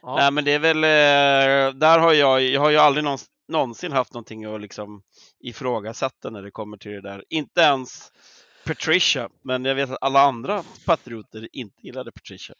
Ja. 0.03 0.17
Nej, 0.17 0.31
men 0.31 0.45
det 0.45 0.53
är 0.53 0.59
väl, 0.59 0.85
eh, 0.85 1.75
där 1.75 1.99
har 1.99 2.13
jag, 2.13 2.43
jag 2.43 2.61
har 2.61 2.71
ju 2.71 2.77
aldrig 2.77 3.05
någons, 3.05 3.27
någonsin 3.49 3.93
haft 3.93 4.13
någonting 4.13 4.45
att 4.45 4.61
liksom 4.61 5.03
ifrågasätta 5.41 6.31
när 6.31 6.43
det 6.43 6.51
kommer 6.51 6.77
till 6.77 6.93
det 6.93 7.01
där. 7.01 7.25
Inte 7.29 7.61
ens 7.61 8.13
Patricia, 8.69 9.29
men 9.43 9.65
jag 9.65 9.75
vet 9.75 9.91
att 9.91 9.99
alla 10.01 10.21
andra 10.21 10.65
patrioter 10.85 11.49
inte 11.53 11.87
gillade 11.87 12.13
Patricia. 12.13 12.55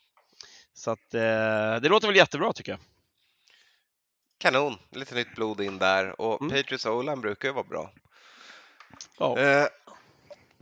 Så 0.75 0.91
att 0.91 1.15
eh, 1.15 1.21
det 1.83 1.89
låter 1.89 2.07
väl 2.07 2.17
jättebra 2.17 2.53
tycker 2.53 2.73
jag. 2.73 2.81
Kanon, 4.39 4.79
lite 4.91 5.15
nytt 5.15 5.35
blod 5.35 5.61
in 5.61 5.79
där 5.79 6.21
och 6.21 6.41
Mm. 6.43 6.57
Patriots 6.57 6.87
O-line 6.87 7.21
brukar 7.21 7.49
ju 7.49 7.55
vara 7.55 7.65
bra. 7.65 7.93
Ja. 9.19 9.39
Eh, 9.39 9.67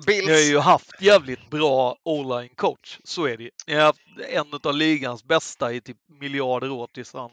Bills. 0.07 0.27
Ni 0.27 0.33
har 0.33 0.41
ju 0.41 0.59
haft 0.59 1.03
jävligt 1.03 1.51
bra 1.51 1.97
o-line 2.03 2.55
coach, 2.55 2.99
så 3.05 3.27
är 3.27 3.37
det 3.37 3.43
ju. 3.43 3.51
Ni 3.67 3.75
har 3.75 3.83
haft 3.83 4.01
en 4.29 4.61
av 4.63 4.75
ligans 4.75 5.25
bästa 5.25 5.73
i 5.73 5.81
typ 5.81 5.97
miljarder 6.21 6.71
år 6.71 6.87
tills 6.87 7.13
han 7.15 7.31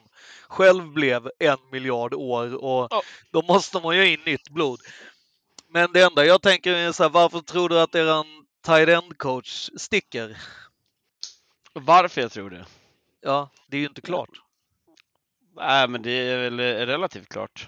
själv 0.47 0.87
blev 0.87 1.29
en 1.39 1.57
miljard 1.71 2.13
år 2.13 2.55
och 2.55 2.87
Ja. 2.91 3.01
då 3.31 3.41
måste 3.41 3.79
man 3.79 3.95
ju 3.95 4.01
ha 4.01 4.07
in 4.07 4.19
nytt 4.25 4.49
blod. 4.49 4.79
Men 5.73 5.91
det 5.93 6.01
enda 6.01 6.25
jag 6.25 6.41
tänker 6.41 6.73
är 6.73 6.91
så 6.91 7.03
här, 7.03 7.09
varför 7.09 7.39
tror 7.39 7.69
du 7.69 7.79
att 7.79 7.95
eran 7.95 8.25
tight 8.65 8.89
end 8.89 9.17
coach 9.17 9.69
sticker? 9.77 10.37
Varför 11.73 12.21
jag 12.21 12.31
tror 12.31 12.49
det? 12.49 12.65
Ja, 13.21 13.49
det 13.67 13.77
är 13.77 13.81
ju 13.81 13.87
inte 13.87 14.01
klart. 14.01 14.29
Nej, 15.55 15.87
men 15.87 16.01
det 16.01 16.11
är 16.11 16.37
väl 16.37 16.59
relativt 16.59 17.29
klart. 17.29 17.67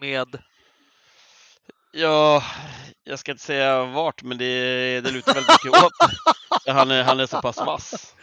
Med 0.00 0.42
Ja, 1.92 2.42
jag 3.04 3.18
ska 3.18 3.32
inte 3.32 3.44
säga 3.44 3.84
vart, 3.84 4.22
men 4.22 4.38
det, 4.38 5.00
det 5.00 5.10
lutar 5.10 5.34
väldigt 5.34 5.64
mycket 5.64 5.84
åt 5.84 5.92
han 6.66 6.90
är, 6.90 7.02
han 7.02 7.20
är 7.20 7.26
så 7.26 7.42
pass 7.42 7.56
vass. 7.56 8.14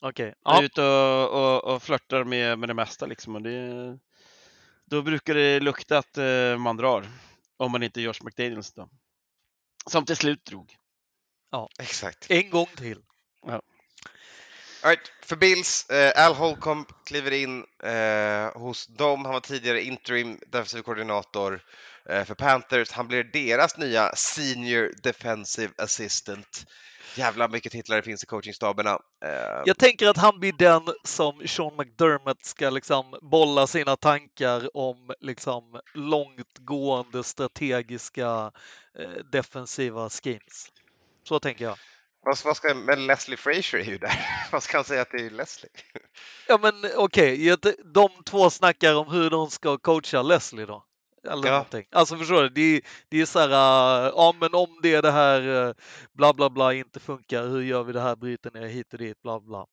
Okej. 0.00 0.34
Han 0.42 0.56
är 0.56 0.60
Ja. 0.62 0.64
ute 0.66 0.82
och, 0.82 1.54
och, 1.54 1.74
och 1.74 1.82
flörtar 1.82 2.24
med, 2.24 2.58
med 2.58 2.68
det 2.68 2.74
mesta 2.74 3.06
liksom. 3.06 3.34
Och 3.34 3.42
det, 3.42 3.98
då 4.84 5.02
brukar 5.02 5.34
det 5.34 5.60
lukta 5.60 5.98
att 5.98 6.18
eh, 6.18 6.56
man 6.58 6.76
drar. 6.76 7.06
Om 7.60 7.72
man 7.72 7.82
inte 7.82 8.00
är 8.00 8.02
Josh 8.02 8.24
McDaniels 8.24 8.72
då. 8.72 8.88
Som 9.86 10.04
till 10.04 10.16
slut 10.16 10.44
drog. 10.44 10.76
Exakt. 11.78 12.30
En 12.30 12.50
gång 12.50 12.66
till. 12.76 13.02
All 14.82 14.90
right, 14.90 15.12
för 15.22 15.36
Bills, 15.36 15.90
eh, 15.90 16.26
Al 16.26 16.34
Holcomb 16.34 16.86
kliver 17.06 17.30
in 17.30 17.64
eh, 17.82 18.60
hos 18.60 18.86
dem. 18.86 19.24
Han 19.24 19.34
var 19.34 19.40
tidigare 19.40 19.82
interim 19.82 20.40
defensiv 20.46 20.82
koordinator 20.82 21.62
eh, 22.08 22.24
för 22.24 22.34
Panthers. 22.34 22.90
Han 22.90 23.08
blir 23.08 23.24
deras 23.24 23.76
nya 23.76 24.14
senior 24.14 24.92
defensive 25.02 25.72
assistant. 25.78 26.66
Jävla 27.14 27.48
mycket 27.48 27.72
titlar 27.72 27.96
det 27.96 28.02
finns 28.02 28.22
i 28.22 28.26
coachingstaberna. 28.26 28.90
Eh, 29.24 29.62
Jag 29.64 29.78
tänker 29.78 30.08
att 30.08 30.16
han 30.16 30.40
blir 30.40 30.52
den 30.52 30.82
som 31.04 31.42
Sean 31.46 31.76
McDermott 31.76 32.44
ska 32.44 32.70
liksom 32.70 33.18
bolla 33.22 33.66
sina 33.66 33.96
tankar 33.96 34.76
om 34.76 35.14
liksom 35.20 35.80
långtgående 35.94 37.24
strategiska 37.24 38.52
eh, 38.98 39.24
defensiva 39.32 40.10
schemes. 40.10 40.68
Så 41.28 41.40
tänker 41.40 41.64
jag. 41.64 41.76
vad, 42.44 42.56
ska, 42.56 42.74
men 42.74 43.06
Leslie 43.06 43.36
Frazier 43.36 43.80
är 43.80 43.84
ju 43.84 43.98
där. 43.98 44.48
vad 44.52 44.62
ska 44.62 44.78
han 44.78 44.84
säga 44.84 45.02
är 45.02 45.30
Leslie? 45.30 45.70
Ja 46.48 46.58
men 46.62 46.74
okej, 46.96 47.52
okay. 47.52 47.74
de 47.94 48.08
två 48.24 48.50
snackar 48.50 48.94
om 48.94 49.10
hur 49.10 49.30
de 49.30 49.50
ska 49.50 49.78
coacha 49.78 50.22
Leslie 50.22 50.66
då. 50.66 50.84
Eller 51.28 51.46
Ja. 51.48 51.52
någonting. 51.52 51.86
Alltså 51.90 52.16
förstår 52.16 52.42
du? 52.42 52.48
Det 52.48 52.60
är, 52.76 52.80
det 53.08 53.20
är 53.20 53.26
så 53.26 53.38
här, 53.38 53.48
äh, 54.06 54.12
ja 54.16 54.34
men 54.40 54.54
om 54.54 54.78
det 54.82 54.94
är 54.94 55.02
det 55.02 55.10
här 55.10 55.66
äh, 55.68 55.74
bla 56.12 56.32
bla 56.32 56.50
bla 56.50 56.74
inte 56.74 57.00
funkar, 57.00 57.46
hur 57.46 57.60
gör 57.62 57.82
vi 57.82 57.92
det 57.92 58.00
här, 58.00 58.16
bryter 58.16 58.50
ner 58.50 58.66
hit 58.66 58.92
och 58.92 58.98
dit, 58.98 59.22
bla 59.22 59.40
bla. 59.40 59.66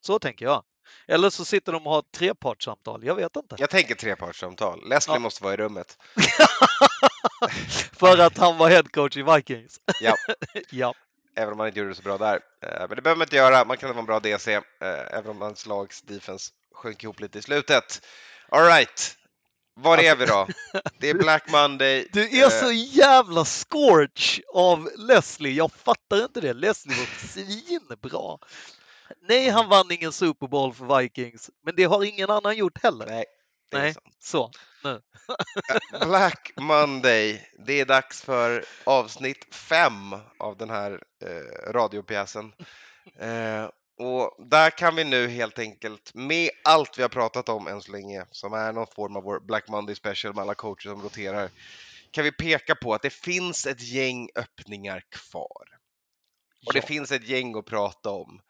Så 0.00 0.18
tänker 0.18 0.44
jag. 0.44 0.62
Eller 1.08 1.30
så 1.30 1.44
sitter 1.44 1.72
de 1.72 1.86
och 1.86 1.92
har 1.92 2.02
trepartssamtal, 2.16 3.04
jag 3.04 3.14
vet 3.14 3.36
inte. 3.36 3.56
Jag 3.58 3.70
tänker 3.70 3.94
trepartssamtal. 3.94 4.88
Leslie 4.88 5.14
Ja. 5.16 5.18
måste 5.20 5.44
vara 5.44 5.54
i 5.54 5.56
rummet. 5.56 5.96
För 7.92 8.18
att 8.18 8.38
han 8.38 8.58
var 8.58 8.68
headcoach 8.68 9.16
i 9.16 9.22
Vikings. 9.22 9.80
Ja. 10.00 10.14
ja. 10.70 10.94
Även 11.36 11.52
om 11.52 11.58
man 11.58 11.66
inte 11.66 11.78
gjorde 11.78 11.90
det 11.90 11.94
så 11.96 12.02
bra 12.02 12.18
där. 12.18 12.40
Eh, 12.62 12.78
Men 12.88 12.96
det 12.96 13.02
behöver 13.02 13.18
man 13.18 13.26
inte 13.26 13.36
göra. 13.36 13.64
Man 13.64 13.76
kan 13.76 13.88
vara 13.88 13.98
en 13.98 14.06
bra 14.06 14.20
DC, 14.20 14.60
även 15.10 15.30
om 15.30 15.40
hans 15.40 15.66
lags 15.66 16.02
defense 16.02 16.50
sjönk 16.74 17.02
ihop 17.04 17.20
lite 17.20 17.38
i 17.38 17.42
slutet. 17.42 18.06
All 18.48 18.62
Var 19.82 19.98
är 19.98 20.16
vi 20.16 20.26
då? 20.26 20.46
Det 20.98 21.10
är 21.10 21.14
Black 21.14 21.50
Monday. 21.50 22.08
Du 22.12 22.38
är 22.38 22.44
Eh, 22.44 22.48
så 22.48 22.72
jävla 22.72 23.44
scorch 23.44 24.40
av 24.54 24.90
Leslie. 24.96 25.52
Jag 25.52 25.72
fattar 25.72 26.24
inte 26.24 26.40
det. 26.40 26.52
Leslie 26.52 26.96
var 26.96 27.06
svinbra. 27.28 28.38
Nej, 29.28 29.48
han 29.48 29.68
vann 29.68 29.90
ingen 29.90 30.12
Super 30.12 30.46
Bowl 30.46 30.74
för 30.74 30.98
Vikings, 30.98 31.50
men 31.64 31.76
det 31.76 31.84
har 31.84 32.04
ingen 32.04 32.30
annan 32.30 32.56
gjort 32.56 32.82
heller. 32.82 33.06
Nej, 33.06 33.24
Nej. 33.72 33.94
Så. 34.20 34.50
Black 36.06 36.52
Monday. 36.56 37.50
Det 37.66 37.80
är 37.80 37.84
dags 37.84 38.22
för 38.22 38.64
avsnitt 38.84 39.54
fem 39.54 40.14
av 40.38 40.56
den 40.56 40.70
här 40.70 40.92
eh, 41.24 41.72
radiopjäsen. 41.72 42.52
Eh, 43.18 43.68
och 44.00 44.46
där 44.50 44.70
kan 44.70 44.96
vi 44.96 45.04
nu 45.04 45.28
helt 45.28 45.58
enkelt, 45.58 46.14
med 46.14 46.50
allt 46.64 46.98
vi 46.98 47.02
har 47.02 47.08
pratat 47.08 47.48
om 47.48 47.66
än 47.66 47.82
så 47.82 47.92
länge, 47.92 48.24
som 48.30 48.52
är 48.52 48.72
någon 48.72 48.86
form 48.86 49.16
av 49.16 49.22
vår 49.22 49.40
Black 49.40 49.68
Monday 49.68 49.94
special 49.94 50.34
med 50.34 50.42
alla 50.42 50.54
coacher 50.54 50.90
som 50.90 51.02
roterar, 51.02 51.50
kan 52.10 52.24
vi 52.24 52.32
peka 52.32 52.74
på 52.74 52.94
att 52.94 53.02
det 53.02 53.10
finns 53.10 53.66
ett 53.66 53.82
gäng 53.82 54.28
öppningar 54.34 55.02
kvar. 55.10 55.64
Och 56.66 56.72
det 56.72 56.78
Ja. 56.78 56.86
finns 56.86 57.12
ett 57.12 57.28
gäng 57.28 57.58
att 57.58 57.66
prata 57.66 58.10
om. 58.10 58.40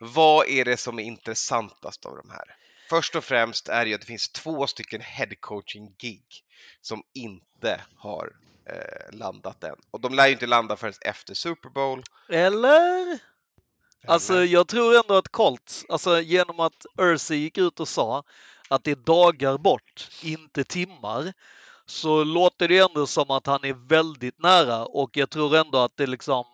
Vad 0.00 0.48
är 0.48 0.64
det 0.64 0.76
som 0.76 0.98
är 0.98 1.02
intressantast 1.02 2.06
av 2.06 2.16
de 2.16 2.30
här? 2.30 2.56
Först 2.90 3.16
och 3.16 3.24
främst 3.24 3.68
är 3.68 3.84
det 3.84 3.88
ju 3.88 3.94
att 3.94 4.00
det 4.00 4.06
finns 4.06 4.28
två 4.28 4.66
stycken 4.66 5.00
head 5.00 5.34
coaching 5.40 5.94
gig 5.98 6.24
som 6.80 7.02
inte 7.14 7.80
har 7.96 8.32
eh, 8.70 9.16
landat 9.18 9.64
än. 9.64 9.76
Och 9.90 10.00
de 10.00 10.14
lär 10.14 10.26
ju 10.26 10.32
inte 10.32 10.46
landa 10.46 10.76
förrän 10.76 10.94
efter 11.00 11.34
Super 11.34 11.68
Bowl. 11.68 12.02
Eller? 12.28 13.18
Alltså, 14.06 14.32
Eller? 14.32 14.44
jag 14.44 14.68
tror 14.68 14.96
ändå 14.96 15.14
att 15.14 15.28
Colts, 15.28 15.86
alltså 15.88 16.20
genom 16.20 16.60
att 16.60 16.86
Ursi 16.98 17.34
gick 17.36 17.58
ut 17.58 17.80
och 17.80 17.88
sa 17.88 18.22
att 18.68 18.84
det 18.84 18.90
är 18.90 18.96
dagar 18.96 19.58
bort, 19.58 20.08
inte 20.22 20.64
timmar, 20.64 21.32
så 21.86 22.24
låter 22.24 22.68
det 22.68 22.78
ändå 22.78 23.06
som 23.06 23.30
att 23.30 23.46
han 23.46 23.64
är 23.64 23.88
väldigt 23.88 24.42
nära 24.42 24.84
och 24.84 25.10
jag 25.16 25.30
tror 25.30 25.56
ändå 25.56 25.78
att 25.78 25.96
det 25.96 26.06
liksom, 26.06 26.44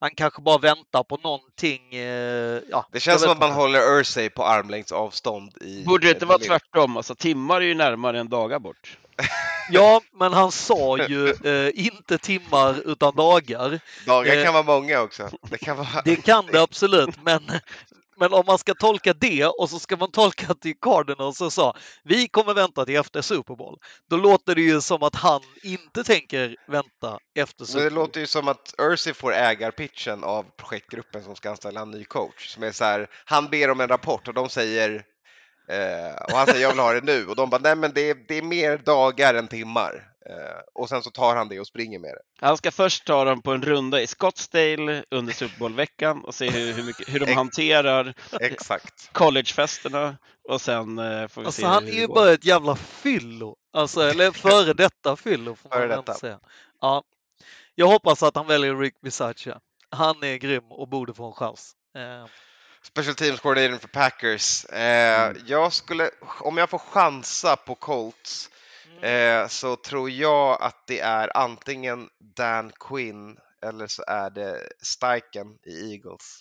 han 0.00 0.10
kanske 0.14 0.42
bara 0.42 0.58
väntar 0.58 1.02
på 1.02 1.16
någonting. 1.16 1.94
Eh, 1.94 2.60
ja, 2.70 2.86
det 2.92 3.00
känns 3.00 3.22
som 3.22 3.30
att 3.30 3.38
man 3.38 3.48
inte. 3.48 3.60
håller 3.60 3.98
Ursay 4.00 4.30
på 4.30 4.44
armlängds 4.44 4.92
avstånd. 4.92 5.62
I, 5.62 5.84
Borde 5.84 6.06
det 6.06 6.12
inte 6.12 6.26
vara 6.26 6.38
tvärtom? 6.38 6.96
Alltså 6.96 7.14
timmar 7.14 7.56
är 7.56 7.64
ju 7.64 7.74
närmare 7.74 8.20
än 8.20 8.28
dagar 8.28 8.58
bort. 8.58 8.98
Ja, 9.68 10.00
men 10.12 10.32
han 10.32 10.52
sa 10.52 10.98
ju 10.98 11.28
eh, 11.30 11.70
inte 11.86 12.18
timmar 12.18 12.82
utan 12.84 13.16
dagar. 13.16 13.80
Dagar 14.06 14.36
Eh, 14.36 14.44
kan 14.44 14.54
vara 14.54 14.62
många 14.62 15.00
också. 15.00 15.30
Det 15.50 15.58
kan 15.58 15.76
vara... 15.76 16.02
Det 16.04 16.16
kan 16.16 16.46
det 16.46 16.62
absolut, 16.62 17.22
men, 17.22 17.42
men 18.16 18.32
om 18.32 18.42
man 18.46 18.58
ska 18.58 18.74
tolka 18.74 19.12
det 19.12 19.46
och 19.46 19.70
så 19.70 19.78
ska 19.78 19.96
man 19.96 20.10
tolka 20.10 20.54
till 20.54 20.74
Cardinals 20.80 21.40
och 21.40 21.52
sa 21.52 21.76
vi 22.04 22.28
kommer 22.28 22.54
vänta 22.54 22.84
till 22.84 22.96
efter 22.96 23.22
Super 23.22 23.54
Bowl. 23.54 23.78
Då 24.10 24.16
låter 24.16 24.54
det 24.54 24.62
ju 24.62 24.80
som 24.80 25.02
att 25.02 25.14
han 25.14 25.40
inte 25.62 26.04
tänker 26.04 26.56
vänta 26.68 27.18
efter 27.34 27.64
Super 27.64 27.84
det 27.84 27.90
Bowl. 27.90 27.98
låter 27.98 28.20
ju 28.20 28.26
som 28.26 28.48
att 28.48 28.74
Ursay 28.78 29.14
får 29.14 29.32
ägarpitchen 29.34 30.24
av 30.24 30.46
projektgruppen 30.56 31.22
som 31.24 31.36
ska 31.36 31.50
anställa 31.50 31.80
en 31.80 31.90
ny 31.90 32.04
coach. 32.04 32.48
Som 32.48 32.62
är 32.62 32.72
så 32.72 32.84
här, 32.84 33.06
han 33.24 33.48
ber 33.48 33.70
om 33.70 33.80
en 33.80 33.88
rapport 33.88 34.28
och 34.28 34.34
de 34.34 34.48
säger 34.48 35.04
eh, 35.68 36.14
och 36.24 36.36
han 36.38 36.46
säger 36.46 36.60
jag 36.62 36.68
vill 36.70 36.78
ha 36.78 36.92
det 36.92 37.00
nu 37.04 37.26
och 37.26 37.36
de 37.36 37.50
bara 37.50 37.60
nej 37.60 37.76
men 37.76 37.92
det 37.94 38.10
är, 38.10 38.14
det 38.28 38.38
är 38.38 38.42
mer 38.42 38.78
dagar 38.78 39.34
än 39.34 39.48
timmar. 39.48 40.08
Eh, 40.30 40.60
och 40.74 40.88
sen 40.88 41.02
så 41.02 41.10
tar 41.10 41.36
han 41.36 41.48
det 41.48 41.60
och 41.60 41.66
springer 41.66 41.98
med 41.98 42.10
det. 42.10 42.46
Han 42.46 42.56
ska 42.56 42.70
först 42.70 43.06
ta 43.06 43.24
dem 43.24 43.42
på 43.42 43.52
en 43.52 43.62
runda 43.62 44.00
i 44.00 44.06
Scottsdale 44.06 45.04
under 45.10 45.32
Super 45.32 45.58
Bowl-veckan 45.58 46.24
och 46.24 46.34
se 46.34 46.50
hur, 46.50 46.72
hur, 46.72 46.82
mycket, 46.82 47.08
hur 47.14 47.20
de 47.20 47.32
hanterar 47.34 48.14
Exakt. 48.40 49.12
collegefesterna 49.12 50.16
och 50.48 50.60
sen 50.60 50.98
eh, 50.98 51.28
får 51.28 51.40
vi 51.40 51.46
Alltså 51.46 51.60
se 51.60 51.66
han 51.66 51.84
hur 51.84 51.92
är 51.92 51.96
ju 52.00 52.06
går. 52.06 52.14
bara 52.14 52.32
ett 52.32 52.44
jävla 52.44 52.76
fyllo. 52.76 53.56
Alltså, 53.72 54.00
eller 54.02 54.30
före 54.30 54.72
detta 54.74 55.16
fyllo 55.16 55.54
får 55.54 55.68
Före 55.70 55.86
detta. 55.96 56.14
säga. 56.14 56.38
Ja. 56.80 57.02
Jag 57.74 57.86
hoppas 57.86 58.22
att 58.22 58.36
han 58.36 58.46
väljer 58.46 58.76
Rick 58.76 59.00
Bisaccia. 59.00 59.60
Han 59.90 60.22
är 60.24 60.36
grym 60.36 60.64
och 60.72 60.88
borde 60.88 61.14
få 61.14 61.26
en 61.26 61.32
chans. 61.32 61.72
Eh, 61.96 62.26
Special 62.82 63.14
Teams 63.14 63.40
Coordinator 63.40 63.78
för 63.78 63.88
Packers. 63.88 64.64
Eh, 64.64 65.32
jag 65.46 65.72
skulle, 65.72 66.10
om 66.40 66.56
jag 66.56 66.70
får 66.70 66.78
chansa 66.78 67.56
på 67.56 67.74
Colts 67.74 68.50
eh, 69.02 69.48
så 69.48 69.76
tror 69.76 70.10
jag 70.10 70.62
att 70.62 70.86
det 70.86 71.00
är 71.00 71.36
antingen 71.36 72.08
Dan 72.18 72.72
Quinn 72.80 73.38
eller 73.62 73.86
så 73.86 74.04
är 74.06 74.30
det 74.30 74.68
Steichen 74.82 75.58
i 75.62 75.92
Eagles. 75.92 76.40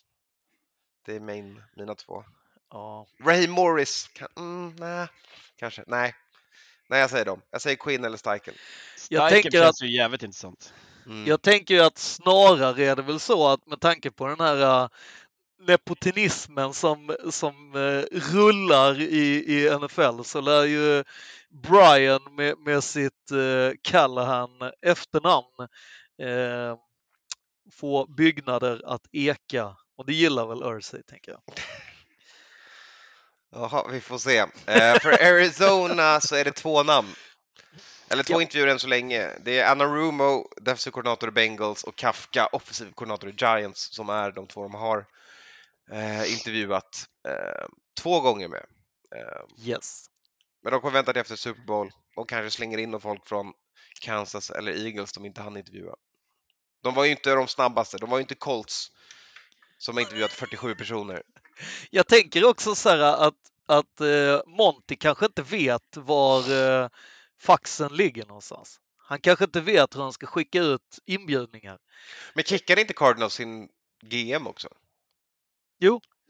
Det 1.06 1.16
är 1.16 1.20
min, 1.20 1.64
mina 1.76 1.96
två. 1.96 2.24
ja. 2.70 3.08
Raheem 3.24 3.52
Morris, 3.52 4.10
kan, 4.14 4.28
mm, 4.38 4.76
nej, 4.76 5.08
kanske, 5.56 5.84
nej. 5.88 6.16
Nej, 6.89 7.00
jag 7.00 7.10
säger 7.10 7.26
dem. 7.26 7.42
Jag 7.52 7.62
säger 7.62 7.76
Quinn 7.78 8.06
eller 8.06 8.18
Steichen. 8.18 8.54
Jag 9.10 9.30
Steichen 9.30 9.44
tänker 9.44 9.64
känns 9.64 9.82
ju 9.82 9.98
jävligt 9.98 10.24
intressant. 10.24 10.74
Mm. 11.06 11.28
Jag 11.28 11.42
tänker 11.42 11.74
ju 11.74 11.82
att 11.82 11.98
snarare 11.98 12.86
är 12.86 12.96
det 12.96 13.02
väl 13.02 13.20
så 13.20 13.48
att 13.48 13.68
med 13.68 13.80
tanke 13.80 14.12
på 14.12 14.28
den 14.28 14.39
här 14.39 14.84
uh, 14.84 14.89
nepotinismen 15.68 16.74
som, 16.74 17.16
som 17.30 17.76
uh, 17.76 18.03
rullar 18.12 19.01
i, 19.01 19.43
i 19.47 19.78
NFL 19.80 20.24
så 20.24 20.41
lär 20.41 20.64
ju 20.64 21.03
Brian 21.49 22.22
med, 22.36 22.57
med 22.57 22.84
sitt 22.84 23.32
uh, 23.32 23.72
Callahan 23.82 24.49
efternamn 24.82 25.68
eh, 26.22 26.78
få 27.72 28.05
byggnader 28.05 28.82
att 28.86 29.01
eka. 29.12 29.76
Och 29.97 30.05
det 30.05 30.14
gillar 30.14 30.47
väl 30.47 30.64
Ursay, 30.64 31.03
tänker 31.03 31.32
jag. 31.32 31.41
Jaha, 33.51 33.88
vi 33.91 34.01
får 34.01 34.18
se. 34.18 34.38
Eh, 34.66 34.99
för 34.99 35.24
Arizona 35.24 36.22
så 36.22 36.36
är 36.36 36.43
det 36.43 36.51
två 36.51 36.84
namn. 36.84 37.09
Eller 38.09 38.24
två 38.24 38.34
Ja. 38.34 38.41
intervjuer 38.41 38.68
än 38.68 38.80
så 38.80 38.88
länge. 38.88 39.30
Det 39.43 39.59
är 39.59 39.72
Anna 39.72 39.86
Rumo, 39.86 40.47
defensive 40.62 40.91
koordinator 40.91 41.30
i 41.30 41.32
Bengals 41.32 41.84
och 41.84 41.95
Kafka, 41.95 42.45
offensiv 42.45 42.91
koordinator 42.91 43.30
i 43.30 43.34
Giants 43.38 43.93
som 43.93 44.09
är 44.09 44.32
de 44.32 44.47
två 44.47 44.64
de 44.64 44.74
har 44.74 45.05
eh, 45.92 46.34
intervjuat 46.34 47.06
eh, 47.28 47.68
två 48.02 48.20
gånger 48.22 48.48
med. 48.48 48.66
Eh, 49.16 49.68
Yes. 49.68 50.06
men 50.64 50.72
de 50.72 50.82
kommer 50.82 50.94
vänta 50.94 51.14
till 51.14 51.22
efter 51.22 51.36
Super 51.36 51.62
Bowl 51.62 51.92
och 52.16 52.30
kanske 52.30 52.52
slänger 52.52 52.78
in 52.78 52.92
någon 52.92 53.02
folk 53.02 53.28
från 53.28 53.54
Kansas 54.02 54.50
eller 54.50 54.86
Eagles 54.86 55.12
de 55.14 55.26
inte 55.26 55.42
hann 55.42 55.58
intervjua. 55.58 55.96
De 56.84 56.94
var 56.94 57.06
ju 57.06 57.12
inte 57.12 57.36
de 57.36 57.48
snabbaste, 57.48 57.98
de 57.98 58.10
var 58.10 58.18
ju 58.18 58.22
inte 58.22 58.36
Colts 58.36 58.92
som 59.78 59.96
har 59.96 60.02
intervjuat 60.02 60.32
47 60.32 60.76
personer. 60.76 61.24
Jag 61.89 62.08
tänker 62.08 62.46
också 62.46 62.76
så 62.76 62.89
här 62.89 63.00
att, 63.00 63.34
att 63.66 64.02
eh, 64.02 64.42
Monty 64.48 64.96
kanske 64.96 65.26
inte 65.26 65.42
vet 65.42 65.98
var 65.98 66.52
eh, 66.84 66.89
faxen 67.42 67.96
ligger 67.96 68.26
någonstans. 68.26 68.80
Han 68.98 69.20
kanske 69.20 69.46
inte 69.46 69.62
vet 69.62 69.96
hur 69.96 70.02
han 70.02 70.14
ska 70.14 70.28
skicka 70.28 70.60
ut 70.60 71.00
inbjudningar. 71.06 71.80
Men 72.34 72.44
kickade 72.44 72.82
inte 72.82 72.94
Cardinals 72.94 73.34
sin 73.34 73.70
GM 74.04 74.48
också? 74.48 74.70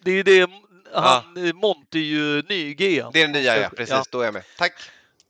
Det 0.04 0.12
är 0.12 0.24
det, 0.24 0.50
han, 0.94 1.48
eh, 1.48 1.54
Monty 1.54 2.00
är 2.00 2.04
ju 2.04 2.42
ny 2.50 2.74
GM. 2.74 3.10
Det 3.14 3.22
är 3.22 3.28
den 3.28 3.32
nya, 3.32 3.62
ja. 3.62 3.70
Precis, 3.70 3.90
Ja, 3.90 4.04
då 4.12 4.20
är 4.22 4.26
jag 4.26 4.34
med. 4.34 4.44
Tack! 4.58 4.74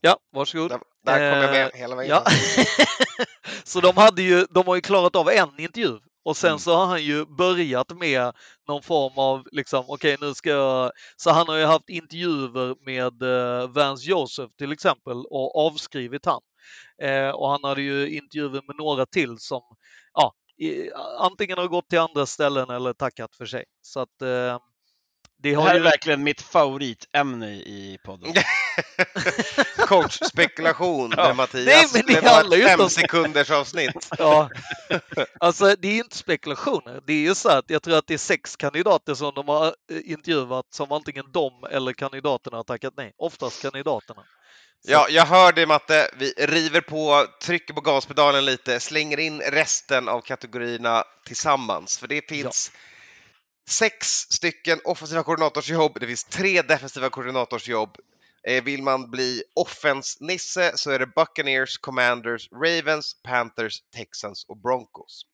ja 0.02 0.18
varsågod. 0.34 0.70
Där, 0.70 0.80
där 1.06 1.32
kom 1.34 1.42
jag 1.42 1.52
med 1.52 1.66
Eh, 1.74 1.80
hela 1.80 1.96
vägen. 1.96 2.10
Ja. 2.16 2.32
så 3.64 3.80
de, 3.82 3.98
hade 3.98 4.22
ju, 4.22 4.46
de 4.50 4.68
har 4.68 4.76
ju 4.76 4.82
klarat 4.82 5.16
av 5.16 5.30
en 5.30 5.60
intervju 5.60 6.00
och 6.26 6.38
sen 6.38 6.50
Mm. 6.50 6.60
så 6.60 6.76
har 6.76 6.86
han 6.86 7.04
ju 7.04 7.26
börjat 7.26 7.92
med 7.98 8.32
någon 8.68 8.82
form 8.84 9.14
av, 9.18 9.48
liksom, 9.52 9.86
okej 9.88 10.18
nu 10.22 10.34
ska 10.34 10.50
jag... 10.50 10.92
Så 11.18 11.32
han 11.32 11.48
har 11.48 11.56
ju 11.58 11.66
haft 11.66 11.90
intervjuer 11.90 12.86
med 12.86 13.22
eh, 13.24 13.70
Vance 13.70 14.10
Joseph 14.10 14.54
till 14.58 14.72
exempel 14.72 15.18
och 15.30 15.66
avskrivit 15.66 16.26
han. 16.26 16.42
Eh, 17.02 17.30
och 17.30 17.50
han 17.50 17.64
hade 17.64 17.82
ju 17.82 18.10
intervjuer 18.10 18.62
med 18.68 18.76
några 18.78 19.06
till 19.06 19.40
som, 19.40 19.62
ja, 20.14 20.34
i, 20.66 20.92
antingen 21.20 21.58
har 21.58 21.68
gått 21.68 21.90
till 21.90 22.00
andra 22.00 22.26
ställen 22.26 22.70
eller 22.70 22.94
tackat 22.94 23.36
för 23.36 23.46
sig. 23.46 23.64
Så 23.82 24.00
att 24.00 24.22
eh, 24.22 24.28
det 24.28 24.60
Det 25.56 25.62
här 25.62 25.70
är 25.72 25.76
ju... 25.76 25.82
verkligen 25.84 26.24
mitt 26.24 26.42
favoritämne 26.42 27.52
i 27.52 27.98
podden. 28.06 28.34
Coachspekulation 29.78 31.14
Ja. 31.18 31.28
med 31.28 31.36
Mattias. 31.36 31.66
Nej, 31.66 31.86
men 31.94 32.06
det 32.08 32.14
det 32.22 32.22
var 32.28 32.36
handlar 32.36 32.58
ju 32.58 32.64
ett 32.64 32.70
inte 32.70 32.78
fem 32.78 32.84
om- 32.84 32.90
sekunders 32.90 33.52
avsnitt. 33.52 34.10
Ja. 34.18 34.50
Alltså 35.40 35.76
det 35.80 35.88
är 35.88 35.98
inte 35.98 36.18
spekulationer. 36.18 37.02
Det 37.08 37.14
är 37.14 37.18
ju 37.22 37.36
så 37.36 37.50
att 37.50 37.70
jag 37.70 37.84
tror 37.84 37.98
att 37.98 38.08
det 38.08 38.14
är 38.14 38.18
sex 38.18 38.56
kandidater 38.56 39.14
som 39.14 39.34
de 39.36 39.48
har 39.48 39.66
eh, 39.68 40.12
intervjuat 40.12 40.66
som 40.74 40.92
antingen 40.92 41.26
de 41.32 41.64
eller 41.72 41.94
kandidaterna 41.94 42.58
har 42.58 42.64
tackat 42.64 42.94
nej. 42.98 43.14
Oftast 43.18 43.62
kandidaterna. 43.62 44.24
Ja, 44.84 45.08
jag 45.10 45.26
hör 45.26 45.52
det 45.52 45.66
Matte. 45.66 46.10
Vi 46.18 46.34
river 46.38 46.82
på, 46.82 47.28
trycker 47.42 47.74
på 47.74 47.82
gaspedalen 47.82 48.46
lite, 48.46 48.80
slänger 48.80 49.20
in 49.20 49.42
resten 49.42 50.08
av 50.08 50.22
kategorierna 50.22 51.04
tillsammans. 51.26 51.98
För 51.98 52.08
det 52.08 52.30
finns 52.30 52.72
sex 53.70 54.08
stycken 54.08 54.80
offensiva 54.84 55.24
koordinatorsjobb, 55.24 56.00
det 56.00 56.08
finns 56.08 56.24
tre 56.24 56.62
defensiva 56.62 57.10
koordinatorsjobb. 57.10 57.98
Eh, 58.48 58.64
Vill 58.64 58.84
man 58.84 59.12
bli 59.12 59.44
offens-nisse 59.56 60.72
så 60.78 60.92
är 60.92 61.00
det 61.00 61.08
Buccaneers, 61.08 61.78
Commanders, 61.78 62.50
Ravens, 62.52 63.22
Panthers, 63.24 63.82
Texans 63.96 64.46
och 64.48 64.58
Broncos. 64.58 65.26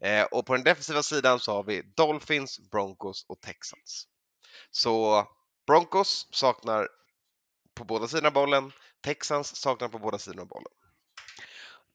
Eh, 0.00 0.24
och 0.24 0.46
på 0.46 0.54
den 0.54 0.64
defensiva 0.64 1.02
sidan 1.02 1.40
så 1.40 1.52
har 1.52 1.64
vi 1.64 1.82
Dolphins, 1.96 2.70
Broncos 2.70 3.24
och 3.28 3.40
Texans. 3.40 4.06
Så 4.70 5.24
Broncos 5.66 6.28
saknar 6.30 6.88
på 7.74 7.84
båda 7.84 8.08
sidorna 8.08 8.28
av 8.28 8.34
bollen, 8.34 8.72
Texans 9.04 9.56
saknar 9.56 9.88
på 9.88 9.98
båda 9.98 10.18
sidorna 10.18 10.42
av 10.42 10.48
bollen. 10.48 10.72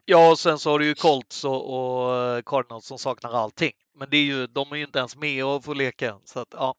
Ja, 0.06 0.32
och 0.32 0.40
sen 0.40 0.60
så 0.60 0.72
har 0.72 0.80
du 0.80 0.86
ju 0.86 0.96
Colts 0.96 1.44
och, 1.46 1.74
och 1.74 2.16
eh, 2.16 2.42
Cardinals 2.46 2.86
som 2.86 3.00
saknar 3.00 3.32
allting. 3.32 3.72
Men 4.00 4.10
det 4.10 4.18
är 4.18 4.24
ju, 4.24 4.48
de 4.48 4.72
är 4.72 4.76
ju 4.76 4.84
inte 4.84 5.00
ens 5.00 5.16
med 5.16 5.46
och 5.46 5.64
får 5.64 5.76
leka 5.76 6.10
än. 6.10 6.20
Så 6.26 6.40
att, 6.40 6.48
ja. 6.52 6.76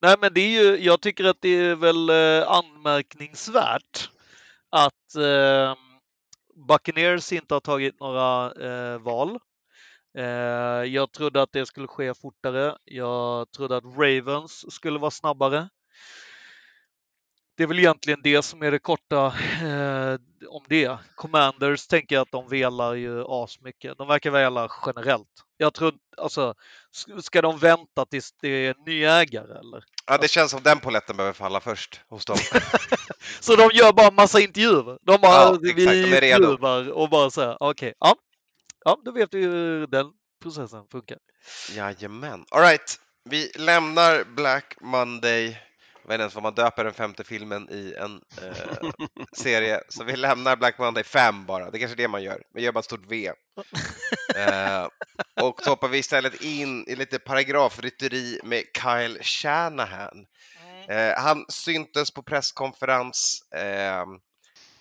Nej, 0.00 0.16
men 0.20 0.34
det 0.34 0.40
är 0.40 0.62
ju, 0.62 0.84
jag 0.84 1.00
tycker 1.00 1.24
att 1.24 1.40
det 1.40 1.48
är 1.48 1.74
väl 1.74 2.10
eh, 2.10 2.48
anmärkningsvärt 2.48 4.10
att 4.70 5.14
eh, 5.16 5.74
Buccaneers 6.68 7.32
inte 7.32 7.54
har 7.54 7.60
tagit 7.60 8.00
några 8.00 8.52
eh, 8.52 8.98
val. 8.98 9.38
Eh, 10.18 10.24
jag 10.94 11.12
trodde 11.12 11.42
att 11.42 11.52
det 11.52 11.66
skulle 11.66 11.86
ske 11.86 12.14
fortare. 12.14 12.76
Jag 12.84 13.50
trodde 13.50 13.76
att 13.76 13.84
Ravens 13.84 14.74
skulle 14.74 14.98
vara 14.98 15.10
snabbare. 15.10 15.68
Det 17.60 17.64
är 17.64 17.68
väl 17.68 17.78
egentligen 17.78 18.20
det 18.22 18.42
som 18.42 18.62
är 18.62 18.70
det 18.70 18.78
korta 18.78 19.26
eh, 19.62 20.18
om 20.48 20.64
det. 20.68 20.98
Commanders 21.14 21.86
tänker 21.86 22.16
jag 22.16 22.22
att 22.22 22.32
de 22.32 22.48
velar 22.48 22.94
ju 22.94 23.24
asmycket. 23.28 23.98
De 23.98 24.08
verkar 24.08 24.30
vela 24.30 24.70
generellt. 24.86 25.28
Jag 25.56 25.74
tror 25.74 25.94
alltså, 26.16 26.54
ska 27.22 27.42
de 27.42 27.58
vänta 27.58 28.06
tills 28.06 28.32
det 28.40 28.48
är 28.48 28.74
ny 28.86 29.04
ägare 29.04 29.58
eller? 29.58 29.84
Ja, 30.06 30.18
det 30.18 30.28
känns 30.28 30.50
som 30.50 30.62
den 30.62 30.78
poletten 30.80 31.16
behöver 31.16 31.32
falla 31.32 31.60
först 31.60 32.00
hos 32.08 32.24
dem. 32.24 32.36
Så 33.40 33.56
de 33.56 33.70
gör 33.72 33.92
bara 33.92 34.10
massa 34.10 34.40
intervjuer. 34.40 34.98
De 35.02 35.20
bara, 35.20 35.32
Ja, 35.32 35.54
exakt, 35.54 35.76
vi 35.76 36.04
intervjuar 36.04 36.90
och 36.90 37.10
bara 37.10 37.30
säger 37.30 37.62
okej, 37.62 37.94
ja, 37.98 38.16
ja, 38.84 38.98
då 39.04 39.12
vet 39.12 39.34
vi 39.34 39.42
hur 39.42 39.86
den 39.86 40.06
processen 40.42 40.84
funkar. 40.92 41.18
Jajamän. 41.74 42.44
All 42.50 42.62
right. 42.62 43.00
Vi 43.24 43.50
lämnar 43.54 44.24
Black 44.24 44.76
Monday. 44.80 45.69
Jag 46.02 46.08
vet 46.08 46.14
inte 46.14 46.22
ens 46.22 46.34
vad 46.34 46.42
man 46.42 46.54
döper 46.54 46.84
den 46.84 46.92
femte 46.92 47.24
filmen 47.24 47.68
i 47.70 47.94
en 47.98 48.20
eh, 48.42 48.90
serie. 49.32 49.80
Så 49.88 50.04
vi 50.04 50.16
lämnar 50.16 50.56
Black 50.56 50.78
Monday 50.78 51.04
5 51.04 51.46
bara. 51.46 51.70
Det 51.70 51.78
är 51.78 51.80
kanske 51.80 51.94
är 51.94 52.02
det 52.02 52.08
man 52.08 52.22
gör. 52.22 52.42
Vi 52.54 52.62
gör 52.62 52.72
bara 52.72 52.78
ett 52.78 52.84
stort 52.84 53.06
V. 53.08 53.32
Eh, 54.36 54.88
och 55.42 55.60
så 55.62 55.70
hoppar 55.70 55.88
vi 55.88 55.98
istället 55.98 56.42
in 56.42 56.84
i 56.88 56.96
lite 56.96 57.18
paragrafrytteri 57.18 58.40
med 58.44 58.64
Kyle 58.82 59.18
Shanahan. 59.22 60.26
Eh, 60.88 61.12
han 61.16 61.44
syntes 61.48 62.10
på 62.10 62.22
presskonferens 62.22 63.42
eh, 63.54 64.04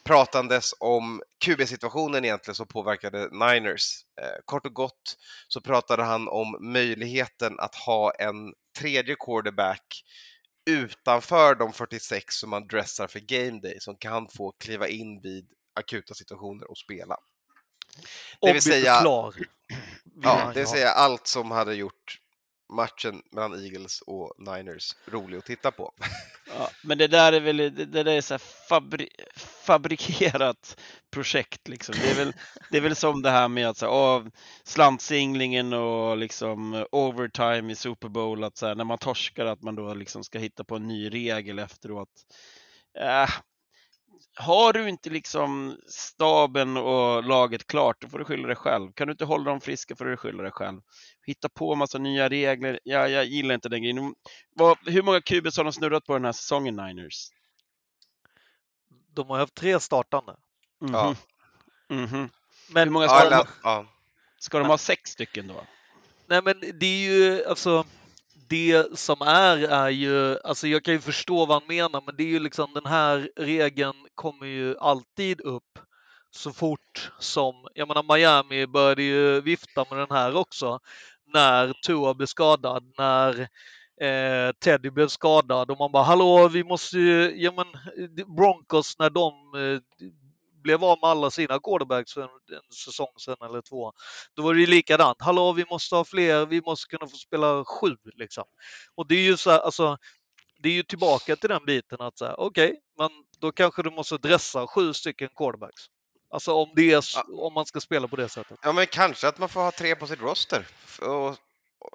pratandes 0.03 0.73
om 0.79 1.21
QB-situationen 1.45 2.25
egentligen 2.25 2.55
som 2.55 2.67
påverkade 2.67 3.29
Niners. 3.31 4.05
Eh, 4.21 4.39
kort 4.45 4.65
och 4.65 4.73
gott 4.73 5.17
så 5.47 5.61
pratade 5.61 6.03
han 6.03 6.27
om 6.27 6.57
möjligheten 6.59 7.59
att 7.59 7.75
ha 7.75 8.11
en 8.11 8.53
tredje 8.79 9.15
quarterback 9.15 10.03
utanför 10.69 11.55
de 11.55 11.73
46 11.73 12.35
som 12.35 12.49
man 12.49 12.67
dressar 12.67 13.07
för 13.07 13.19
game 13.19 13.59
day 13.61 13.77
som 13.79 13.95
kan 13.97 14.27
få 14.29 14.51
kliva 14.51 14.87
in 14.87 15.21
vid 15.21 15.47
akuta 15.79 16.13
situationer 16.13 16.71
och 16.71 16.77
spela. 16.77 17.17
Det 18.41 18.53
vill 18.53 18.61
säga- 18.61 19.01
Ja, 20.23 20.51
det 20.53 20.59
vill 20.59 20.67
säga 20.67 20.89
allt 20.89 21.27
som 21.27 21.51
hade 21.51 21.75
gjort 21.75 22.19
matchen 22.69 23.21
mellan 23.31 23.63
Eagles 23.63 24.01
och 24.01 24.33
Niners 24.37 24.95
rolig 25.05 25.37
att 25.37 25.45
titta 25.45 25.71
på. 25.71 25.93
Ja, 26.57 26.69
men 26.83 26.97
det 26.97 27.07
där 27.07 27.33
är 27.33 27.39
väl 27.39 27.57
det, 27.57 27.85
där 27.85 28.07
är 28.07 28.21
så 28.21 28.33
här 28.33 28.41
fabri, 28.69 29.09
fabrikerat 29.35 30.79
projekt 31.11 31.67
liksom. 31.67 31.95
Det 32.01 32.11
är 32.11 32.15
väl, 32.15 32.33
det 32.71 32.77
är 32.77 32.81
väl 32.81 32.95
som 32.95 33.21
det 33.21 33.29
här 33.29 33.47
med 33.47 33.69
att 33.69 33.77
så 33.77 33.85
här, 33.85 34.31
slantsinglingen 34.63 35.73
och 35.73 36.17
liksom 36.17 36.85
overtime 36.91 37.73
i 37.73 37.75
Super 37.75 38.09
Bowl, 38.09 38.43
att 38.43 38.57
så 38.57 38.67
här, 38.67 38.75
när 38.75 38.83
man 38.83 38.97
torskar 38.97 39.45
att 39.45 39.61
man 39.61 39.75
då 39.75 39.93
liksom 39.93 40.23
ska 40.23 40.39
hitta 40.39 40.63
på 40.63 40.75
en 40.75 40.87
ny 40.87 41.09
regel 41.09 41.59
efteråt. 41.59 42.09
Äh, 42.99 43.29
har 44.35 44.73
du 44.73 44.89
inte 44.89 45.09
liksom 45.09 45.77
staben 45.87 46.77
och 46.77 47.23
laget 47.23 47.67
klart, 47.67 48.01
då 48.01 48.07
får 48.07 48.19
du 48.19 48.25
skylla 48.25 48.47
dig 48.47 48.55
själv. 48.55 48.91
Kan 48.91 49.07
du 49.07 49.11
inte 49.11 49.25
hålla 49.25 49.51
dem 49.51 49.61
friska 49.61 49.95
får 49.95 50.05
du 50.05 50.17
skylla 50.17 50.43
dig 50.43 50.51
själv. 50.51 50.81
Hitta 51.25 51.49
på 51.49 51.75
massa 51.75 51.97
nya 51.97 52.29
regler. 52.29 52.79
Ja, 52.83 53.07
jag 53.07 53.25
gillar 53.25 53.55
inte 53.55 53.69
den 53.69 53.81
grejen. 53.81 54.15
Vad, 54.55 54.77
hur 54.85 55.01
många 55.01 55.21
QBs 55.21 55.57
har 55.57 55.63
de 55.63 55.73
snurrat 55.73 56.05
på 56.05 56.13
den 56.13 56.25
här 56.25 56.31
säsongen, 56.31 56.75
Niners? 56.75 57.29
De 59.13 59.29
har 59.29 59.37
haft 59.39 59.55
tre 59.55 59.79
startande. 59.79 60.35
Mhm. 60.81 60.93
Ja. 60.93 61.15
Mhm. 61.89 62.29
Men, 62.73 62.87
Hur 62.87 62.91
många 62.93 63.05
Ja, 63.05 63.09
ska, 63.09 63.19
de, 63.19 63.25
eller, 63.27 63.37
ha- 63.37 63.47
ja. 63.63 63.85
ska 64.39 64.59
de 64.59 64.67
ha? 64.67 64.77
Sex 64.77 65.09
stycken 65.11 65.47
då? 65.47 65.61
nej, 66.27 66.41
men 66.43 66.59
det 66.79 66.85
är 66.85 67.09
ju 67.09 67.45
alltså 67.45 67.85
det 68.49 68.99
som 68.99 69.21
är 69.21 69.57
är 69.57 69.89
ju, 69.89 70.39
alltså 70.43 70.67
jag 70.67 70.83
kan 70.83 70.93
ju 70.93 70.99
förstå 70.99 71.45
vad 71.45 71.61
han 71.61 71.67
menar, 71.77 72.03
men 72.05 72.15
det 72.15 72.23
är 72.23 72.27
ju 72.27 72.39
liksom 72.39 72.73
den 72.73 72.85
här 72.85 73.29
regeln 73.35 73.95
kommer 74.15 74.45
ju 74.45 74.77
alltid 74.77 75.41
upp 75.41 75.79
så 76.31 76.51
fort 76.51 77.11
som, 77.19 77.67
jag 77.73 77.87
menar 77.87 78.15
Miami 78.15 78.67
började 78.67 79.03
ju 79.03 79.41
vifta 79.41 79.85
med 79.89 79.99
den 79.99 80.17
här 80.17 80.35
också 80.35 80.79
när 81.33 81.73
Tua 81.85 82.13
blev 82.13 82.27
skadad, 82.27 82.83
när 82.97 83.39
eh, 84.01 84.51
Teddy 84.59 84.89
blev 84.89 85.07
skadad 85.07 85.71
och 85.71 85.77
man 85.77 85.91
bara 85.91 86.03
hallå 86.03 86.47
vi 86.47 86.63
måste 86.63 86.97
ju, 86.97 87.33
ja 87.35 87.51
men 87.51 87.67
Broncos 88.35 88.99
när 88.99 89.09
de 89.09 89.33
eh, 89.55 90.07
blev 90.69 90.83
av 90.83 90.97
med 91.01 91.09
alla 91.09 91.31
sina 91.31 91.59
quarterbacks 91.59 92.13
för 92.13 92.21
en, 92.21 92.29
en 92.29 92.71
säsong 92.85 93.13
sedan 93.17 93.37
eller 93.49 93.61
två. 93.61 93.93
Då 94.35 94.43
var 94.43 94.53
det 94.53 94.59
ju 94.59 94.65
likadant. 94.65 95.17
Hallå, 95.19 95.53
vi 95.53 95.65
måste 95.69 95.95
ha 95.95 96.03
fler. 96.05 96.45
Vi 96.45 96.61
måste 96.61 96.87
kunna 96.97 97.09
få 97.09 97.17
spela 97.17 97.65
sju 97.65 97.95
liksom. 98.15 98.43
Och 98.95 99.07
det 99.07 99.15
är 99.15 99.21
ju 99.21 99.37
så 99.37 99.51
här, 99.51 99.59
alltså. 99.59 99.97
Det 100.61 100.69
är 100.69 100.73
ju 100.73 100.83
tillbaka 100.83 101.35
till 101.35 101.49
den 101.49 101.65
biten 101.65 102.01
att 102.01 102.17
säga 102.17 102.33
okej, 102.37 102.79
men 102.97 103.09
då 103.39 103.51
kanske 103.51 103.83
du 103.83 103.91
måste 103.91 104.17
dressa 104.17 104.67
sju 104.67 104.93
stycken 104.93 105.29
quarterbacks. 105.37 105.81
Alltså 106.33 106.53
om 106.53 106.69
det 106.75 106.91
är, 106.93 106.97
s- 106.99 107.15
om 107.37 107.53
man 107.53 107.65
ska 107.65 107.79
spela 107.79 108.07
på 108.07 108.15
det 108.15 108.29
sättet. 108.29 108.59
ja, 108.63 108.71
men 108.71 108.87
kanske 108.87 109.27
att 109.27 109.37
man 109.39 109.49
får 109.49 109.61
ha 109.61 109.71
tre 109.71 109.95
på 109.95 110.07
sitt 110.07 110.21
roster. 110.21 110.67
Och, 111.01 111.35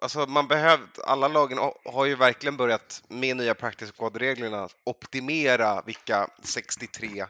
alltså, 0.02 0.26
man 0.26 0.48
behöver, 0.48 0.86
alla 1.04 1.28
lagen 1.28 1.58
ha- 1.58 1.78
har 1.84 2.04
ju 2.04 2.14
verkligen 2.14 2.56
börjat 2.56 3.02
med 3.08 3.36
nya 3.36 3.54
practice 3.54 3.92
squad-reglerna 3.92 4.68
optimera 4.84 5.82
vilka 5.86 6.28
63 6.42 7.26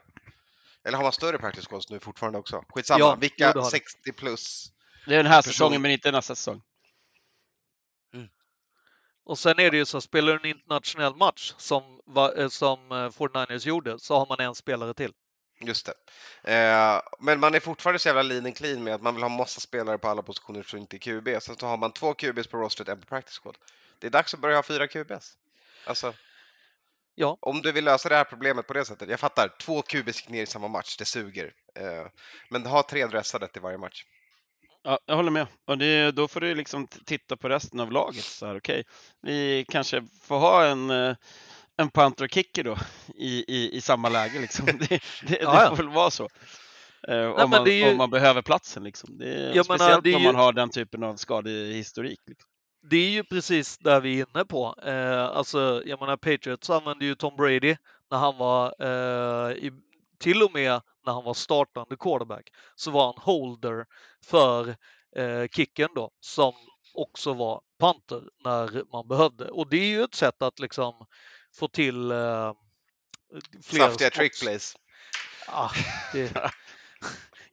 eller 0.85 0.97
har 0.97 1.03
man 1.03 1.13
större 1.13 1.39
practice 1.39 1.67
squads 1.67 1.91
nu 1.91 2.01
fortfarande 2.01 2.39
också? 2.39 2.65
Skitsamma, 2.69 2.99
Ja, 3.01 3.15
vilka 3.21 3.53
det 3.53 3.59
har 3.59 3.65
det. 3.65 3.71
60 3.71 4.13
plus? 4.13 4.73
Det 5.07 5.13
är 5.15 5.17
den 5.17 5.27
här 5.27 5.39
Person- 5.43 5.53
säsongen, 5.53 5.83
men 5.83 5.91
inte 5.91 6.11
nästa 6.11 6.35
säsong. 6.35 6.63
Och 9.27 9.39
sen 9.39 9.59
är 9.61 9.71
det 9.71 9.77
ju 9.77 9.85
så, 9.85 10.01
spelar 10.01 10.33
du 10.33 10.39
en 10.51 10.57
internationell 10.57 11.15
match 11.17 11.55
som, 11.59 12.01
eh, 12.37 12.49
som 12.49 12.93
eh, 12.93 12.95
49ers 13.11 13.67
gjorde 13.67 13.99
så 13.99 14.19
har 14.19 14.27
man 14.27 14.41
en 14.41 14.55
spelare 14.55 14.95
till. 14.95 15.13
Just 15.61 15.87
det. 15.87 15.95
Eh, 16.55 17.01
men 17.21 17.41
man 17.41 17.55
är 17.55 17.61
fortfarande 17.61 17.99
så 17.99 18.09
jävla 18.09 18.23
lean 18.23 18.47
and 18.47 18.57
clean 18.57 18.85
med 18.85 18.95
att 18.95 19.03
man 19.03 19.15
vill 19.15 19.23
ha 19.23 19.29
massa 19.29 19.61
spelare 19.61 19.99
på 19.99 20.09
alla 20.09 20.23
positioner 20.23 20.63
som 20.63 20.79
inte 20.79 20.97
är 20.97 20.99
QB. 20.99 21.43
Sen 21.43 21.57
så 21.57 21.67
har 21.67 21.77
man 21.77 21.93
två 21.93 22.15
QBs 22.15 22.47
på 22.47 22.57
rostret, 22.59 22.89
en 22.89 23.01
på 23.01 23.07
practice 23.07 23.39
squad. 23.43 23.57
Det 23.99 24.07
är 24.07 24.11
dags 24.11 24.35
att 24.35 24.41
börja 24.41 24.57
ha 24.57 24.63
fyra 24.63 24.87
QBs. 24.87 25.37
Alltså, 25.87 26.15
Ja. 27.15 27.39
om 27.41 27.63
du 27.63 27.73
vill 27.73 27.85
lösa 27.85 28.09
det 28.09 28.17
här 28.17 28.25
problemet 28.25 28.67
på 28.67 28.73
det 28.73 28.85
sättet. 28.85 29.09
Jag 29.11 29.21
fattar, 29.21 29.49
två 29.61 29.83
QBs 29.83 30.17
gick 30.21 30.29
ner 30.29 30.43
i 30.43 30.47
samma 30.47 30.69
match, 30.69 30.97
det 30.97 31.05
suger. 31.05 31.53
Eh, 31.79 32.07
men 32.51 32.67
ha 32.67 32.83
tre 32.83 33.07
dressade 33.07 33.49
till 33.49 33.63
varje 33.63 33.79
match. 33.79 34.05
Ja, 34.83 34.99
jag 35.07 35.17
håller 35.17 35.31
med. 35.31 35.47
Och 35.67 35.79
det, 35.79 36.11
då 36.11 36.29
får 36.29 36.41
du 36.41 36.55
liksom 36.55 36.87
titta 36.87 37.37
på 37.37 37.49
resten 37.49 37.81
av 37.81 37.93
laget. 37.93 38.25
Så 38.25 38.47
här, 38.47 38.57
okej, 38.59 38.85
vi 39.23 39.65
kanske 39.69 40.05
får 40.23 40.39
ha 40.39 40.65
en, 40.67 40.91
eh, 40.91 41.17
en 41.77 41.91
punter 41.91 42.25
och 42.25 42.31
kicker 42.31 42.65
då 42.65 42.77
i, 43.15 43.45
i, 43.57 43.77
i 43.77 43.81
samma 43.81 44.09
läge. 44.09 44.39
Liksom. 44.41 44.67
Det, 44.79 44.89
det, 44.89 44.99
Ja, 45.29 45.37
ja. 45.41 45.61
det 45.71 45.77
får 45.77 45.83
väl 45.83 45.89
vara 45.93 46.11
så. 46.11 46.29
Eh, 47.09 47.25
om, 47.27 47.35
men 47.37 47.51
man, 47.51 47.65
det 47.65 47.73
ju- 47.75 47.91
om 47.91 47.97
man 47.97 48.11
behöver 48.11 48.43
platsen 48.43 48.85
liksom. 48.85 49.19
Det 49.19 49.35
är, 49.35 49.63
speciellt 49.63 50.05
det 50.05 50.11
är 50.11 50.17
om 50.17 50.23
ju- 50.23 50.27
man 50.29 50.35
har 50.37 50.53
den 50.53 50.71
typen 50.71 51.03
av 51.05 51.17
skadehistorik. 51.17 52.21
Liksom. 52.27 52.51
Det 52.91 52.97
är 52.97 53.11
ju 53.11 53.25
precis 53.25 53.79
där 53.79 54.01
vi 54.01 54.21
är 54.21 54.27
inne 54.35 54.45
på. 54.45 54.75
Eh, 54.83 55.25
alltså, 55.25 55.83
jag 55.87 56.01
menar, 56.01 56.17
Patriots 56.17 56.71
använde 56.71 57.05
ju 57.05 57.15
Tom 57.15 57.37
Brady 57.37 57.77
när 58.11 58.19
han 58.19 58.39
var, 58.39 58.75
eh, 58.79 59.53
i, 59.53 59.73
till 60.19 60.43
och 60.43 60.53
med 60.53 60.81
när 61.07 61.13
han 61.13 61.25
var 61.25 61.35
startande 61.35 61.97
quarterback, 61.97 62.51
så 62.75 62.91
var 62.91 63.05
han 63.05 63.23
holder 63.23 63.87
för 64.25 64.69
eh, 65.17 65.49
kicken 65.53 65.89
då, 65.95 66.11
som 66.21 66.53
också 66.95 67.35
var 67.35 67.61
panter 67.79 68.23
när 68.45 68.93
man 68.93 69.09
behövde. 69.09 69.51
Och 69.51 69.69
det 69.69 69.77
är 69.77 69.89
ju 69.89 70.03
ett 70.03 70.15
sätt 70.15 70.43
att 70.43 70.59
liksom 70.59 71.07
få 71.59 71.69
till 71.69 72.11
eh, 72.11 72.53
fler 73.63 73.79
Saftiga 73.79 74.11
trick 74.11 74.41
plays. 74.41 74.77
Ah, 75.49 75.71
det... 76.13 76.33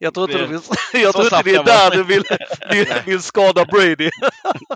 Jag 0.03 0.13
tror 0.13 0.29
inte, 0.31 0.41
Det- 0.41 0.47
finns... 0.47 0.69
jag 0.93 1.13
tror 1.13 1.23
inte 1.25 1.41
det 1.43 1.55
är 1.55 1.63
där 1.63 1.91
du 1.91 2.03
vill, 2.03 2.23
vill, 2.71 2.87
vill 3.05 3.21
skada 3.21 3.65
Brady. 3.65 4.09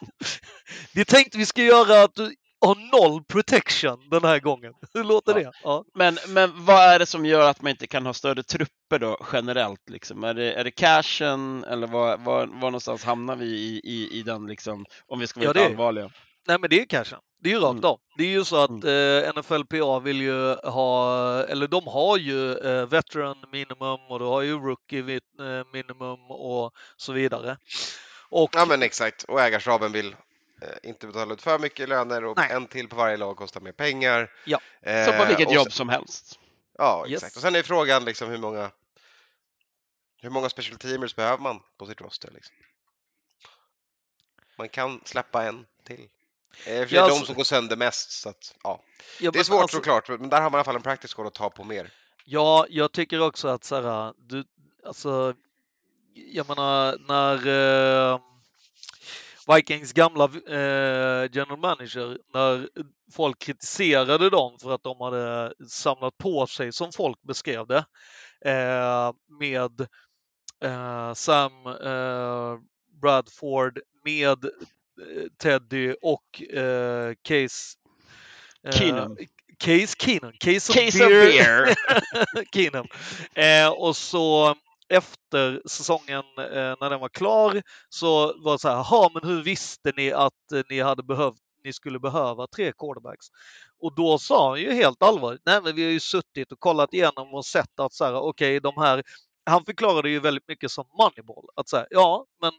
Vi 0.93 1.05
tänkte 1.05 1.37
vi 1.37 1.45
ska 1.45 1.63
göra 1.63 2.03
att 2.03 2.15
du 2.15 2.33
har 2.65 3.01
noll 3.01 3.23
protection 3.23 3.99
den 4.11 4.23
här 4.23 4.39
gången. 4.39 4.73
Hur 4.93 5.03
låter 5.03 5.31
Ja. 5.31 5.39
det? 5.39 5.51
Ja. 5.63 5.83
Men, 5.95 6.17
men 6.27 6.65
vad 6.65 6.83
är 6.83 6.99
det 6.99 7.05
som 7.05 7.25
gör 7.25 7.49
att 7.49 7.61
man 7.61 7.69
inte 7.69 7.87
kan 7.87 8.05
ha 8.05 8.13
större 8.13 8.43
trupper 8.43 8.99
då 8.99 9.25
generellt? 9.33 9.89
Liksom? 9.89 10.23
Är, 10.23 10.33
det, 10.33 10.53
är 10.53 10.63
det 10.63 10.71
cashen 10.71 11.63
eller 11.63 11.87
var, 11.87 12.17
var, 12.17 12.47
var 12.47 12.55
någonstans 12.55 13.03
hamnar 13.03 13.35
vi 13.35 13.45
i, 13.45 13.81
i, 13.83 14.19
i 14.19 14.23
den 14.23 14.45
liksom, 14.47 14.85
om 15.07 15.19
vi 15.19 15.27
ska 15.27 15.39
vara 15.39 15.47
Ja, 15.49 15.53
lite 15.53 15.65
allvarliga? 15.65 16.09
Nej 16.47 16.57
men 16.59 16.69
det 16.69 16.81
är 16.81 16.85
cashen. 16.85 17.19
Det 17.39 17.49
är 17.49 17.53
ju 17.53 17.59
rakt 17.59 17.71
Mm. 17.71 17.85
av. 17.85 17.99
Det 18.17 18.23
är 18.23 18.27
ju 18.29 18.45
så 18.45 18.55
att 18.63 18.69
eh, 18.83 19.33
NFLPA 19.39 19.99
vill 19.99 20.21
ju 20.21 20.55
ha, 20.55 21.43
eller 21.43 21.67
de 21.67 21.87
har 21.87 22.17
ju 22.17 22.57
eh, 22.57 22.85
veteran 22.85 23.45
minimum 23.51 23.99
och 24.09 24.19
du 24.19 24.25
har 24.25 24.41
ju 24.41 24.59
rookie 24.59 24.99
eh, 25.39 25.65
minimum 25.73 26.31
och 26.31 26.73
så 26.97 27.13
vidare. 27.13 27.57
Och 28.29 28.49
Ja 28.53 28.65
men 28.65 28.83
exakt, 28.83 29.23
och 29.23 29.41
ägarstaben 29.41 29.91
vill 29.91 30.15
eh, 30.61 30.89
inte 30.89 31.07
betala 31.07 31.33
ut 31.33 31.41
för 31.41 31.59
mycket 31.59 31.89
löner 31.89 32.25
och 32.25 32.37
Nej. 32.37 32.51
en 32.51 32.67
till 32.67 32.87
på 32.89 32.95
varje 32.95 33.17
lag 33.17 33.37
kostar 33.37 33.61
mer 33.61 33.71
pengar. 33.71 34.31
Ja. 34.45 34.59
Eh, 34.81 35.05
Som 35.05 35.17
på 35.17 35.25
vilket 35.25 35.51
jobb 35.53 35.63
sen- 35.63 35.71
som 35.71 35.89
helst. 35.89 36.39
Ja, 36.77 37.05
Yes. 37.07 37.23
exakt. 37.23 37.35
Och 37.35 37.41
sen 37.41 37.55
är 37.55 37.63
frågan 37.63 38.05
liksom 38.05 38.29
hur 38.29 38.37
många 38.37 38.71
hur 40.21 40.29
många 40.29 40.49
special 40.49 40.77
teamers 40.77 41.15
behöver 41.15 41.43
man 41.43 41.59
på 41.77 41.85
sitt 41.85 42.01
roster? 42.01 42.31
Liksom? 42.31 42.55
Man 44.57 44.69
kan 44.69 45.01
släppa 45.05 45.43
en 45.43 45.65
till. 45.83 46.07
Eh, 46.65 46.87
sig 46.87 46.97
Ja, 46.97 47.07
de 47.07 47.25
som 47.25 47.35
går 47.35 47.43
sönder 47.43 47.75
mest, 47.75 48.11
så 48.11 48.29
att, 48.29 48.55
ja. 48.63 48.81
Ja, 49.19 49.31
Det 49.31 49.39
är 49.39 49.43
svårt 49.43 49.61
alltså- 49.61 49.77
såklart, 49.77 50.09
men 50.09 50.29
där 50.29 50.41
har 50.41 50.49
man 50.49 50.53
i 50.53 50.57
alla 50.57 50.63
fall 50.63 50.75
en 50.75 50.81
squad 51.07 51.27
att 51.27 51.33
ta 51.33 51.49
på 51.49 51.63
mer. 51.63 51.89
Ja, 52.25 52.65
jag 52.69 52.91
tycker 52.91 53.21
också 53.21 53.47
att 53.47 53.63
så 53.63 53.81
här, 53.81 54.13
du, 54.17 54.43
alltså, 54.85 55.33
jag 56.13 56.47
menar 56.47 56.97
när 57.07 57.47
eh, 58.13 58.19
Vikings 59.55 59.93
gamla 59.93 60.23
eh, 60.23 61.29
general 61.31 61.59
manager, 61.59 62.17
när 62.33 62.69
folk 63.11 63.39
kritiserade 63.39 64.29
dem 64.29 64.57
för 64.61 64.71
att 64.71 64.83
de 64.83 65.01
hade 65.01 65.53
samlat 65.69 66.17
på 66.17 66.47
sig, 66.47 66.71
som 66.71 66.91
folk 66.91 67.21
beskrev 67.21 67.67
det, 67.67 67.85
eh, 68.45 69.13
med 69.39 69.87
eh, 70.63 71.13
Sam 71.13 71.51
eh, 71.67 72.57
Bradford, 73.01 73.79
med 74.05 74.45
Teddy 75.37 75.95
och 76.01 76.41
eh, 76.41 77.13
Case 77.21 77.77
eh, 78.67 78.71
Keenum. 78.71 79.17
Case 79.57 79.95
Keenum. 79.99 80.33
Case 80.39 80.71
of 80.71 80.75
Case 80.75 81.03
of 81.03 81.09
beer. 81.09 81.25
beer! 81.31 81.75
Keenum. 82.53 82.85
Eh, 83.33 83.69
och 83.69 83.95
så 83.95 84.55
efter 84.89 85.61
säsongen 85.65 86.23
eh, 86.37 86.75
när 86.79 86.89
den 86.89 86.99
var 86.99 87.09
klar 87.09 87.61
så 87.89 88.33
var 88.43 88.51
det 88.51 88.59
så 88.59 88.69
här, 88.69 88.75
jaha, 88.75 89.09
men 89.13 89.29
hur 89.29 89.43
visste 89.43 89.93
ni 89.97 90.11
att 90.11 90.51
eh, 90.53 90.61
ni 90.69 90.81
hade 90.81 91.03
behövt 91.03 91.35
ni 91.63 91.73
skulle 91.73 91.99
behöva 91.99 92.47
tre 92.47 92.71
quarterbacks? 92.77 93.25
Och 93.79 93.95
då 93.95 94.17
sa 94.19 94.49
han 94.49 94.61
ju 94.61 94.73
helt 94.73 95.03
allvarligt, 95.03 95.41
nej 95.45 95.61
men 95.63 95.75
vi 95.75 95.83
har 95.83 95.91
ju 95.91 95.99
suttit 95.99 96.51
och 96.51 96.59
kollat 96.59 96.93
igenom 96.93 97.33
och 97.33 97.45
sett 97.45 97.79
att 97.79 97.93
så 97.93 98.05
här, 98.05 98.13
okej, 98.13 98.59
de 98.59 98.73
här 98.77 99.03
han 99.45 99.65
förklarade 99.65 100.09
ju 100.09 100.19
väldigt 100.19 100.47
mycket 100.47 100.71
som 100.71 100.85
Moneyball. 100.99 101.45
Att 101.55 101.69
säga, 101.69 101.85
ja, 101.89 102.25
men 102.41 102.51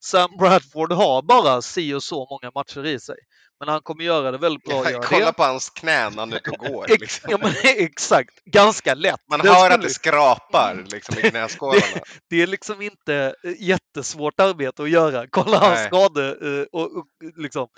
Sam 0.00 0.30
Bradford 0.38 0.92
har 0.92 1.22
bara 1.22 1.62
si 1.62 1.94
och 1.94 2.02
så 2.02 2.26
många 2.30 2.52
matcher 2.54 2.86
i 2.86 3.00
sig. 3.00 3.16
Men 3.64 3.72
han 3.72 3.82
kommer 3.82 4.04
göra 4.04 4.30
det 4.30 4.38
väldigt 4.38 4.64
bra. 4.64 4.80
att 4.82 4.90
göra 4.92 5.02
Kolla 5.02 5.26
det. 5.26 5.32
på 5.32 5.42
hans 5.42 5.70
knän 5.70 6.12
när 6.12 6.20
han 6.20 6.32
är 6.32 6.36
ute 6.36 6.50
och 6.50 6.58
går. 6.58 6.86
Liksom. 6.88 7.30
ja, 7.30 7.38
men, 7.42 7.52
exakt, 7.64 8.44
ganska 8.44 8.94
lätt. 8.94 9.20
Man 9.30 9.40
Det 9.40 9.48
hör 9.48 9.66
att 9.66 9.72
skulle- 9.72 9.82
det 9.86 9.90
skrapar 9.94 10.84
liksom, 10.86 11.18
i 11.18 11.22
knäskålarna. 11.30 11.82
det 12.30 12.42
är 12.42 12.46
liksom 12.46 12.82
inte 12.82 13.34
eh, 13.44 13.52
jättesvårt 13.58 14.40
arbete 14.40 14.82
att 14.82 14.90
göra. 14.90 15.26
Kolla 15.30 15.58
hans 15.58 15.84
skade 15.86 16.28
eh, 16.28 16.66
och, 16.80 16.96
och 16.96 17.04
liksom 17.36 17.68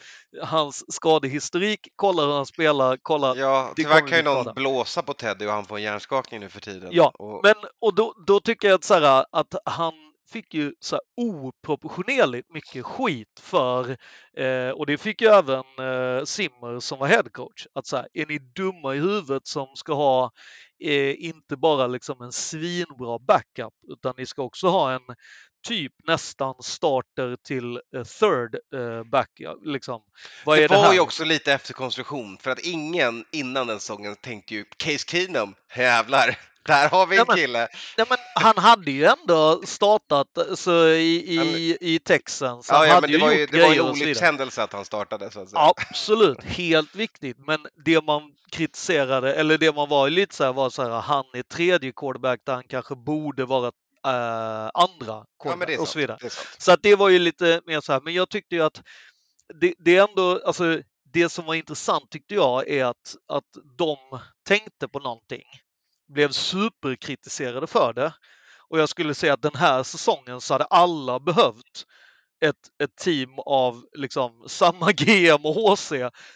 hans 0.43 0.85
skadehistorik, 0.95 1.81
kolla 1.97 2.23
hur 2.23 2.33
han 2.33 2.47
spelar, 2.47 2.99
kolla. 3.03 3.37
Ja, 3.37 3.73
det 3.77 3.83
tyvärr 3.83 4.07
kan 4.09 4.19
ju 4.19 4.25
någon 4.25 4.43
skada. 4.45 4.53
blåsa 4.55 5.03
på 5.03 5.13
Teddy 5.15 5.47
och 5.47 5.53
han 5.53 5.65
får 5.65 5.77
en 5.77 5.83
hjärnskakning 5.83 6.41
nu 6.41 6.49
för 6.49 6.61
tiden. 6.61 6.89
Ja, 6.93 7.13
och, 7.19 7.41
Men 7.43 7.55
och 7.81 7.95
då, 7.95 8.15
då 8.27 8.41
tycker 8.41 8.69
jag 8.69 8.75
att, 8.75 8.85
så 8.85 8.95
här, 8.95 9.25
att 9.33 9.55
han 9.65 9.93
fick 10.33 10.55
ju 10.55 10.73
så 10.81 11.01
oproportionerligt 11.17 12.51
mycket 12.51 12.85
skit 12.85 13.41
för, 13.41 13.97
eh, 14.37 14.71
och 14.71 14.87
det 14.87 14.99
fick 14.99 15.23
ju 15.23 15.29
även 15.29 15.65
eh, 15.79 16.25
Simmer 16.25 16.81
som 16.81 16.99
var 16.99 17.07
headcoach, 17.07 17.67
att 17.75 17.87
så 17.87 17.97
här, 17.97 18.09
är 18.13 18.27
ni 18.27 18.39
dumma 18.39 18.95
i 18.95 18.99
huvudet 18.99 19.47
som 19.47 19.67
ska 19.77 19.95
ha 19.95 20.31
eh, 20.85 21.25
inte 21.25 21.57
bara 21.57 21.87
liksom 21.87 22.23
en 22.23 22.33
svinbra 22.33 23.19
backup, 23.19 23.75
utan 23.89 24.15
ni 24.17 24.27
ska 24.27 24.43
också 24.43 24.69
ha 24.69 24.93
en 24.93 25.17
typ 25.69 25.93
nästan 26.07 26.55
starter 26.63 27.37
till 27.45 27.81
eh, 27.97 28.05
third 28.05 28.55
eh, 28.75 29.05
backup. 29.05 29.59
Liksom. 29.65 30.03
Vad 30.45 30.59
det 30.59 30.69
det 30.69 30.75
var 30.75 30.85
här? 30.85 30.95
ju 30.95 31.01
också 31.01 31.25
lite 31.25 31.53
efter 31.53 31.75
konstruktion 31.75 32.39
för 32.41 32.51
att 32.51 32.59
ingen 32.59 33.25
innan 33.33 33.67
den 33.67 33.81
säsongen 33.81 34.17
tänkte 34.17 34.55
ju 34.55 34.65
Case 34.77 35.05
Keenum, 35.09 35.55
jävlar, 35.77 36.39
där 36.67 36.89
har 36.89 37.07
vi 37.07 37.17
en 37.17 37.19
Ja, 37.19 37.25
men- 37.29 37.37
kille. 37.37 37.69
Nej, 37.99 38.07
men 38.09 38.19
han 38.35 38.59
hade 38.59 38.91
ju 38.91 39.05
ändå 39.05 39.63
startat 39.65 40.29
så 40.55 40.89
i, 40.89 41.35
i, 41.35 41.79
i 41.81 41.99
Texans. 41.99 42.71
Han 42.71 42.89
Ja, 42.89 42.95
ja, 42.95 43.01
men 43.01 43.11
ju 43.11 43.19
det 43.19 43.25
var 43.25 43.33
ju 43.33 43.47
det 43.47 43.61
var 43.63 43.69
grejer 43.69 43.83
en 43.89 43.97
så 43.97 44.03
olyckshändelse 44.03 44.63
att 44.63 44.73
han 44.73 44.85
startade 44.85 45.31
så. 45.31 45.47
Absolut, 45.55 46.45
helt 46.45 46.95
viktigt. 46.95 47.37
Men 47.47 47.67
det 47.85 48.05
man 48.05 48.23
kritiserade, 48.53 49.35
eller 49.35 49.59
det 49.59 49.75
man 49.75 49.89
var 49.89 50.11
lite 50.11 50.35
så 50.35 50.45
här 50.45 50.53
var 50.53 50.71
så 50.71 50.83
här, 50.83 50.91
han 50.91 51.25
är 51.33 51.43
tredje 51.43 51.93
quarterback 51.97 52.41
där 52.47 52.55
han 52.55 52.65
kanske 52.69 52.95
borde 52.97 53.45
vara 53.45 53.67
eh, 54.07 54.71
andra 54.75 55.07
Ja, 55.07 55.25
quarterback 55.43 55.69
är 55.71 55.81
och 55.81 55.89
så 55.89 55.99
vidare. 55.99 56.19
Så 56.59 56.73
att 56.73 56.83
det 56.83 56.95
var 56.95 57.09
ju 57.09 57.19
lite 57.19 57.61
mer 57.67 57.81
så 57.81 57.93
här, 57.93 58.01
men 58.01 58.15
jag 58.15 58.29
tyckte 58.31 58.55
ju 58.55 58.63
att 58.63 58.83
det, 59.61 59.75
det 59.79 59.97
är 59.97 60.09
ändå, 60.09 60.41
alltså 60.47 60.81
det 61.13 61.29
som 61.29 61.45
var 61.47 61.55
intressant 61.55 62.11
tyckte 62.11 62.35
jag 62.35 62.69
är 62.69 62.85
att, 62.85 63.17
att 63.33 63.45
de 63.79 63.97
tänkte 64.49 64.89
på 64.89 64.99
någonting, 64.99 65.43
blev 66.09 66.33
superkritiserade 66.33 67.67
för 67.67 67.93
det. 67.93 68.15
Och 68.69 68.79
jag 68.79 68.89
skulle 68.89 69.15
säga 69.15 69.35
att 69.35 69.43
den 69.43 69.55
här 69.55 69.83
säsongen 69.83 70.41
så 70.41 70.55
hade 70.55 70.65
alla 70.65 71.21
behövt 71.21 71.87
ett, 72.41 72.83
ett 72.83 72.97
team 72.97 73.39
av 73.39 73.85
liksom 73.93 74.45
samma 74.49 74.93
GM 74.93 75.45
och 75.45 75.55
HC 75.55 75.93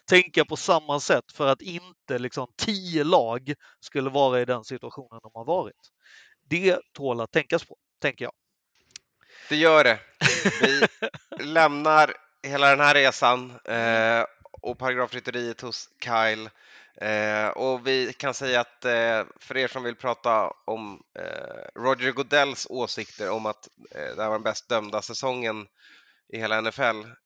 tänka 0.08 0.44
på 0.44 0.56
samma 0.56 1.00
sätt 1.00 1.32
för 1.32 1.46
att 1.46 1.62
inte 1.62 2.18
liksom 2.18 2.46
tio 2.56 3.04
lag 3.04 3.54
skulle 3.80 4.10
vara 4.10 4.40
i 4.40 4.44
den 4.44 4.64
situationen 4.64 5.20
de 5.22 5.30
har 5.34 5.44
varit. 5.44 5.90
Det 6.48 6.78
tål 6.92 7.20
att 7.20 7.32
tänkas 7.32 7.64
på, 7.64 7.76
tänker 8.02 8.24
jag. 8.24 8.32
Det 9.48 9.56
gör 9.56 9.84
det. 9.84 9.98
Vi 10.60 10.86
lämnar 11.44 12.14
hela 12.42 12.70
den 12.70 12.80
här 12.80 12.94
resan 12.94 13.50
eh, 13.64 14.24
och 14.62 14.78
paragrafrytteriet 14.78 15.60
hos 15.60 15.88
Kyle. 16.04 16.50
Eh, 16.96 17.48
och 17.48 17.86
vi 17.86 18.12
kan 18.12 18.34
säga 18.34 18.60
att 18.60 18.84
eh, 18.84 19.24
för 19.40 19.56
er 19.56 19.68
som 19.68 19.82
vill 19.82 19.96
prata 19.96 20.52
om 20.66 21.02
eh, 21.18 21.80
Roger 21.80 22.12
Goodells 22.12 22.66
åsikter 22.70 23.30
om 23.30 23.46
att 23.46 23.68
eh, 23.94 24.16
det 24.16 24.22
här 24.22 24.28
var 24.28 24.32
den 24.34 24.42
bäst 24.42 24.68
dömda 24.68 25.02
säsongen 25.02 25.66
i 26.32 26.38
hela 26.38 26.60
NFL 26.60 26.80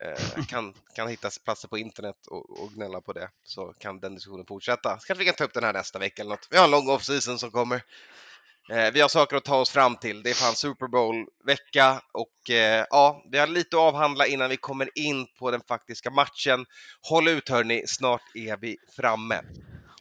eh, 0.04 0.44
kan, 0.48 0.74
kan 0.94 1.08
hittas 1.08 1.38
platser 1.38 1.68
på 1.68 1.78
internet 1.78 2.26
och, 2.26 2.60
och 2.62 2.72
gnälla 2.72 3.00
på 3.00 3.12
det 3.12 3.30
så 3.44 3.72
kan 3.78 4.00
den 4.00 4.14
diskussionen 4.14 4.46
fortsätta. 4.46 4.98
Så 4.98 5.06
kanske 5.06 5.18
vi 5.18 5.24
kan 5.24 5.34
ta 5.34 5.44
upp 5.44 5.54
den 5.54 5.64
här 5.64 5.72
nästa 5.72 5.98
vecka 5.98 6.22
eller 6.22 6.30
något. 6.30 6.48
Vi 6.50 6.56
har 6.56 6.64
en 6.64 6.70
lång 6.70 6.88
off-season 6.88 7.38
som 7.38 7.50
kommer. 7.50 7.82
Eh, 8.70 8.92
vi 8.92 9.00
har 9.00 9.08
saker 9.08 9.36
att 9.36 9.44
ta 9.44 9.56
oss 9.56 9.70
fram 9.70 9.96
till. 9.96 10.22
Det 10.22 10.30
är 10.30 10.34
fan 10.34 10.54
Super 10.54 10.86
Bowl-vecka 10.86 12.02
och 12.12 12.50
eh, 12.50 12.86
ja, 12.90 13.24
vi 13.30 13.38
har 13.38 13.46
lite 13.46 13.76
att 13.76 13.82
avhandla 13.82 14.26
innan 14.26 14.50
vi 14.50 14.56
kommer 14.56 14.98
in 14.98 15.26
på 15.38 15.50
den 15.50 15.60
faktiska 15.68 16.10
matchen. 16.10 16.66
Håll 17.08 17.28
ut 17.28 17.48
hörni, 17.48 17.84
snart 17.86 18.22
är 18.34 18.56
vi 18.56 18.76
framme. 18.96 19.42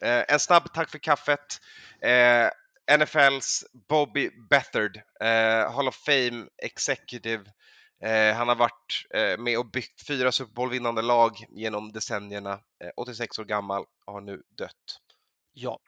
Eh, 0.02 0.24
en 0.28 0.40
snabb 0.40 0.74
tack 0.74 0.90
för 0.90 0.98
kaffet. 0.98 1.60
Eh, 2.02 2.50
NFLs 2.98 3.64
Bobby 3.90 4.30
Bethard, 4.50 4.98
eh, 5.22 5.72
Hall 5.72 5.88
of 5.88 5.96
Fame 5.96 6.46
Executive. 6.64 7.44
Eh, 8.04 8.36
han 8.36 8.48
har 8.48 8.56
varit 8.56 9.06
eh, 9.14 9.38
med 9.38 9.58
och 9.58 9.72
byggt 9.72 10.08
fyra 10.08 10.32
Super 10.32 10.54
Bowl-vinnande 10.54 11.02
lag 11.02 11.46
genom 11.50 11.92
decennierna. 11.92 12.54
Eh, 12.54 12.90
86 12.98 13.40
år 13.40 13.46
gammal, 13.46 13.86
har 14.06 14.22
nu 14.22 14.42
dött. 14.58 15.00
Ja, 15.54 15.80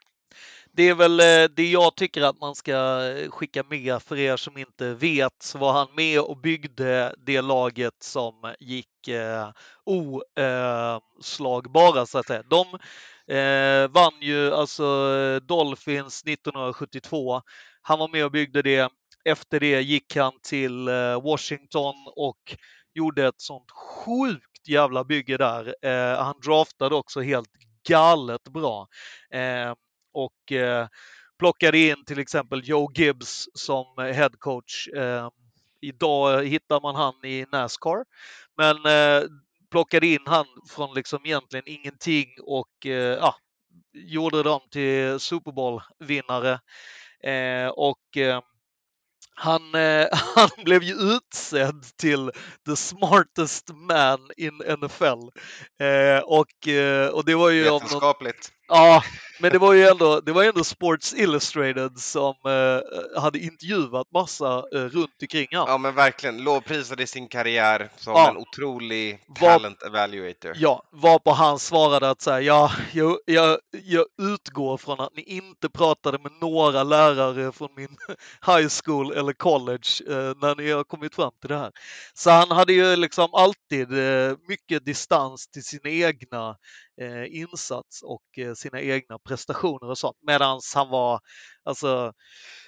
det 0.72 0.84
är 0.90 0.96
väl 0.96 1.20
eh, 1.20 1.44
det 1.56 1.72
jag 1.72 1.96
tycker 1.96 2.22
att 2.22 2.40
man 2.40 2.56
ska 2.56 3.06
eh, 3.08 3.30
skicka 3.30 3.64
med 3.64 4.02
för 4.02 4.18
er 4.18 4.38
som 4.38 4.58
inte 4.58 4.94
vet 4.94 5.44
så 5.44 5.58
var 5.58 5.74
han 5.74 5.88
med 5.96 6.20
och 6.20 6.38
byggde 6.38 7.16
det 7.18 7.42
laget 7.42 8.04
som 8.04 8.54
gick 8.60 9.08
eh, 9.08 9.50
oslagbara 9.84 12.00
eh, 12.00 12.06
så 12.06 12.18
att 12.18 12.28
säga. 12.28 12.44
De 12.44 12.68
eh, 13.36 13.88
vann 13.92 14.22
ju 14.22 14.54
alltså 14.54 14.84
Dolphins 15.40 16.24
1972. 16.24 17.42
Han 17.82 18.00
var 18.00 18.08
med 18.08 18.26
och 18.26 18.32
byggde 18.32 18.62
det. 18.62 18.90
Efter 19.26 19.60
det 19.60 19.82
gick 19.82 20.16
han 20.16 20.34
till 20.44 20.88
eh, 20.88 21.22
Washington 21.24 21.96
och 22.16 22.56
gjorde 22.94 23.28
ett 23.28 23.42
sånt 23.42 23.72
sjukt 23.72 24.68
jävla 24.68 25.04
bygge 25.04 25.38
där. 25.38 25.76
Eh, 25.82 26.24
han 26.24 26.36
draftade 26.46 26.96
också 26.96 27.22
helt 27.22 27.50
galet 27.88 28.44
bra. 28.44 28.88
Eh, 29.32 29.74
och 30.16 30.52
eh, 30.52 30.88
plockade 31.40 31.78
in 31.78 32.06
till 32.06 32.20
exempel 32.20 32.62
Joe 32.64 32.92
Gibbs 32.96 33.48
som 33.54 33.86
head 33.98 34.32
coach. 34.40 34.88
Eh, 34.88 35.30
idag 35.82 36.46
hittar 36.46 36.82
man 36.82 36.96
han 36.96 37.26
i 37.26 37.46
Nascar. 37.52 38.06
Men 38.58 38.76
eh, 38.86 39.30
plockade 39.72 40.08
in 40.08 40.24
han 40.26 40.46
från 40.70 40.96
liksom 40.96 41.20
egentligen 41.26 41.68
ingenting 41.68 42.28
och 42.42 42.86
eh, 42.86 43.18
ja, 43.18 43.36
gjorde 43.94 44.44
dem 44.44 44.62
till 44.72 45.20
Super 45.20 45.52
Bowl-vinnare. 45.52 46.60
Eh, 47.24 47.68
och 47.68 48.18
eh, 48.18 48.42
han, 49.36 49.76
eh, 49.76 50.08
han 50.36 50.50
blev 50.66 50.84
ju 50.84 50.94
utsedd 50.94 51.86
till 51.98 52.32
the 52.66 52.76
smartest 52.76 53.70
man 53.74 54.20
in 54.38 54.58
NFL. 54.58 55.30
Eh, 55.80 56.24
och, 56.24 56.68
eh, 56.68 57.08
och 57.08 57.26
det 57.26 57.36
var 57.36 57.50
ju 57.50 57.62
av 57.62 57.72
någon, 57.72 57.82
Vetenskapligt. 57.82 58.52
Ja, 58.68 59.04
men 59.40 59.52
det 59.52 59.58
var 59.58 59.74
ju 59.74 59.88
ändå, 59.88 60.20
det 60.22 60.32
var 60.32 60.44
ändå 60.44 60.64
Sports 60.64 61.14
Illustrated 61.14 62.00
som 62.00 62.36
eh, 62.46 63.22
hade 63.22 63.40
intervjuat 63.40 64.12
massa 64.14 64.58
eh, 64.74 64.80
runt 64.80 65.12
omkring 65.22 65.48
han. 65.52 65.66
Ja 65.68 65.78
men 65.78 65.96
verkligen, 65.96 66.44
lovprisade 66.44 67.08
sin 67.08 67.28
karriär 67.28 67.90
som 67.98 68.14
Ja. 68.14 68.30
en 68.30 68.38
otrolig 68.38 69.20
Var- 69.28 69.36
talent 69.50 69.84
evaluator. 69.84 70.54
Ja, 70.56 70.84
varpå 70.92 71.32
han 71.32 71.60
svarade 71.60 72.10
att 72.10 72.22
så 72.22 72.32
här, 72.32 72.42
ja, 72.42 72.72
jag, 72.94 73.18
jag, 73.26 73.60
jag 73.72 74.06
utgår 74.22 74.78
från 74.78 75.00
att 75.00 75.16
ni 75.16 75.22
inte 75.24 75.70
pratade 75.70 76.18
med 76.20 76.32
några 76.42 76.84
lärare 76.84 77.52
från 77.52 77.70
min 77.76 77.98
high 78.48 78.70
school 78.84 79.12
eller 79.12 79.34
college 79.34 79.88
eh, 80.10 80.34
när 80.42 80.56
ni 80.56 80.72
har 80.72 80.84
kommit 80.84 81.16
fram 81.16 81.32
till 81.42 81.50
det 81.50 81.58
här. 81.58 81.72
Så 82.14 82.30
han 82.30 82.52
hade 82.52 82.74
ju 82.74 82.96
liksom 82.96 83.30
alltid 83.34 84.00
eh, 84.00 84.34
mycket 84.48 84.86
distans 84.86 85.48
till 85.48 85.64
sin 85.64 85.88
egna 85.88 86.50
eh, 86.50 86.56
insats 87.30 88.02
och 88.04 88.24
eh, 88.38 88.54
sina 88.54 88.82
egna 88.82 89.20
prestationer 89.20 89.90
och 89.90 89.98
sånt. 89.98 90.18
Medan 90.28 90.60
han 90.76 90.90
var, 90.90 91.20
alltså, 91.64 92.14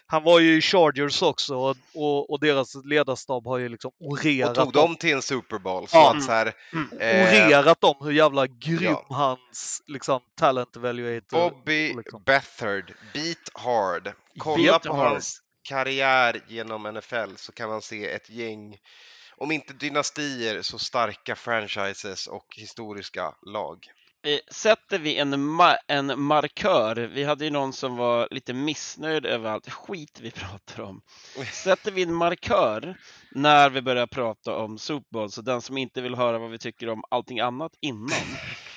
han 0.06 0.24
var 0.24 0.40
ju 0.40 0.58
i 0.58 0.62
Chargers 0.62 1.22
också 1.22 1.56
och, 1.56 1.76
och, 1.94 2.30
och 2.30 2.40
deras 2.40 2.76
ledarstab 2.86 3.48
har 3.48 3.58
ju 3.58 3.70
liksom 3.70 3.92
Och 4.00 4.08
orerat 4.12 4.56
tog 4.56 4.74
dem 4.74 4.96
till 4.96 5.14
en 5.14 5.22
Super 5.22 5.58
Bowl. 5.60 5.88
Så 5.88 5.98
Ja. 5.98 6.16
att 6.16 6.24
så 6.24 6.32
här, 6.32 6.54
Mm. 6.74 7.00
eh, 7.00 7.24
orerat 7.28 7.84
om 7.84 7.96
hur 8.02 8.12
jävla 8.12 8.48
grym 8.48 8.84
ja. 8.84 9.06
hans 9.10 9.82
liksom, 9.88 10.20
talent 10.36 10.76
evaluator 10.76 11.38
Bobby 11.50 11.94
liksom. 11.94 12.24
Bethard, 12.24 12.94
Beat 13.14 13.50
Hard. 13.54 14.14
Kolla 14.38 14.64
Beat 14.64 14.84
på 14.84 14.94
Hard. 14.94 15.08
hans 15.12 15.42
karriär 15.70 16.42
genom 16.48 16.84
NFL 16.84 17.36
så 17.36 17.52
kan 17.52 17.70
man 17.70 17.82
se 17.82 18.10
ett 18.12 18.30
gäng, 18.30 18.78
om 19.38 19.52
inte 19.52 19.74
dynastier, 19.74 20.62
så 20.62 20.80
starka 20.80 21.36
franchises 21.36 22.28
och 22.28 22.46
historiska 22.58 23.34
lag. 23.46 23.78
Sätter 24.51 24.99
vi 24.99 25.18
en, 25.18 25.34
ma- 25.36 25.78
en 25.88 26.22
markör, 26.22 26.95
vi 26.95 27.24
hade 27.24 27.45
ju 27.45 27.51
någon 27.51 27.74
som 27.74 27.95
var 27.97 28.28
lite 28.32 28.53
missnöjd 28.53 29.26
över 29.26 29.49
allt 29.49 29.70
skit 29.70 30.20
vi 30.22 30.32
pratar 30.36 30.84
om. 30.84 31.01
Sätter 31.51 31.91
vi 31.91 32.03
en 32.03 32.13
markör 32.13 32.97
när 33.32 33.70
vi 33.70 33.82
börjar 33.82 34.07
prata 34.07 34.55
om 34.55 34.78
Super 34.78 35.07
Bowl, 35.13 35.32
så 35.32 35.41
den 35.41 35.61
som 35.61 35.78
inte 35.78 36.01
vill 36.01 36.15
höra 36.15 36.39
vad 36.39 36.51
vi 36.51 36.57
tycker 36.57 36.89
om 36.89 37.03
allting 37.09 37.39
annat 37.39 37.72
innan 37.82 38.09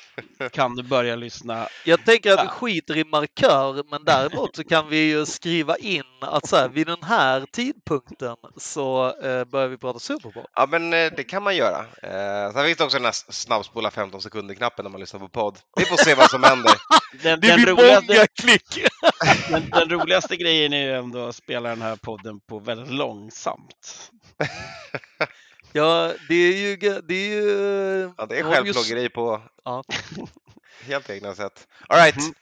kan 0.52 0.76
du 0.76 0.82
börja 0.82 1.16
lyssna. 1.16 1.68
Jag 1.84 2.04
tänker 2.04 2.32
att 2.32 2.44
vi 2.44 2.48
skiter 2.48 2.96
i 2.96 3.04
markör, 3.04 3.84
men 3.90 4.04
däremot 4.04 4.56
så 4.56 4.64
kan 4.64 4.88
vi 4.88 4.96
ju 4.96 5.26
skriva 5.26 5.76
in 5.76 6.02
att 6.20 6.48
så 6.48 6.56
här, 6.56 6.68
vid 6.68 6.86
den 6.86 7.02
här 7.02 7.46
tidpunkten 7.52 8.36
så 8.56 9.06
eh, 9.22 9.44
börjar 9.44 9.68
vi 9.68 9.76
prata 9.76 9.98
Super 9.98 10.30
Bowl. 10.30 10.44
Ja, 10.54 10.66
men 10.70 10.92
eh, 10.92 11.12
det 11.16 11.24
kan 11.24 11.42
man 11.42 11.56
göra. 11.56 11.78
Eh, 12.02 12.52
sen 12.52 12.64
finns 12.64 12.78
det 12.78 12.84
också 12.84 12.96
den 12.96 13.04
här 13.04 13.32
snabbspola 13.32 13.90
15 13.90 14.22
sekunder-knappen 14.22 14.82
när 14.84 14.90
man 14.90 15.00
lyssnar 15.00 15.20
på 15.20 15.28
podd. 15.28 15.58
Vi 15.76 15.84
får 15.84 15.96
se 15.96 16.14
vad 16.14 16.30
som 16.30 16.42
händer. 16.42 16.72
Den, 17.22 17.40
Det 17.40 17.48
den, 17.48 17.62
blir 17.62 17.66
roligaste, 17.66 18.14
många 18.14 18.26
klick! 18.26 18.86
den, 19.50 19.70
den 19.70 19.90
roligaste 19.90 20.36
grejen 20.36 20.72
är 20.72 20.82
ju 20.82 20.94
ändå 20.94 21.26
att 21.26 21.36
spela 21.36 21.68
den 21.68 21.82
här 21.82 21.96
podden 21.96 22.40
på 22.40 22.58
väldigt 22.58 22.92
långsamt. 22.92 24.10
Ja, 25.72 26.12
det 26.28 26.34
är 26.34 26.56
ju... 26.56 26.76
Det 26.76 27.14
är 27.14 27.28
ju 27.28 28.12
Ja, 28.18 28.26
det 28.26 28.38
är 28.38 28.42
självplågeri 28.42 29.08
på 29.08 29.42
Ja. 29.64 29.84
helt 30.86 31.10
egna 31.10 31.34
sätt. 31.34 31.66
All 31.88 31.98
right, 31.98 32.16
Mhm. 32.16 32.34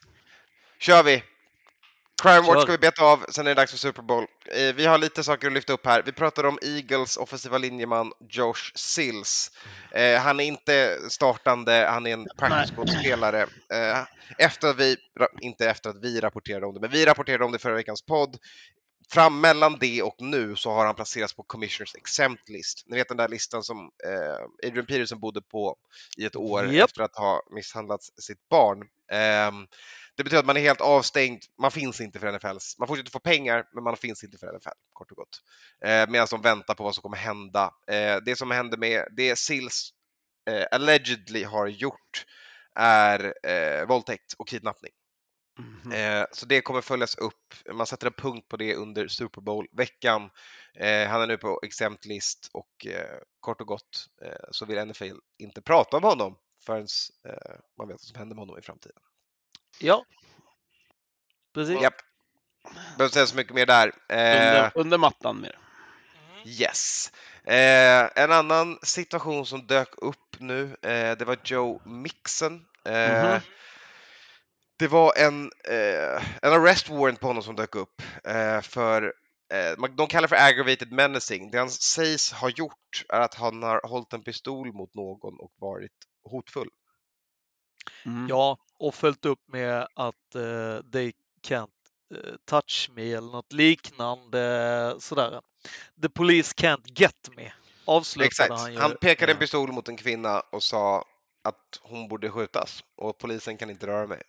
kör 0.79 1.03
vi! 1.03 1.23
Crime 2.23 2.41
Watch 2.41 2.63
ska 2.63 2.73
vi 2.73 2.79
beta 2.79 3.05
av, 3.05 3.25
sen 3.29 3.47
är 3.47 3.51
det 3.51 3.55
dags 3.55 3.71
för 3.71 3.79
Super 3.79 4.03
Bowl. 4.03 4.27
Eh, 4.47 4.75
Vi 4.75 4.87
har 4.87 4.99
lite 4.99 5.25
saker 5.25 5.47
att 5.47 5.53
lyfta 5.53 5.73
upp 5.73 5.87
här. 5.87 6.03
Vi 6.03 6.13
pratade 6.13 6.49
om 6.49 6.59
Eagles 6.63 7.17
offensiva 7.17 7.59
linjeman 7.59 8.13
Josh 8.31 8.73
Sills. 8.75 9.51
Eh, 9.91 10.21
han 10.21 10.41
är 10.41 10.45
inte 10.45 10.99
startande, 11.11 11.87
han 11.91 12.07
är 12.07 12.13
en 12.13 12.27
practice 12.39 12.71
squad-spelare. 12.75 13.43
Eh, 13.73 13.99
efter 14.39 14.69
att 14.69 14.77
vi, 14.77 14.97
inte 15.41 15.71
efter 15.71 15.91
att 15.91 15.97
vi 16.03 16.21
rapporterade 16.21 16.67
om 16.67 16.75
det, 16.75 16.81
men 16.81 16.91
vi 16.91 17.07
rapporterade 17.07 17.45
om 17.45 17.53
det 17.53 17.59
förra 17.59 17.75
veckans 17.75 18.03
podd. 18.03 18.37
Fram 19.13 19.41
mellan 19.41 19.79
det 19.79 20.03
och 20.03 20.17
nu 20.19 20.57
så 20.57 20.71
har 20.71 20.87
han 20.87 20.95
placerats 20.95 21.35
på 21.35 21.43
Commissioners 21.43 21.95
Exempt 21.95 22.49
List. 22.49 22.83
Ni 22.87 22.97
vet 22.97 23.09
den 23.09 23.17
där 23.17 23.29
listan 23.29 23.63
som 23.63 23.79
eh, 23.79 24.69
Adrian 24.69 24.87
Peterson 24.87 25.21
bodde 25.21 25.43
på 25.43 25.77
i 26.17 26.25
ett 26.25 26.37
år 26.37 26.67
Japp. 26.67 26.89
efter 26.89 27.03
att 27.03 27.17
ha 27.17 27.43
misshandlat 27.51 28.03
sitt 28.03 28.49
barn. 28.49 28.85
Ehm, 29.13 29.67
det 30.17 30.25
betyder 30.25 30.41
att 30.41 30.47
man 30.47 30.57
är 30.57 30.61
helt 30.61 30.81
avstängd. 30.81 31.43
Man 31.59 31.71
finns 31.71 32.01
inte 32.01 32.19
för 32.19 32.33
NFL. 32.33 32.59
Man 32.79 32.89
fortsätter 32.89 33.11
få 33.11 33.19
pengar, 33.19 33.65
men 33.75 33.85
man 33.85 33.97
finns 33.97 34.25
inte 34.25 34.39
för 34.39 34.59
NFL, 34.59 34.69
kort 34.93 35.11
och 35.11 35.17
gott. 35.17 35.43
Eh, 35.85 36.09
Medan 36.09 36.27
de 36.31 36.43
väntar 36.43 36.75
på 36.75 36.85
vad 36.85 36.95
som 36.95 37.03
kommer 37.03 37.17
hända. 37.17 37.75
Eh, 37.87 38.17
det 38.25 38.37
som 38.37 38.51
händer 38.51 38.79
med 38.79 39.09
det 39.17 39.37
Sills 39.39 39.91
eh, 40.51 40.65
allegedly 40.71 41.45
har 41.45 41.67
gjort 41.67 42.25
är 42.75 43.35
eh, 43.43 43.87
våldtäkt 43.87 44.33
och 44.39 44.49
kidnappning. 44.49 44.93
Mhm. 45.59 45.93
Eh, 45.93 46.25
så 46.33 46.47
det 46.47 46.61
kommer 46.61 46.81
följas 46.81 47.15
upp. 47.19 47.55
Man 47.73 47.87
sätter 47.87 48.07
en 48.07 48.13
punkt 48.13 48.49
på 48.49 48.57
det 48.57 48.75
under 48.75 49.09
Super 49.09 49.41
Bowl-veckan. 49.41 50.31
Eh, 50.75 51.09
han 51.09 51.23
är 51.23 51.27
nu 51.27 51.37
på 51.39 51.61
exempt 51.63 52.05
list 52.05 52.51
och 52.53 52.87
eh, 52.87 53.19
kort 53.41 53.61
och 53.61 53.67
gott 53.67 54.07
eh, 54.23 54.49
så 54.51 54.67
vill 54.67 54.87
NFL 54.87 55.17
inte 55.39 55.63
prata 55.63 55.97
om 55.97 56.03
honom 56.03 56.37
förrän 56.67 56.87
eh, 57.29 57.57
man 57.79 57.89
vet 57.89 57.95
vad 57.95 58.01
som 58.01 58.19
händer 58.19 58.35
med 58.37 58.43
honom 58.43 58.59
i 58.59 58.63
framtiden. 58.63 58.97
Ja. 59.81 60.05
Precis. 61.55 61.83
Japp. 61.83 61.95
Behöver 62.75 63.05
inte 63.05 63.15
säga 63.15 63.27
så 63.27 63.37
mycket 63.37 63.55
mer 63.55 63.67
där. 63.67 63.93
Eh, 64.09 64.37
Under, 64.37 64.73
under 64.75 64.99
mattan 64.99 65.41
mer. 65.41 65.59
Yes. 66.45 67.13
Eh, 67.45 68.11
en 68.23 68.33
annan 68.33 68.79
situation 68.83 69.47
som 69.47 69.67
dök 69.67 69.89
upp 69.99 70.37
nu, 70.41 70.77
eh, 70.83 71.17
det 71.19 71.25
var 71.25 71.39
Joe 71.45 71.81
Mixon. 71.85 72.67
Eh, 72.85 73.25
Mhm. 73.33 73.41
Det 74.79 74.89
var 74.89 75.13
en, 75.17 75.51
eh, 75.65 76.25
en 76.43 76.53
arrest 76.53 76.89
warrant 76.89 77.21
på 77.21 77.27
honom 77.27 77.43
som 77.43 77.57
dök 77.57 77.75
upp 77.75 78.03
eh, 78.25 78.61
för 78.61 79.15
eh, 79.53 79.79
man- 79.79 79.97
de 79.97 80.07
kallar 80.07 80.29
för 80.29 80.37
aggravated 80.37 80.93
menacing. 80.93 81.51
Det 81.51 81.59
han 81.59 81.71
sägs 81.71 82.33
ha 82.33 82.49
gjort 82.51 83.05
är 83.09 83.21
att 83.21 83.35
han 83.35 83.63
har 83.63 83.81
hållit 83.89 84.13
en 84.13 84.23
pistol 84.23 84.73
mot 84.73 84.95
någon 84.95 85.41
och 85.41 85.53
varit 85.57 85.93
hotfull. 86.25 86.69
Mm. 88.07 88.27
Ja, 88.29 88.59
och 88.79 88.95
följt 88.95 89.25
upp 89.25 89.41
med 89.49 89.89
att 89.95 90.35
eh, 90.35 90.91
they 90.93 91.13
can't 91.49 91.69
eh, 92.15 92.35
touch 92.45 92.91
me 92.95 93.13
eller 93.13 93.33
något 93.33 93.53
liknande 93.53 94.97
sådär. 94.99 95.41
The 96.03 96.09
police 96.09 96.55
can't 96.57 97.01
get 97.01 97.29
me. 97.37 97.53
Avslutade 97.85 98.27
Exakt. 98.27 98.51
han 98.61 98.73
ju. 98.73 98.79
Han 98.79 98.97
pekade 99.01 99.33
en 99.33 99.37
eh, 99.37 99.41
pistol 99.41 99.73
mot 99.73 99.89
en 99.89 99.97
kvinna 99.97 100.41
och 100.41 100.63
sa 100.63 101.05
att 101.45 101.81
hon 101.83 102.09
borde 102.09 102.31
skjutas 102.31 102.85
och 102.97 103.19
polisen 103.19 103.57
kan 103.57 103.71
inte 103.71 103.87
röra 103.87 104.07
mig. 104.07 104.23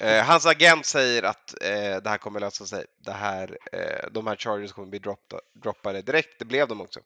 Eh, 0.00 0.24
hans 0.24 0.46
agent 0.46 0.86
säger 0.86 1.22
att 1.22 1.54
eh, 1.62 2.02
det 2.02 2.10
här 2.10 2.18
kommer 2.18 2.40
lösa 2.40 2.66
sig. 2.66 2.84
Det 2.98 3.12
här, 3.12 3.58
eh, 3.72 4.10
de 4.12 4.26
här 4.26 4.36
charges 4.36 4.72
kommer 4.72 4.88
bli 4.88 4.98
droppa, 4.98 5.40
droppade 5.62 6.02
direkt. 6.02 6.38
Det 6.38 6.44
blev 6.44 6.68
de 6.68 6.80
också. 6.80 7.00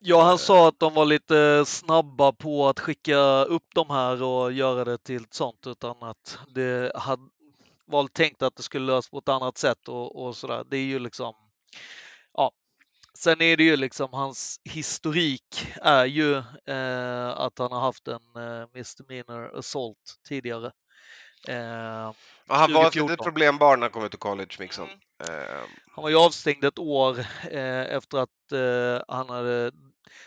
Ja, 0.00 0.22
han 0.22 0.38
sa 0.38 0.68
att 0.68 0.80
de 0.80 0.94
var 0.94 1.04
lite 1.04 1.64
snabba 1.66 2.32
på 2.32 2.68
att 2.68 2.80
skicka 2.80 3.44
upp 3.44 3.66
de 3.74 3.90
här 3.90 4.22
och 4.22 4.52
göra 4.52 4.84
det 4.84 4.98
till 4.98 5.22
ett 5.22 5.34
sånt 5.34 5.66
utan 5.66 6.02
att 6.02 6.38
det 6.54 6.92
hade 6.94 7.22
var 7.86 8.08
tänkt 8.08 8.42
att 8.42 8.56
det 8.56 8.62
skulle 8.62 8.86
lösas 8.86 9.10
på 9.10 9.18
ett 9.18 9.28
annat 9.28 9.58
sätt 9.58 9.88
och, 9.88 10.26
och 10.26 10.36
sådär. 10.36 10.64
Det 10.70 10.76
är 10.76 10.84
ju 10.84 10.98
liksom, 10.98 11.34
ja. 12.32 12.52
Sen 13.18 13.42
är 13.42 13.56
det 13.56 13.64
ju 13.64 13.76
liksom 13.76 14.12
hans 14.12 14.60
historik 14.64 15.66
är 15.82 16.04
ju 16.04 16.36
eh, 16.66 17.28
att 17.28 17.58
han 17.58 17.72
har 17.72 17.80
haft 17.80 18.08
en 18.08 18.36
eh, 18.36 18.68
misdemeanor 18.74 19.58
assault 19.58 20.20
tidigare. 20.28 20.72
Eh, 21.48 22.12
han 22.48 22.72
var 22.72 22.86
ett 22.86 22.92
2014. 22.92 23.10
litet 23.10 23.24
problembarn 23.24 23.80
när 23.80 23.84
han 23.86 23.92
kom 23.92 24.04
ut 24.04 24.14
ur 24.14 24.18
college, 24.18 24.56
Mixon. 24.58 24.88
Mm. 24.88 25.00
Eh, 25.40 25.56
Han 25.90 26.02
var 26.02 26.10
ju 26.10 26.16
avstängd 26.16 26.64
ett 26.64 26.78
år 26.78 27.18
eh, 27.50 27.96
efter 27.96 28.18
att 28.18 28.52
eh, 28.52 29.04
han 29.08 29.28
hade... 29.28 29.72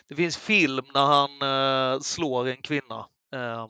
Det 0.08 0.16
finns 0.16 0.38
film 0.38 0.86
när 0.94 1.06
han 1.06 1.42
eh, 1.42 2.00
slår 2.00 2.48
en 2.48 2.62
kvinna 2.62 3.08
eh, 3.34 3.68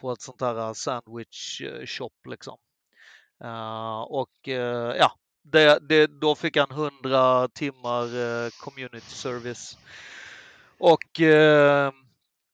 på 0.00 0.12
ett 0.12 0.22
sånt 0.22 0.40
här 0.40 0.74
sandwich 0.74 1.60
eh, 1.60 1.86
shop 1.86 2.10
liksom. 2.28 2.58
Eh, 3.44 4.00
och 4.00 4.48
eh, 4.48 4.96
ja, 4.98 5.12
det, 5.42 5.78
det, 5.88 6.06
då 6.06 6.34
fick 6.34 6.56
han 6.56 6.70
100 6.70 7.48
timmar 7.48 8.04
eh, 8.04 8.50
community 8.60 9.10
service. 9.10 9.78
Och 10.78 11.20
eh, 11.20 11.92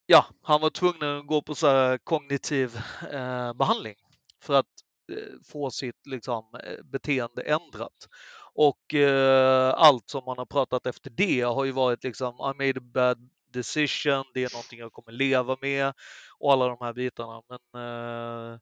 ja, 0.07 0.27
han 0.43 0.61
var 0.61 0.71
tvungen 0.71 1.19
att 1.19 1.27
gå 1.27 1.43
på 1.43 1.55
så 1.55 1.67
här 1.67 1.99
kognitiv 1.99 2.77
eh, 3.13 3.53
behandling 3.53 3.97
för 4.43 4.55
att 4.55 4.67
eh, 5.13 5.35
få 5.53 5.71
sitt 5.71 6.07
liksom, 6.07 6.45
eh, 6.65 6.85
beteende 6.85 7.43
ändrat. 7.43 8.09
Och 8.55 8.95
eh, 8.95 9.75
allt 9.77 10.11
som 10.11 10.25
man 10.25 10.39
har 10.39 10.47
pratat 10.47 10.87
efter 10.87 11.11
det 11.11 11.41
har 11.41 11.65
ju 11.65 11.73
varit 11.73 12.05
liksom 12.05 12.35
I 12.35 12.67
made 12.67 12.81
a 12.81 12.83
bad 12.95 13.31
decision, 13.53 14.25
det 14.35 14.45
är 14.45 14.53
någonting 14.55 14.79
jag 14.79 14.93
kommer 14.93 15.13
leva 15.13 15.57
med 15.61 15.93
och 16.39 16.53
alla 16.53 16.69
de 16.69 16.77
här 16.81 16.93
bitarna. 16.93 17.43
Men 17.49 17.83
eh, 17.83 18.59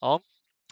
ja, 0.00 0.20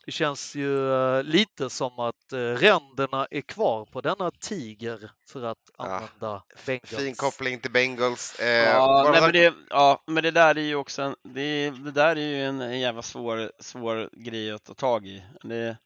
det 0.06 0.12
känns 0.12 0.54
ju 0.56 0.92
eh, 0.92 1.22
lite 1.22 1.70
som 1.70 1.98
att 1.98 2.32
eh, 2.32 2.38
ränderna 2.38 3.26
är 3.30 3.40
kvar 3.40 3.84
på 3.84 4.00
denna 4.00 4.30
tiger 4.30 5.10
för 5.28 5.42
att 5.44 5.58
Ja, 5.78 5.84
använda 5.84 6.42
Bengals. 6.66 6.96
fin 6.96 7.14
koppling 7.14 7.60
till 7.60 7.70
Bengals. 7.70 8.34
Eh, 8.40 8.46
Ja, 8.48 9.10
nej, 9.12 9.20
men 9.20 9.32
det, 9.32 9.54
ja, 9.70 10.02
men 10.06 10.22
det 10.22 10.30
där 10.30 10.58
är 10.58 10.62
ju 10.62 10.74
också 10.74 11.02
en, 11.02 11.14
det, 11.22 11.70
det 11.70 11.90
där 11.92 12.16
är 12.16 12.28
ju 12.28 12.44
en, 12.44 12.60
en 12.60 12.80
jävla 12.80 13.02
svår, 13.02 13.52
svår 13.58 14.10
grej 14.12 14.52
att 14.52 14.64
ta 14.64 14.74
tag 14.74 15.06
i. 15.06 15.22
Det, 15.42 15.76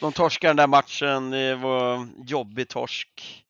de 0.00 0.12
torskar 0.12 0.48
den 0.48 0.56
där 0.56 0.66
matchen, 0.66 1.30
det 1.30 1.54
var 1.54 2.08
jobbig 2.26 2.68
torsk. 2.68 3.44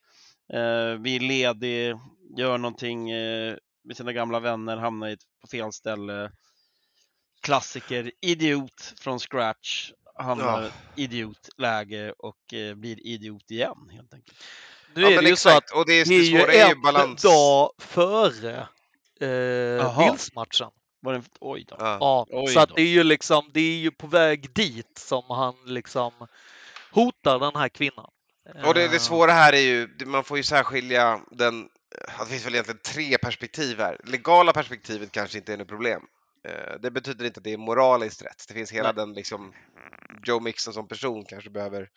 Eh, 0.53 1.01
vi 1.01 1.16
är 1.16 1.20
ledig, 1.20 1.96
gör 2.36 2.59
någonting 2.59 3.11
eh, 3.11 3.57
med 3.84 3.96
sina 3.96 4.12
gamla 4.12 4.40
vänner, 4.40 4.76
hamnar 4.76 5.16
på 5.40 5.46
fel 5.46 5.72
ställe. 5.72 6.30
Klassiker, 7.43 8.11
idiot 8.22 8.95
från 9.01 9.18
scratch, 9.18 9.93
hamnar 10.14 10.62
Ja. 10.62 10.68
idiotläge 10.97 12.12
och 12.18 12.55
eh, 12.55 12.74
blir 12.74 13.07
idiot 13.07 13.51
igen 13.51 13.76
helt 13.93 14.14
enkelt. 14.14 14.38
Nu 14.95 15.03
ja, 15.03 15.11
är 15.11 15.22
det 15.22 15.28
ju 15.28 15.36
så 15.36 15.49
att 15.49 15.57
exakt. 15.57 15.74
Och 15.76 15.86
det, 15.86 15.93
är, 15.93 16.05
det 16.05 16.14
är 16.14 16.22
ju 16.22 16.38
svåra 16.38 16.53
är 16.53 16.66
ju 16.66 16.72
en 16.72 16.82
balans. 16.82 17.22
dag 17.22 17.70
före 17.78 18.68
eh. 19.20 19.99
Bills-matchen. 19.99 20.70
Var 21.03 21.12
det, 21.12 21.22
oj 21.41 21.64
då. 21.68 21.76
Ja. 21.78 21.97
Ja, 22.01 22.26
Oj 22.30 22.53
så 22.53 22.61
att 22.61 22.68
då. 22.68 22.74
det 22.74 22.82
är 22.82 22.86
ju 22.86 23.03
liksom, 23.05 23.51
det 23.53 23.61
är 23.61 23.76
ju 23.78 23.91
på 23.91 24.07
väg 24.07 24.55
dit 24.55 24.99
som 24.99 25.22
han 25.28 25.55
liksom 25.66 26.12
hotar 26.93 27.38
den 27.38 27.57
här 27.57 27.68
kvinnan. 27.68 28.11
Och 28.64 28.74
det, 28.74 28.84
Eh, 28.84 28.91
det 28.91 28.99
svåra 28.99 29.32
här 29.32 29.53
är 29.53 29.61
ju, 29.61 29.88
man 30.07 30.24
får 30.24 30.36
ju 30.36 30.43
särskilja 30.43 31.20
den, 31.30 31.68
det 32.18 32.26
finns 32.30 32.47
väl 32.47 32.55
egentligen 32.55 32.80
tre 32.84 33.18
perspektiv 33.18 33.78
här. 33.78 34.01
Legala 34.05 34.53
perspektivet 34.53 35.12
kanske 35.12 35.38
inte 35.38 35.53
är 35.53 35.57
något 35.57 35.68
problem. 35.68 36.03
Eh, 36.49 36.74
Det 36.80 36.91
betyder 36.91 37.24
inte 37.24 37.38
att 37.41 37.45
det 37.45 37.53
är 37.53 37.57
moraliskt 37.57 38.22
rätt. 38.22 38.45
Det 38.49 38.55
finns 38.55 38.72
hela 38.72 38.93
Nej. 38.93 38.95
den 38.97 39.12
liksom, 39.12 39.53
Joe 40.26 40.41
Mixon 40.41 40.74
som 40.74 40.88
person 40.88 41.24
kanske 41.24 41.51
behöver 41.51 41.88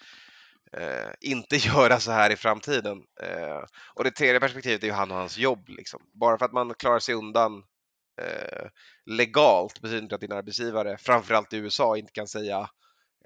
eh, 0.77 1.11
inte 1.21 1.55
göra 1.67 1.99
så 1.99 2.11
här 2.11 2.29
i 2.29 2.35
framtiden. 2.35 2.97
Eh, 3.21 3.59
och 3.93 4.03
det 4.03 4.11
tredje 4.11 4.39
perspektivet 4.39 4.83
är 4.83 4.87
ju 4.87 4.93
han 4.93 5.11
och 5.11 5.17
hans 5.17 5.37
jobb. 5.37 5.69
Liksom. 5.69 6.01
Bara 6.13 6.37
för 6.37 6.45
att 6.45 6.53
man 6.53 6.73
klarar 6.73 6.99
sig 6.99 7.15
undan 7.15 7.63
eh, 8.21 8.67
legalt 9.05 9.81
betyder 9.81 10.01
inte 10.01 10.15
att 10.15 10.21
din 10.21 10.31
arbetsgivare, 10.31 10.97
framförallt 10.97 11.53
i 11.53 11.57
USA, 11.57 11.97
inte 11.97 12.11
kan 12.11 12.27
säga 12.27 12.69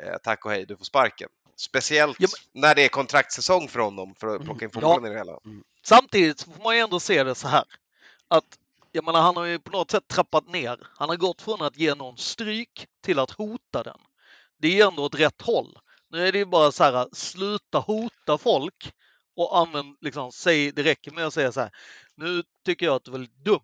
eh, 0.04 0.16
tack 0.24 0.46
och 0.46 0.52
hej, 0.52 0.66
du 0.66 0.78
får 0.78 0.86
sparken. 0.86 1.30
Speciellt 1.60 2.18
Ja, 2.20 2.28
när 2.54 2.76
det 2.76 2.86
är 2.86 2.90
kontraktssäsong 2.90 3.68
för 3.68 3.80
honom 3.80 4.16
för 4.20 4.36
att 4.36 4.44
plocka 4.44 4.66
in 4.66 4.72
Ja. 4.74 4.82
fotbollen 4.82 5.06
i 5.06 5.14
det 5.14 5.18
hela. 5.20 5.40
Samtidigt 5.86 6.40
så 6.40 6.52
får 6.52 6.64
man 6.64 6.76
ju 6.76 6.82
ändå 6.82 7.00
se 7.00 7.24
det 7.24 7.36
så 7.36 7.48
här. 7.48 7.64
Att, 8.28 8.44
jag 8.98 9.06
menar, 9.06 9.22
han 9.22 9.38
har 9.38 9.46
ju 9.46 9.60
på 9.60 9.72
något 9.72 9.92
sätt 9.92 10.08
trappat 10.08 10.48
ner. 10.48 10.80
Han 10.96 11.10
har 11.10 11.16
gått 11.16 11.42
från 11.42 11.62
att 11.62 11.78
ge 11.78 11.96
någon 11.96 12.18
stryk 12.18 12.86
till 13.04 13.20
att 13.20 13.32
hota 13.32 13.84
den. 13.84 14.00
Det 14.62 14.68
är 14.68 14.72
ju 14.72 14.82
ändå 14.82 15.04
åt 15.04 15.16
rätt 15.16 15.42
håll. 15.42 15.78
Nu 16.10 16.28
är 16.28 16.32
det 16.32 16.38
ju 16.38 16.46
bara 16.46 16.72
så 16.72 16.84
här, 16.84 17.08
sluta 17.14 17.80
hota 17.80 18.38
folk 18.38 18.92
och 19.36 19.58
använd, 19.60 19.98
liksom, 20.02 20.32
säg, 20.32 20.72
det 20.72 20.84
räcker 20.84 21.12
med 21.12 21.26
att 21.26 21.34
säga 21.34 21.52
så 21.52 21.60
här. 21.60 21.72
Nu 22.16 22.44
tycker 22.66 22.86
jag 22.86 22.96
att 22.96 23.04
du 23.04 23.12
är 23.12 23.14
väldigt 23.14 23.46
dum. 23.46 23.60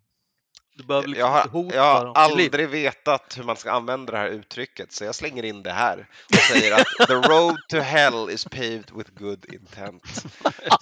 Du 0.75 0.83
behöver 0.83 1.07
liksom 1.07 1.27
Jag 1.29 1.39
inte 1.39 1.49
har, 1.49 1.63
hota 1.63 1.75
jag 1.75 2.05
dem 2.05 2.13
har 2.15 2.35
livet. 2.37 2.53
aldrig 2.53 2.69
vetat 2.69 3.37
hur 3.37 3.43
man 3.43 3.55
ska 3.57 3.71
använda 3.71 4.11
det 4.11 4.17
här 4.17 4.27
uttrycket, 4.27 4.93
så 4.93 5.03
jag 5.03 5.15
slänger 5.15 5.43
in 5.43 5.63
det 5.63 5.71
här 5.71 6.09
och 6.29 6.35
säger 6.35 6.81
att 6.81 7.07
the 7.07 7.13
road 7.13 7.57
to 7.69 7.77
hell 7.77 8.29
is 8.29 8.45
paved 8.45 8.91
with 8.95 9.11
good 9.13 9.45
intent. 9.53 10.03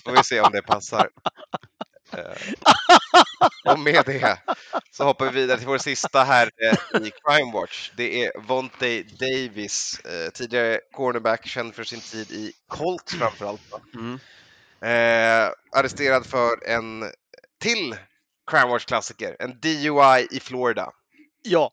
Får 0.04 0.12
vi 0.12 0.24
se 0.24 0.42
om 0.42 0.52
det 0.52 0.62
passar. 0.62 1.10
Eh, 2.14 2.54
Och 3.66 3.80
med 3.80 4.06
det 4.06 4.38
så 4.92 5.04
hoppar 5.04 5.26
vi 5.26 5.32
vidare 5.42 5.58
till 5.58 5.68
vår 5.68 5.78
sista 5.78 6.24
här 6.24 6.50
eh, 6.64 7.02
i 7.02 7.12
Crime 7.26 7.52
Watch. 7.54 7.92
Det 7.98 8.26
är 8.26 8.40
Vontae 8.42 9.04
Davis, 9.04 10.00
eh, 10.06 10.30
tidigare 10.32 10.80
cornerback, 10.92 11.48
känd 11.48 11.76
för 11.76 11.84
sin 11.84 12.02
tid 12.02 12.32
i 12.32 12.52
Colts 12.68 13.14
framförallt. 13.16 13.62
Mm. 13.94 14.20
Eh, 14.82 15.52
arresterad 15.80 16.26
för 16.26 16.68
en 16.68 17.04
till 17.62 17.96
Crime 18.52 18.68
Watch-klassiker, 18.68 19.36
en 19.40 19.60
DUI 19.60 20.28
i 20.32 20.40
Florida. 20.40 20.92
Ja. 21.44 21.72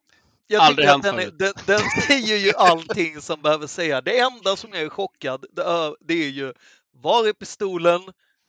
Jag 0.50 0.62
Aldrig 0.62 0.88
hänt 0.88 1.02
den, 1.02 1.14
förut. 1.14 1.34
den, 1.38 1.52
den 1.66 1.80
säger 2.06 2.36
ju 2.36 2.52
allting 2.56 3.20
som 3.20 3.42
behöver 3.42 3.66
säga. 3.66 4.00
Det 4.00 4.18
enda 4.18 4.56
som 4.56 4.70
jag 4.72 4.82
är 4.82 4.88
chockad, 4.88 5.44
det 5.52 5.62
är, 5.62 5.96
det 6.00 6.14
är 6.14 6.28
ju 6.28 6.52
var 6.92 7.28
är 7.28 7.32
pistolen? 7.32 8.00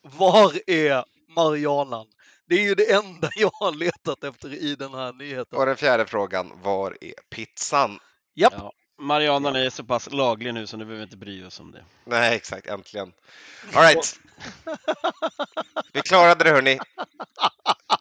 Var 0.02 0.54
är 0.68 1.04
Marianan? 1.44 2.08
Det 2.48 2.56
är 2.56 2.64
ju 2.64 2.76
det 2.76 2.92
enda 2.94 3.30
jag 3.36 3.52
har 3.54 3.72
letat 3.72 4.24
efter 4.24 4.54
i 4.54 4.76
den 4.76 4.94
här 4.94 5.14
nyheten. 5.14 5.60
Och 5.60 5.66
den 5.66 5.78
fjärde 5.78 6.06
frågan, 6.06 6.52
var 6.62 6.98
är 7.02 7.14
pizzan? 7.30 8.00
Japp. 8.36 8.54
Ja. 8.58 8.74
Marianan 9.02 9.56
är 9.56 9.70
så 9.70 9.84
pass 9.84 10.12
laglig 10.12 10.54
nu 10.54 10.68
så 10.68 10.78
nu 10.78 10.86
behöver 10.86 10.98
vi 10.98 11.04
inte 11.04 11.18
bry 11.18 11.44
oss 11.44 11.60
om 11.60 11.72
det. 11.72 11.84
Nej, 12.06 12.36
exakt, 12.36 12.68
äntligen. 12.68 13.14
All 13.74 13.84
right. 13.84 14.20
Vi 15.94 16.02
klarade 16.02 16.44
det 16.44 16.50
hörni. 16.50 16.80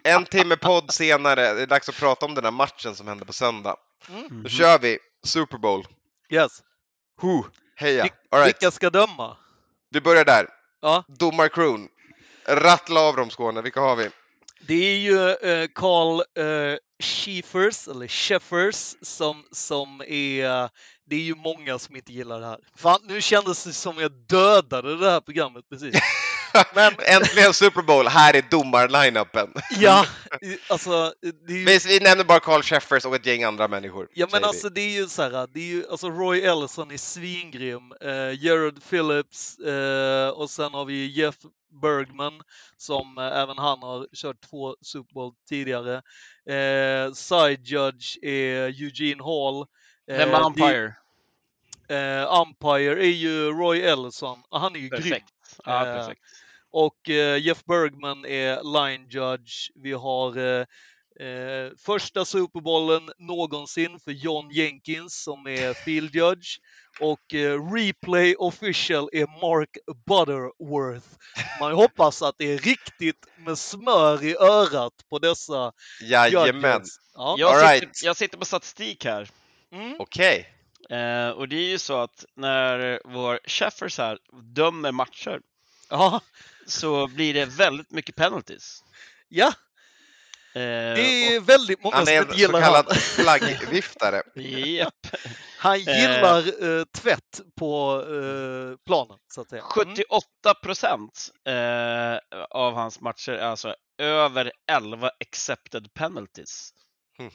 En 0.02 0.24
timme 0.24 0.56
podd 0.56 0.90
senare, 0.90 1.54
det 1.54 1.62
är 1.62 1.66
dags 1.66 1.88
att 1.88 1.94
prata 1.94 2.26
om 2.26 2.34
den 2.34 2.44
här 2.44 2.50
matchen 2.50 2.94
som 2.94 3.08
hände 3.08 3.24
på 3.24 3.32
söndag. 3.32 3.76
Mm. 4.08 4.42
Då 4.42 4.48
kör 4.48 4.78
vi 4.78 4.98
Super 5.24 5.58
Bowl. 5.58 5.86
Yes. 6.30 6.62
Huh. 7.20 7.46
Heja! 7.76 8.02
All 8.30 8.40
right. 8.40 8.46
Vilka 8.46 8.70
ska 8.70 8.90
döma? 8.90 9.36
Vi 9.90 10.00
börjar 10.00 10.24
där. 10.24 10.48
Ja, 10.80 11.04
Domarkron. 11.08 11.88
Rattla 12.48 13.00
av 13.00 13.16
dem 13.16 13.30
Skåne, 13.30 13.62
vilka 13.62 13.80
har 13.80 13.96
vi? 13.96 14.08
det 14.60 14.74
är 14.74 14.98
ju 14.98 15.30
eh, 15.30 15.68
Carl 15.74 16.20
eh, 16.20 16.78
Schieffers, 17.02 17.88
eller 17.88 18.08
Sheffers, 18.08 18.96
som, 19.02 19.44
som 19.52 20.00
är... 20.06 20.70
Det 21.06 21.16
är 21.16 21.20
ju 21.20 21.34
många 21.34 21.78
som 21.78 21.96
inte 21.96 22.12
gillar 22.12 22.40
det 22.40 22.46
här. 22.46 22.58
Fan, 22.76 23.00
nu 23.04 23.20
kändes 23.20 23.64
det 23.64 23.72
som 23.72 23.98
jag 23.98 24.12
dödade 24.12 24.96
det 24.96 25.10
här 25.10 25.20
programmet 25.20 25.64
precis. 25.70 25.94
Men- 26.74 26.92
Äntligen 27.06 27.54
Super 27.54 27.82
Bowl, 27.82 28.08
här 28.08 28.36
är 28.36 28.42
domarlineupen. 28.50 29.52
Ja, 29.80 30.06
alltså 30.68 31.12
det 31.46 31.52
är 31.52 31.58
ju... 31.58 31.64
Vi, 31.64 31.78
vi 31.86 32.00
nämner 32.00 32.24
bara 32.24 32.40
Carl 32.40 32.62
Sheffers 32.62 33.04
och 33.04 33.14
ett 33.14 33.26
gäng 33.26 33.42
andra 33.44 33.68
människor. 33.68 34.08
Ja 34.14 34.26
men 34.26 34.30
säger 34.30 34.40
vi. 34.42 34.48
alltså 34.48 34.68
det 34.68 34.80
är 34.80 34.90
ju 34.90 35.06
så 35.08 35.22
här, 35.22 35.46
det 35.54 35.60
är 35.60 35.64
ju, 35.64 35.84
alltså 35.90 36.08
Roy 36.10 36.40
Ellison 36.40 36.90
är 36.90 36.96
svingrym, 36.96 37.92
eh, 38.00 38.44
Jared 38.44 38.82
Phillips 38.90 39.58
eh, 39.58 40.28
och 40.28 40.50
sen 40.50 40.74
har 40.74 40.84
vi 40.84 41.06
Jeff 41.06 41.36
Bergman 41.82 42.42
som 42.76 43.18
eh, 43.18 43.24
även 43.38 43.58
han 43.58 43.82
har 43.82 44.06
kört 44.16 44.40
två 44.50 44.76
Super 44.82 45.14
Bowl 45.14 45.32
tidigare. 45.48 45.94
Eh, 46.50 47.12
side 47.12 47.66
Judge 47.66 48.16
är 48.22 48.82
Eugene 48.82 49.22
Hall. 49.24 49.66
Eh, 50.10 50.16
Vem 50.18 50.34
är 50.34 50.46
umpire? 50.46 50.80
det- 50.82 50.94
Eh, 51.90 52.40
umpire 52.42 53.02
är 53.06 53.10
ju 53.10 53.50
Roy 53.52 53.80
Ellison, 53.80 54.42
Ah, 54.50 54.58
han 54.58 54.76
är 54.76 54.80
ju 54.80 54.88
grym. 54.88 55.02
Perfekt. 55.02 55.28
Ja, 55.64 55.86
Eh, 55.86 55.94
perfekt. 55.96 56.20
Och 56.72 57.10
eh, 57.10 57.42
Jeff 57.42 57.64
Bergman 57.64 58.24
är 58.24 58.56
line 58.62 59.06
judge. 59.08 59.70
Vi 59.74 59.92
har 59.92 60.36
eh, 60.38 60.66
eh, 61.26 61.70
första 61.86 62.24
Superbollen 62.24 63.10
någonsin 63.18 64.00
för 64.04 64.10
John 64.10 64.50
Jenkins 64.50 65.22
som 65.22 65.46
är 65.46 65.74
field 65.74 66.14
judge. 66.14 66.58
Och 67.00 67.34
eh, 67.34 67.72
replay 67.72 68.34
official 68.34 69.08
är 69.12 69.26
Mark 69.26 69.70
Butterworth. 70.06 71.06
Man 71.60 71.72
hoppas 71.72 72.22
att 72.22 72.34
det 72.38 72.52
är 72.52 72.58
riktigt 72.58 73.26
med 73.46 73.58
smör 73.58 74.24
i 74.24 74.36
örat 74.36 74.92
på 75.10 75.18
dessa 75.18 75.72
Jajamän. 76.02 76.72
judges. 76.72 76.88
Ja. 77.14 77.36
Jag, 77.38 77.50
all 77.50 77.60
sitter, 77.60 77.86
right. 77.86 78.02
jag 78.04 78.16
sitter 78.16 78.38
på 78.38 78.44
statistik 78.44 79.04
här. 79.04 79.28
Mm. 79.72 79.96
Okej. 79.98 80.54
Eh, 80.90 81.30
och 81.30 81.48
det 81.48 81.56
är 81.56 81.68
ju 81.68 81.78
så 81.78 82.00
att 82.00 82.24
när 82.36 83.00
vår 83.04 83.40
Sheffers 83.44 83.98
här 83.98 84.18
dömer 84.54 84.92
matcher 84.92 85.40
ja, 85.88 86.20
så 86.66 87.06
blir 87.06 87.34
det 87.34 87.44
väldigt 87.44 87.90
mycket 87.90 88.16
penalties. 88.16 88.84
ja, 89.28 89.52
Det 90.54 90.60
är 91.34 91.40
väldigt 91.40 91.82
många 91.82 91.96
Han 91.96 92.06
som 92.06 92.14
är 92.14 92.16
en 92.18 92.22
inte 92.22 92.34
så 92.34 92.40
gillar 92.40 92.60
kallad 92.60 92.86
han. 92.88 92.96
flaggviftare. 93.00 94.20
och, 94.20 94.40
japp. 94.42 95.06
Han 95.58 95.78
gillar 95.80 96.38
eh, 96.78 96.84
tvätt 96.84 97.40
på 97.56 98.02
eh, 98.02 98.76
planen, 98.86 99.18
så 99.34 99.40
att 99.40 99.48
säga. 99.50 99.62
Mm. 99.62 99.94
78 99.96 100.54
procent 100.62 101.30
eh, 101.46 102.38
av 102.50 102.74
hans 102.74 103.00
matcher 103.00 103.32
är 103.32 103.46
alltså 103.46 103.74
över 103.98 104.52
11 104.70 105.10
accepted 105.20 105.94
penalties. 105.94 106.70
Mm. 107.18 107.32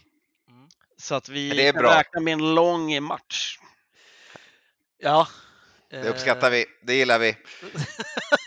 Mm. 0.49 0.70
Så 0.97 1.16
att 1.16 1.30
vi 1.30 1.49
Det 1.49 1.68
är 1.68 1.72
kan 1.74 1.82
bra. 1.82 1.99
räkna 1.99 2.20
med 2.22 2.34
en 2.34 2.56
lång 2.56 3.04
match. 3.04 3.58
Ja. 4.97 5.28
Det 5.89 6.10
uppskattar 6.10 6.51
vi, 6.51 6.66
det 6.84 6.93
gillar 6.95 7.20
vi. 7.20 7.38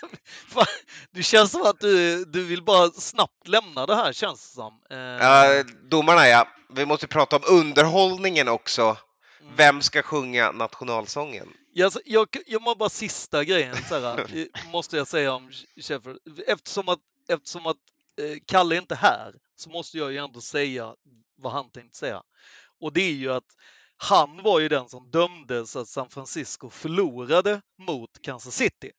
Det 1.10 1.22
känns 1.22 1.50
som 1.50 1.62
att 1.62 1.80
du, 1.80 2.24
du 2.24 2.44
vill 2.44 2.62
bara 2.62 2.90
snabbt 2.90 3.48
lämna 3.48 3.86
det 3.86 3.94
här, 3.96 4.12
känns 4.12 4.48
det 4.48 4.54
som. 4.54 4.80
Eh, 4.90 4.98
Ja, 4.98 5.64
domarna 5.90 6.28
ja. 6.28 6.48
Vi 6.70 6.86
måste 6.86 7.06
prata 7.06 7.36
om 7.36 7.42
underhållningen 7.46 8.48
också. 8.48 8.82
mm. 9.40 9.56
Vem 9.56 9.82
ska 9.82 10.02
sjunga 10.02 10.52
nationalsången? 10.52 11.48
Alltså, 11.84 12.00
jag, 12.04 12.28
jag 12.46 12.62
må 12.62 12.74
bara 12.74 12.88
sista 12.88 13.44
grejen, 13.44 13.76
så 13.88 14.18
måste 14.72 14.96
jag 14.96 15.08
säga 15.08 15.32
om 15.32 15.50
Sheffield. 15.80 16.18
Eftersom 16.46 16.88
att, 16.88 16.98
eftersom 17.28 17.66
att 17.66 17.76
eh, 18.20 18.38
Kalle 18.46 18.76
inte 18.76 18.94
är 18.94 18.98
här 18.98 19.34
så 19.56 19.70
måste 19.70 19.98
jag 19.98 20.12
ju 20.12 20.18
ändå 20.18 20.40
säga 20.40 20.94
vad 21.38 21.52
han 21.52 21.70
tänkte 21.70 21.98
säga. 21.98 22.22
Och 22.80 22.92
det 22.92 23.00
är 23.00 23.12
ju 23.12 23.32
att 23.32 23.44
han 23.96 24.42
var 24.42 24.60
ju 24.60 24.68
den 24.68 24.88
som 24.88 25.10
dömde 25.10 25.66
så 25.66 25.78
att 25.78 25.88
San 25.88 26.10
Francisco 26.10 26.70
förlorade 26.70 27.60
mot 27.78 28.10
Kansas 28.22 28.56
City. 28.56 28.90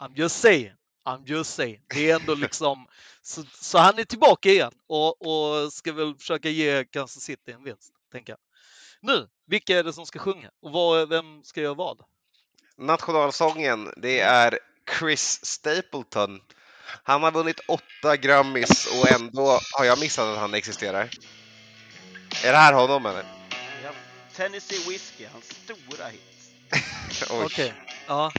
I'm 0.00 0.12
just 0.14 0.40
saying. 0.40 0.72
I'm 1.06 1.24
just 1.26 1.54
saying. 1.54 1.80
Det 1.94 2.10
är 2.10 2.20
ändå 2.20 2.34
liksom, 2.44 2.86
så, 3.22 3.44
så 3.54 3.78
han 3.78 3.98
är 3.98 4.04
tillbaka 4.04 4.48
igen 4.48 4.72
och, 4.86 5.26
och 5.26 5.72
ska 5.72 5.92
väl 5.92 6.14
försöka 6.14 6.48
ge 6.48 6.84
Kansas 6.84 7.22
City 7.22 7.52
en 7.52 7.64
vinst, 7.64 7.92
tänker 8.12 8.32
jag. 8.32 8.38
Nu, 9.00 9.28
vilka 9.46 9.78
är 9.78 9.84
det 9.84 9.92
som 9.92 10.06
ska 10.06 10.18
sjunga 10.18 10.50
och 10.62 10.72
vad, 10.72 11.08
vem 11.08 11.44
ska 11.44 11.60
göra 11.60 11.74
vad? 11.74 12.00
Nationalsången, 12.76 13.92
det 13.96 14.20
är 14.20 14.58
Chris 14.98 15.44
Stapleton. 15.44 16.40
Han 17.02 17.22
har 17.22 17.32
vunnit 17.32 17.60
åtta 17.68 18.16
Grammys 18.16 18.86
och 18.86 19.10
ändå 19.10 19.60
har 19.72 19.84
jag 19.84 20.00
missat 20.00 20.26
att 20.26 20.38
han 20.38 20.54
existerar. 20.54 21.10
Är 22.44 22.52
det 22.52 22.58
här 22.58 22.72
honom 22.72 23.06
eller? 23.06 23.24
Tennessee 24.38 24.88
Whiskey, 24.88 25.26
hans 25.32 25.44
stora 25.44 26.08
hit. 26.08 26.22
Okej. 27.30 27.74
Ja. 28.06 28.32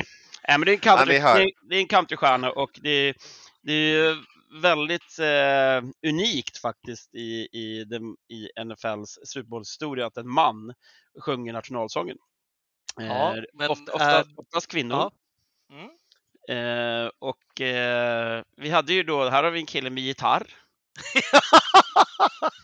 Nej, 0.49 0.57
men 0.57 0.65
det 0.65 0.71
är 0.71 0.73
en, 0.73 0.79
Ja, 0.83 0.97
country, 0.97 1.17
hör. 1.19 1.35
det 1.37 1.43
är, 1.43 1.51
det 1.69 1.75
är 1.75 1.79
en 1.79 1.87
countrystjärna 1.87 2.51
och 2.51 2.69
det, 2.83 3.13
det 3.61 3.73
är 3.73 4.17
väldigt 4.61 5.19
eh, 5.19 6.09
unikt 6.09 6.57
faktiskt 6.57 7.15
i, 7.15 7.47
i, 7.51 7.83
den, 7.87 8.01
i 8.29 8.63
NFLs 8.65 9.19
Super 9.23 9.47
Bowl-historia 9.49 10.05
att 10.07 10.17
en 10.17 10.29
man 10.29 10.73
sjunger 11.25 11.53
nationalsången. 11.53 12.17
Ja, 12.95 13.37
Eh, 13.37 13.43
men 13.53 13.69
ofta, 13.69 13.91
ofta, 13.93 14.19
är- 14.19 14.25
oftast 14.37 14.67
kvinnor. 14.67 14.97
Ja. 14.97 15.11
Mm. 15.75 15.89
Eh, 16.49 17.09
och 17.19 17.61
eh, 17.61 18.43
vi 18.57 18.69
hade 18.69 18.93
ju 18.93 19.03
då, 19.03 19.29
här 19.29 19.43
har 19.43 19.51
vi 19.51 19.59
en 19.59 19.65
kille 19.65 19.89
med 19.89 20.03
gitarr 20.03 20.47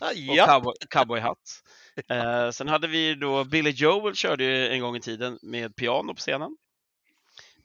och 0.00 0.12
ja. 0.16 0.46
cowboy, 0.46 0.74
cowboyhatt. 0.90 1.62
Eh, 2.08 2.50
sen 2.50 2.68
hade 2.68 2.86
vi 2.88 3.14
då 3.14 3.44
Billy 3.44 3.70
Joel 3.70 4.14
körde 4.14 4.44
ju 4.44 4.68
en 4.68 4.80
gång 4.80 4.96
i 4.96 5.00
tiden 5.00 5.38
med 5.42 5.76
piano 5.76 6.14
på 6.14 6.20
scenen. 6.20 6.56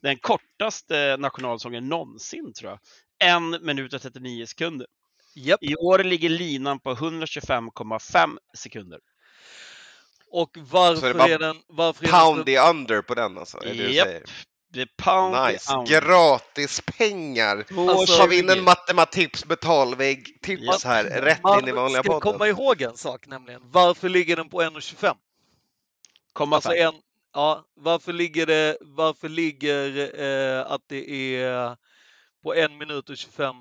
Den 0.01 0.17
kortaste 0.17 1.17
nationalsången 1.17 1.89
någonsin 1.89 2.53
tror 2.53 2.71
jag. 2.71 2.79
En 3.29 3.65
minut 3.65 3.93
och 3.93 4.01
39 4.01 4.45
sekunder. 4.45 4.87
Japp. 5.35 5.63
I 5.63 5.75
år 5.75 5.99
ligger 5.99 6.29
linan 6.29 6.79
på 6.79 6.93
125,5 6.93 8.37
sekunder. 8.57 8.99
Och 10.31 10.57
varför 10.59 11.09
är 11.09 11.13
bara 11.13 11.27
är 11.27 11.39
den... 11.39 11.61
Varför 11.67 12.03
är 12.05 12.11
den 12.11 12.19
Pound 12.19 12.45
the 12.45 12.59
under 12.59 13.01
på 13.01 13.15
den 13.15 13.37
alltså, 13.37 13.57
är 13.57 13.73
säger? 13.73 14.23
Det 14.73 14.85
pound 14.97 15.35
Nice! 15.47 15.75
ounce. 15.75 15.93
Gratispengar! 15.93 17.65
Alltså, 17.77 18.17
Tar 18.17 18.27
vi 18.27 18.39
in 18.39 18.49
en 18.49 18.63
matematips 18.63 19.45
betalvägg 19.45 20.41
tips 20.41 20.63
Japp. 20.63 20.83
här, 20.83 21.03
rätt 21.03 21.43
man 21.43 21.59
in 21.59 21.67
i 21.67 21.71
vanliga 21.71 22.03
ska 22.03 22.19
komma 22.19 22.37
podden. 22.37 22.57
ihåg 22.57 22.81
en 22.81 22.97
sak 22.97 23.27
nämligen. 23.27 23.61
Varför 23.63 24.09
ligger 24.09 24.35
den 24.35 24.49
på 24.49 24.61
1,25? 24.61 25.15
Komma 26.33 26.55
Alltså 26.55 26.73
en, 26.73 26.93
ja, 27.33 27.65
varför 27.73 28.13
ligger 28.13 28.45
det, 28.45 28.77
varför 28.81 29.29
ligger 29.29 30.19
eh, 30.21 30.71
att 30.71 30.81
det 30.87 31.35
är 31.35 31.77
på 32.43 32.55
en 32.55 32.77
minut 32.77 33.09
och 33.09 33.17
25 33.17 33.55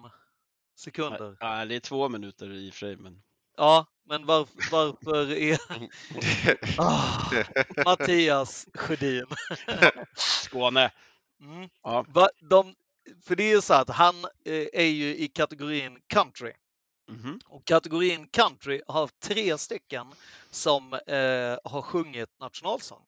sekunder? 0.76 1.36
Ja, 1.40 1.64
det 1.64 1.76
är 1.76 1.80
två 1.80 2.08
minuter 2.08 2.52
i 2.52 2.70
och 2.70 2.74
för 2.74 2.78
sig, 2.78 2.96
men 2.96 3.22
Ja, 3.56 3.86
men 4.04 4.26
varför, 4.26 4.70
varför 4.70 5.32
är... 5.32 5.58
Ah, 6.78 7.30
Mattias 7.84 8.66
Sjödin. 8.74 9.26
Skåne. 10.16 10.90
Mm. 11.40 11.68
Ja. 11.82 12.04
Va, 12.08 12.28
de, 12.50 12.74
för 13.24 13.36
det 13.36 13.42
är 13.42 13.54
ju 13.54 13.60
så 13.60 13.74
att 13.74 13.88
han 13.88 14.24
eh, 14.24 14.66
är 14.72 14.86
ju 14.86 15.16
i 15.16 15.28
kategorin 15.28 15.98
country. 16.06 16.52
Mhm. 17.08 17.40
Och 17.46 17.64
kategorin 17.64 18.28
country 18.28 18.82
har 18.86 19.10
tre 19.22 19.58
stycken 19.58 20.06
som 20.50 20.92
eh, 20.92 21.58
har 21.64 21.82
sjungit 21.82 22.40
nationalsång. 22.40 23.02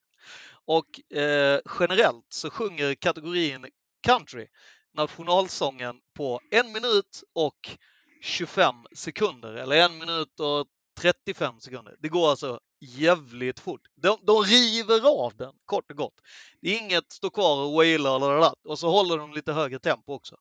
Och 0.66 1.16
eh, 1.18 1.60
generellt 1.80 2.26
så 2.28 2.50
sjunger 2.50 2.94
kategorin 2.94 3.66
country 4.02 4.46
nationalsången 4.94 5.96
på 6.16 6.40
en 6.50 6.72
minut 6.72 7.22
och 7.34 7.76
25 8.22 8.74
sekunder, 8.96 9.54
eller 9.54 9.76
en 9.76 9.98
minut 9.98 10.40
och 10.40 10.66
35 11.00 11.60
sekunder. 11.60 11.96
Det 11.98 12.08
går 12.08 12.30
alltså 12.30 12.60
jävligt 12.80 13.60
fort. 13.60 13.80
De, 13.94 14.18
de 14.22 14.42
river 14.42 15.24
av 15.24 15.36
den, 15.36 15.52
kort 15.64 15.90
och 15.90 15.96
gott. 15.96 16.14
Det 16.60 16.74
är 16.74 16.78
inget 16.78 17.12
stå 17.12 17.30
kvar 17.30 17.64
och 17.64 17.72
waila 17.72 18.18
det 18.18 18.54
och 18.64 18.78
så 18.78 18.90
håller 18.90 19.18
de 19.18 19.32
lite 19.32 19.52
högre 19.52 19.78
tempo 19.78 20.12
också. 20.12 20.36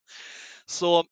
Så 0.66 1.06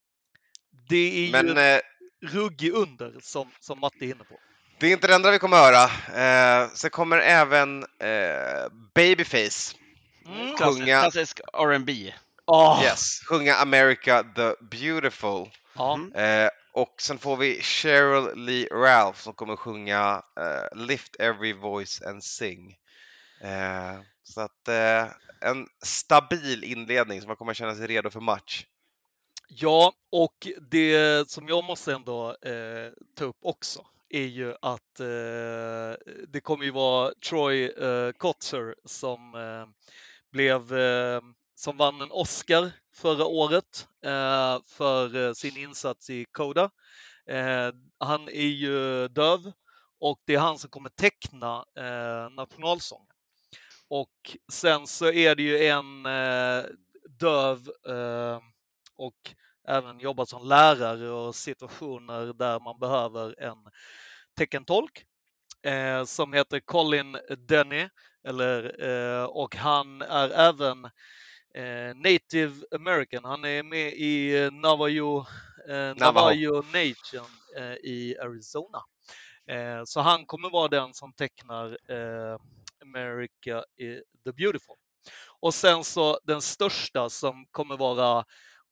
det 0.89 1.17
är 1.17 1.25
ju 1.25 1.31
Men 1.31 1.49
en 1.49 1.75
eh, 1.75 1.81
ruggig 2.21 2.73
under 2.73 3.19
som, 3.21 3.51
som 3.59 3.79
Matte 3.79 4.05
är 4.05 4.09
inne 4.09 4.23
på. 4.23 4.39
Det 4.79 4.87
är 4.87 4.91
inte 4.91 5.07
det 5.07 5.15
enda 5.15 5.31
vi 5.31 5.39
kommer 5.39 5.57
höra. 5.57 5.83
Eh, 6.63 6.69
sen 6.73 6.89
kommer 6.89 7.17
även 7.17 7.83
eh, 7.83 8.69
Babyface 8.95 9.75
Mm. 10.25 10.57
Sjunga. 10.57 11.01
klassisk 11.01 11.39
R&B. 11.53 12.13
Ah, 12.45 12.83
yes, 12.83 13.19
sjunga 13.29 13.55
America 13.55 14.23
the 14.35 14.53
Beautiful. 14.61 15.49
Mm. 15.79 16.13
Eh, 16.13 16.49
och 16.73 16.95
sen 17.01 17.17
får 17.19 17.37
vi 17.37 17.61
Cheryl 17.61 18.35
Lee 18.45 18.67
Ralph 18.71 19.19
som 19.19 19.33
kommer 19.33 19.55
sjunga 19.55 20.21
eh, 20.39 20.77
Lift 20.77 21.15
Every 21.19 21.53
Voice 21.53 22.01
and 22.01 22.23
Sing. 22.23 22.77
Eh, 23.41 23.99
så 24.23 24.41
att 24.41 24.67
eh, 24.67 25.05
en 25.41 25.67
stabil 25.83 26.63
inledning 26.63 27.21
så 27.21 27.27
man 27.27 27.35
kommer 27.35 27.53
känna 27.53 27.75
sig 27.75 27.87
redo 27.87 28.09
för 28.09 28.19
match. 28.19 28.65
ja, 29.47 29.93
och 30.11 30.47
det 30.71 31.29
som 31.29 31.47
jag 31.47 31.63
måste 31.63 31.93
ändå 31.93 32.29
eh, 32.29 32.91
ta 33.17 33.25
upp 33.25 33.37
också 33.41 33.85
är 34.09 34.25
ju 34.25 34.55
att 34.61 34.99
eh, 34.99 36.15
det 36.27 36.41
kommer 36.43 36.65
ju 36.65 36.71
vara 36.71 37.13
Troy 37.29 37.65
eh, 37.65 38.11
Kotzer 38.11 38.75
som 38.85 39.35
eh, 39.35 39.67
blev 40.31 40.77
eh, 40.77 41.21
som 41.55 41.77
vann 41.77 42.01
en 42.01 42.11
Oscar 42.11 42.71
förra 42.95 43.25
året 43.25 43.87
eh, 44.05 44.59
för 44.65 45.15
eh, 45.15 45.33
sin 45.33 45.57
insats 45.57 46.09
i 46.09 46.25
Coda. 46.25 46.69
Eh, 47.25 47.71
han 47.99 48.29
är 48.29 48.47
ju 48.47 49.07
döv 49.07 49.51
och 49.99 50.21
det 50.25 50.35
är 50.35 50.39
han 50.39 50.59
som 50.59 50.69
kommer 50.69 50.89
teckna 50.89 51.65
eh, 51.77 52.29
nationalsången. 52.29 53.15
Och 53.87 54.37
sen 54.51 54.87
så 54.87 55.11
är 55.11 55.35
det 55.35 55.43
ju 55.43 55.65
en 55.65 56.05
eh, 56.05 56.65
döv 57.19 57.69
eh, 57.87 58.39
och 58.95 59.35
även 59.69 59.99
jobbat 59.99 60.29
som 60.29 60.47
lärare 60.47 61.09
och 61.09 61.35
situationer 61.35 62.33
där 62.33 62.59
man 62.59 62.79
behöver 62.79 63.41
en 63.41 63.57
teckentolk 64.37 65.05
eh, 65.63 66.03
som 66.05 66.33
heter 66.33 66.59
Colin 66.59 67.17
Denny. 67.47 67.89
Eller, 68.27 68.83
eh, 68.83 69.23
och 69.23 69.55
han 69.55 70.01
är 70.01 70.29
även 70.29 70.85
eh, 71.53 71.95
native 71.95 72.53
american. 72.75 73.25
Han 73.25 73.45
är 73.45 73.63
med 73.63 73.93
i 73.93 74.43
eh, 74.43 74.51
Navajo, 74.51 75.25
eh, 75.69 75.95
Navajo 75.95 76.55
Nation 76.55 77.29
eh, 77.57 77.73
i 77.73 78.17
Arizona. 78.21 78.81
Så 79.85 79.99
han 79.99 80.25
kommer 80.25 80.49
vara 80.49 80.67
den 80.67 80.93
som 80.93 81.13
tecknar 81.13 81.77
America 82.81 83.65
the 84.25 84.31
Beautiful. 84.31 84.75
Och 85.39 85.53
sen 85.53 85.83
så 85.83 86.19
den 86.23 86.41
största 86.41 87.09
som 87.09 87.45
kommer 87.51 87.77
vara 87.77 88.25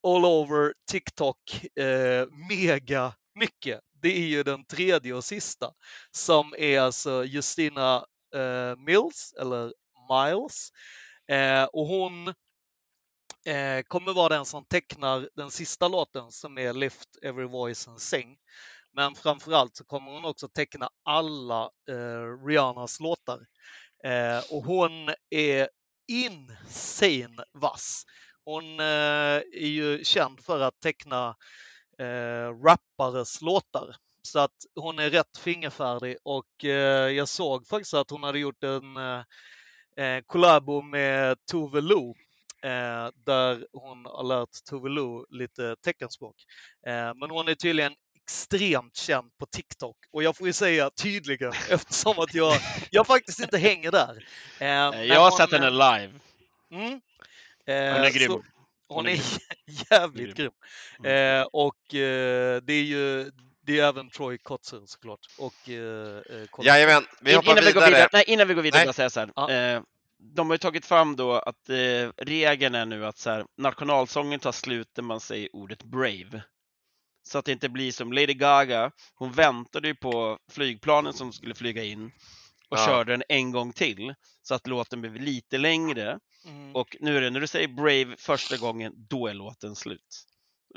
all 0.03 0.25
over 0.25 0.73
TikTok 0.91 1.37
eh, 1.79 2.27
mega 2.49 3.13
mycket. 3.35 3.79
Det 4.01 4.17
är 4.17 4.27
ju 4.27 4.43
den 4.43 4.65
tredje 4.65 5.13
och 5.13 5.23
sista 5.23 5.71
som 6.11 6.55
är 6.57 6.79
alltså 6.79 7.25
Justina 7.25 8.05
eh, 8.35 8.75
Mills 8.77 9.33
eller 9.39 9.73
Miles. 10.09 10.69
Eh, 11.31 11.63
och 11.63 11.87
hon 11.87 12.27
eh, 13.45 13.81
kommer 13.87 14.13
vara 14.13 14.29
den 14.29 14.45
som 14.45 14.65
tecknar 14.65 15.29
den 15.35 15.51
sista 15.51 15.87
låten 15.87 16.31
som 16.31 16.57
är 16.57 16.73
Lift 16.73 17.09
Every 17.23 17.45
Voice 17.47 17.87
and 17.87 18.01
Sing. 18.01 18.37
Men 18.93 19.15
framförallt 19.15 19.75
så 19.75 19.85
kommer 19.85 20.11
hon 20.11 20.25
också 20.25 20.47
teckna 20.47 20.89
alla 21.05 21.69
eh, 21.89 22.45
Rihannas 22.45 22.99
låtar. 22.99 23.39
Eh, 24.03 24.39
och 24.51 24.63
hon 24.63 25.09
är 25.29 25.69
insane 26.07 27.43
vass. 27.53 28.03
Hon 28.47 28.79
eh, 28.79 28.85
är 28.85 29.67
ju 29.67 30.03
känd 30.03 30.39
för 30.39 30.59
att 30.59 30.79
teckna 30.79 31.35
eh, 31.99 32.63
rappares 32.65 33.41
låtar. 33.41 33.95
Så 34.21 34.39
att 34.39 34.55
hon 34.75 34.99
är 34.99 35.09
rätt 35.09 35.37
fingerfärdig 35.37 36.17
och 36.23 36.65
eh, 36.65 37.09
jag 37.09 37.27
såg 37.27 37.67
faktiskt 37.67 37.93
att 37.93 38.09
hon 38.09 38.23
hade 38.23 38.39
gjort 38.39 38.63
en 38.63 38.97
eh, 38.97 40.21
collabo 40.25 40.81
med 40.81 41.37
Tove 41.51 41.81
Lo 41.81 42.15
eh, 42.63 43.09
där 43.25 43.67
hon 43.73 44.05
har 44.05 44.23
lärt 44.23 44.49
Tove 44.69 44.89
Lo 44.89 45.25
lite 45.29 45.75
teckenspråk. 45.75 46.35
Eh, 46.87 47.13
men 47.15 47.29
hon 47.29 47.47
är 47.47 47.55
tydligen 47.55 47.93
extremt 48.23 48.95
känd 48.95 49.31
på 49.39 49.45
TikTok 49.45 49.97
och 50.11 50.23
jag 50.23 50.37
får 50.37 50.47
ju 50.47 50.53
säga 50.53 50.89
tydligen 50.89 51.53
eftersom 51.69 52.19
att 52.19 52.33
jag, 52.33 52.53
jag 52.91 53.07
faktiskt 53.07 53.39
inte 53.39 53.57
hänger 53.57 53.91
där. 53.91 54.27
Eh, 54.59 55.03
Jag 55.03 55.19
har 55.19 55.31
sett 55.31 55.51
henne 55.51 55.69
live. 55.69 56.13
Mm, 56.71 57.01
Hon 57.68 57.76
eh, 57.76 58.02
är 58.02 58.11
grym. 58.11 58.31
så- 58.31 58.44
hon 58.89 59.07
är 59.07 59.11
är 59.11 59.15
grym. 59.15 59.23
jävligt 59.91 60.35
grym. 60.35 60.52
Mm. 60.99 61.41
Eh, 61.41 61.48
och 61.53 61.95
eh, 61.95 62.61
det 62.61 62.73
är 62.73 62.84
ju 62.84 63.31
det 63.61 63.80
är 63.80 63.84
även 63.88 64.10
Troy 64.10 64.38
Kotzer 64.38 64.81
såklart. 64.85 65.19
Och, 65.38 65.69
eh, 65.69 66.22
Jajamän, 66.64 67.03
vi 67.22 67.34
hoppar 67.35 67.52
innan, 67.52 67.64
vi 67.65 67.72
går 67.72 67.81
vidare. 67.81 67.89
vidare 67.89 68.10
nej, 68.14 68.23
innan 68.27 68.48
vi 68.48 68.53
går 68.53 68.61
vidare 68.61 68.80
Nej. 68.80 68.85
jag 68.85 68.95
säga 68.95 69.10
så 69.10 69.19
här. 69.19 69.31
Ja. 69.35 69.52
Eh, 69.52 69.81
de 70.19 70.48
har 70.48 70.53
ju 70.53 70.57
tagit 70.57 70.85
fram 70.85 71.15
då 71.15 71.34
att 71.34 71.69
eh, 71.69 72.10
regeln 72.18 72.76
är 72.76 72.85
nu 72.85 73.06
att 73.06 73.18
så 73.18 73.30
här, 73.30 73.45
nationalsången 73.57 74.39
tar 74.39 74.52
slut 74.52 74.88
när 74.98 75.03
man 75.03 75.19
säger 75.19 75.56
ordet 75.56 75.84
Brave. 75.84 76.41
Så 77.23 77.38
att 77.38 77.45
det 77.45 77.52
inte 77.52 77.69
blir 77.69 77.91
som 77.91 78.14
Lady 78.14 78.34
Gaga, 78.34 78.91
hon 79.15 79.31
väntade 79.31 79.88
ju 79.88 79.95
på 79.95 80.38
flygplanen 80.52 81.14
som 81.14 81.34
skulle 81.34 81.56
flyga 81.56 81.84
in 81.84 82.11
och 82.69 82.77
Ja. 82.77 82.85
körde 82.85 83.14
den 83.14 83.23
en 83.30 83.52
gång 83.52 83.73
till 83.73 84.14
så 84.44 84.53
att 84.56 84.68
låten 84.68 85.02
blev 85.02 85.15
lite 85.15 85.57
längre. 85.57 86.19
Mm. 86.45 86.76
Och 86.76 86.98
nu 86.99 87.18
är 87.18 87.22
det, 87.22 87.30
när 87.30 87.39
du 87.39 87.48
säger 87.48 87.68
Brave 87.68 88.15
första 88.18 88.57
gången, 88.57 88.94
då 89.10 89.27
är 89.27 89.34
låten 89.34 89.76
slut. 89.76 90.23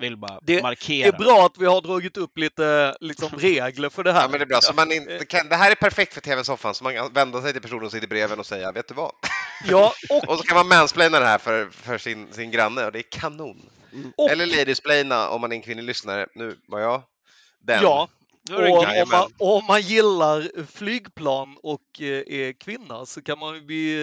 Vill 0.01 0.17
bara 0.17 0.39
Det- 0.43 0.63
markera. 0.63 1.11
Det 1.11 1.17
är 1.17 1.19
bra 1.25 1.47
att 1.47 1.59
vi 1.59 1.67
har 1.67 1.81
dragit 1.81 2.17
upp 2.17 2.39
lite 2.39 2.97
liksom, 3.01 3.29
regler 3.39 3.89
för 3.89 4.05
det 4.05 4.13
här. 4.13 4.23
Ja, 4.23 4.29
men 4.29 4.41
det 4.41 4.45
är 4.45 4.47
bra. 4.47 4.61
Så 4.61 4.73
man 4.75 4.93
inte 4.93 5.25
kan, 5.27 5.49
det 5.49 5.57
här 5.57 5.71
är 5.71 5.75
perfekt 5.75 6.15
för 6.15 6.21
TV-soffan, 6.21 6.75
så 6.75 6.85
man 6.85 6.95
kan 6.95 7.13
vända 7.13 7.43
sig 7.43 7.53
till 7.53 7.63
personen 7.63 7.81
som 7.81 7.91
sitter 7.91 8.09
bredvid 8.09 8.39
och 8.39 8.47
säga, 8.47 8.73
vet 8.73 8.89
du 8.89 8.95
vad? 8.95 9.13
Ja, 9.69 9.93
och, 10.11 10.29
Och 10.29 10.39
så 10.39 10.45
kan 10.45 10.57
man 10.57 10.69
mansplaina 10.69 11.21
det 11.21 11.27
här 11.27 11.39
för, 11.39 11.71
för 11.71 11.99
sin, 11.99 12.33
sin 12.33 12.51
granne 12.51 12.85
och 12.87 12.93
det 12.93 12.99
är 12.99 13.11
kanon. 13.11 13.71
och 14.17 14.31
Eller 14.31 14.47
ladiesplaina 14.47 15.29
om 15.29 15.41
man 15.41 15.53
är 15.53 15.57
en 15.57 15.63
kvinnlig 15.63 15.85
lyssnare. 15.85 16.27
Nu 16.35 16.57
var 16.69 16.81
jag 16.81 17.03
den. 17.61 17.83
ja, 17.83 18.09
och 18.57 18.79
om 18.79 19.09
man, 19.11 19.33
om 19.39 19.65
man 19.69 19.81
gillar 19.81 20.67
flygplan 20.67 21.57
och 21.63 22.01
eh, 22.01 22.07
är 22.27 22.53
kvinna 22.53 23.07
så 23.07 23.23
kan 23.23 23.39
man 23.39 23.55
ju 23.55 23.61
bli 23.61 23.95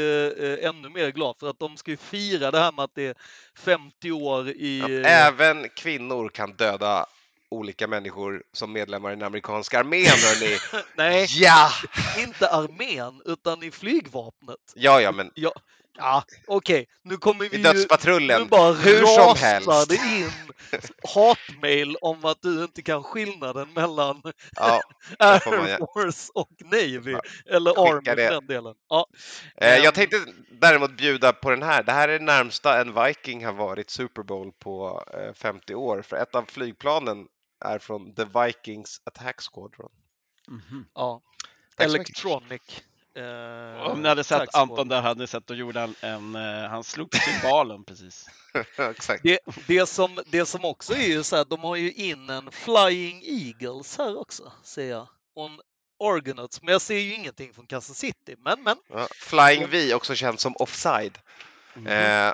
eh, 0.62 0.70
ännu 0.70 0.90
mer 0.90 1.10
glad 1.10 1.36
för 1.40 1.50
att 1.50 1.60
de 1.60 1.78
ska 1.78 1.92
ju 1.92 1.98
fira 1.98 2.52
det 2.52 2.60
här 2.60 2.72
med 2.72 2.84
att 2.84 2.96
det 2.96 3.08
är 3.08 3.16
50 3.58 4.12
år 4.12 4.50
i... 4.50 4.80
Ja, 4.80 5.10
eh, 5.10 5.28
Även 5.28 5.70
kvinnor 5.70 6.30
kan 6.30 6.54
döda 6.54 7.06
olika 7.50 7.88
människor 7.88 8.44
som 8.54 8.72
medlemmar 8.72 9.12
i 9.12 9.16
den 9.16 9.24
amerikanska 9.24 9.80
armén, 9.80 10.06
hörni. 10.06 10.58
Nej, 10.98 11.28
Ja! 11.30 11.70
inte 12.18 12.50
armén 12.50 13.22
utan 13.26 13.64
i 13.64 13.72
flygvapnet. 13.72 14.58
Ja, 14.76 15.02
ja, 15.02 15.12
men 15.12 15.32
Ja, 15.36 15.52
ja 15.98 16.24
okej, 16.48 16.88
nu 17.04 17.18
kommer 17.18 17.40
vi 17.40 17.46
i 17.46 17.62
ju... 17.62 17.64
Nu 18.40 18.46
bara 18.46 18.74
hur 18.74 19.06
som 19.06 19.38
helst. 19.38 19.90
det 19.90 19.96
in 19.96 20.32
hatmail 21.14 21.96
om 22.02 22.26
att 22.26 22.42
du 22.42 22.64
inte 22.64 22.82
kan 22.82 23.04
skillnaden 23.04 23.74
mellan 23.74 24.22
Ja, 24.56 24.82
Air 25.20 25.78
Force 25.78 26.32
och 26.34 26.50
Navy. 26.60 27.12
Ja, 27.12 27.22
Eller 27.46 27.72
Army 27.72 28.06
för 28.06 28.16
det. 28.16 28.30
den 28.30 28.48
delen. 28.48 28.76
Ja. 28.90 29.08
eh, 29.62 29.76
Ehm. 29.76 29.84
jag 29.84 29.94
tänkte 29.94 30.18
däremot 30.52 30.98
bjuda 30.98 31.34
på 31.34 31.50
den 31.50 31.64
här. 31.64 31.84
Det 31.84 31.92
här 31.92 32.10
är 32.10 32.20
närmsta 32.20 32.82
en 32.82 33.04
Viking 33.04 33.46
har 33.46 33.54
varit 33.54 33.90
Super 33.90 34.24
Bowl 34.24 34.52
på 34.60 35.04
eh, 35.14 35.34
50 35.34 35.76
år, 35.76 36.02
för 36.02 36.18
ett 36.18 36.36
av 36.36 36.46
flygplanen 36.48 37.28
är 37.66 37.80
från 37.80 38.16
The 38.16 38.24
Vikings 38.24 39.02
Attack 39.04 39.42
Squadron. 39.54 39.92
Ja. 40.94 41.22
Tack 41.78 41.90
så 41.92 41.98
mycket. 41.98 42.10
Electronic. 42.10 42.84
Eh, 43.18 43.92
Om 43.92 44.02
ni 44.02 44.10
hade 44.10 44.24
sett 44.24 44.56
Anton 44.56 44.88
där 44.88 45.02
hade 45.02 45.20
ni 45.20 45.28
sett, 45.28 45.48
då 45.48 45.54
gjorde 45.54 45.80
han 45.80 45.96
en, 46.02 46.36
eh, 46.36 46.70
han 46.70 46.84
slog 46.84 47.12
på 47.12 47.18
cymbalen 47.18 47.84
precis. 47.84 48.30
Exakt. 48.78 49.24
Det, 49.24 49.40
det, 49.68 49.90
som, 49.90 50.20
det 50.26 50.46
som 50.46 50.66
också 50.66 50.94
är 50.94 51.08
ju 51.08 51.24
så 51.24 51.36
här, 51.36 51.46
de 51.46 51.60
har 51.60 51.76
ju 51.76 51.92
in 51.92 52.30
en 52.30 52.52
Flying 52.52 53.24
Eagles 53.26 53.98
här 53.98 54.20
också, 54.20 54.52
ser 54.64 54.90
jag. 54.90 55.08
On 55.36 55.60
Argonauts, 56.04 56.62
men 56.62 56.72
jag 56.72 56.82
ser 56.82 56.98
ju 56.98 57.14
ingenting 57.14 57.54
från 57.54 57.68
Kansas 57.68 57.98
City. 57.98 58.36
Men, 58.38 58.64
men. 58.64 58.78
Ja, 58.88 59.08
Flying 59.16 59.68
V, 59.70 59.94
också 59.94 60.16
känd 60.16 60.40
som 60.40 60.56
Offside. 60.56 61.18
Mhm. 61.76 61.88
Eh, 61.88 62.34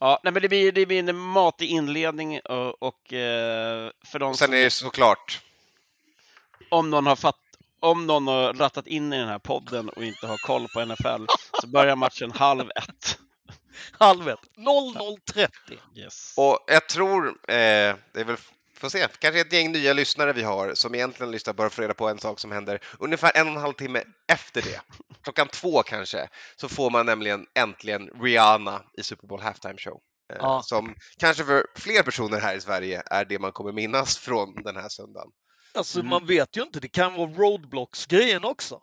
Ja, 0.00 0.20
nej, 0.24 0.32
men 0.32 0.42
det 0.42 0.48
blir, 0.48 0.72
det 0.72 0.86
blir 0.86 1.08
en 1.08 1.16
matig 1.16 1.70
inledning 1.70 2.40
och, 2.40 2.82
och 2.82 3.12
eh, 3.12 3.90
för 4.04 4.18
de 4.18 4.30
och 4.30 4.38
sen 4.38 4.46
som, 4.46 4.54
är 4.54 4.64
det 4.64 4.70
såklart 4.70 5.40
om 6.68 6.90
någon 6.90 7.06
har 7.06 7.16
fatt, 7.16 7.36
om 7.80 8.06
någon 8.06 8.26
har 8.26 8.52
rattat 8.52 8.86
in 8.86 9.12
i 9.12 9.18
den 9.18 9.28
här 9.28 9.38
podden 9.38 9.88
och 9.88 10.04
inte 10.04 10.26
har 10.26 10.36
koll 10.36 10.68
på 10.74 10.84
NFL 10.84 11.24
så 11.60 11.66
börjar 11.66 11.96
matchen 11.96 12.30
halv 12.32 12.70
ett. 12.70 13.18
halv 13.92 14.28
ett. 14.28 14.38
00.30. 14.56 15.48
Yes. 15.94 16.34
Och 16.36 16.58
jag 16.66 16.88
tror, 16.88 17.26
eh, 17.28 17.34
det 18.12 18.20
är 18.20 18.24
väl, 18.24 18.36
får 18.74 18.88
se, 18.88 19.06
kanske 19.18 19.40
ett 19.40 19.52
gäng 19.52 19.72
nya 19.72 19.92
lyssnare 19.92 20.32
vi 20.32 20.42
har 20.42 20.74
som 20.74 20.94
egentligen 20.94 21.30
lyssnar 21.32 21.54
bara 21.54 21.62
för 21.62 21.66
att 21.66 21.74
få 21.74 21.82
reda 21.82 21.94
på 21.94 22.08
en 22.08 22.18
sak 22.18 22.40
som 22.40 22.52
händer 22.52 22.80
ungefär 22.98 23.32
en 23.34 23.46
och 23.48 23.54
en 23.54 23.60
halv 23.60 23.72
timme 23.72 24.02
efter 24.32 24.62
det. 24.62 24.80
Klockan 25.22 25.48
två 25.48 25.82
kanske, 25.82 26.28
så 26.56 26.68
får 26.68 26.90
man 26.90 27.06
nämligen 27.06 27.46
äntligen 27.54 28.08
Rihanna 28.22 28.82
i 28.98 29.02
Super 29.02 29.26
Bowl 29.26 29.40
Halftime 29.40 29.78
Show. 29.78 30.00
Eh, 30.32 30.36
Ja. 30.40 30.62
Som 30.64 30.94
kanske 31.18 31.44
för 31.44 31.66
fler 31.76 32.02
personer 32.02 32.40
här 32.40 32.56
i 32.56 32.60
Sverige 32.60 33.02
är 33.06 33.24
det 33.24 33.38
man 33.38 33.52
kommer 33.52 33.72
minnas 33.72 34.18
från 34.18 34.62
den 34.62 34.76
här 34.76 34.88
söndagen. 34.88 35.30
Alltså 35.76 35.98
Mm. 35.98 36.10
man 36.10 36.26
vet 36.26 36.56
ju 36.56 36.62
inte, 36.62 36.80
det 36.80 36.88
kan 36.88 37.14
vara 37.14 37.30
roadblocks-grejen 37.30 38.44
också. 38.44 38.80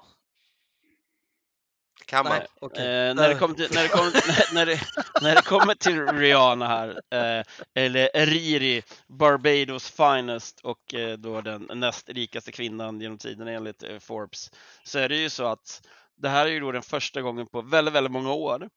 Kan 2.05 2.23
man? 2.25 2.37
Nej, 2.37 2.47
okej. 2.61 2.85
Eh, 2.85 3.15
när, 3.15 3.29
det 3.29 3.35
kommer 3.35 3.55
till, 3.55 3.67
när, 3.73 3.83
det 3.83 3.89
kommer, 3.89 4.11
när, 4.27 4.53
när, 4.53 4.65
det, 4.65 4.81
när 5.21 5.35
det 5.35 5.41
kommer 5.41 5.75
till 5.75 6.07
Rihanna 6.07 6.67
här, 6.67 6.89
eh, 6.89 7.45
eller 7.73 8.25
Riri, 8.25 8.83
Barbados 9.07 9.91
finest 9.91 10.59
och 10.63 10.93
eh, 10.93 11.17
då 11.17 11.41
den 11.41 11.69
näst 11.73 12.09
rikaste 12.09 12.51
kvinnan 12.51 13.01
genom 13.01 13.17
tiden 13.17 13.47
enligt 13.47 13.83
eh, 13.83 13.99
Forbes, 13.99 14.51
så 14.83 14.99
är 14.99 15.09
det 15.09 15.15
ju 15.17 15.29
så 15.29 15.45
att 15.45 15.81
det 16.15 16.29
här 16.29 16.45
är 16.45 16.49
ju 16.49 16.59
då 16.59 16.71
den 16.71 16.81
första 16.81 17.21
gången 17.21 17.47
på 17.47 17.61
väldigt, 17.61 17.93
väldigt 17.93 18.11
många 18.11 18.33
år 18.33 18.69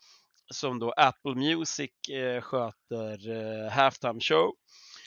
som 0.51 0.78
då 0.78 0.90
Apple 0.97 1.34
Music 1.34 1.90
eh, 2.10 2.40
sköter 2.40 3.30
eh, 3.30 3.70
halftime 3.72 4.20
show. 4.20 4.52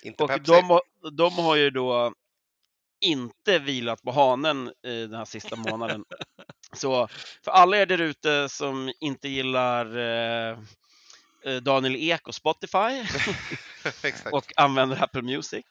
Inte 0.03 0.23
Och 0.23 0.29
Pepsi? 0.29 0.51
de, 0.51 0.69
har- 0.69 1.11
de 1.17 1.33
har 1.33 1.55
ju 1.55 1.69
då 1.69 2.13
inte 3.01 3.59
vilat 3.59 4.01
på 4.01 4.11
hanen 4.11 4.67
eh, 4.67 4.71
den 4.83 5.13
här 5.13 5.25
sista 5.25 5.55
månaden. 5.55 6.05
Så 6.73 7.07
för 7.43 7.51
alla 7.51 7.77
er 7.77 7.85
där 7.85 8.01
ute 8.01 8.49
som 8.49 8.93
inte 8.99 9.29
gillar 9.29 9.97
eh, 9.97 10.57
eh, 11.45 11.55
Daniel 11.61 11.95
Ek 11.95 12.27
och 12.27 12.35
Spotify 12.35 13.03
och 14.31 14.53
använder 14.55 15.03
Apple 15.03 15.21
Music 15.21 15.65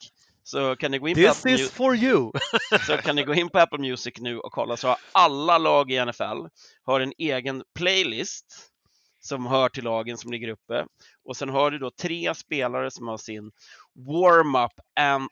så 0.45 0.77
kan 0.77 0.91
ni 0.91 0.99
gå 0.99 1.09
in 1.09 1.15
på 1.15 1.21
This 1.21 1.31
Apple, 1.31 1.53
is 1.53 1.61
Mu- 1.61 1.75
for 1.75 1.97
you! 1.97 2.33
så 2.87 2.97
kan 2.97 3.17
ni 3.17 3.23
gå 3.23 3.35
in 3.35 3.49
på 3.49 3.59
Apple 3.59 3.79
Music 3.79 4.15
nu 4.19 4.39
och 4.39 4.53
kolla 4.53 4.77
så 4.77 4.89
har 4.89 4.97
alla 5.13 5.59
lag 5.59 5.91
i 5.91 6.05
NFL 6.05 6.47
har 6.85 7.01
en 7.01 7.13
egen 7.19 7.63
playlist 7.75 8.71
som 9.21 9.47
hör 9.47 9.69
till 9.69 9.85
lagen 9.85 10.19
som 10.19 10.33
ligger 10.33 10.49
uppe. 10.49 10.87
Och 11.25 11.37
sen 11.37 11.49
har 11.49 11.71
du 11.71 11.79
då 11.79 11.91
tre 11.91 12.35
spelare 12.35 12.91
som 12.91 13.09
har 13.09 13.19
sin 13.19 13.51
warm-up, 13.95 14.73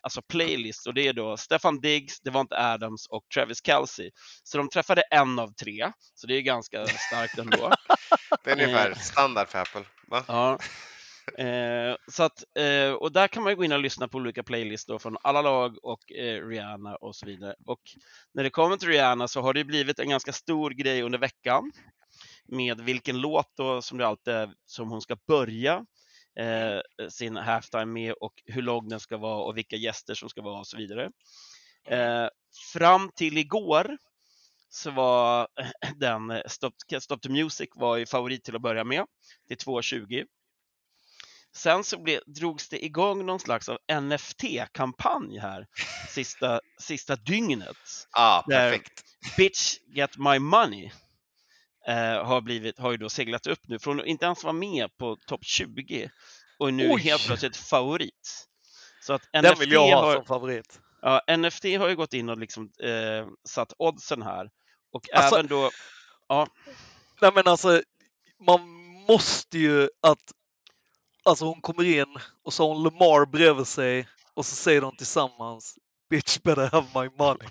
alltså 0.01 0.23
playlist 0.23 0.87
och 0.87 0.95
det 0.95 1.09
är 1.09 1.13
då 1.13 1.37
Stefan 1.37 1.81
Diggs, 1.81 2.21
Devonte 2.21 2.59
Adams 2.59 3.07
och 3.07 3.25
Travis 3.35 3.67
Kelce. 3.67 4.11
Så 4.43 4.59
de 4.59 4.69
träffade 4.69 5.03
en 5.03 5.39
av 5.39 5.53
tre, 5.55 5.93
så 6.15 6.27
det 6.27 6.35
är 6.35 6.41
ganska 6.41 6.87
starkt 6.87 7.39
ändå. 7.39 7.73
Det 8.45 8.51
är 8.51 8.55
ungefär 8.55 8.91
Eh. 8.91 8.97
standard 8.97 9.49
för 9.49 9.59
Apple. 9.59 9.85
Va? 10.09 10.25
Ja. 10.29 10.59
Eh, 11.45 11.97
så 12.09 12.23
att, 12.23 12.45
eh, 12.59 12.93
och 12.93 13.13
där 13.13 13.29
kan 13.29 13.43
man 13.43 13.53
ju 13.53 13.57
gå 13.57 13.65
in 13.65 13.73
och 13.73 13.79
lyssna 13.81 14.09
på 14.09 14.19
olika 14.19 14.43
playlistor 14.43 14.99
från 14.99 15.17
alla 15.23 15.43
lag 15.43 15.77
och 15.83 16.13
eh, 16.13 16.47
Rihanna 16.49 16.97
och 16.97 17.17
så 17.17 17.27
vidare. 17.27 17.55
Och 17.67 17.81
när 18.35 18.43
det 18.43 18.51
kommer 18.51 18.77
till 18.77 18.89
Rihanna 18.89 19.29
så 19.29 19.41
har 19.41 19.55
det 19.55 19.65
blivit 19.65 19.99
en 19.99 20.09
ganska 20.09 20.33
stor 20.33 20.71
grej 20.71 21.03
under 21.03 21.19
veckan 21.19 21.73
med 22.49 22.81
vilken 22.81 23.21
låt 23.21 23.57
då 23.57 23.83
som 23.83 23.99
det 23.99 24.07
alltid 24.07 24.35
är 24.35 24.55
som 24.67 24.91
hon 24.91 25.01
ska 25.01 25.17
börja 25.27 25.87
eh, 26.39 27.09
sin 27.09 27.37
halftime 27.37 27.87
med 27.87 28.13
och 28.13 28.43
hur 28.45 28.63
lång 28.63 28.89
den 28.89 29.01
ska 29.01 29.17
vara 29.17 29.45
och 29.45 29.57
vilka 29.57 29.77
gäster 29.77 30.15
som 30.15 30.29
ska 30.29 30.43
vara 30.43 30.59
och 30.59 30.67
så 30.67 30.77
vidare. 30.77 31.11
Eh, 31.89 32.29
fram 32.73 33.11
till 33.15 33.39
igår 33.39 33.99
så 34.69 34.91
var 34.91 35.49
den 35.97 36.43
Stop, 36.47 36.73
Stop 37.01 37.19
the 37.19 37.29
Music 37.29 37.69
var 37.75 37.97
ju 37.97 38.07
favorit 38.07 38.45
till 38.45 38.57
att 38.57 38.63
börja 38.63 38.85
med. 38.85 39.05
Det 39.49 39.55
är 39.55 39.67
2.20. 39.67 40.27
Sen 41.57 41.85
så 41.85 42.03
blev, 42.03 42.21
drogs 42.27 42.69
det 42.69 42.85
igång 42.85 43.27
någon 43.27 43.41
slags 43.41 43.69
av 43.69 43.79
NFT-kampanj 44.03 45.39
här 45.39 45.67
sista, 46.09 46.61
sista 46.81 47.17
dygnet. 47.17 47.77
Ah, 48.11 48.43
perfekt. 48.43 49.05
Bitch 49.37 49.79
get 49.95 50.19
my 50.19 50.39
money 50.39 50.91
har, 51.95 52.41
blivit, 52.41 52.79
har 52.79 52.91
ju 52.91 52.97
då 52.97 53.09
seglat 53.09 53.47
upp 53.47 53.61
nu 53.69 53.79
från 53.79 54.01
att 54.01 54.07
inte 54.07 54.25
ens 54.27 54.45
vara 54.45 54.53
med 54.53 54.97
på 54.97 55.17
topp 55.27 55.45
20 55.45 56.11
och 56.59 56.75
nu 56.75 56.91
Oj! 56.93 57.01
helt 57.03 57.27
plötsligt 57.27 57.57
favorit. 57.57 58.47
Så 59.03 59.13
att 59.13 59.23
Den 59.33 59.45
NFT 59.45 59.61
vill 59.61 59.73
jag 59.73 59.81
ha 59.97 60.03
har, 60.03 60.15
som 60.15 60.25
favorit. 60.25 60.81
ja, 61.03 61.37
NFT 61.37 61.65
har 61.65 61.89
ju 61.89 61.97
gått 61.97 62.13
in 62.13 62.29
och 62.29 62.39
liksom 62.39 62.71
eh, 62.83 63.27
satt 63.49 63.73
oddsen 63.79 64.23
här 64.23 64.51
och 64.93 65.15
Alltså- 65.15 65.35
även 65.35 65.47
då 65.47 65.71
Nej 67.21 67.33
men 67.35 67.49
alltså, 67.49 67.83
man 68.47 68.61
måste 69.09 69.59
ju 69.59 69.89
att... 70.03 70.19
Alltså 71.25 71.45
hon 71.45 71.61
kommer 71.61 71.85
in 71.85 72.17
och 72.45 72.53
så 72.53 72.63
har 72.69 72.75
hon 72.75 72.83
Lamar 72.83 73.27
bredvid 73.27 73.67
sig 73.67 74.09
och 74.35 74.47
så 74.47 74.55
säger 74.55 74.81
de 74.81 74.97
tillsammans 74.97 75.79
Bitch 76.11 76.39
better 76.39 76.67
have 76.73 76.87
my 77.03 77.11
money. 77.19 77.49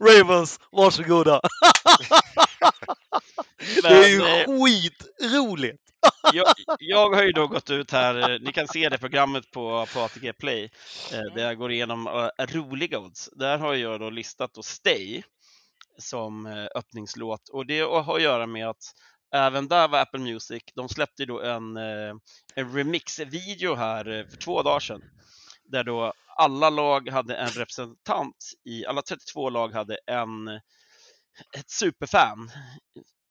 Ravens, 0.00 0.60
varsågoda. 0.72 1.40
Det 3.82 3.88
är 3.88 4.08
ju 4.08 4.18
Men, 4.18 4.40
eh, 4.40 4.64
skitroligt. 4.64 5.82
jag, 6.32 6.46
jag 6.78 7.10
har 7.10 7.22
ju 7.22 7.32
då 7.32 7.46
gått 7.46 7.70
ut 7.70 7.90
här, 7.90 8.30
eh, 8.30 8.40
ni 8.40 8.52
kan 8.52 8.68
se 8.68 8.88
det 8.88 8.98
programmet 8.98 9.50
på, 9.50 9.86
på 9.94 10.00
ATG 10.00 10.32
Play, 10.32 10.70
eh, 11.12 11.34
där 11.34 11.44
jag 11.44 11.58
går 11.58 11.72
igenom 11.72 12.30
roliga 12.38 12.98
odds. 12.98 13.30
Där 13.32 13.58
har 13.58 13.74
jag 13.74 14.00
då 14.00 14.10
listat 14.10 14.54
då 14.54 14.62
Stay 14.62 15.22
som 15.98 16.46
öppningslåt 16.74 17.48
och 17.48 17.66
det 17.66 17.80
har 17.80 18.16
att 18.16 18.22
göra 18.22 18.46
med 18.46 18.68
att 18.68 18.82
även 19.34 19.68
där 19.68 19.88
var 19.88 20.00
Apple 20.00 20.20
Music, 20.20 20.62
de 20.74 20.88
släppte 20.88 21.24
då 21.24 21.42
en, 21.42 21.76
en 22.54 22.72
remix-video 22.74 23.74
här 23.74 24.26
för 24.30 24.36
två 24.36 24.62
dagar 24.62 24.80
sedan 24.80 25.02
där 25.70 25.84
då 25.84 26.12
alla 26.36 26.70
lag 26.70 27.08
hade 27.08 27.36
en 27.36 27.48
representant 27.48 28.36
i, 28.64 28.86
alla 28.86 29.02
32 29.02 29.50
lag 29.50 29.72
hade 29.72 29.98
en, 30.06 30.60
ett 31.58 31.70
superfan, 31.70 32.50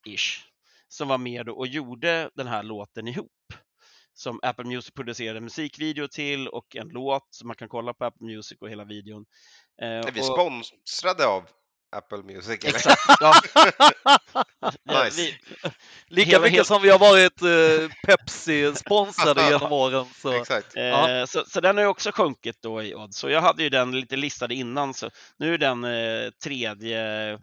ish, 0.07 0.39
som 0.87 1.07
var 1.07 1.17
med 1.17 1.49
och 1.49 1.67
gjorde 1.67 2.29
den 2.35 2.47
här 2.47 2.63
låten 2.63 3.07
ihop. 3.07 3.31
Som 4.13 4.39
Apple 4.43 4.65
Music 4.65 4.91
producerade 4.93 5.41
musikvideo 5.41 6.07
till 6.07 6.47
och 6.47 6.75
en 6.75 6.87
låt 6.87 7.27
som 7.29 7.47
man 7.47 7.55
kan 7.57 7.69
kolla 7.69 7.93
på 7.93 8.05
Apple 8.05 8.25
Music 8.27 8.57
och 8.61 8.69
hela 8.69 8.83
videon. 8.83 9.25
Eh, 9.81 9.87
Är 9.87 10.11
vi 10.11 10.21
och- 10.21 10.25
sponsrade 10.25 11.27
av 11.27 11.43
Apple 11.95 12.17
Music? 12.17 12.59
Eller? 12.65 12.75
Exakt. 12.75 13.01
Ja. 13.19 13.33
Ja, 14.83 15.03
Nice. 15.05 15.21
vi, 15.21 15.37
Lika 16.07 16.29
Hela- 16.29 16.39
mycket 16.41 16.53
hela- 16.53 16.63
som 16.63 16.81
vi 16.81 16.89
har 16.89 16.99
varit 16.99 17.41
eh, 17.41 17.89
Pepsi-sponsrade 18.07 19.41
genom 19.49 19.71
åren. 19.71 20.05
Så. 20.15 20.31
Exakt. 20.31 20.75
eh, 20.75 20.83
Ja. 20.83 21.27
så, 21.27 21.43
så 21.47 21.61
den 21.61 21.77
har 21.77 21.83
ju 21.83 21.89
också 21.89 22.11
sjunkit 22.11 22.61
då 22.61 22.83
i 22.83 22.95
odds. 22.95 23.17
Så 23.17 23.29
jag 23.29 23.41
hade 23.41 23.63
ju 23.63 23.69
den 23.69 23.91
lite 23.99 24.15
listad 24.15 24.53
innan, 24.53 24.93
så 24.93 25.09
nu 25.37 25.53
är 25.53 25.57
den 25.57 25.83
eh, 25.83 26.29
tredje, 26.43 27.33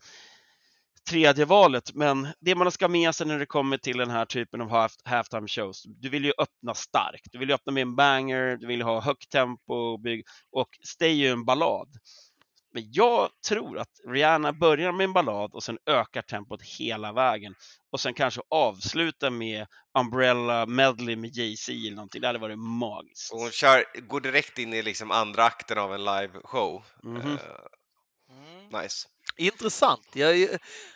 tredje 1.11 1.45
valet. 1.45 1.95
Men 1.95 2.29
det 2.41 2.55
man 2.55 2.71
ska 2.71 2.89
med 2.89 3.15
sig 3.15 3.27
när 3.27 3.39
det 3.39 3.47
kommer 3.47 3.77
till 3.77 3.97
den 3.99 4.11
här 4.11 4.25
typen 4.25 4.61
av 4.61 4.71
half, 4.71 4.93
halftime 5.05 5.49
shows, 5.49 5.83
du 5.87 6.09
vill 6.09 6.25
ju 6.25 6.33
öppna 6.39 6.75
starkt. 6.75 7.27
Du 7.33 7.39
vill 7.39 7.49
ju 7.49 7.55
öppna 7.55 7.73
med 7.73 7.83
en 7.83 7.97
banger, 7.97 8.57
du 8.57 8.67
vill 8.67 8.83
ha 8.83 9.01
högt 9.01 9.31
tempo 9.31 9.99
bygg, 9.99 10.25
och 10.53 10.69
Stay 10.87 11.11
är 11.11 11.15
ju 11.15 11.31
en 11.31 11.45
ballad. 11.45 11.89
Men 12.75 12.93
jag 12.93 13.31
tror 13.49 13.79
att 13.79 13.91
Rihanna 14.09 14.53
börjar 14.53 14.93
med 14.93 15.05
en 15.05 15.13
ballad 15.13 15.55
och 15.55 15.63
sen 15.63 15.79
ökar 15.87 16.23
tempot 16.23 16.63
hela 16.63 17.13
vägen 17.13 17.55
och 17.93 18.01
sen 18.01 18.15
kanske 18.15 18.41
avslutar 18.51 19.31
med 19.31 19.67
Umbrella 19.99 20.67
medley 20.67 21.17
med 21.17 21.31
Jay-Z 21.37 21.73
eller 21.73 21.97
någonting. 21.97 22.21
Det 22.21 22.27
hade 22.27 22.39
varit 22.39 22.59
magiskt. 22.59 23.33
Och 23.33 23.41
hon 23.41 23.51
kör, 23.51 23.85
går 24.09 24.21
direkt 24.21 24.59
in 24.59 24.75
i 24.75 24.83
liksom 24.83 25.11
andra 25.11 25.45
akten 25.45 25.79
av 25.79 25.95
en 25.95 26.05
live-show. 26.05 26.83
Mhm. 27.03 27.33
Eh, 27.33 27.39
Mm. 28.71 28.83
nice. 28.83 29.09
Intressant. 29.37 30.07
Jag, 30.13 30.49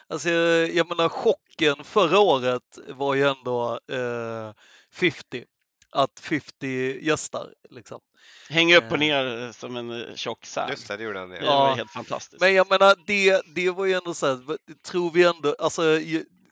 alltså, 0.09 0.31
jag, 0.31 0.89
menar 0.89 1.09
chocken 1.09 1.85
förra 1.85 2.19
året 2.19 2.79
var 2.89 3.15
ju 3.15 3.29
ändå 3.29 3.81
eh, 3.93 4.53
50. 4.93 5.45
Att 5.91 6.21
50 6.21 6.99
gästar 7.07 7.55
liksom. 7.71 8.01
Hänger 8.49 8.77
upp 8.77 8.85
och 8.85 8.93
Eh. 8.93 8.99
ner 8.99 9.43
eh, 9.47 9.51
som 9.53 9.77
en 9.77 9.91
eh, 9.91 10.15
tjock 10.15 10.47
säl. 10.47 10.71
Just 10.71 10.89
det, 10.89 10.97
det 10.97 11.05
gjorde 11.05 11.19
han. 11.19 11.29
Det 11.31 11.37
Ja. 11.37 11.43
Ja. 11.45 11.59
var 11.69 11.77
helt 11.77 11.91
fantastiskt. 11.91 12.41
Men 12.41 12.55
jag 12.55 12.71
menar 12.71 12.97
det, 13.07 13.43
det 13.55 13.71
var 13.71 13.85
ju 13.87 13.93
ändå 13.93 14.15
så 14.15 14.27
här, 14.27 14.59
tror 14.87 15.11
vi 15.11 15.25
ändå, 15.25 15.57
alltså 15.59 15.83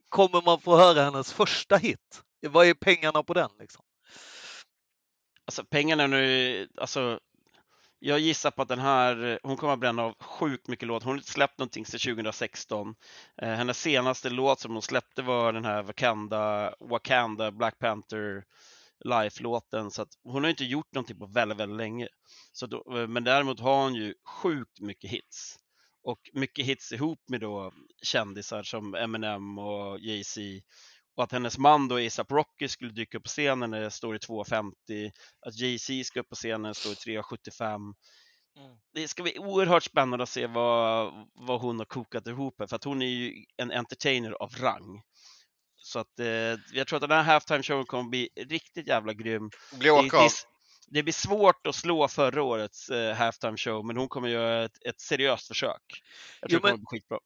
kommer 0.09 0.43
man 0.44 0.60
få 0.60 0.76
höra 0.76 1.02
hennes 1.05 1.32
första 1.32 1.76
hit? 1.76 2.22
Vad 2.47 2.66
är 2.66 2.74
pengarna 2.74 3.22
på 3.22 3.34
den 3.34 3.51
liksom? 3.59 3.82
Alltså 5.47 5.64
pengarna 5.64 6.06
nu, 6.06 6.68
alltså 6.76 7.20
jag 8.07 8.20
gissar 8.20 8.51
på 8.51 8.62
att 8.62 8.69
den 8.69 8.78
här, 8.78 9.41
hon 9.43 9.57
kommer 9.57 9.73
att 9.73 9.81
bränna 9.81 10.03
av 10.03 10.15
sjukt 10.20 10.69
mycket 10.69 10.89
låt. 10.89 11.03
Hon 11.03 11.11
har 11.11 11.19
inte 11.19 11.31
släppt 11.31 11.59
någonting 11.59 11.87
sedan 11.87 12.15
2016. 12.15 12.95
Eh, 13.43 13.49
hennes 13.49 13.81
senaste 13.81 14.31
låt 14.31 14.61
som 14.61 14.73
hon 14.73 14.83
släppte 14.83 15.23
var 15.23 15.53
den 15.53 15.65
här 15.65 15.83
Wakanda, 15.83 16.74
Wakanda 16.81 17.53
Black 17.53 17.78
Panther 17.78 18.45
Life-låten. 19.05 19.91
Så 19.91 20.03
att 20.03 20.09
hon 20.24 20.45
har 20.45 20.51
inte 20.51 20.65
gjort 20.65 20.95
någonting 20.95 21.19
på 21.19 21.27
väldigt, 21.27 21.59
väldigt 21.59 21.77
länge. 21.77 22.09
Så 22.53 22.66
då, 22.66 22.99
eh, 22.99 23.09
men 23.09 23.24
däremot 23.24 23.61
har 23.61 23.83
hon 23.83 23.95
ju 23.95 24.15
sjukt 24.43 24.81
mycket 24.81 25.11
hits. 25.11 25.57
Och 26.03 26.31
mycket 26.33 26.66
hits 26.66 26.93
ihop 26.93 27.20
med 27.28 27.41
då 27.41 27.73
kändisar 28.03 28.62
som 28.62 28.95
Eminem 28.95 29.59
och 29.59 29.99
Jay-Z. 30.01 30.41
Och 31.16 31.24
att 31.24 31.32
hennes 31.32 31.59
man 31.59 31.88
då 31.88 31.97
ASAP 32.06 32.30
Rocky 32.32 32.68
skulle 32.68 32.90
dyka 32.93 33.18
upp 33.18 33.24
på 33.24 33.28
scenen 33.28 33.70
när 33.70 33.80
det 33.80 33.90
står 33.90 34.14
i 34.16 34.18
2.50. 34.18 35.10
Att 35.47 35.55
Jay-Z 35.60 36.05
ska 36.05 36.20
upp 36.20 36.28
på 36.28 36.34
scenen 36.34 36.62
när 36.62 36.68
det 36.68 36.74
står 36.74 36.93
i 36.93 37.18
3.75. 37.18 37.74
Mm. 37.74 38.76
Det 38.94 39.09
ska 39.09 39.22
bli 39.22 39.38
oerhört 39.38 39.82
spännande 39.82 40.22
att 40.22 40.28
se 40.28 40.47
vad, 40.47 41.12
vad 41.34 41.60
hon 41.60 41.78
har 41.78 41.86
kokat 41.86 42.26
ihop 42.26 42.55
för 42.68 42.76
att 42.76 42.84
hon 42.84 43.02
är 43.02 43.06
ju 43.06 43.44
en 43.56 43.70
entertainer 43.72 44.30
av 44.32 44.51
rang. 44.60 45.02
Så 45.76 45.98
att 45.98 46.20
eh, 46.20 46.26
jag 46.72 46.86
tror 46.86 46.97
att 46.97 47.01
den 47.09 47.10
här 47.10 47.22
halftime 47.22 47.62
showen 47.62 47.86
kommer 47.86 48.10
bli 48.10 48.28
riktigt 48.48 48.86
jävla 48.88 49.12
grym. 49.12 49.51
Blir 49.72 49.80
Det, 49.82 49.90
åka 49.90 50.16
det, 50.16 50.24
av. 50.24 50.30
det 50.88 51.02
blir 51.02 51.12
svårt 51.12 51.66
att 51.66 51.74
slå 51.74 52.09
förra 52.09 52.43
årets 52.43 52.88
eh, 52.90 53.14
halftime 53.16 53.56
show, 53.56 53.84
men 53.86 53.97
hon 53.97 54.09
kommer 54.09 54.28
göra 54.28 54.64
ett, 54.64 54.86
ett 54.86 55.01
seriöst 55.01 55.48
försök. 55.48 56.02
Jag 56.40 56.51
tror 56.51 56.52
Jo, 56.52 56.56
det 56.59 56.60
kommer 56.60 56.72
men- 56.72 56.80
bli 56.90 56.98
skitbra. 57.01 57.18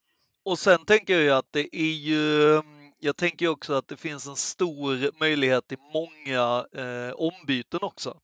Och 0.45 0.59
sen 0.59 0.85
tänker 0.85 1.13
jag 1.15 1.23
ju 1.23 1.31
att 1.31 1.49
det 1.53 1.77
är 1.77 1.93
ju, 1.95 2.55
mm, 2.57 2.80
jag 3.01 3.17
tänker 3.17 3.49
också 3.49 3.75
att 3.75 3.89
det 3.89 3.97
finns 3.97 4.27
en 4.27 4.37
stor 4.37 5.19
möjlighet 5.21 5.69
till 5.69 5.79
många 5.79 6.67
eh, 6.73 7.13
ombyten 7.15 7.81
också. 7.83 8.21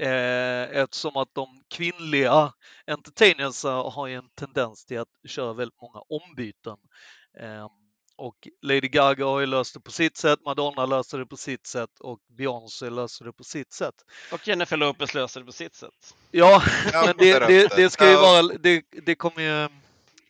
Eh, 0.00 0.76
eftersom 0.76 1.16
att 1.16 1.34
de 1.34 1.62
kvinnliga 1.70 2.52
entertainers 2.86 3.64
har 3.64 4.06
ju 4.06 4.14
en 4.14 4.28
tendens 4.34 4.84
till 4.84 5.00
att 5.00 5.08
köra 5.26 5.52
väldigt 5.52 5.80
många 5.82 6.00
ombyten. 6.08 6.76
Eh, 7.40 7.68
och 8.16 8.48
Lady 8.62 8.88
Gaga 8.88 9.24
har 9.24 9.40
ju 9.40 9.46
löst 9.46 9.74
det 9.74 9.80
på 9.80 9.90
sitt 9.90 10.16
sätt, 10.16 10.38
Madonna 10.44 10.86
löser 10.86 11.18
det 11.18 11.26
på 11.26 11.36
sitt 11.36 11.66
sätt 11.66 12.00
och 12.00 12.18
Beyoncé 12.38 12.90
löser 12.90 13.24
det 13.24 13.32
på 13.32 13.44
sitt 13.44 13.72
sätt. 13.72 13.94
Och 14.32 14.48
Jennifer 14.48 14.76
Lopez 14.76 15.14
löser 15.14 15.40
det 15.40 15.46
på 15.46 15.52
sitt 15.52 15.74
sätt. 15.74 16.14
Ja, 16.30 16.62
men 16.92 17.16
det, 17.18 17.38
det, 17.38 17.76
det 17.76 17.90
ska 17.90 18.10
ju 18.10 18.16
vara, 18.16 18.42
det, 18.42 18.82
det 18.90 19.14
kommer 19.14 19.42
ju 19.42 19.68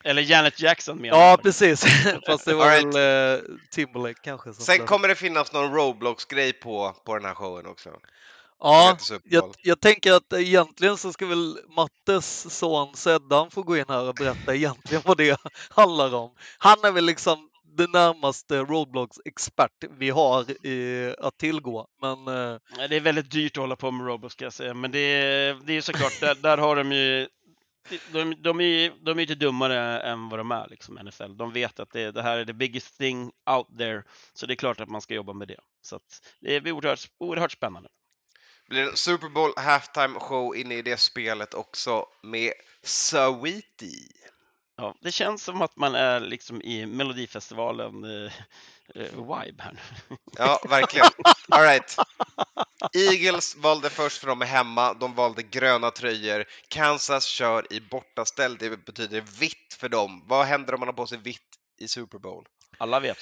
Eller 0.05 0.23
Janet 0.23 0.61
Jackson 0.61 0.99
menar 0.99 1.19
Ja, 1.19 1.39
precis. 1.43 1.85
Fast 2.27 2.45
det 2.45 2.55
var 2.55 2.71
All 2.71 2.91
väl 2.93 3.39
eh, 3.39 3.43
Timberlake 3.71 4.21
kanske. 4.23 4.55
Som 4.55 4.65
Sen 4.65 4.87
kommer 4.87 5.09
det 5.09 5.15
finnas 5.15 5.53
någon 5.53 5.75
Roblox-grej 5.75 6.53
på, 6.53 6.97
på 7.05 7.15
den 7.15 7.25
här 7.25 7.35
showen 7.35 7.67
också. 7.67 7.91
Ja, 8.63 8.99
jag, 9.25 9.55
jag 9.63 9.81
tänker 9.81 10.13
att 10.13 10.33
egentligen 10.33 10.97
så 10.97 11.13
ska 11.13 11.27
väl 11.27 11.59
Mattes 11.77 12.59
son 12.59 12.97
Seddan 12.97 13.51
få 13.51 13.63
gå 13.63 13.77
in 13.77 13.85
här 13.89 14.09
och 14.09 14.15
berätta 14.15 14.55
egentligen 14.55 15.03
vad 15.07 15.17
det 15.17 15.41
handlar 15.71 16.15
om. 16.15 16.31
Han 16.59 16.85
är 16.85 16.93
väl 16.93 17.05
liksom 17.05 17.51
den 17.77 17.91
närmaste 17.91 18.59
Roblox-expert 18.59 19.85
vi 19.99 20.11
har 20.11 20.67
i, 20.67 21.15
att 21.19 21.39
tillgå. 21.39 21.87
Men 22.01 22.29
eh, 22.29 22.59
Det 22.89 22.97
är 22.97 23.01
väldigt 23.01 23.31
dyrt 23.31 23.57
att 23.57 23.61
hålla 23.61 23.77
på 23.77 23.91
med 23.91 24.07
Roblox 24.07 24.33
ska 24.33 24.45
jag 24.45 24.53
säga, 24.53 24.75
men 24.75 24.91
det 24.91 24.99
är, 24.99 25.59
det 25.67 25.77
är 25.77 25.81
såklart, 25.81 26.21
där, 26.21 26.35
där 26.35 26.59
har 26.59 26.77
de 26.77 26.93
ju 26.93 27.29
de, 28.13 28.35
de, 28.43 28.61
är, 28.61 28.65
ju- 28.65 28.93
de 29.03 29.19
är 29.19 29.23
inte 29.23 29.35
dummare 29.35 30.01
än 30.01 30.29
vad 30.29 30.41
de 30.41 30.51
är, 30.51 30.69
liksom, 30.69 30.95
NFL. 30.95 31.37
De 31.37 31.53
vet 31.53 31.81
att 31.81 31.91
det, 31.91 32.11
det 32.13 32.23
här 32.23 32.39
är 32.39 32.45
the 32.45 32.53
biggest 32.53 32.99
thing 32.99 33.33
out 33.51 33.79
there, 33.79 34.03
så 34.35 34.47
det 34.47 34.55
är 34.55 34.57
klart 34.57 34.81
att 34.81 34.89
man 34.89 35.01
ska 35.01 35.15
jobba 35.15 35.33
med 35.33 35.49
det. 35.49 35.61
Så 35.83 35.97
att 35.97 36.37
det 36.41 36.61
blir 36.61 36.73
oerhört, 36.73 37.11
oerhört 37.19 37.53
spännande. 37.53 37.89
Blir 38.69 38.83
det 38.83 38.91
en 38.91 38.97
Super 38.97 39.29
Bowl 39.29 39.53
halftime 39.57 40.21
show 40.21 40.57
inne 40.57 40.75
i 40.75 40.83
det 40.83 40.97
spelet 40.97 41.55
också 41.55 42.07
med 42.23 42.53
Saweetie? 42.83 44.09
Ja, 44.77 44.95
det 45.01 45.13
känns 45.13 45.45
som 45.45 45.63
att 45.63 45.77
man 45.77 45.95
är 45.95 46.21
liksom 46.21 46.63
i 46.63 46.87
Melodifestivalen 46.87 48.05
eh, 48.05 48.33
vibe 48.95 49.63
här 49.63 49.73
nu. 49.73 50.17
Ja, 50.39 50.61
verkligen. 50.69 51.07
All 51.49 51.63
right. 51.63 51.97
Eagles 52.93 53.57
valde 53.57 53.91
först 53.91 54.19
för 54.19 54.27
de 54.27 54.43
är 54.43 54.47
hemma. 54.47 54.95
De 54.95 55.15
valde 55.15 55.43
gröna 55.43 55.91
tröjor. 55.91 56.45
Kansas 56.69 57.25
kör 57.25 57.73
i 57.73 57.81
bortaställ. 57.81 58.57
Det 58.57 58.85
betyder 58.85 59.21
vitt 59.21 59.77
för 59.79 59.89
dem. 59.89 60.25
Vad 60.27 60.47
händer 60.47 60.75
om 60.75 60.81
man 60.81 60.89
har 60.89 60.95
på 60.95 61.07
sig 61.07 61.19
vitt 61.19 61.41
i 61.81 61.89
Super 61.89 62.19
Bowl? 62.19 62.47
Alla 62.79 63.01
vet. 63.01 63.19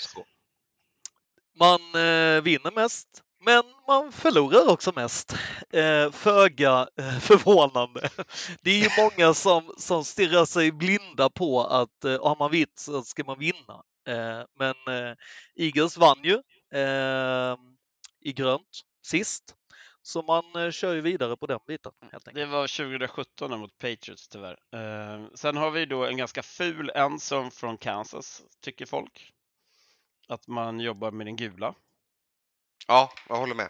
man 1.58 1.80
eh, 1.80 2.42
vinner 2.42 2.74
mest. 2.74 3.22
Men 3.40 3.62
man 3.86 4.12
förlorar 4.12 4.72
också 4.72 4.92
mest. 4.96 5.32
Eh, 5.70 6.10
föga 6.10 6.88
eh, 7.00 7.18
förvånande. 7.18 8.10
Det 8.62 8.70
är 8.70 8.82
ju 8.82 8.88
många 9.02 9.34
som, 9.34 9.74
som 9.78 10.04
stirrar 10.04 10.44
sig 10.44 10.72
blinda 10.72 11.30
på 11.30 11.64
att 11.64 12.04
eh, 12.04 12.10
har 12.10 12.38
man 12.38 12.50
vitt 12.50 12.78
så 12.78 13.02
ska 13.02 13.24
man 13.24 13.38
vinna. 13.38 13.82
Eh, 14.08 14.42
men 14.58 14.74
eh, 14.88 15.14
Eagles 15.56 15.96
vann 15.96 16.20
ju 16.24 16.34
eh, 16.80 17.56
i 18.20 18.32
grönt 18.32 18.80
sist. 19.02 19.54
Så 20.02 20.22
man 20.22 20.64
eh, 20.64 20.70
kör 20.70 20.94
ju 20.94 21.00
vidare 21.00 21.36
på 21.36 21.46
den 21.46 21.60
biten 21.66 21.92
helt 22.00 22.28
enkelt. 22.28 22.34
Det 22.34 22.46
var 22.46 22.66
2017 22.66 23.60
mot 23.60 23.78
Patriots 23.78 24.28
tyvärr. 24.28 24.58
Eh, 24.74 25.26
sen 25.34 25.56
har 25.56 25.70
vi 25.70 25.86
då 25.86 26.06
en 26.06 26.16
ganska 26.16 26.42
ful 26.42 26.90
ensam 26.94 27.50
från 27.50 27.78
Kansas, 27.78 28.42
tycker 28.62 28.86
folk. 28.86 29.32
Att 30.28 30.48
man 30.48 30.80
jobbar 30.80 31.10
med 31.10 31.26
den 31.26 31.36
gula. 31.36 31.74
Ja, 32.86 33.12
jag 33.28 33.36
håller 33.36 33.54
med. 33.54 33.68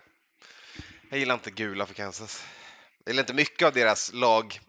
Jag 1.10 1.18
gillar 1.18 1.34
inte 1.34 1.50
gula 1.50 1.86
för 1.86 1.94
Kansas. 1.94 2.46
Jag 3.04 3.12
gillar 3.12 3.22
inte 3.22 3.34
mycket 3.34 3.66
av 3.66 3.72
deras 3.72 4.12
lag. 4.12 4.60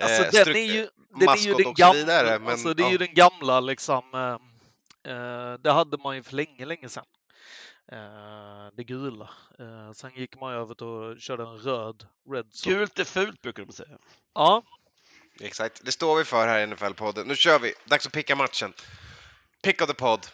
Alltså 0.00 0.44
den 0.44 0.56
är 0.56 0.60
ju, 0.60 0.88
den 1.18 1.28
är 1.28 1.36
ju 1.36 1.54
den 1.54 1.74
gamla, 1.74 1.92
vidare, 1.92 2.38
men, 2.38 2.48
alltså 2.48 2.74
det 2.74 2.82
är 2.82 2.84
ja. 2.84 2.92
ju 2.92 2.98
den 2.98 3.14
gamla 3.14 3.60
liksom. 3.60 4.14
eh, 4.14 4.51
det 5.60 5.72
hade 5.72 5.98
man 5.98 6.16
ju 6.16 6.22
för 6.22 6.36
länge, 6.36 6.64
länge 6.64 6.88
sedan. 6.88 7.04
Eh, 7.92 8.68
det 8.76 8.84
gula. 8.84 9.30
Eh, 9.58 9.92
sen 9.92 10.10
gick 10.14 10.40
man 10.40 10.52
över 10.52 10.74
till 10.74 10.86
och 10.86 11.20
körde 11.20 11.42
en 11.42 11.58
röd, 11.58 12.06
red 12.30 12.46
zone. 12.52 12.76
Gult 12.76 12.98
är 12.98 13.04
fult 13.04 13.42
brukar 13.42 13.64
de 13.64 13.72
säga. 13.72 13.98
Ja, 14.34 14.62
Exakt, 15.40 15.84
det 15.84 15.92
står 15.92 16.16
vi 16.16 16.24
för 16.24 16.48
här 16.48 16.60
i 16.60 16.66
NFL-podden. 16.66 17.24
Nu 17.24 17.36
kör 17.36 17.58
vi! 17.58 17.74
Dags 17.84 18.06
att 18.06 18.12
picka 18.12 18.36
matchen. 18.36 18.72
Pick 19.62 19.82
of 19.82 19.88
the 19.88 19.94
pod. 19.94 20.26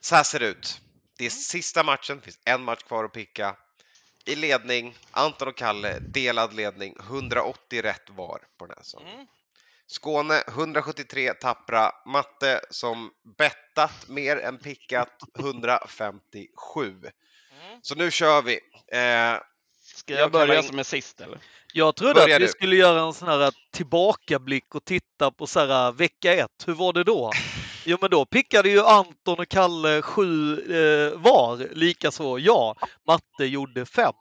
Så 0.00 0.14
här 0.14 0.22
ser 0.22 0.40
det 0.40 0.46
ut. 0.46 0.80
Det 1.18 1.26
är 1.26 1.30
sista 1.30 1.82
matchen, 1.82 2.16
det 2.16 2.22
finns 2.22 2.38
en 2.44 2.64
match 2.64 2.82
kvar 2.82 3.04
att 3.04 3.12
picka. 3.12 3.56
I 4.24 4.34
ledning, 4.34 4.98
Anton 5.10 5.48
och 5.48 5.56
Kalle, 5.56 5.98
delad 5.98 6.54
ledning, 6.54 6.96
180 7.00 7.82
rätt 7.82 8.10
var 8.10 8.42
på 8.56 8.66
den 8.66 8.74
här 8.76 8.84
säsongen. 8.84 9.14
Mm. 9.14 9.26
Skåne 9.88 10.42
173 10.48 11.34
tappra, 11.34 11.90
Matte 12.06 12.60
som 12.70 13.10
bettat 13.38 14.08
mer 14.08 14.36
än 14.36 14.58
pickat 14.58 15.08
157. 15.38 16.90
Mm. 16.90 17.10
Så 17.82 17.94
nu 17.94 18.10
kör 18.10 18.42
vi. 18.42 18.54
Eh, 18.92 19.40
Ska 19.94 20.12
Jag 20.14 20.20
jag 20.22 20.32
börja 20.32 20.56
in- 20.56 20.62
som 20.62 20.78
är 20.78 20.82
sist 20.82 21.20
eller? 21.20 21.38
jag 21.72 21.96
trodde 21.96 22.14
Börja 22.14 22.36
att 22.36 22.42
vi 22.42 22.46
du. 22.46 22.52
skulle 22.52 22.76
göra 22.76 23.00
en 23.00 23.12
sån 23.14 23.28
här 23.28 23.52
tillbakablick 23.72 24.74
och 24.74 24.84
titta 24.84 25.30
på 25.30 25.46
så 25.46 25.60
här 25.66 25.92
vecka 25.92 26.34
ett. 26.34 26.64
Hur 26.66 26.74
var 26.74 26.92
det 26.92 27.04
då? 27.04 27.32
Jo, 27.88 27.98
men 28.00 28.10
då 28.10 28.24
pickade 28.24 28.68
ju 28.68 28.80
Anton 28.84 29.38
och 29.38 29.48
Kalle 29.48 30.02
sju 30.02 30.52
eh, 30.60 31.18
var, 31.18 31.68
likaså 31.74 32.38
jag. 32.38 32.76
Matte 33.06 33.44
gjorde 33.44 33.86
fem. 33.86 34.14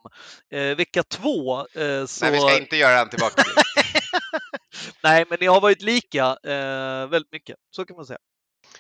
Eh, 0.52 0.62
vecka 0.76 1.04
två 1.04 1.60
eh, 1.60 2.06
så... 2.06 2.26
Nej, 2.26 2.32
vi 2.32 2.40
ska 2.40 2.58
inte 2.58 2.78
göra 2.78 3.00
en 3.00 3.10
tillbaka. 3.10 3.44
Nej, 5.04 5.26
men 5.30 5.38
ni 5.42 5.46
har 5.46 5.62
varit 5.62 5.82
lika 5.82 6.38
eh, 6.44 7.08
väldigt 7.08 7.32
mycket. 7.32 7.56
Så 7.72 7.86
kan 7.86 7.96
man 7.96 8.06
säga. 8.06 8.20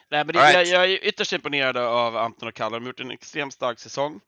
Nej, 0.09 0.26
men 0.26 0.34
det, 0.34 0.39
All 0.39 0.53
jag, 0.53 0.59
right. 0.59 0.73
jag 0.73 0.84
är 0.84 1.05
ytterst 1.05 1.34
imponerad 1.34 1.77
av 1.77 2.17
Anton 2.17 2.47
och 2.47 2.55
Kalle. 2.55 2.76
De 2.76 2.84
har 2.84 2.88
gjort 2.88 2.99
en 2.99 3.11
extremt 3.11 3.53
stark 3.53 3.80
säsong. 3.80 4.19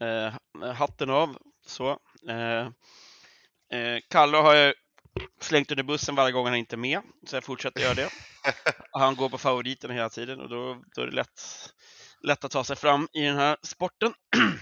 Eh, 0.00 0.32
hatten 0.74 1.10
av. 1.10 1.36
Så. 1.66 1.98
Eh, 2.28 2.66
eh, 3.78 4.00
Kalle 4.10 4.36
har 4.36 4.54
jag 4.54 4.74
slängt 5.40 5.70
under 5.70 5.84
bussen 5.84 6.14
varje 6.14 6.32
gång 6.32 6.46
han 6.46 6.54
inte 6.54 6.74
är 6.74 6.78
med, 6.78 7.00
så 7.26 7.36
jag 7.36 7.44
fortsätter 7.44 7.80
göra 7.80 7.94
det. 7.94 8.10
Han 8.92 9.16
går 9.16 9.28
på 9.28 9.38
favoriten 9.38 9.90
hela 9.90 10.08
tiden 10.08 10.40
och 10.40 10.48
då, 10.48 10.82
då 10.94 11.02
är 11.02 11.06
det 11.06 11.12
lätt, 11.12 11.42
lätt 12.22 12.44
att 12.44 12.50
ta 12.50 12.64
sig 12.64 12.76
fram 12.76 13.08
i 13.12 13.22
den 13.22 13.36
här 13.36 13.56
sporten. 13.62 14.14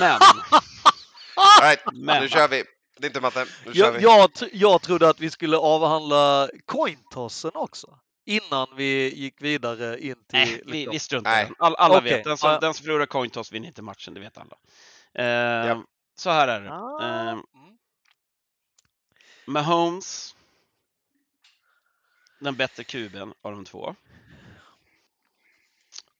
Men, 0.00 0.20
All 1.36 1.62
right, 1.62 1.80
men 1.92 2.22
nu 2.22 2.28
kör 2.28 2.48
vi. 2.48 2.64
Det 2.96 3.06
är 3.06 3.08
inte 3.08 3.20
matte. 3.20 3.46
Nu 3.66 3.74
kör 3.74 3.84
Jag, 3.84 3.92
vi. 3.92 4.02
jag, 4.02 4.30
jag 4.52 4.82
trodde 4.82 5.08
att 5.08 5.20
vi 5.20 5.30
skulle 5.30 5.56
avhandla 5.56 6.48
cointossen 6.66 7.50
också. 7.54 7.98
Innan 8.26 8.68
vi 8.76 9.14
gick 9.14 9.42
vidare 9.42 10.00
in 10.00 10.14
till... 10.14 10.38
Nej, 10.38 10.62
vi, 10.66 10.72
liksom- 10.72 10.92
vi 10.92 10.98
struntar 10.98 11.30
Nej. 11.30 11.44
i 11.44 11.46
den. 11.46 11.54
All, 11.58 11.74
alla 11.74 11.98
Okej, 11.98 12.12
vet, 12.12 12.24
den 12.24 12.38
som, 12.38 12.58
den 12.60 12.74
som 12.74 12.84
förlorar 12.84 13.06
coin 13.06 13.30
toss 13.30 13.52
vinner 13.52 13.66
inte 13.68 13.82
matchen, 13.82 14.14
det 14.14 14.20
vet 14.20 14.38
alla. 14.38 14.56
Eh, 15.14 15.66
Japp. 15.68 15.78
Så 16.16 16.30
här 16.30 16.48
är 16.48 16.60
det. 16.60 16.72
Ah, 16.72 17.02
Eh, 17.02 17.28
mm. 17.32 17.44
Mahomes, 19.46 20.36
den 22.40 22.56
bättre 22.56 22.84
kuben 22.84 23.34
av 23.42 23.52
de 23.52 23.64
två, 23.64 23.94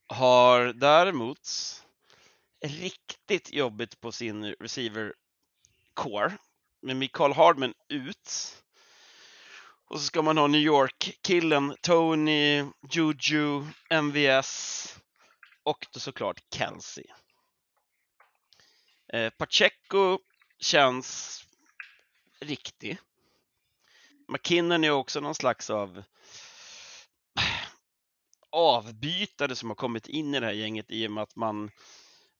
har 0.06 0.60
däremot 0.72 1.48
riktigt 2.64 3.52
jobbigt 3.52 4.00
på 4.00 4.12
sin 4.12 4.44
receiver 4.60 5.14
core 5.94 6.32
med 6.84 6.96
Mikael 6.96 7.32
Hardman 7.32 7.74
ut. 7.88 8.56
Och 9.86 10.00
så 10.00 10.06
ska 10.06 10.22
man 10.22 10.38
ha 10.38 10.46
New 10.46 10.60
York-killen 10.60 11.76
Tony, 11.80 12.64
Juju, 12.90 13.64
MVS 13.90 14.98
och 15.62 15.86
då 15.92 16.00
såklart 16.00 16.40
Kelsey. 16.54 17.04
Eh, 19.12 19.30
Pacheco 19.30 20.18
känns 20.58 21.40
riktig. 22.40 22.98
McKinnon 24.28 24.84
är 24.84 24.90
också 24.90 25.20
någon 25.20 25.34
slags 25.34 25.70
av 25.70 26.02
avbytare 28.50 29.56
som 29.56 29.70
har 29.70 29.76
kommit 29.76 30.06
in 30.06 30.34
i 30.34 30.40
det 30.40 30.46
här 30.46 30.52
gänget 30.52 30.90
i 30.90 31.06
och 31.06 31.12
med 31.12 31.22
att 31.22 31.36
man 31.36 31.70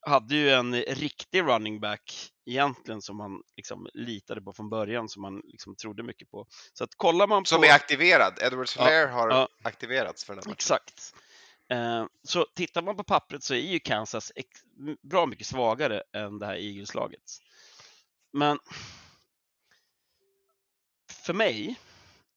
hade 0.07 0.35
ju 0.35 0.51
en 0.51 0.75
riktig 0.75 1.43
running 1.43 1.81
back 1.81 2.31
egentligen 2.47 3.03
som 3.03 3.17
man 3.17 3.43
liksom 3.57 3.89
litade 3.95 4.43
på 4.43 4.53
från 4.53 4.71
början, 4.71 5.09
som 5.09 5.23
man 5.23 5.43
liksom 5.45 5.77
trodde 5.77 6.03
mycket 6.03 6.31
på. 6.31 6.47
Så 6.73 6.85
att 6.85 6.95
kollar 6.95 7.27
man 7.27 7.43
på... 7.43 7.47
Som 7.47 7.65
är 7.65 7.73
aktiverad. 7.73 8.39
Edward 8.43 8.69
Ja, 8.77 8.85
Hilaire 8.85 9.09
har 9.09 9.31
ja. 9.31 9.49
aktiverats 9.63 10.25
för 10.25 10.35
den 10.35 10.39
här 10.45 10.51
matchen. 10.51 10.53
Exakt. 10.53 11.15
Eh, 11.69 12.07
så 12.23 12.47
tittar 12.55 12.83
man 12.83 12.97
på 12.97 13.05
pappret 13.05 13.43
så 13.43 13.55
är 13.55 13.59
ju 13.73 13.79
Kansas 13.79 14.33
bra 15.03 15.27
mycket 15.27 15.47
svagare 15.47 16.03
än 16.13 16.39
det 16.39 16.47
här 16.47 16.57
Eagles-laget. 16.57 17.39
Men 18.33 18.59
för 21.11 21.35
mig 21.35 21.81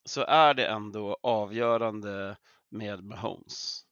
så 0.05 0.21
är 0.21 0.53
det 0.53 0.67
ändå 0.67 1.17
avgörande 1.23 2.37
med 2.69 3.03
Mahomes. 3.03 3.86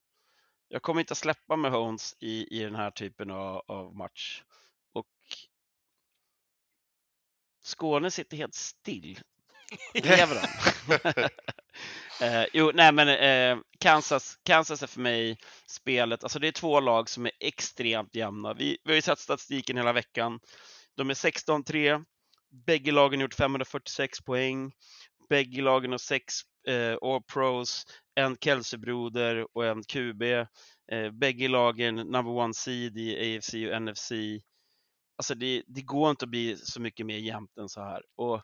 Jag 0.68 0.82
kommer 0.82 1.02
inte 1.02 1.12
att 1.12 1.18
släppa 1.18 1.56
Mahomes 1.56 2.16
i, 2.20 2.60
i 2.60 2.64
den 2.64 2.76
här 2.76 2.92
typen 2.92 3.32
av, 3.32 3.64
av 3.68 3.96
match. 3.96 4.44
Och 4.94 5.08
Skåne 7.64 8.12
sitter 8.12 8.38
helt 8.38 8.56
still. 8.56 9.20
Lever 9.94 10.36
de? 10.36 11.30
Eh, 12.22 12.46
jo, 12.54 12.72
nej 12.74 12.92
men 12.92 13.08
eh, 13.10 13.64
Kansas, 13.80 14.40
Kansas 14.44 14.84
är 14.84 14.88
för 14.88 15.00
mig 15.00 15.38
spelet, 15.68 16.24
alltså 16.24 16.40
det 16.40 16.48
är 16.48 16.52
två 16.52 16.80
lag 16.80 17.10
som 17.10 17.26
är 17.26 17.32
extremt 17.40 18.16
jämna. 18.16 18.54
Vi, 18.54 18.78
vi 18.84 18.92
har 18.92 18.96
ju 18.96 19.02
sett 19.02 19.20
statistiken 19.20 19.78
hela 19.78 19.94
veckan. 19.94 20.40
De 20.98 21.10
är 21.10 21.14
16-3, 21.14 22.06
bägge 22.66 22.92
lagen 22.92 23.20
har 23.20 23.24
gjort 23.24 23.34
546 23.34 24.22
poäng, 24.22 24.72
bägge 25.30 25.62
lagen 25.62 25.92
har 25.92 25.98
sex 25.98 26.34
eh, 26.68 26.98
All 27.02 27.22
Pros, 27.34 27.86
en 28.16 28.38
Kelsey-broder 28.38 29.48
och 29.54 29.66
en 29.66 29.84
QB. 29.84 30.22
Eh, 30.92 31.12
bägge 31.12 31.48
lagen 31.48 31.96
number 31.96 32.32
one 32.32 32.54
seed 32.54 32.98
i 32.98 33.38
AFC 33.38 33.54
och 33.54 33.82
NFC. 33.82 34.12
Alltså 35.18 35.36
det, 35.36 35.64
det 35.68 35.82
går 35.82 36.10
inte 36.10 36.26
att 36.26 36.30
bli 36.30 36.58
så 36.58 36.82
mycket 36.82 37.06
mer 37.06 37.18
jämnt 37.18 37.58
än 37.58 37.70
så 37.70 37.82
här. 37.82 38.02
Och 38.16 38.42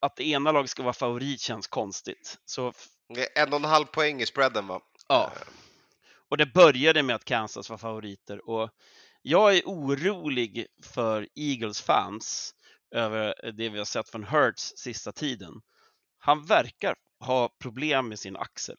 att 0.00 0.16
det 0.16 0.24
ena 0.28 0.52
laget 0.52 0.70
ska 0.70 0.82
vara 0.82 0.92
favorit 0.92 1.40
känns 1.40 1.66
konstigt. 1.66 2.38
Så 2.44 2.72
Det 3.14 3.38
är 3.38 3.46
en 3.46 3.52
och 3.52 3.58
en 3.58 3.64
halv 3.64 3.84
poäng 3.84 4.20
i 4.20 4.26
spreaden 4.26 4.66
va? 4.66 4.80
Ja. 5.08 5.32
Och 6.28 6.36
det 6.36 6.46
började 6.46 7.02
med 7.02 7.16
att 7.16 7.24
Kansas 7.24 7.70
var 7.70 7.76
favoriter 7.76 8.48
och 8.50 8.70
jag 9.22 9.56
är 9.56 9.62
orolig 9.64 10.66
för 10.82 11.28
Eagles 11.34 11.82
fans 11.82 12.54
över 12.94 13.52
det 13.52 13.68
vi 13.68 13.78
har 13.78 13.84
sett 13.84 14.08
från 14.08 14.24
Hurts 14.24 14.72
sista 14.76 15.12
tiden. 15.12 15.52
Han 16.18 16.46
verkar 16.46 16.94
ha 17.24 17.48
problem 17.48 18.08
med 18.08 18.18
sin 18.18 18.36
axel. 18.36 18.76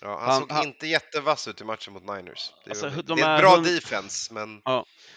Ja, 0.00 0.18
han, 0.20 0.28
Han- 0.30 0.40
såg 0.40 0.52
han- 0.52 0.66
inte 0.66 0.86
jättevass 0.86 1.48
ut 1.48 1.60
i 1.60 1.64
matchen 1.64 1.92
mot 1.92 2.02
Niners. 2.02 2.52
Det, 2.64 2.70
Alltså, 2.70 2.86
är, 2.86 3.02
de 3.02 3.16
det 3.16 3.22
är 3.22 3.28
är 3.28 3.34
ett 3.36 3.40
bra 3.40 3.56
hund- 3.56 3.64
defense, 3.74 4.34
men 4.34 4.62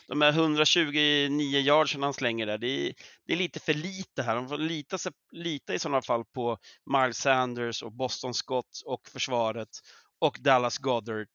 De 0.08 0.22
här 0.22 0.32
129 0.32 1.60
yards 1.60 1.92
som 1.92 2.04
han 2.04 2.14
slänger 2.14 2.46
där, 2.46 2.58
det 2.58 2.68
är, 2.88 2.94
det 3.28 3.34
är 3.34 3.38
lite 3.38 3.60
för 3.60 3.74
lite 3.74 4.24
här. 4.24 4.36
De 4.36 4.50
får 4.50 4.58
lita, 4.58 4.98
sig, 4.98 5.12
lita 5.32 5.74
i 5.74 5.80
sådana 5.80 6.02
fall 6.02 6.26
på 6.26 6.58
Miles 6.86 7.18
Sanders 7.18 7.84
och 7.84 7.92
Boston 7.92 8.34
Scott 8.34 8.82
och 8.86 9.08
försvaret 9.08 9.70
och 10.20 10.38
Dallas 10.40 10.78
Goddard. 10.78 11.28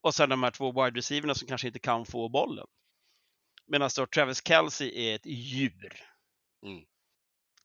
Och 0.00 0.14
sen 0.14 0.28
de 0.28 0.42
här 0.42 0.50
två 0.50 0.84
wide 0.84 0.98
receiverna 0.98 1.34
som 1.34 1.48
kanske 1.48 1.66
inte 1.66 1.78
kan 1.78 2.06
få 2.06 2.28
bollen. 2.28 2.66
Medan 3.66 3.90
då 3.96 4.06
Travis 4.06 4.42
Kelce 4.48 4.84
är 4.84 5.14
ett 5.14 5.26
djur. 5.26 6.00
Mm. 6.66 6.82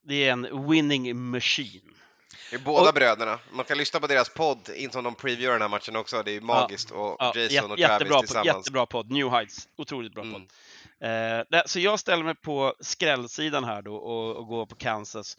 Det 0.03 0.15
är 0.27 0.31
en 0.31 0.69
winning 0.69 1.17
machine. 1.29 1.93
Det 2.49 2.55
är 2.55 2.59
båda 2.59 2.89
Och- 2.89 2.95
bröderna. 2.95 3.39
Man 3.51 3.65
kan 3.65 3.77
lyssna 3.77 3.99
på 3.99 4.07
deras 4.07 4.29
podd 4.29 4.69
in 4.75 4.91
som 4.91 5.03
de 5.03 5.15
previewar 5.15 5.53
den 5.53 5.61
här 5.61 5.69
matchen 5.69 5.95
också. 5.95 6.23
Det 6.23 6.31
är 6.31 6.41
magiskt. 6.41 6.91
Och 6.91 7.15
Ja, 7.19 7.33
Jason 7.35 7.71
och 7.71 7.79
jättebra, 7.79 7.97
Travis 7.97 8.11
podd, 8.11 8.19
tillsammans. 8.21 8.47
jättebra 8.57 8.85
podd. 8.85 9.11
New 9.11 9.29
Heights. 9.29 9.67
Otroligt 9.77 10.13
bra 10.13 10.23
Mm. 10.23 10.33
podd. 10.33 10.51
Eh, 11.53 11.61
så 11.65 11.79
jag 11.79 11.99
ställer 11.99 12.23
mig 12.23 12.35
på 12.35 12.75
skrällsidan 12.79 13.63
här 13.63 13.81
då 13.81 13.95
och, 13.95 14.35
och 14.35 14.47
går 14.47 14.65
på 14.65 14.75
Kansas. 14.75 15.37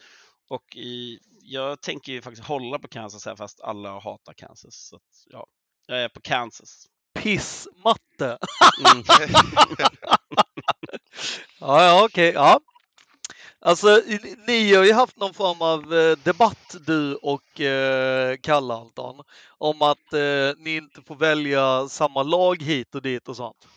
Och 0.48 0.76
i, 0.76 1.18
jag 1.42 1.80
tänker 1.80 2.12
ju 2.12 2.22
faktiskt 2.22 2.48
hålla 2.48 2.78
på 2.78 2.88
Kansas 2.88 3.26
här 3.26 3.36
fast 3.36 3.60
alla 3.60 4.00
hatar 4.00 4.32
Kansas. 4.32 4.74
Så 4.88 4.96
att, 4.96 5.02
ja, 5.26 5.46
jag 5.86 6.02
är 6.02 6.08
på 6.08 6.20
Kansas. 6.20 6.86
Pissmatte. 7.18 8.38
Mm. 8.92 9.04
Ja, 11.60 11.84
ja 11.84 12.04
okej. 12.04 12.32
ja. 12.34 12.60
Alltså, 13.66 14.02
ni 14.46 14.74
har 14.74 14.84
ju 14.84 14.92
haft 14.92 15.16
någon 15.16 15.34
form 15.34 15.62
av 15.62 15.94
eh, 15.94 16.16
debatt, 16.16 16.76
du 16.86 17.14
och 17.14 17.60
eh, 17.60 18.36
Kalle 18.36 18.74
Anton, 18.74 19.24
om 19.58 19.82
att 19.82 20.12
eh, 20.12 20.58
ni 20.58 20.76
inte 20.76 21.02
får 21.02 21.14
välja 21.14 21.88
samma 21.88 22.22
lag 22.22 22.62
hit 22.62 22.94
och 22.94 23.02
dit 23.02 23.28
och 23.28 23.36
sånt. 23.36 23.68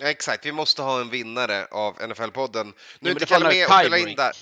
Exakt, 0.00 0.46
vi 0.46 0.52
måste 0.52 0.82
ha 0.82 1.00
en 1.00 1.10
vinnare 1.10 1.66
av 1.70 1.94
NFL-podden. 1.94 2.72
Nu 3.00 3.10
är 3.10 3.14
inte 3.14 3.26
Kalle 3.26 3.48
med 3.48 3.66
och 3.66 3.72
spela 3.72 3.98
in 3.98 4.16
där. 4.16 4.32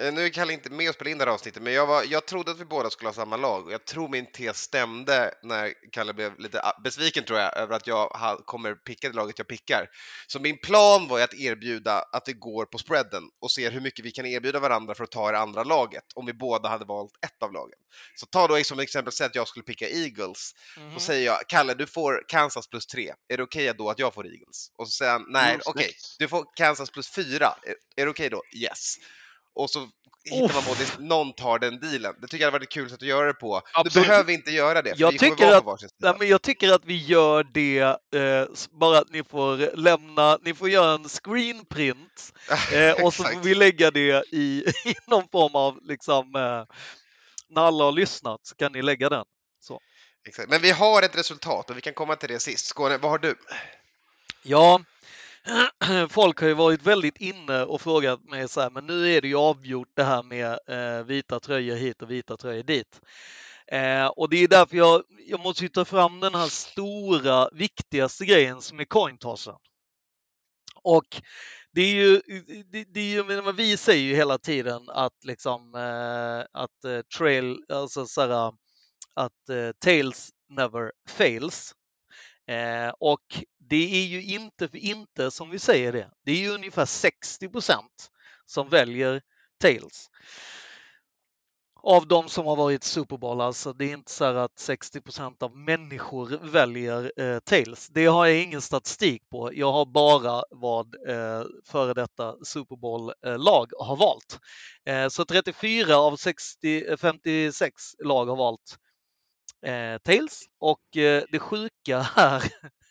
Eh, 0.00 0.12
Nu 0.12 0.24
är 0.24 0.28
Kalle 0.28 0.52
inte 0.52 0.70
med 0.70 0.88
och 0.88 0.94
spelar 0.94 1.10
in 1.10 1.18
det 1.18 1.24
här 1.24 1.32
avsnittet, 1.32 1.62
men 1.62 1.72
jag, 1.72 1.86
var, 1.86 2.04
jag 2.08 2.26
trodde 2.26 2.50
att 2.50 2.58
vi 2.60 2.64
båda 2.64 2.90
skulle 2.90 3.08
ha 3.08 3.14
samma 3.14 3.36
lag. 3.36 3.66
och 3.66 3.72
Jag 3.72 3.84
tror 3.84 4.08
min 4.08 4.32
tes 4.32 4.58
stämde 4.62 5.34
när 5.42 5.74
Kalle 5.92 6.14
blev 6.14 6.38
lite 6.38 6.60
ah, 6.62 6.80
besviken 6.84 7.24
tror 7.24 7.38
jag, 7.38 7.56
över 7.56 7.76
att 7.76 7.86
jag 7.86 8.10
kommer 8.46 8.74
picka 8.74 9.08
det 9.08 9.14
laget 9.16 9.38
jag 9.38 9.48
pickar. 9.48 9.86
Så 10.26 10.40
min 10.40 10.58
plan 10.58 11.08
var 11.08 11.18
ju 11.18 11.24
att 11.24 11.34
erbjuda 11.34 11.98
att 12.12 12.28
vi 12.28 12.32
går 12.32 12.64
på 12.66 12.78
spreaden 12.78 13.22
och 13.40 13.50
ser 13.50 13.70
hur 13.70 13.80
mycket 13.80 14.04
vi 14.04 14.10
kan 14.10 14.26
erbjuda 14.26 14.58
varandra 14.60 14.94
för 14.94 15.04
att 15.04 15.10
ta 15.10 15.32
det 15.32 15.38
andra 15.38 15.64
laget, 15.64 16.04
om 16.14 16.26
vi 16.26 16.32
båda 16.32 16.68
hade 16.68 16.84
valt 16.84 17.12
ett 17.24 17.42
av 17.42 17.52
lagen. 17.52 17.78
Så 18.16 18.26
ta 18.26 18.46
då 18.46 18.64
som 18.64 18.78
exempel, 18.78 19.12
säg 19.12 19.26
att 19.26 19.34
jag 19.34 19.48
skulle 19.48 19.62
picka 19.64 19.88
Eagles. 19.88 20.52
Mhm. 20.76 20.94
Då 20.94 21.00
säger 21.00 21.26
jag, 21.26 21.38
Kalle, 21.48 21.74
du 21.74 21.86
får 21.86 22.24
Kansas 22.28 22.68
plus 22.68 22.86
tre. 22.86 23.12
Är 23.28 23.36
det 23.36 23.42
okej 23.42 23.72
då 23.78 23.90
att 23.90 23.98
jag 23.98 24.14
får 24.14 24.26
Eagles? 24.26 24.70
Och 24.78 24.88
så 24.88 24.90
säger 24.90 25.12
han, 25.12 25.24
nej, 25.28 25.48
Mm, 25.48 25.60
okej, 25.66 25.84
snyggt. 25.84 26.16
du 26.18 26.28
får 26.28 26.44
Kansas 26.56 26.90
plus 26.90 27.10
fyra. 27.10 27.54
Är, 27.62 27.74
är 27.96 28.04
det 28.04 28.10
okej 28.10 28.30
då? 28.30 28.42
Yes. 28.56 28.96
Och 29.58 29.70
så 29.70 29.88
hittar 30.24 30.54
man 30.54 30.72
Uff. 30.72 30.98
både, 30.98 31.08
någon 31.08 31.32
tar 31.32 31.58
den 31.58 31.80
dealen. 31.80 32.14
Det 32.20 32.26
tycker 32.26 32.44
jag 32.44 32.46
hade 32.46 32.58
varit 32.58 32.68
ett 32.68 32.72
kul 32.72 32.90
sätt 32.90 33.02
att 33.02 33.08
göra 33.08 33.26
det 33.26 33.34
på. 33.34 33.62
Absolut. 33.74 33.94
Du 33.94 34.00
behöver 34.10 34.32
inte 34.32 34.50
göra 34.50 34.82
det, 34.82 34.94
Jag 34.96 35.18
tycker 35.18 35.52
att- 35.52 35.64
på 35.64 35.78
Nej, 35.98 36.14
men 36.18 36.28
jag 36.28 36.42
tycker 36.42 36.72
att 36.72 36.84
vi 36.84 36.96
gör 37.06 37.44
det, 37.52 37.78
eh, 37.80 38.48
bara 38.80 38.98
att 38.98 39.10
ni 39.10 39.24
får 39.24 39.76
lämna, 39.76 40.38
ni 40.42 40.54
får 40.54 40.68
göra 40.70 40.92
en 40.92 41.08
screenprint 41.08 42.32
eh, 42.72 43.04
och 43.04 43.14
så 43.14 43.24
får 43.24 43.40
vi 43.40 43.54
lägga 43.54 43.90
det 43.90 44.24
i, 44.32 44.64
i 44.84 44.94
någon 45.06 45.28
form 45.28 45.54
av, 45.54 45.78
liksom, 45.82 46.34
eh, 46.34 46.74
när 47.50 47.62
alla 47.62 47.84
har 47.84 47.92
lyssnat 47.92 48.40
så 48.42 48.54
kan 48.54 48.72
ni 48.72 48.82
lägga 48.82 49.08
den. 49.08 49.24
Exakt. 50.28 50.50
Men 50.50 50.62
vi 50.62 50.70
har 50.70 51.02
ett 51.02 51.18
resultat 51.18 51.70
och 51.70 51.76
vi 51.76 51.80
kan 51.80 51.94
komma 51.94 52.16
till 52.16 52.28
det 52.28 52.40
sist. 52.40 52.66
Skåne, 52.66 52.98
vad 52.98 53.10
har 53.10 53.18
du? 53.18 53.34
Ja, 54.42 54.80
folk 56.08 56.40
har 56.40 56.48
ju 56.48 56.54
varit 56.54 56.82
väldigt 56.82 57.16
inne 57.16 57.64
och 57.64 57.80
frågat 57.80 58.24
mig 58.24 58.48
så 58.48 58.60
här, 58.60 58.70
men 58.70 58.86
nu 58.86 59.08
är 59.08 59.20
det 59.20 59.28
ju 59.28 59.36
avgjort 59.36 59.88
det 59.94 60.04
här 60.04 60.22
med 60.22 60.58
eh, 60.68 61.04
vita 61.04 61.40
tröjor 61.40 61.76
hit 61.76 62.02
och 62.02 62.10
vita 62.10 62.36
tröjor 62.36 62.62
dit. 62.62 63.00
Eh, 63.66 64.06
och 64.06 64.28
det 64.30 64.36
är 64.36 64.48
därför 64.48 64.76
jag, 64.76 65.02
jag 65.26 65.40
måste 65.40 65.62
ju 65.62 65.68
ta 65.68 65.84
fram 65.84 66.20
den 66.20 66.34
här 66.34 66.46
stora, 66.48 67.48
viktigaste 67.52 68.24
grejen 68.24 68.62
som 68.62 68.80
är 68.80 68.84
cointossen. 68.84 69.54
Och 70.82 71.22
det 71.72 71.82
är 71.82 71.94
ju, 71.94 72.20
det, 72.72 72.84
det 72.84 73.00
är 73.00 73.04
ju, 73.04 73.52
vi 73.52 73.76
säger 73.76 74.02
ju 74.02 74.14
hela 74.14 74.38
tiden 74.38 74.88
att 74.88 75.24
liksom 75.24 75.74
eh, 75.74 76.60
att 76.62 76.84
eh, 76.84 77.00
trail, 77.18 77.64
alltså 77.68 78.06
så 78.06 78.20
här, 78.20 78.52
att 79.14 79.48
eh, 79.50 79.70
tails 79.78 80.30
never 80.48 80.92
fails. 81.08 81.74
Eh, 82.48 82.92
och 83.00 83.44
det 83.58 84.02
är 84.02 84.06
ju 84.06 84.22
inte 84.22 84.68
för 84.68 84.78
inte 84.78 85.30
som 85.30 85.50
vi 85.50 85.58
säger 85.58 85.92
det. 85.92 86.10
Det 86.24 86.32
är 86.32 86.36
ju 86.36 86.48
ungefär 86.48 86.84
60% 86.84 87.82
som 88.46 88.68
väljer 88.68 89.22
tails. 89.60 90.10
Av 91.82 92.08
de 92.08 92.28
som 92.28 92.46
har 92.46 92.56
varit 92.56 92.84
Super 92.84 93.16
Bowl, 93.16 93.40
alltså 93.40 93.72
det 93.72 93.84
är 93.84 93.92
inte 93.92 94.12
så 94.12 94.24
här 94.24 94.34
att 94.34 94.56
60% 94.56 95.42
av 95.42 95.56
människor 95.56 96.38
väljer 96.42 97.12
eh, 97.16 97.38
tails. 97.38 97.88
Det 97.88 98.06
har 98.06 98.26
jag 98.26 98.42
ingen 98.42 98.62
statistik 98.62 99.22
på. 99.30 99.54
Jag 99.54 99.72
har 99.72 99.86
bara 99.86 100.42
vad 100.50 101.08
eh, 101.08 101.42
före 101.66 101.94
detta 101.94 102.36
Super 102.44 102.76
Bowl-lag 102.76 103.72
eh, 103.72 103.86
har 103.86 103.96
valt. 103.96 104.38
Eh, 104.86 105.08
så 105.08 105.24
34 105.24 105.96
av 105.96 106.16
60, 106.16 106.96
56 106.96 107.94
eh, 108.02 108.06
lag 108.06 108.26
har 108.26 108.36
valt 108.36 108.78
eh, 109.66 109.98
Tails 110.04 110.42
och 110.60 110.96
eh, 110.96 111.22
det 111.32 111.38
sjuka 111.38 111.98
här 111.98 112.42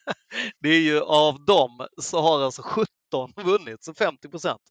det 0.62 0.70
är 0.70 0.80
ju 0.80 1.02
av 1.02 1.46
dem 1.46 1.88
så 2.02 2.22
har 2.22 2.44
alltså 2.44 2.62
17 2.62 2.88
vunnit, 3.36 3.84
så 3.84 3.94
50 3.94 4.30
procent. 4.30 4.62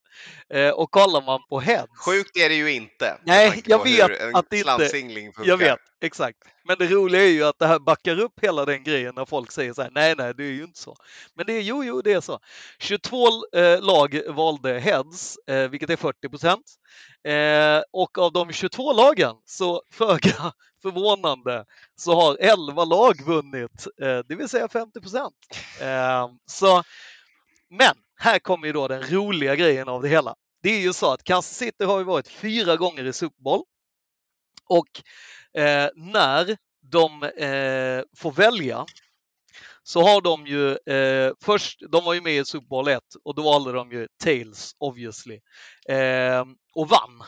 Eh, 0.54 0.70
och 0.70 0.90
kollar 0.90 1.22
man 1.22 1.40
på 1.48 1.60
heads. 1.60 1.98
Sjukt 2.04 2.36
är 2.36 2.48
det 2.48 2.54
ju 2.54 2.72
inte. 2.72 3.18
Nej, 3.24 3.62
jag 3.66 3.84
vet 3.84 4.34
att 4.34 4.46
det 4.50 4.58
inte-. 4.58 5.42
Jag 5.44 5.56
vet, 5.56 5.78
exakt. 6.00 6.38
Men 6.64 6.76
det 6.78 6.86
roliga 6.86 7.22
är 7.22 7.28
ju 7.28 7.44
att 7.44 7.58
det 7.58 7.66
här 7.66 7.78
backar 7.78 8.20
upp 8.20 8.32
hela 8.42 8.64
den 8.64 8.84
grejen 8.84 9.14
när 9.14 9.24
folk 9.24 9.52
säger 9.52 9.72
så 9.72 9.82
här, 9.82 9.90
nej, 9.94 10.14
nej, 10.18 10.34
det 10.34 10.44
är 10.44 10.52
ju 10.52 10.64
inte 10.64 10.80
så. 10.80 10.96
Men 11.34 11.46
det 11.46 11.52
är, 11.52 11.60
jo, 11.60 11.84
jo, 11.84 12.02
det 12.02 12.12
är 12.12 12.20
så. 12.20 12.38
22 12.78 13.16
eh, 13.56 13.80
lag 13.80 14.20
valde 14.28 14.78
heads, 14.78 15.38
eh, 15.46 15.68
vilket 15.68 15.90
är 15.90 15.96
40 15.96 16.28
procent. 16.28 16.64
Eh, 17.28 17.82
och 17.92 18.18
av 18.18 18.32
de 18.32 18.52
22 18.52 18.92
lagen, 18.92 19.34
så 19.44 19.82
föga 19.92 20.52
förvånande, 20.86 21.64
så 21.96 22.14
har 22.14 22.36
11 22.40 22.84
lag 22.84 23.22
vunnit, 23.26 23.86
eh, 24.02 24.18
det 24.28 24.34
vill 24.34 24.48
säga 24.48 24.68
50 24.68 25.00
procent. 25.00 25.34
Eh, 25.80 26.28
så, 26.46 26.82
men 27.70 27.94
här 28.16 28.38
kommer 28.38 28.66
ju 28.66 28.72
då 28.72 28.88
den 28.88 29.02
roliga 29.02 29.56
grejen 29.56 29.88
av 29.88 30.02
det 30.02 30.08
hela. 30.08 30.34
Det 30.62 30.70
är 30.70 30.80
ju 30.80 30.92
så 30.92 31.12
att 31.12 31.24
Kansas 31.24 31.56
City 31.56 31.84
har 31.84 31.98
ju 31.98 32.04
varit 32.04 32.28
fyra 32.28 32.76
gånger 32.76 33.04
i 33.04 33.12
Super 33.12 33.42
Bowl. 33.42 33.62
Och 34.68 35.02
eh, 35.62 35.88
när 35.94 36.56
de 36.92 37.22
eh, 37.22 38.02
får 38.16 38.32
välja 38.32 38.86
så 39.82 40.02
har 40.02 40.20
de 40.20 40.46
ju 40.46 40.94
eh, 40.94 41.32
först, 41.40 41.82
de 41.88 42.04
var 42.04 42.14
ju 42.14 42.20
med 42.20 42.36
i 42.36 42.44
Super 42.44 42.66
Bowl 42.66 42.88
1 42.88 43.02
och 43.24 43.34
då 43.34 43.42
valde 43.42 43.72
de 43.72 43.92
ju 43.92 44.08
Tails 44.24 44.74
obviously 44.78 45.40
eh, 45.88 46.44
och 46.74 46.88
vann. 46.88 47.22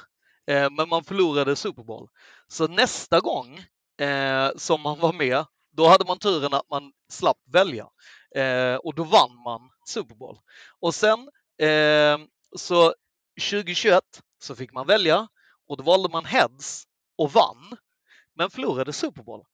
Eh, 0.48 0.70
men 0.70 0.88
man 0.88 1.04
förlorade 1.04 1.56
Super 1.56 1.82
Bowl. 1.82 2.08
Så 2.48 2.68
nästa 2.68 3.20
gång 3.20 3.58
eh, 4.00 4.50
som 4.56 4.80
man 4.80 4.98
var 4.98 5.12
med, 5.12 5.44
då 5.72 5.86
hade 5.88 6.04
man 6.04 6.18
turen 6.18 6.54
att 6.54 6.70
man 6.70 6.92
slapp 7.12 7.38
välja 7.52 7.88
eh, 8.34 8.74
och 8.74 8.94
då 8.94 9.04
vann 9.04 9.42
man 9.44 9.60
Super 9.86 10.14
Bowl. 10.14 10.38
Och 10.80 10.94
sen 10.94 11.28
eh, 11.58 12.18
så 12.56 12.94
2021 13.50 14.02
så 14.42 14.54
fick 14.54 14.72
man 14.72 14.86
välja 14.86 15.28
och 15.68 15.76
då 15.76 15.82
valde 15.82 16.08
man 16.08 16.24
heads 16.24 16.84
och 17.18 17.32
vann, 17.32 17.76
men 18.34 18.50
förlorade 18.50 18.92
Super 18.92 19.22
Bowl. 19.22 19.44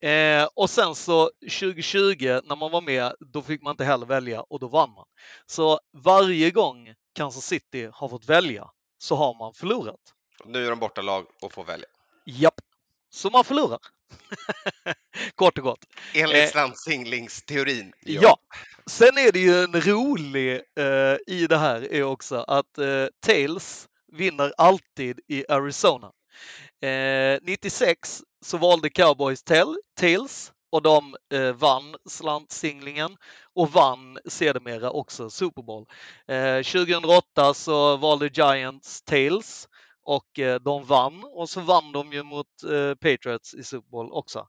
Eh, 0.00 0.48
och 0.54 0.70
sen 0.70 0.94
så 0.94 1.30
2020 1.40 2.40
när 2.44 2.56
man 2.56 2.70
var 2.70 2.80
med, 2.80 3.14
då 3.32 3.42
fick 3.42 3.62
man 3.62 3.70
inte 3.70 3.84
heller 3.84 4.06
välja 4.06 4.40
och 4.40 4.60
då 4.60 4.68
vann 4.68 4.90
man. 4.90 5.06
Så 5.46 5.80
varje 5.92 6.50
gång 6.50 6.94
Kansas 7.14 7.46
City 7.46 7.90
har 7.92 8.08
fått 8.08 8.28
välja 8.28 8.70
så 8.98 9.16
har 9.16 9.34
man 9.38 9.54
förlorat. 9.54 10.15
Nu 10.44 10.66
är 10.66 10.70
de 10.70 10.78
borta 10.78 11.02
lag 11.02 11.26
och 11.42 11.52
får 11.52 11.64
välja. 11.64 11.86
Japp, 12.24 12.60
så 13.10 13.30
man 13.30 13.44
förlorar. 13.44 13.78
Kort 15.34 15.58
och 15.58 15.64
gott. 15.64 15.84
Enligt 16.14 16.36
Eh, 16.36 16.50
slantsinglingsteorin. 16.50 17.92
Ja. 18.00 18.38
Sen 18.86 19.18
är 19.18 19.32
det 19.32 19.38
ju 19.38 19.62
en 19.62 19.80
rolig 19.80 20.52
eh, 20.78 21.16
i 21.26 21.46
det 21.48 21.58
här 21.58 21.92
är 21.92 22.02
också 22.02 22.36
att 22.36 22.78
eh, 22.78 23.06
Tails 23.26 23.88
vinner 24.12 24.52
alltid 24.56 25.20
i 25.28 25.44
Arizona. 25.48 26.12
Eh, 26.82 27.38
96 27.42 28.22
så 28.44 28.58
valde 28.58 28.90
Cowboys 28.90 29.42
Tail, 29.42 29.76
Tails 30.00 30.52
och 30.70 30.82
de 30.82 31.16
eh, 31.32 31.52
vann 31.52 31.96
slantsinglingen 32.08 33.16
och 33.54 33.72
vann 33.72 34.18
sedermera 34.28 34.90
också 34.90 35.30
Super 35.30 35.62
Bowl. 35.62 35.86
Eh, 36.28 36.62
2008 36.62 37.54
så 37.54 37.96
valde 37.96 38.26
Giants 38.26 39.02
Tails 39.02 39.68
och 40.06 40.38
eh, 40.38 40.60
de 40.60 40.84
vann 40.84 41.24
och 41.24 41.48
så 41.48 41.60
vann 41.60 41.92
de 41.92 42.12
ju 42.12 42.22
mot 42.22 42.46
eh, 42.72 42.94
Patriots 42.94 43.54
i 43.54 43.64
Super 43.64 43.90
Bowl 43.90 44.12
också. 44.12 44.46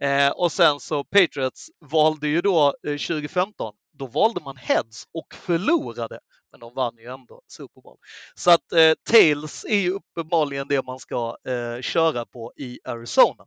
Eh, 0.00 0.28
och 0.28 0.52
sen 0.52 0.80
så 0.80 1.04
Patriots 1.04 1.70
valde 1.80 2.28
ju 2.28 2.40
då 2.40 2.66
eh, 2.66 2.90
2015, 2.90 3.74
då 3.92 4.06
valde 4.06 4.40
man 4.40 4.56
heads 4.56 5.04
och 5.14 5.34
förlorade. 5.34 6.18
Men 6.50 6.60
de 6.60 6.74
vann 6.74 6.96
ju 6.96 7.06
ändå 7.06 7.42
Super 7.46 7.80
Bowl. 7.80 7.96
Så 8.34 8.50
att 8.50 8.72
eh, 8.72 8.92
Tails 9.10 9.64
är 9.68 9.78
ju 9.78 9.90
uppenbarligen 9.90 10.68
det 10.68 10.82
man 10.82 10.98
ska 10.98 11.36
eh, 11.48 11.80
köra 11.80 12.26
på 12.26 12.52
i 12.56 12.78
Arizona. 12.84 13.44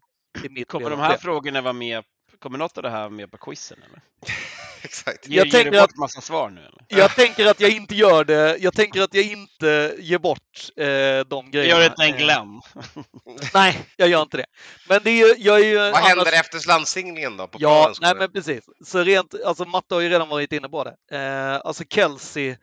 Mitt 0.50 0.68
Kommer 0.68 0.90
de 0.90 1.00
här 1.00 1.12
det. 1.12 1.18
frågorna 1.18 1.62
vara 1.62 1.74
med? 1.74 2.04
Kommer 2.40 2.58
något 2.58 2.78
av 2.78 2.84
det 2.84 2.90
här 2.90 3.10
med 3.10 3.32
på 3.32 3.38
quizen? 3.38 3.78
Eller? 3.90 4.02
Exakt. 4.86 5.28
Ger, 5.28 5.38
Jag 5.38 5.46
ger 5.46 5.52
tänker 5.52 5.72
du 5.72 5.80
bort 5.80 5.90
att- 5.90 5.98
massa 5.98 6.22
svar 6.22 6.50
nu 6.50 6.62
eller? 6.62 6.86
Jag 6.88 7.16
tänker 7.16 7.46
att 7.46 7.60
jag 7.60 7.72
inte 7.72 7.96
gör 7.96 8.24
det. 8.26 8.58
Jag 8.60 8.74
tänker 8.74 9.02
att 9.02 9.14
jag 9.14 9.26
inte 9.26 9.96
ger 10.00 10.18
bort 10.18 10.70
eh, 10.78 10.86
de 11.30 11.52
grejerna. 11.52 11.82
Gör 11.82 11.90
det 11.90 11.96
till 11.96 12.06
en 12.06 12.14
Eh, 12.14 12.18
Glenn. 12.18 12.62
Nej, 13.54 13.80
jag 13.98 14.10
gör 14.10 14.22
inte 14.22 14.38
det. 14.38 14.46
Men 14.90 15.00
det 15.04 15.10
är 15.10 15.36
jag 15.38 15.60
är 15.60 15.66
ju 15.66 15.78
Vad 15.78 15.88
annars- 15.88 16.02
händer 16.08 16.40
efter 16.40 16.60
slansinglingen 16.60 17.38
då? 17.38 17.48
På 17.48 17.58
Ja, 17.62 17.94
nej 18.02 18.16
men 18.16 18.32
precis. 18.32 18.66
Så 18.86 19.04
rent, 19.04 19.44
alltså 19.46 19.66
Matte 19.66 19.96
har 19.96 20.02
ju 20.02 20.10
redan 20.10 20.30
varit 20.30 20.52
inne 20.54 20.70
på 20.70 20.84
det. 20.84 21.18
Eh, 21.18 21.56
alltså 21.68 21.84
Kelsey 21.90 22.56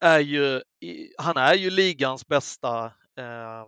är 0.00 0.18
ju, 0.18 0.60
han 1.18 1.36
är 1.36 1.54
ju 1.54 1.70
ligans 1.70 2.26
bästa 2.26 2.84
eh, 3.18 3.64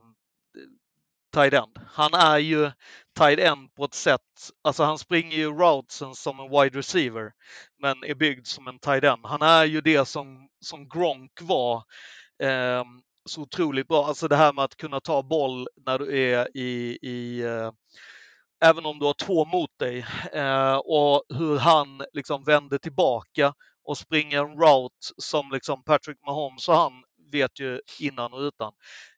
tight 1.32 1.52
end. 1.52 1.78
Han 1.92 2.14
är 2.14 2.38
ju 2.38 2.70
tight 3.18 3.38
end 3.38 3.74
på 3.74 3.84
ett 3.84 3.94
sätt, 3.94 4.20
alltså 4.62 4.82
han 4.82 4.98
springer 4.98 5.36
ju 5.36 5.50
routesen 5.50 6.14
som 6.14 6.40
en 6.40 6.50
wide 6.50 6.78
receiver, 6.78 7.32
men 7.82 8.04
är 8.04 8.14
byggd 8.14 8.46
som 8.46 8.68
en 8.68 8.78
tight 8.78 9.04
end. 9.04 9.20
Han 9.26 9.42
är 9.42 9.64
ju 9.64 9.80
det 9.80 10.04
som, 10.04 10.48
som 10.60 10.88
Gronk 10.88 11.32
var 11.40 11.76
eh, 12.42 12.84
så 13.28 13.42
otroligt 13.42 13.88
bra. 13.88 14.06
Alltså 14.06 14.28
det 14.28 14.36
här 14.36 14.52
med 14.52 14.64
att 14.64 14.76
kunna 14.76 15.00
ta 15.00 15.22
boll 15.22 15.68
när 15.86 15.98
du 15.98 16.18
är 16.18 16.56
i, 16.56 16.98
i 17.02 17.40
eh, 17.40 17.70
även 18.64 18.86
om 18.86 18.98
du 18.98 19.06
har 19.06 19.14
två 19.14 19.44
mot 19.44 19.78
dig 19.78 20.06
eh, 20.32 20.76
och 20.76 21.22
hur 21.28 21.58
han 21.58 22.02
liksom 22.12 22.44
vänder 22.44 22.78
tillbaka 22.78 23.54
och 23.84 23.98
springer 23.98 24.44
en 24.44 24.58
route 24.58 25.12
som 25.16 25.50
liksom 25.52 25.84
Patrick 25.84 26.18
Mahomes 26.26 26.68
och 26.68 26.74
han 26.74 26.92
vet 27.32 27.60
ju 27.60 27.80
innan 27.98 28.32
och 28.32 28.40
utan. 28.40 28.72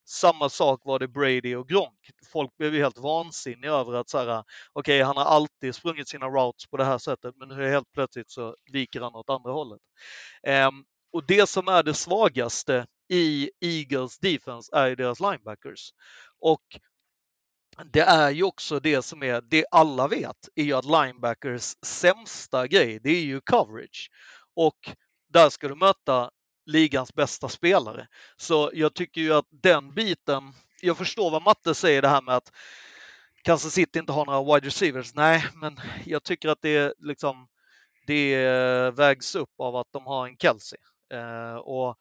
Samma 0.05 0.49
sak 0.49 0.81
var 0.85 0.99
det 0.99 1.09
Brady 1.09 1.55
och 1.55 1.69
Gronk. 1.69 2.11
Folk 2.33 2.57
blev 2.57 2.75
ju 2.75 2.83
helt 2.83 2.99
vansinniga 2.99 3.73
över 3.73 3.95
att 3.95 4.09
så 4.09 4.19
här, 4.19 4.45
okej, 4.73 5.03
han 5.03 5.17
har 5.17 5.25
alltid 5.25 5.75
sprungit 5.75 6.09
sina 6.09 6.27
routes 6.27 6.67
på 6.67 6.77
det 6.77 6.85
här 6.85 6.99
sättet, 6.99 7.35
men 7.37 7.49
nu 7.49 7.69
helt 7.69 7.93
plötsligt 7.93 8.31
så 8.31 8.57
viker 8.73 9.01
han 9.01 9.15
åt 9.15 9.31
andra 9.31 9.53
hållet. 9.53 9.81
Um, 10.69 10.85
och 11.13 11.27
det 11.27 11.49
som 11.49 11.69
är 11.69 11.83
det 11.83 11.95
svagaste 11.95 12.87
i 13.09 13.51
Eagles 13.61 14.19
defense 14.19 14.77
är 14.77 14.87
ju 14.87 14.95
deras 14.95 15.21
linebackers. 15.21 15.91
Och 16.41 16.63
det 17.85 18.01
är 18.01 18.31
ju 18.31 18.43
också 18.43 18.81
det 18.81 19.03
som 19.03 19.23
är, 19.23 19.41
det 19.41 19.65
alla 19.71 20.09
vet, 20.09 20.49
är 20.55 20.63
ju 20.63 20.73
att 20.73 20.85
linebackers 20.85 21.77
sämsta 21.87 22.67
grej, 22.67 23.01
det 23.03 23.11
är 23.11 23.23
ju 23.23 23.41
coverage. 23.41 24.11
Och 24.57 24.91
där 25.29 25.51
ska 25.51 25.69
du 25.69 25.75
möta 25.75 26.31
ligans 26.67 27.15
bästa 27.15 27.49
spelare. 27.49 28.09
Så 28.37 28.71
jag 28.75 28.95
tycker 28.95 29.21
ju 29.21 29.33
att 29.33 29.47
den 29.51 29.95
biten, 29.95 30.53
jag 30.81 30.97
förstår 30.97 31.31
vad 31.31 31.43
Matte 31.43 31.75
säger 31.75 32.03
det 32.03 32.09
här 32.09 32.23
med 32.23 32.37
att 32.37 32.53
Kansas 33.43 33.75
City 33.75 33.99
inte 33.99 34.13
har 34.13 34.27
några 34.27 34.55
wide 34.55 34.67
receivers. 34.67 35.15
Nej, 35.15 35.45
men 35.55 35.81
jag 36.05 36.23
tycker 36.23 36.49
att 36.49 36.63
det 36.63 36.95
liksom 36.99 37.49
det 38.07 38.35
eh, 38.35 38.93
vägs 38.93 39.35
upp 39.35 39.51
av 39.59 39.77
att 39.77 39.93
de 39.93 40.07
har 40.07 40.27
en 40.29 40.37
Kelsey. 40.37 40.79
Eh, 41.13 41.57
och 41.57 41.97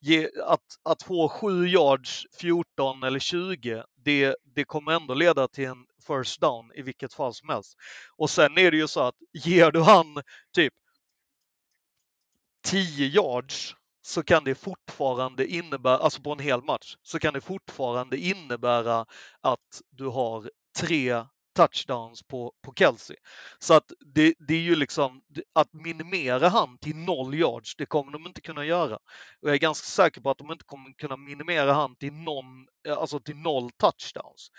ge, 0.00 0.28
att, 0.44 0.60
att 0.82 1.02
få 1.02 1.28
7 1.28 1.68
yards, 1.68 2.26
14 2.40 3.02
eller 3.02 3.18
20, 3.18 3.84
det, 3.96 4.36
det 4.44 4.64
kommer 4.64 4.92
ändå 4.92 5.14
leda 5.14 5.48
till 5.48 5.64
en 5.64 5.86
first 6.06 6.40
down 6.40 6.72
i 6.74 6.82
vilket 6.82 7.14
fall 7.14 7.34
som 7.34 7.48
helst. 7.48 7.76
Och 8.16 8.30
sen 8.30 8.58
är 8.58 8.70
det 8.70 8.76
ju 8.76 8.88
så 8.88 9.00
att 9.00 9.14
ger 9.32 9.70
du 9.70 9.80
han 9.80 10.22
typ 10.54 10.74
10 12.64 13.06
yards 13.06 13.76
så 14.02 14.22
kan 14.22 14.44
det 14.44 14.54
fortfarande 14.54 15.46
innebära, 15.46 15.98
alltså 15.98 16.22
på 16.22 16.32
en 16.32 16.38
hel 16.38 16.62
match, 16.62 16.96
så 17.02 17.18
kan 17.18 17.34
det 17.34 17.40
fortfarande 17.40 18.18
innebära 18.18 19.06
att 19.40 19.82
du 19.90 20.06
har 20.06 20.50
tre 20.80 21.24
touchdowns 21.54 22.22
på, 22.22 22.52
på 22.62 22.72
Kelsey. 22.74 23.16
Så 23.58 23.74
att 23.74 23.92
det, 24.14 24.34
det 24.38 24.54
är 24.54 24.60
ju 24.60 24.76
liksom, 24.76 25.22
att 25.52 25.72
minimera 25.72 26.48
han 26.48 26.78
till 26.78 26.96
noll 26.96 27.34
yards, 27.34 27.76
det 27.76 27.86
kommer 27.86 28.12
de 28.12 28.26
inte 28.26 28.40
kunna 28.40 28.64
göra. 28.64 28.94
Och 29.40 29.48
jag 29.48 29.54
är 29.54 29.58
ganska 29.58 29.86
säker 29.86 30.20
på 30.20 30.30
att 30.30 30.38
de 30.38 30.52
inte 30.52 30.64
kommer 30.64 30.92
kunna 30.98 31.16
minimera 31.16 31.72
han 31.72 31.96
till, 31.96 32.12
någon, 32.12 32.66
alltså 32.88 33.20
till 33.20 33.36
noll 33.36 33.70
touchdowns. 33.70 34.50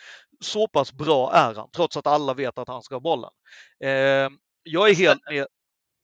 Så 0.42 0.68
pass 0.68 0.94
bra 0.94 1.34
är 1.34 1.56
han, 1.56 1.70
trots 1.72 1.98
att 1.98 2.08
alla 2.08 2.34
vet 2.34 2.58
att 2.58 2.68
han 2.68 2.84
ska 2.84 2.96
ha 2.96 3.00
bollen. 3.00 3.32
Eh, 3.84 4.30
jag 4.64 4.90
är 4.90 4.96
helt 4.96 5.22
med. 5.32 5.48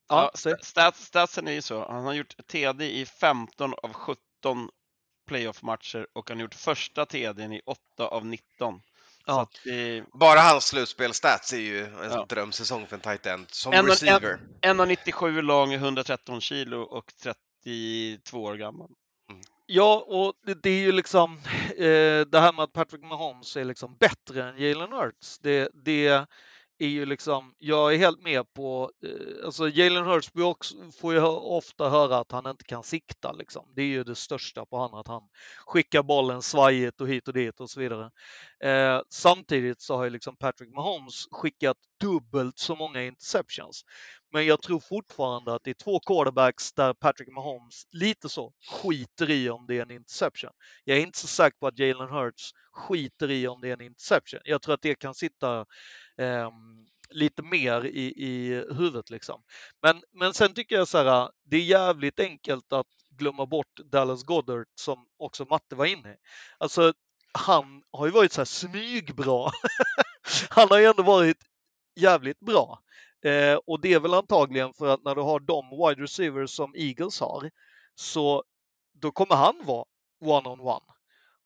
Ja, 0.09 0.31
stats, 0.61 1.05
statsen 1.05 1.47
är 1.47 1.51
ju 1.51 1.61
så. 1.61 1.91
Han 1.91 2.05
har 2.05 2.13
gjort 2.13 2.47
TD 2.47 2.99
i 2.99 3.05
15 3.05 3.73
av 3.73 3.93
17 3.93 4.69
playoff-matcher 5.27 6.07
och 6.13 6.29
han 6.29 6.37
har 6.37 6.41
gjort 6.41 6.55
första 6.55 7.05
TDn 7.05 7.53
i 7.53 7.61
8 7.65 8.07
av 8.07 8.25
19. 8.25 8.81
Så 9.25 9.31
Ja. 9.31 9.41
att 9.41 9.59
det, 9.63 10.03
Bara 10.13 10.39
hans 10.39 10.67
slutspelstats 10.67 11.53
är 11.53 11.57
ju 11.57 11.85
en 11.85 12.11
Ja. 12.11 12.25
drömsäsong 12.29 12.87
för 12.87 12.95
en 12.95 13.01
tight 13.01 13.25
end. 13.25 13.45
Som 13.51 13.73
En- 13.73 13.79
en- 13.79 13.85
receiver. 13.85 14.39
1,97 14.61 15.41
lång, 15.41 15.73
113 15.73 16.41
kilo 16.41 16.81
och 16.81 17.13
32 17.23 18.43
år 18.43 18.55
gammal. 18.55 18.89
Ja, 19.65 20.05
och 20.07 20.33
det, 20.45 20.53
det 20.63 20.69
är 20.69 20.79
ju 20.79 20.91
liksom 20.91 21.37
eh, 21.77 22.21
det 22.27 22.39
här 22.39 22.53
med 22.53 22.63
att 22.63 22.73
Patrick 22.73 23.03
Mahomes 23.03 23.57
är 23.57 23.65
liksom 23.65 23.97
bättre 23.99 24.43
än 24.49 24.57
Jalen 24.57 24.91
Hurts. 24.91 25.39
Det, 25.39 25.69
det 25.85 26.25
är 26.79 26.87
ju 26.87 27.05
liksom, 27.05 27.53
jag 27.57 27.93
är 27.93 27.97
helt 27.97 28.23
med 28.23 28.53
på, 28.53 28.91
eh, 29.05 29.45
alltså 29.45 29.69
Jalen 29.69 30.05
Hurts 30.05 30.31
också, 30.35 30.75
får 31.01 31.13
ju 31.13 31.21
ofta 31.21 31.89
höra 31.89 32.17
att 32.17 32.31
han 32.31 32.47
inte 32.47 32.63
kan 32.63 32.83
sikta 32.83 33.31
liksom. 33.31 33.73
Det 33.75 33.81
är 33.81 33.85
ju 33.85 34.03
det 34.03 34.15
största 34.15 34.65
på 34.65 34.77
honom, 34.77 34.99
att 34.99 35.07
han 35.07 35.21
skickar 35.65 36.03
bollen 36.03 36.41
svajigt 36.41 37.01
och 37.01 37.07
hit 37.07 37.27
och 37.27 37.33
dit 37.33 37.59
och 37.59 37.69
så 37.69 37.79
vidare. 37.79 38.11
Eh, 38.63 39.01
samtidigt 39.09 39.81
så 39.81 39.95
har 39.95 40.03
ju 40.03 40.09
liksom 40.09 40.35
Patrick 40.37 40.69
Mahomes 40.75 41.27
skickat 41.31 41.77
dubbelt 42.01 42.59
så 42.59 42.75
många 42.75 43.03
interceptions. 43.03 43.83
Men 44.31 44.45
jag 44.45 44.61
tror 44.61 44.79
fortfarande 44.79 45.53
att 45.53 45.63
det 45.63 45.69
är 45.69 45.83
två 45.83 45.99
quarterbacks 45.99 46.73
där 46.73 46.93
Patrick 46.93 47.29
Mahomes 47.29 47.83
lite 47.91 48.29
så 48.29 48.53
skiter 48.81 49.29
i 49.29 49.49
om 49.49 49.65
det 49.67 49.77
är 49.77 49.81
en 49.81 49.91
interception. 49.91 50.51
Jag 50.83 50.97
är 50.97 51.01
inte 51.01 51.19
så 51.19 51.27
säker 51.27 51.57
på 51.59 51.67
att 51.67 51.79
Jalen 51.79 52.09
Hurts 52.09 52.51
skiter 52.71 53.31
i 53.31 53.47
om 53.47 53.61
det 53.61 53.69
är 53.69 53.73
en 53.73 53.81
interception. 53.81 54.39
Jag 54.43 54.61
tror 54.61 54.73
att 54.73 54.81
det 54.81 54.95
kan 54.95 55.15
sitta 55.15 55.65
eh, 56.19 56.51
lite 57.09 57.41
mer 57.43 57.85
i, 57.85 58.13
i 58.17 58.63
huvudet 58.69 59.09
liksom. 59.09 59.41
Men, 59.81 60.01
men 60.11 60.33
sen 60.33 60.53
tycker 60.53 60.75
jag 60.75 60.87
så 60.87 60.97
här, 60.97 61.29
det 61.43 61.57
är 61.57 61.61
jävligt 61.61 62.19
enkelt 62.19 62.73
att 62.73 62.87
glömma 63.09 63.45
bort 63.45 63.79
Dallas 63.91 64.23
Goddard 64.23 64.67
som 64.75 65.05
också 65.17 65.45
Matte 65.45 65.75
var 65.75 65.85
inne 65.85 66.13
i. 66.13 66.17
Alltså, 66.57 66.93
han 67.33 67.83
har 67.91 68.05
ju 68.05 68.11
varit 68.11 68.33
så 68.33 68.41
här 68.41 68.45
smygbra. 68.45 69.51
han 70.49 70.67
har 70.69 70.79
ju 70.79 70.85
ändå 70.85 71.03
varit 71.03 71.37
jävligt 71.95 72.39
bra. 72.39 72.79
Eh, 73.25 73.55
och 73.55 73.81
det 73.81 73.93
är 73.93 73.99
väl 73.99 74.13
antagligen 74.13 74.73
för 74.73 74.87
att 74.87 75.03
när 75.03 75.15
du 75.15 75.21
har 75.21 75.39
de 75.39 75.69
wide 75.69 76.03
receivers 76.03 76.49
som 76.49 76.73
Eagles 76.75 77.19
har, 77.19 77.51
så 77.95 78.43
då 78.93 79.11
kommer 79.11 79.35
han 79.35 79.65
vara 79.65 79.85
one-on-one. 80.21 80.98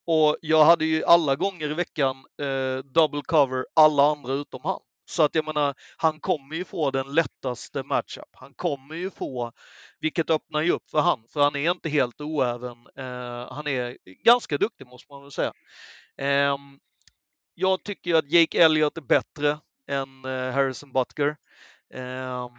Och 0.06 0.38
jag 0.42 0.66
hade 0.66 0.86
ju 0.86 1.04
alla 1.04 1.36
gånger 1.36 1.72
i 1.72 1.74
veckan 1.74 2.26
eh, 2.42 2.78
double 2.78 3.22
cover 3.26 3.66
alla 3.74 4.12
andra 4.12 4.34
utom 4.34 4.62
han. 4.64 4.80
Så 5.06 5.24
att 5.24 5.36
jag 5.36 5.46
menar, 5.46 5.76
han 5.98 6.20
kommer 6.20 6.56
ju 6.56 6.66
få 6.66 6.92
den 6.92 7.16
lättaste 7.16 7.84
matchup. 7.84 8.30
Han 8.32 8.54
kommer 8.54 8.96
ju 8.96 9.10
få, 9.10 9.52
vilket 10.00 10.30
öppnar 10.30 10.62
ju 10.62 10.72
upp 10.72 10.90
för 10.90 11.00
han, 11.00 11.24
för 11.34 11.42
han 11.42 11.56
är 11.56 11.72
inte 11.72 11.90
helt 11.90 12.22
oäven. 12.22 12.78
Eh, 12.96 13.54
han 13.54 13.68
är 13.68 13.98
ganska 14.24 14.58
duktig 14.58 14.88
måste 14.88 15.12
man 15.12 15.22
väl 15.22 15.32
säga. 15.32 15.54
Eh, 16.18 16.58
jag 17.54 17.84
tycker 17.84 18.12
ju 18.12 18.18
att 18.18 18.32
Jake 18.32 18.64
Elliott 18.64 18.98
är 18.98 19.02
bättre 19.02 19.60
än 19.88 20.26
eh, 20.26 20.52
Harrison 20.52 20.94
Butker. 20.94 21.38
Ehm, 21.94 22.52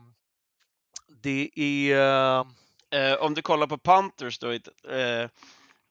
det 1.23 1.51
är... 1.55 1.97
Eh, 1.97 2.47
eh, 3.01 3.15
om 3.15 3.35
du 3.35 3.43
kollar 3.43 3.67
på 3.67 3.79
Panthers 3.79 4.39
då, 4.39 4.51
eh, 4.51 5.29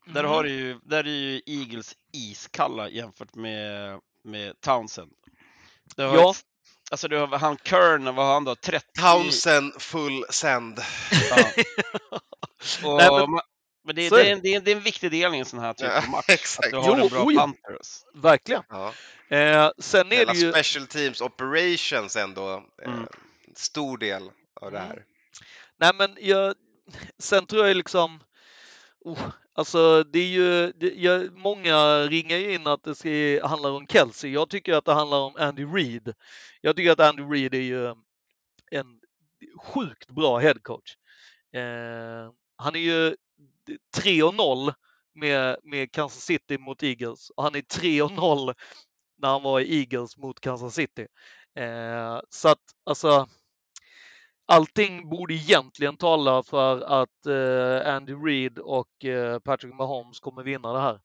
eh, 0.07 0.13
där, 0.13 0.19
Mm. 0.19 0.31
har 0.31 0.43
du 0.43 0.49
ju, 0.49 0.79
där 0.83 1.03
är 1.07 1.09
ju 1.11 1.41
Eagles 1.45 1.93
iskalla 2.13 2.89
jämfört 2.89 3.35
med, 3.35 3.99
med 4.23 4.61
Townsend. 4.61 5.11
Du 5.95 6.03
har 6.03 6.15
Ja. 6.15 6.31
ett, 6.31 6.37
alltså 6.91 7.07
du 7.07 7.17
har 7.17 7.27
han 7.37 7.57
Kern, 7.63 8.03
vad 8.15 8.25
har 8.25 8.33
han 8.33 8.43
då? 8.43 8.55
30? 8.55 8.85
Townsend 9.01 9.81
full 9.81 10.25
send. 10.29 10.79
Ja. 11.29 11.45
Och, 12.83 12.97
Nej, 12.97 13.09
men, 13.11 13.29
men- 13.85 13.95
det, 13.95 14.09
så 14.09 14.15
det, 14.15 14.21
är 14.21 14.25
är 14.25 14.31
en, 14.31 14.41
det, 14.41 14.49
är, 14.53 14.57
en- 14.57 14.63
det 14.63 14.71
är 14.71 14.75
en 14.75 14.81
viktig 14.83 15.11
del 15.11 15.35
i 15.35 15.37
en 15.39 15.45
sån 15.45 15.59
här 15.59 15.73
typ 15.73 15.87
Ja, 15.87 15.97
av 15.97 16.09
match. 16.09 16.25
exakt. 16.27 16.65
Att 16.65 16.71
du 16.83 16.89
har 16.89 16.97
Jo, 16.97 17.03
en 17.03 17.09
bra 17.09 17.23
oj. 17.25 17.35
Panthers. 17.35 18.03
Verkligen. 18.15 18.63
Ja. 18.69 18.93
Eh, 19.29 19.71
sen 19.77 20.11
är 20.11 20.15
Hela 20.15 20.33
det 20.33 20.39
ju... 20.39 20.51
special 20.51 20.87
teams 20.87 21.21
operations 21.21 22.15
ändå. 22.15 22.63
Eh, 22.85 22.91
Mm. 22.93 23.07
Stor 23.55 23.97
del 23.97 24.23
av 24.61 24.71
det 24.71 24.77
Mm. 24.77 24.89
här. 24.89 25.03
Nej 25.79 25.91
men 25.97 26.17
jag, 26.21 26.55
sen 27.19 27.45
tror 27.45 27.67
jag 27.67 27.77
liksom, 27.77 28.19
oh, 29.03 29.29
alltså 29.53 30.03
det 30.03 30.19
är 30.19 30.27
ju, 30.27 30.71
det, 30.71 30.93
jag, 30.95 31.33
många 31.37 31.99
ringar 31.99 32.37
ju 32.37 32.53
in 32.53 32.67
att 32.67 32.83
det 32.83 32.95
ska 32.95 33.47
handlar 33.47 33.71
om 33.71 33.87
Kelsey. 33.87 34.31
Jag 34.31 34.49
tycker 34.49 34.73
att 34.73 34.85
det 34.85 34.93
handlar 34.93 35.19
om 35.19 35.35
Andy 35.37 35.65
Reid. 35.65 36.13
Jag 36.61 36.75
tycker 36.75 36.91
att 36.91 36.99
Andy 36.99 37.23
Reid 37.23 37.53
är 37.53 37.61
ju 37.61 37.87
en 38.71 38.99
sjukt 39.57 40.09
bra 40.09 40.37
headcoach. 40.37 40.97
Eh, 41.53 42.31
han 42.55 42.75
är 42.75 42.79
ju 42.79 43.15
3-0 43.97 44.73
med, 45.15 45.57
med 45.63 45.91
Kansas 45.91 46.23
City 46.23 46.57
mot 46.57 46.83
Eagles 46.83 47.29
och 47.29 47.43
han 47.43 47.55
är 47.55 47.61
3-0 47.61 48.53
när 49.17 49.29
han 49.29 49.43
var 49.43 49.59
i 49.59 49.79
Eagles 49.79 50.17
mot 50.17 50.39
Kansas 50.39 50.75
City. 50.75 51.07
Eh, 51.55 52.19
så 52.29 52.49
att 52.49 52.61
alltså 52.83 53.27
allting 54.45 55.09
borde 55.09 55.33
egentligen 55.33 55.97
tala 55.97 56.43
för 56.43 56.81
att 56.81 57.25
eh, 57.25 57.93
Andy 57.95 58.13
Reid 58.13 58.59
och 58.59 59.05
eh, 59.05 59.39
Patrick 59.39 59.73
Mahomes 59.73 60.19
kommer 60.19 60.43
vinna 60.43 60.73
det 60.73 60.79
här. 60.81 60.99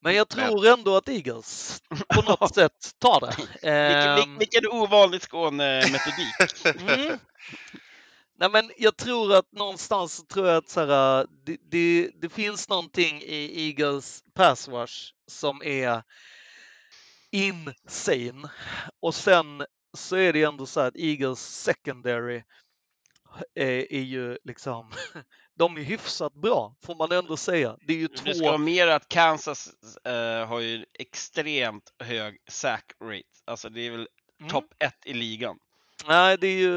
Men 0.00 0.14
jag 0.14 0.28
tror 0.28 0.66
ändå 0.66 0.96
att 0.96 1.08
Eagles 1.08 1.82
på 2.14 2.22
något 2.22 2.54
sätt 2.54 2.72
tar 2.98 3.20
det. 3.20 3.36
Vilken, 3.36 4.16
vil- 4.16 4.22
Ehm, 4.22 4.38
vilken 4.38 4.66
ovanlig 4.72 5.22
Skåne-metodik. 5.22 6.78
Mm. 6.88 7.18
Nej, 8.40 8.50
men 8.50 8.70
jag 8.76 8.96
tror 8.96 9.34
att 9.34 9.52
någonstans 9.52 10.24
tror 10.28 10.46
jag 10.48 10.56
att 10.56 10.68
så 10.68 10.80
här, 10.86 11.26
det, 11.44 11.56
det, 11.70 12.10
det 12.20 12.28
finns 12.28 12.68
någonting 12.68 13.22
i 13.22 13.66
Eagles 13.68 14.22
pass 14.34 14.68
rush 14.68 15.12
som 15.30 15.62
är 15.64 16.02
insane. 17.30 18.48
Och 19.00 19.14
sen 19.14 19.64
så 19.96 20.16
är 20.16 20.32
det 20.32 20.42
ändå 20.42 20.66
så 20.66 20.80
att 20.80 20.96
Eagles 20.96 21.62
secondary 21.62 22.42
är, 23.54 23.92
är 23.92 24.00
ju 24.02 24.38
liksom, 24.44 24.90
de 25.58 25.76
är 25.76 25.80
hyfsat 25.82 26.34
bra 26.34 26.76
får 26.84 26.94
man 26.94 27.12
ändå 27.12 27.36
säga. 27.36 27.76
Det 27.80 27.92
är 27.92 27.96
ju 27.96 28.08
Det 28.08 28.18
ska 28.18 28.32
två, 28.32 28.44
vara 28.44 28.58
mer 28.58 28.88
att 28.88 29.08
Kansas 29.08 29.68
eh, 30.04 30.46
har 30.46 30.60
ju 30.60 30.84
extremt 30.98 31.92
hög 31.98 32.38
sack 32.50 32.92
rate. 33.04 33.22
Alltså 33.44 33.68
det 33.68 33.80
är 33.80 33.90
väl 33.90 34.08
Mm. 34.40 34.50
topp 34.50 34.74
ett 34.78 35.06
i 35.06 35.12
ligan. 35.12 35.58
nej 36.06 36.38
det 36.40 36.46
är 36.46 36.58
ju, 36.58 36.74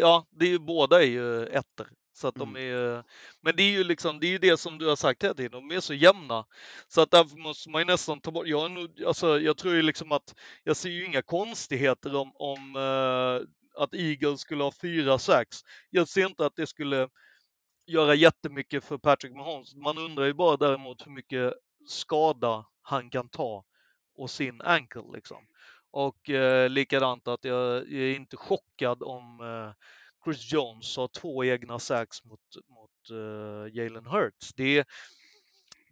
ja 0.00 0.26
det 0.30 0.44
är 0.44 0.50
ju 0.50 0.58
båda 0.58 1.02
är 1.02 1.06
ju 1.06 1.46
ettor. 1.46 1.88
Så 2.14 2.28
att 2.28 2.34
de 2.34 2.48
Mm. 2.56 2.62
är 2.62 3.04
men 3.40 3.56
det 3.56 3.62
är 3.62 3.70
ju 3.70 3.84
liksom, 3.84 4.20
det 4.20 4.26
är 4.26 4.30
ju 4.30 4.38
det 4.38 4.56
som 4.56 4.78
du 4.78 4.86
har 4.88 4.96
sagt 4.96 5.24
hela 5.24 5.34
tiden, 5.34 5.50
de 5.68 5.76
är 5.76 5.80
så 5.80 5.94
jämna. 5.94 6.44
Så 6.88 7.00
att 7.00 7.10
därför 7.10 7.36
måste 7.36 7.70
man 7.70 7.80
ju 7.80 7.84
nästan 7.86 8.20
ta 8.20 8.30
bort, 8.30 8.46
jag, 8.46 8.70
nog, 8.70 9.02
alltså, 9.04 9.40
jag 9.40 9.56
tror 9.56 9.74
ju 9.74 9.82
liksom 9.82 10.12
att, 10.12 10.34
jag 10.64 10.76
ser 10.76 10.90
ju 10.90 11.04
inga 11.04 11.22
konstigheter 11.22 12.16
om, 12.16 12.32
om 12.34 12.76
eh, 12.76 13.82
att 13.82 13.94
Eagles 13.94 14.40
skulle 14.40 14.64
ha 14.64 14.72
fyra 14.72 15.18
sacks. 15.18 15.60
Jag 15.90 16.08
ser 16.08 16.26
inte 16.26 16.46
att 16.46 16.56
det 16.56 16.66
skulle 16.66 17.08
göra 17.86 18.14
jättemycket 18.14 18.84
för 18.84 18.98
Patrick 18.98 19.34
Mahomes. 19.34 19.74
Man 19.74 19.98
undrar 19.98 20.24
ju 20.24 20.32
bara 20.34 20.56
däremot 20.56 21.06
hur 21.06 21.12
mycket 21.12 21.54
skada 21.88 22.66
han 22.82 23.10
kan 23.10 23.28
ta 23.28 23.64
och 24.16 24.30
sin 24.30 24.60
ankle 24.60 25.02
liksom. 25.14 25.46
Och 25.90 26.30
eh, 26.30 26.70
likadant 26.70 27.28
att 27.28 27.44
jag, 27.44 27.76
jag 27.76 28.02
är 28.02 28.14
inte 28.16 28.36
chockad 28.36 29.02
om 29.02 29.40
eh, 29.40 29.72
Chris 30.24 30.52
Jones 30.52 30.96
har 30.96 31.08
två 31.08 31.44
egna 31.44 31.78
sacks 31.78 32.24
mot, 32.24 32.40
mot 32.68 33.10
eh, 33.10 33.76
Jalen 33.76 34.06
Hurts. 34.06 34.54
Det, 34.54 34.84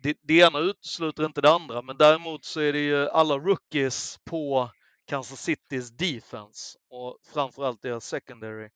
det, 0.02 0.18
det 0.22 0.34
ena 0.34 0.58
utesluter 0.58 1.24
inte 1.24 1.40
det 1.40 1.50
andra, 1.50 1.82
men 1.82 1.96
däremot 1.96 2.44
så 2.44 2.60
är 2.60 2.72
det 2.72 2.78
ju 2.78 3.08
alla 3.08 3.38
rookies 3.38 4.18
på 4.24 4.70
Kansas 5.06 5.42
Citys 5.42 5.90
defense 5.90 6.78
och 6.90 7.18
framförallt 7.34 7.82
deras 7.82 8.06
secondary. 8.06 8.70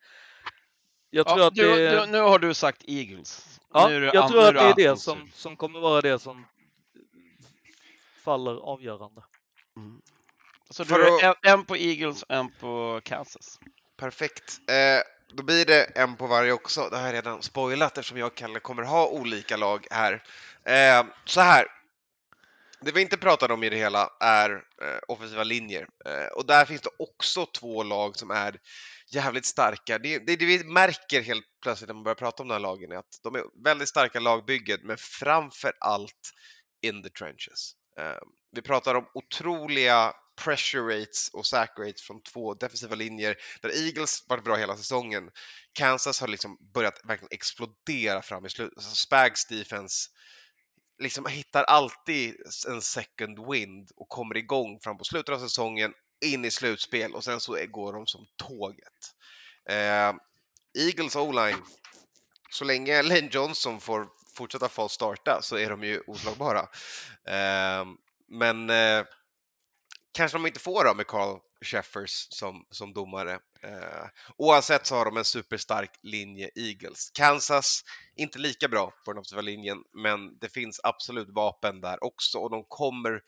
Jag 1.10 1.26
tror 1.26 1.40
Ja, 1.40 1.46
att 1.46 1.54
du, 1.54 1.76
det... 1.76 2.00
du, 2.00 2.06
nu 2.06 2.20
har 2.20 2.38
du 2.38 2.54
sagt 2.54 2.84
Eagles. 2.86 3.60
Ja, 3.72 3.88
nu 3.88 3.96
är 3.96 4.00
det 4.00 4.10
jag 4.14 4.30
tror 4.30 4.48
att 4.48 4.76
det 4.76 4.82
är 4.82 4.90
det 4.90 4.96
som, 4.96 5.30
som 5.34 5.56
kommer 5.56 5.80
vara 5.80 6.00
det 6.00 6.18
som 6.18 6.46
faller 8.24 8.56
avgörande. 8.56 9.24
Mm. 9.76 10.00
Så 10.70 10.84
du 10.84 10.94
är 10.94 11.24
en, 11.24 11.34
en 11.42 11.64
på 11.64 11.76
Eagles 11.76 12.22
och 12.22 12.30
en 12.30 12.50
på 12.50 13.00
Kansas. 13.04 13.60
Perfekt. 13.96 14.60
Eh, 14.70 15.15
då 15.36 15.42
blir 15.42 15.64
det 15.64 15.84
en 15.84 16.16
på 16.16 16.26
varje 16.26 16.52
också. 16.52 16.88
Det 16.90 16.96
har 16.96 17.06
jag 17.06 17.14
redan 17.14 17.42
spoilat 17.42 17.98
eftersom 17.98 18.18
jag 18.18 18.26
och 18.26 18.34
Kalle 18.34 18.60
kommer 18.60 18.82
ha 18.82 19.08
olika 19.08 19.56
lag 19.56 19.86
här. 19.90 20.22
Eh, 20.64 21.06
så 21.24 21.40
här. 21.40 21.66
Det 22.80 22.92
vi 22.92 23.00
inte 23.00 23.16
pratade 23.16 23.54
om 23.54 23.64
i 23.64 23.70
det 23.70 23.76
hela 23.76 24.10
är 24.20 24.50
eh, 24.82 24.98
offensiva 25.08 25.44
linjer. 25.44 25.88
Eh, 26.06 26.26
och 26.26 26.46
där 26.46 26.64
finns 26.64 26.80
det 26.80 26.90
också 26.98 27.46
två 27.46 27.82
lag 27.82 28.16
som 28.16 28.30
är 28.30 28.56
jävligt 29.12 29.46
starka. 29.46 29.98
Det, 29.98 30.18
det, 30.18 30.36
det 30.36 30.46
vi 30.46 30.64
märker 30.64 31.22
helt 31.22 31.46
plötsligt 31.62 31.88
när 31.88 31.94
man 31.94 32.04
börjar 32.04 32.14
prata 32.14 32.42
om 32.42 32.48
de 32.48 32.54
här 32.54 32.60
lagen 32.60 32.92
är 32.92 32.96
att 32.96 33.20
de 33.22 33.34
är 33.34 33.42
väldigt 33.64 33.88
starka 33.88 34.20
lagbygget, 34.20 34.80
men 34.82 34.96
framför 34.98 35.72
allt 35.80 36.32
in 36.82 37.02
the 37.02 37.10
trenches. 37.10 37.72
Eh, 37.98 38.18
vi 38.52 38.62
pratar 38.62 38.94
om 38.94 39.06
otroliga 39.14 40.14
pressure 40.36 41.00
rates 41.00 41.28
och 41.28 41.46
sack 41.46 41.78
rates 41.78 42.02
från 42.02 42.22
två 42.22 42.54
defensiva 42.54 42.94
linjer 42.94 43.36
där 43.60 43.86
Eagles 43.86 44.24
varit 44.28 44.44
bra 44.44 44.56
hela 44.56 44.76
säsongen. 44.76 45.30
Kansas 45.72 46.20
har 46.20 46.28
liksom 46.28 46.58
börjat 46.74 47.00
verkligen 47.04 47.32
explodera 47.32 48.22
fram 48.22 48.46
i 48.46 48.50
slutet. 48.50 48.78
Alltså 48.78 48.94
Spags 48.94 49.46
defense 49.46 50.10
liksom 50.98 51.26
hittar 51.26 51.64
alltid 51.64 52.36
en 52.68 52.82
second 52.82 53.50
wind 53.50 53.90
och 53.96 54.08
kommer 54.08 54.36
igång 54.36 54.80
fram 54.80 54.98
på 54.98 55.04
slutet 55.04 55.34
av 55.34 55.38
säsongen 55.38 55.92
in 56.24 56.44
i 56.44 56.50
slutspel 56.50 57.14
och 57.14 57.24
sen 57.24 57.40
så 57.40 57.66
går 57.68 57.92
de 57.92 58.06
som 58.06 58.26
tåget. 58.36 59.14
Eh, 59.68 60.14
Eagles 60.78 61.16
O-line, 61.16 61.62
så 62.50 62.64
länge 62.64 63.02
Lane 63.02 63.28
Johnson 63.32 63.80
får 63.80 64.08
fortsätta 64.34 64.68
få 64.68 64.88
starta 64.88 65.40
så 65.42 65.56
är 65.56 65.70
de 65.70 65.84
ju 65.84 66.02
oslagbara. 66.06 66.68
Eh, 67.28 67.84
men 68.28 68.70
eh, 68.70 69.04
kanske 70.16 70.38
de 70.38 70.46
inte 70.46 70.60
får 70.60 70.84
då 70.84 70.94
med 70.94 71.06
Carl 71.06 71.38
Sheffers 71.64 72.26
som, 72.30 72.66
som 72.70 72.92
domare. 72.92 73.32
Eh, 73.62 74.06
oavsett 74.36 74.86
så 74.86 74.94
har 74.94 75.04
de 75.04 75.16
en 75.16 75.24
superstark 75.24 75.90
linje 76.02 76.50
Eagles. 76.54 77.10
Kansas, 77.14 77.82
inte 78.16 78.38
lika 78.38 78.68
bra 78.68 78.92
på 79.04 79.12
den 79.12 79.18
offensiva 79.18 79.42
linjen, 79.42 79.78
men 80.02 80.38
det 80.38 80.48
finns 80.48 80.80
absolut 80.82 81.28
vapen 81.30 81.80
där 81.80 82.04
också 82.04 82.38
och 82.38 82.50
de 82.50 82.64
kommer 82.68 83.20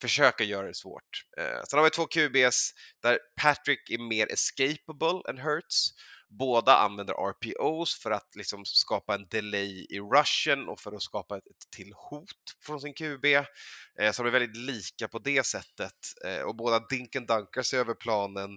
försöka 0.00 0.44
göra 0.44 0.66
det 0.66 0.74
svårt. 0.74 1.24
Eh, 1.38 1.62
sen 1.68 1.78
har 1.78 1.84
vi 1.84 1.90
två 1.90 2.06
QBs 2.06 2.72
där 3.02 3.18
Patrick 3.42 3.90
är 3.90 3.98
mer 3.98 4.32
escapable 4.32 5.30
än 5.30 5.38
Hurts. 5.38 5.90
Båda 6.28 6.76
använder 6.76 7.14
RPOs 7.14 8.02
för 8.02 8.10
att 8.10 8.36
liksom 8.36 8.64
skapa 8.64 9.14
en 9.14 9.26
delay 9.28 9.86
i 9.90 10.00
rushen 10.00 10.68
och 10.68 10.80
för 10.80 10.92
att 10.92 11.02
skapa 11.02 11.36
ett, 11.36 11.44
till 11.76 11.92
hot 11.96 12.56
från 12.60 12.80
sin 12.80 12.94
QB. 12.94 13.24
Eh, 13.24 14.12
så 14.12 14.22
de 14.22 14.28
är 14.28 14.32
väldigt 14.38 14.56
lika 14.56 15.08
på 15.08 15.18
det 15.18 15.46
sättet 15.46 15.94
eh, 16.24 16.40
och 16.40 16.56
båda 16.56 16.86
dinken 16.86 17.26
dunkar 17.26 17.62
sig 17.62 17.78
över 17.78 17.94
planen. 17.94 18.50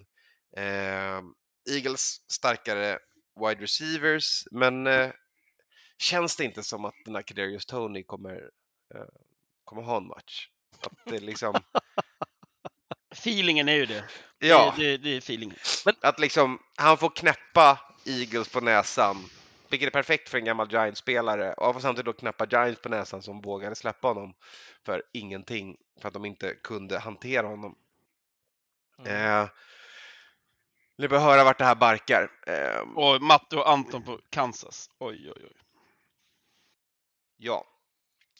Eh, 0.57 1.21
Eagles 1.69 2.31
starkare 2.31 2.99
wide 3.39 3.63
receivers, 3.63 4.43
men 4.51 4.87
eh, 4.87 5.11
känns 5.97 6.35
det 6.35 6.43
inte 6.43 6.63
som 6.63 6.85
att 6.85 6.95
den 7.05 7.15
här 7.15 7.21
Kadarius 7.21 7.65
Tony 7.65 8.03
kommer, 8.03 8.49
eh, 8.95 9.05
kommer 9.63 9.81
ha 9.81 9.97
en 9.97 10.07
match? 10.07 10.49
Att 10.81 10.97
det 11.05 11.19
liksom, 11.19 11.53
Feelingen 13.11 13.69
är 13.69 13.73
ju 13.75 13.85
det. 13.85 14.03
ja, 14.39 14.73
Det, 14.77 14.83
det, 14.83 14.97
det 14.97 15.09
är 15.09 15.17
feeling. 15.17 15.53
att 16.01 16.19
liksom 16.19 16.59
han 16.75 16.97
får 16.97 17.09
knäppa 17.09 17.79
Eagles 18.05 18.49
på 18.49 18.61
näsan, 18.61 19.25
vilket 19.69 19.87
är 19.87 19.91
perfekt 19.91 20.29
för 20.29 20.37
en 20.37 20.45
gammal 20.45 20.71
Giants-spelare 20.71 21.53
och 21.53 21.65
han 21.65 21.73
får 21.73 21.81
samtidigt 21.81 22.05
då 22.05 22.13
knäppa 22.13 22.45
Giants 22.45 22.81
på 22.81 22.89
näsan 22.89 23.21
som 23.21 23.41
vågade 23.41 23.75
släppa 23.75 24.07
honom 24.07 24.33
för 24.85 25.03
ingenting 25.13 25.77
för 26.01 26.07
att 26.07 26.13
de 26.13 26.25
inte 26.25 26.55
kunde 26.55 26.99
hantera 26.99 27.47
honom. 27.47 27.75
Mm. 28.99 29.41
Eh, 29.41 29.49
ni 30.97 31.07
bör 31.07 31.19
höra 31.19 31.43
vart 31.43 31.57
det 31.57 31.65
här 31.65 31.75
barkar. 31.75 32.31
Eh, 32.47 32.79
Och 32.95 33.21
Matte 33.21 33.55
och 33.55 33.69
Anton 33.69 34.03
på 34.03 34.19
Kansas. 34.29 34.89
Oj, 34.99 35.31
oj, 35.35 35.41
oj. 35.45 35.55
ja, 37.37 37.65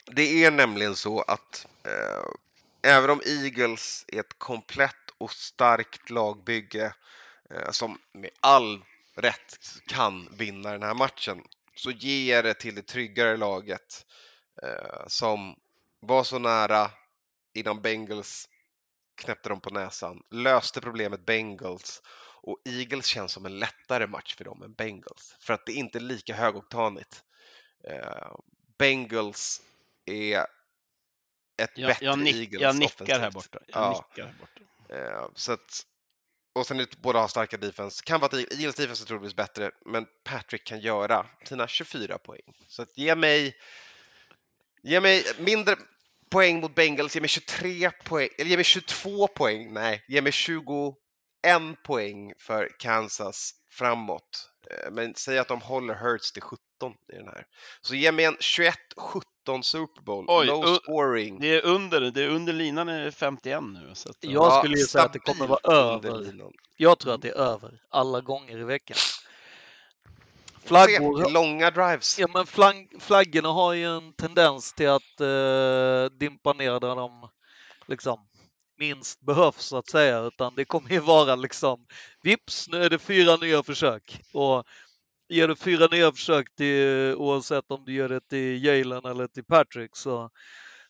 det 0.05 0.43
är 0.45 0.51
nämligen 0.51 0.95
så 0.95 1.21
att 1.21 1.67
eh, 1.83 2.29
även 2.81 3.09
om 3.09 3.21
Eagles 3.25 4.05
är 4.07 4.19
ett 4.19 4.39
komplett 4.39 4.95
och 5.17 5.31
starkt 5.31 6.09
lagbygge 6.09 6.93
eh, 7.49 7.71
som 7.71 7.99
med 8.13 8.29
all 8.39 8.85
rätt 9.15 9.81
kan 9.87 10.29
vinna 10.37 10.71
den 10.71 10.83
här 10.83 10.93
matchen 10.93 11.43
så 11.75 11.91
ger 11.91 12.35
jag 12.35 12.45
det 12.45 12.53
till 12.53 12.75
det 12.75 12.81
tryggare 12.81 13.37
laget 13.37 14.05
eh, 14.63 15.07
som 15.07 15.55
var 15.99 16.23
så 16.23 16.39
nära 16.39 16.91
innan 17.53 17.81
Bengals 17.81 18.49
knäppte 19.15 19.49
dem 19.49 19.61
på 19.61 19.69
näsan, 19.69 20.23
löste 20.29 20.81
problemet 20.81 21.25
Bengals 21.25 22.01
och 22.41 22.57
Eagles 22.65 23.05
känns 23.05 23.31
som 23.31 23.45
en 23.45 23.59
lättare 23.59 24.07
match 24.07 24.35
för 24.35 24.45
dem 24.45 24.63
än 24.63 24.73
Bengals 24.73 25.35
för 25.39 25.53
att 25.53 25.65
det 25.65 25.71
är 25.71 25.75
inte 25.75 25.99
lika 25.99 26.35
högoktanigt. 26.35 27.23
Eh, 27.83 28.31
Bengals 28.77 29.61
är 30.05 30.45
ett 31.59 31.71
Jag, 31.75 31.87
bättre 31.87 32.05
jag, 32.05 32.19
nick, 32.19 32.35
Eagles 32.35 32.61
jag 32.61 32.75
nickar 32.75 32.93
offensivt. 32.95 33.19
här 33.21 33.31
borta. 33.31 33.59
Jag 33.67 33.81
Ja. 33.83 34.07
nickar 34.11 34.25
här 34.27 34.35
borta. 34.39 34.61
Eh, 34.95 35.29
så 35.35 35.51
att, 35.51 35.85
och 36.55 36.67
sen 36.67 36.85
båda 36.97 37.19
har 37.19 37.27
starka 37.27 37.57
defense. 37.57 38.03
Kan 38.05 38.19
vara 38.19 38.27
att 38.27 38.33
Eagles 38.53 38.75
defense 38.75 39.03
är 39.03 39.05
troligtvis 39.05 39.35
bättre, 39.35 39.71
men 39.85 40.05
Patrick 40.23 40.63
kan 40.67 40.79
göra 40.79 41.25
sina 41.45 41.67
24 41.67 42.17
poäng. 42.17 42.41
Så 42.67 42.81
att 42.81 42.97
ge 42.97 43.15
mig, 43.15 43.55
ge 44.83 45.01
mig 45.01 45.23
mindre 45.39 45.75
poäng 46.31 46.59
mot 46.59 46.75
Bengals, 46.75 47.15
ge 47.15 47.21
mig 47.21 47.29
23 47.29 47.91
poäng, 47.91 48.29
eller 48.37 48.49
ge 48.49 48.55
mig 48.57 48.65
22 48.65 49.27
poäng, 49.27 49.73
nej, 49.73 50.05
ge 50.07 50.21
mig 50.21 50.31
21 50.31 50.95
poäng 51.83 52.33
för 52.37 52.69
Kansas 52.79 53.51
framåt. 53.71 54.49
Eh, 54.71 54.91
Men 54.91 55.15
säg 55.15 55.37
att 55.39 55.47
de 55.47 55.61
håller 55.61 55.93
Hurts 55.95 56.31
till 56.31 56.41
17 56.41 56.59
i 57.13 57.15
den 57.15 57.27
här. 57.27 57.45
Så 57.81 57.95
ge 57.95 58.11
mig 58.11 58.25
en 58.25 58.37
21-17 58.37 58.75
15 59.49 59.63
Super 59.63 60.01
Bowl. 60.01 60.25
Oj, 60.27 60.45
Low 60.47 60.75
scoring. 60.75 61.39
Det 61.39 61.55
är 61.55 61.65
under, 61.65 62.01
det 62.01 62.23
är 62.23 62.27
under 62.29 62.53
linan 62.53 62.89
är 62.89 63.11
51 63.11 63.63
nu. 63.63 63.91
Så 63.93 64.09
att, 64.09 64.17
Jag 64.19 64.53
skulle 64.59 64.77
ju 64.77 64.83
säga 64.83 65.03
att 65.05 65.13
det 65.13 65.19
kommer 65.19 65.47
vara 65.47 65.59
under 65.63 66.09
över. 66.09 66.19
linan. 66.25 66.51
Jag 66.77 66.99
tror 66.99 67.13
att 67.13 67.21
det 67.21 67.29
är 67.29 67.35
över 67.35 67.81
alla 67.89 68.21
gånger 68.21 68.57
i 68.57 68.63
veckan. 68.63 68.97
Flaggor, 70.65 71.29
Långa 71.31 71.71
drives. 71.71 72.19
ja, 72.19 72.27
men 72.33 72.45
flang, 72.45 72.87
flaggorna 72.99 73.49
har 73.49 73.73
ju 73.73 73.85
en 73.97 74.13
tendens 74.13 74.73
till 74.73 74.89
att 74.89 75.21
eh, 75.21 76.17
dimpa 76.19 76.53
ner 76.53 76.79
där 76.79 76.95
de 76.95 77.29
liksom 77.87 78.19
minst 78.77 79.21
behövs 79.21 79.65
så 79.65 79.77
att 79.77 79.89
säga, 79.89 80.19
utan 80.19 80.55
det 80.55 80.65
kommer 80.65 80.89
ju 80.89 80.99
vara 80.99 81.35
liksom 81.35 81.85
vips, 82.23 82.67
nu 82.69 82.83
är 82.83 82.89
det 82.89 82.99
fyra 82.99 83.35
nya 83.35 83.63
försök 83.63 84.21
och 84.33 84.63
ger 85.29 85.47
du 85.47 85.55
fyra 85.55 85.87
nya 85.91 86.11
försök 86.11 86.55
till 86.55 87.15
oavsett 87.17 87.65
om 87.71 87.85
du 87.85 87.93
gör 87.93 88.09
det 88.09 88.29
till 88.29 88.65
Jalen 88.65 89.05
eller 89.05 89.27
till 89.27 89.45
Patrick 89.45 89.95
så 89.95 90.29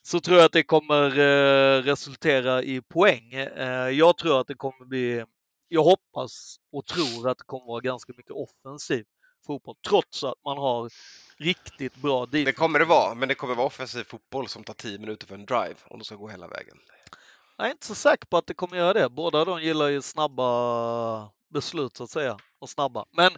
så 0.02 0.20
tror 0.20 0.38
jag 0.38 0.46
att 0.46 0.52
det 0.52 0.64
kommer 0.64 1.20
eh, 1.20 1.84
resultera 1.84 2.64
i 2.64 2.82
poäng. 2.82 3.34
Eh, 3.34 3.90
jag 3.90 4.18
tror 4.18 4.42
att 4.42 4.48
det 4.48 4.56
kommer 4.56 4.86
bli, 4.86 5.26
jag 5.68 5.84
hoppas 5.84 6.56
och 6.72 6.86
tror 6.86 7.30
att 7.30 7.38
det 7.38 7.44
kommer 7.46 7.66
vara 7.66 7.82
ganska 7.82 8.14
mycket 8.18 8.32
offensiv 8.32 9.06
fotboll, 9.48 9.76
trots 9.88 10.24
att 10.24 10.44
man 10.46 10.58
har 10.58 10.90
riktigt 11.38 11.96
bra 11.96 12.26
defense. 12.26 12.46
Det 12.46 12.54
kommer 12.54 12.80
det 12.80 12.86
vara, 12.86 13.16
men 13.16 13.28
det 13.28 13.36
kommer 13.36 13.56
vara 13.56 13.68
offensiv 13.68 14.04
fotboll 14.04 14.48
som 14.48 14.64
tar 14.64 14.74
10 14.74 15.00
minuter 15.00 15.28
för 15.28 15.36
en 15.36 15.46
drive 15.46 15.76
om 15.86 16.00
de 16.00 16.06
ska 16.06 16.16
gå 16.16 16.28
hela 16.28 16.48
vägen. 16.48 16.78
Jag 17.58 17.68
är 17.68 17.72
inte 17.72 17.86
så 17.86 17.96
säker 17.96 18.26
på 18.26 18.38
att 18.38 18.48
det 18.48 18.54
kommer 18.54 18.78
göra 18.78 18.94
det. 18.94 19.10
Båda 19.10 19.46
de 19.46 19.62
gillar 19.62 19.88
ju 19.88 20.02
snabba 20.02 21.30
beslut 21.50 21.98
så 21.98 22.04
att 22.04 22.10
säga. 22.10 22.38
Och 22.62 22.70
snabba. 22.70 23.06
Men 23.12 23.32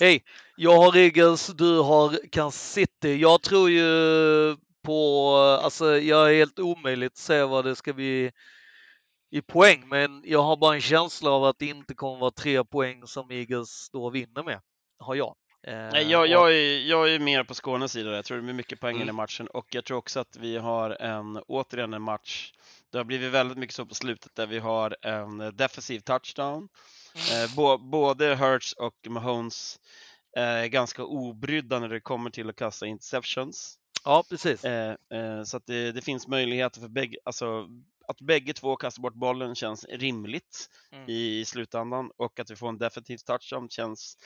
hej, 0.00 0.24
jag 0.56 0.76
har 0.76 0.96
Eagles, 0.96 1.46
du 1.46 1.78
har 1.80 2.28
Kansas 2.30 2.72
City. 2.72 3.16
Jag 3.16 3.42
tror 3.42 3.70
ju 3.70 4.56
på, 4.82 5.36
alltså 5.62 5.98
jag 5.98 6.30
är 6.30 6.34
helt 6.34 6.58
omöjligt 6.58 7.12
att 7.12 7.18
säga 7.18 7.46
vad 7.46 7.64
det 7.64 7.76
ska 7.76 7.92
bli 7.92 8.32
i 9.30 9.42
poäng, 9.42 9.88
men 9.88 10.22
jag 10.24 10.42
har 10.42 10.56
bara 10.56 10.74
en 10.74 10.80
känsla 10.80 11.30
av 11.30 11.44
att 11.44 11.58
det 11.58 11.66
inte 11.66 11.94
kommer 11.94 12.18
vara 12.18 12.30
tre 12.30 12.64
poäng 12.64 13.06
som 13.06 13.30
Eagles 13.30 13.90
då 13.92 14.10
vinner 14.10 14.42
med. 14.42 14.60
Har 14.98 15.14
jag. 15.14 15.34
Eh, 15.66 15.74
Nej, 15.74 16.10
jag, 16.10 16.26
jag, 16.26 16.52
är, 16.52 16.78
jag 16.88 17.14
är 17.14 17.18
mer 17.18 17.44
på 17.44 17.54
Skånes 17.54 17.92
sida. 17.92 18.16
Jag 18.16 18.24
tror 18.24 18.36
det 18.36 18.42
blir 18.42 18.54
mycket 18.54 18.80
poäng 18.80 18.98
i 18.98 19.02
Mm. 19.02 19.16
matchen 19.16 19.46
och 19.48 19.66
jag 19.70 19.84
tror 19.84 19.98
också 19.98 20.20
att 20.20 20.36
vi 20.36 20.56
har 20.56 20.90
en, 20.90 21.42
återigen 21.48 21.94
en 21.94 22.02
match. 22.02 22.52
Det 22.92 22.98
har 22.98 23.04
blivit 23.04 23.32
väldigt 23.32 23.58
mycket 23.58 23.74
så 23.76 23.86
på 23.86 23.94
slutet 23.94 24.34
där 24.34 24.46
vi 24.46 24.58
har 24.58 24.96
en 25.02 25.56
defensiv 25.56 26.00
touchdown. 26.00 26.68
Eh, 27.32 27.54
bå, 27.56 27.78
både 27.78 28.34
Hurts 28.34 28.72
och 28.72 28.94
Mahomes 29.08 29.80
är 30.36 30.66
ganska 30.66 31.04
obrydda 31.04 31.78
när 31.78 31.88
det 31.88 32.00
kommer 32.00 32.30
till 32.30 32.48
att 32.48 32.56
kasta 32.56 32.86
interceptions. 32.86 33.78
Ja, 34.04 34.24
precis. 34.30 34.64
Eh, 34.64 34.96
eh, 35.12 35.42
så 35.42 35.56
att 35.56 35.66
det, 35.66 35.92
det 35.92 36.00
finns 36.02 36.28
möjligheter 36.28 36.80
för 36.80 36.88
bägge, 36.88 37.18
alltså 37.24 37.68
att 38.08 38.20
bägge 38.20 38.52
två 38.52 38.76
kastar 38.76 39.02
bort 39.02 39.14
bollen 39.14 39.54
känns 39.54 39.84
rimligt 39.84 40.68
Mm. 40.92 41.10
i 41.10 41.44
slutändan 41.44 42.10
och 42.16 42.40
att 42.40 42.50
vi 42.50 42.56
får 42.56 42.68
en 42.68 42.78
definitiv 42.78 43.16
touchdown 43.16 43.68
känns 43.68 44.16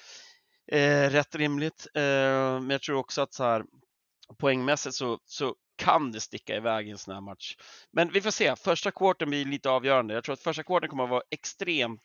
eh, 0.72 1.10
rätt 1.10 1.34
rimligt. 1.34 1.86
Eh, 1.94 2.02
men 2.60 2.70
jag 2.70 2.82
tror 2.82 2.96
också 2.98 3.22
att 3.22 3.34
så 3.34 3.44
här, 3.44 3.64
poängmässigt 4.38 4.94
så, 4.94 5.18
så 5.24 5.56
kan 5.76 6.12
det 6.12 6.20
sticka 6.20 6.56
iväg 6.56 6.88
i 6.88 6.90
en 6.90 6.98
sån 6.98 7.14
här 7.14 7.20
match. 7.20 7.56
Men 7.90 8.12
vi 8.12 8.20
får 8.20 8.30
se, 8.30 8.56
första 8.56 8.90
kvarten 8.90 9.30
blir 9.30 9.44
lite 9.44 9.70
avgörande. 9.70 10.14
Jag 10.14 10.24
tror 10.24 10.32
att 10.32 10.40
första 10.40 10.62
kvarten 10.62 10.88
kommer 10.88 11.04
att 11.04 11.10
vara 11.10 11.22
extremt 11.30 12.02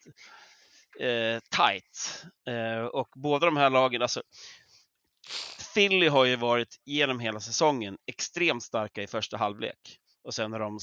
eh, 1.00 1.40
tight. 1.40 2.26
Eh, 2.48 2.86
och 2.86 3.10
båda 3.16 3.46
de 3.46 3.58
här 3.58 3.70
lagen, 3.70 4.02
alltså 4.02 4.22
Philly 5.74 6.08
har 6.08 6.26
ju 6.26 6.36
varit 6.36 6.76
genom 6.86 7.20
hela 7.20 7.40
säsongen 7.40 7.98
extremt 8.06 8.64
starka 8.64 9.04
i 9.04 9.08
första 9.08 9.38
halvlek 9.38 10.00
och 10.24 10.34
sen 10.34 10.52
har 10.52 10.60
de 10.60 10.80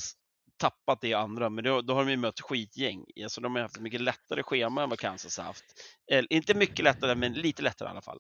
tappat 0.57 1.01
det 1.01 1.09
i 1.09 1.15
andra, 1.15 1.51
men 1.51 1.65
då, 1.65 1.82
då 1.82 1.95
har 1.95 2.05
de 2.05 2.11
ju 2.11 2.16
mött 2.16 2.41
skitgäng. 2.41 3.05
Alltså 3.23 3.41
de 3.41 3.55
har 3.55 3.62
haft 3.62 3.77
ett 3.77 3.82
mycket 3.82 4.01
lättare 4.01 4.43
schema 4.43 4.82
än 4.82 4.89
vad 4.89 4.99
Kansas 4.99 5.39
har 5.39 5.45
haft. 5.45 5.65
Eller, 6.11 6.32
inte 6.32 6.55
mycket 6.55 6.85
lättare, 6.85 7.15
men 7.15 7.32
lite 7.32 7.62
lättare 7.62 7.89
i 7.89 7.91
alla 7.91 8.01
fall. 8.01 8.19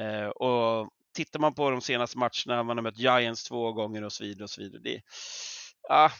Eh, 0.00 0.26
och 0.26 0.90
tittar 1.14 1.40
man 1.40 1.54
på 1.54 1.70
de 1.70 1.80
senaste 1.80 2.18
matcherna, 2.18 2.62
man 2.62 2.76
har 2.76 2.82
mött 2.82 2.98
Giants 2.98 3.44
två 3.44 3.72
gånger 3.72 4.04
och 4.04 4.12
så 4.12 4.24
vidare 4.24 4.44
och 4.44 4.50
så 4.50 4.60
vidare. 4.60 4.80
Det, 4.82 5.02
ah, 5.88 6.10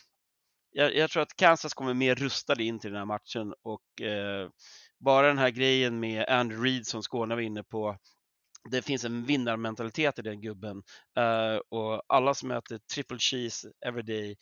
jag, 0.70 0.96
jag 0.96 1.10
tror 1.10 1.22
att 1.22 1.36
Kansas 1.36 1.74
kommer 1.74 1.94
mer 1.94 2.14
rustade 2.14 2.64
in 2.64 2.78
till 2.78 2.90
den 2.90 2.98
här 2.98 3.06
matchen 3.06 3.54
och 3.62 4.02
eh, 4.02 4.48
bara 5.00 5.26
den 5.26 5.38
här 5.38 5.50
grejen 5.50 6.00
med 6.00 6.28
Andrew 6.28 6.70
Reid 6.70 6.86
som 6.86 7.02
Skåne 7.02 7.34
var 7.34 7.42
inne 7.42 7.62
på. 7.62 7.96
Det 8.70 8.82
finns 8.82 9.04
en 9.04 9.24
vinnarmentalitet 9.24 10.18
i 10.18 10.22
den 10.22 10.40
gubben 10.40 10.82
eh, 11.18 11.56
och 11.78 12.02
alla 12.08 12.34
som 12.34 12.50
äter 12.50 12.78
triple 12.94 13.18
cheese 13.18 13.68
every 13.86 14.02
day 14.02 14.36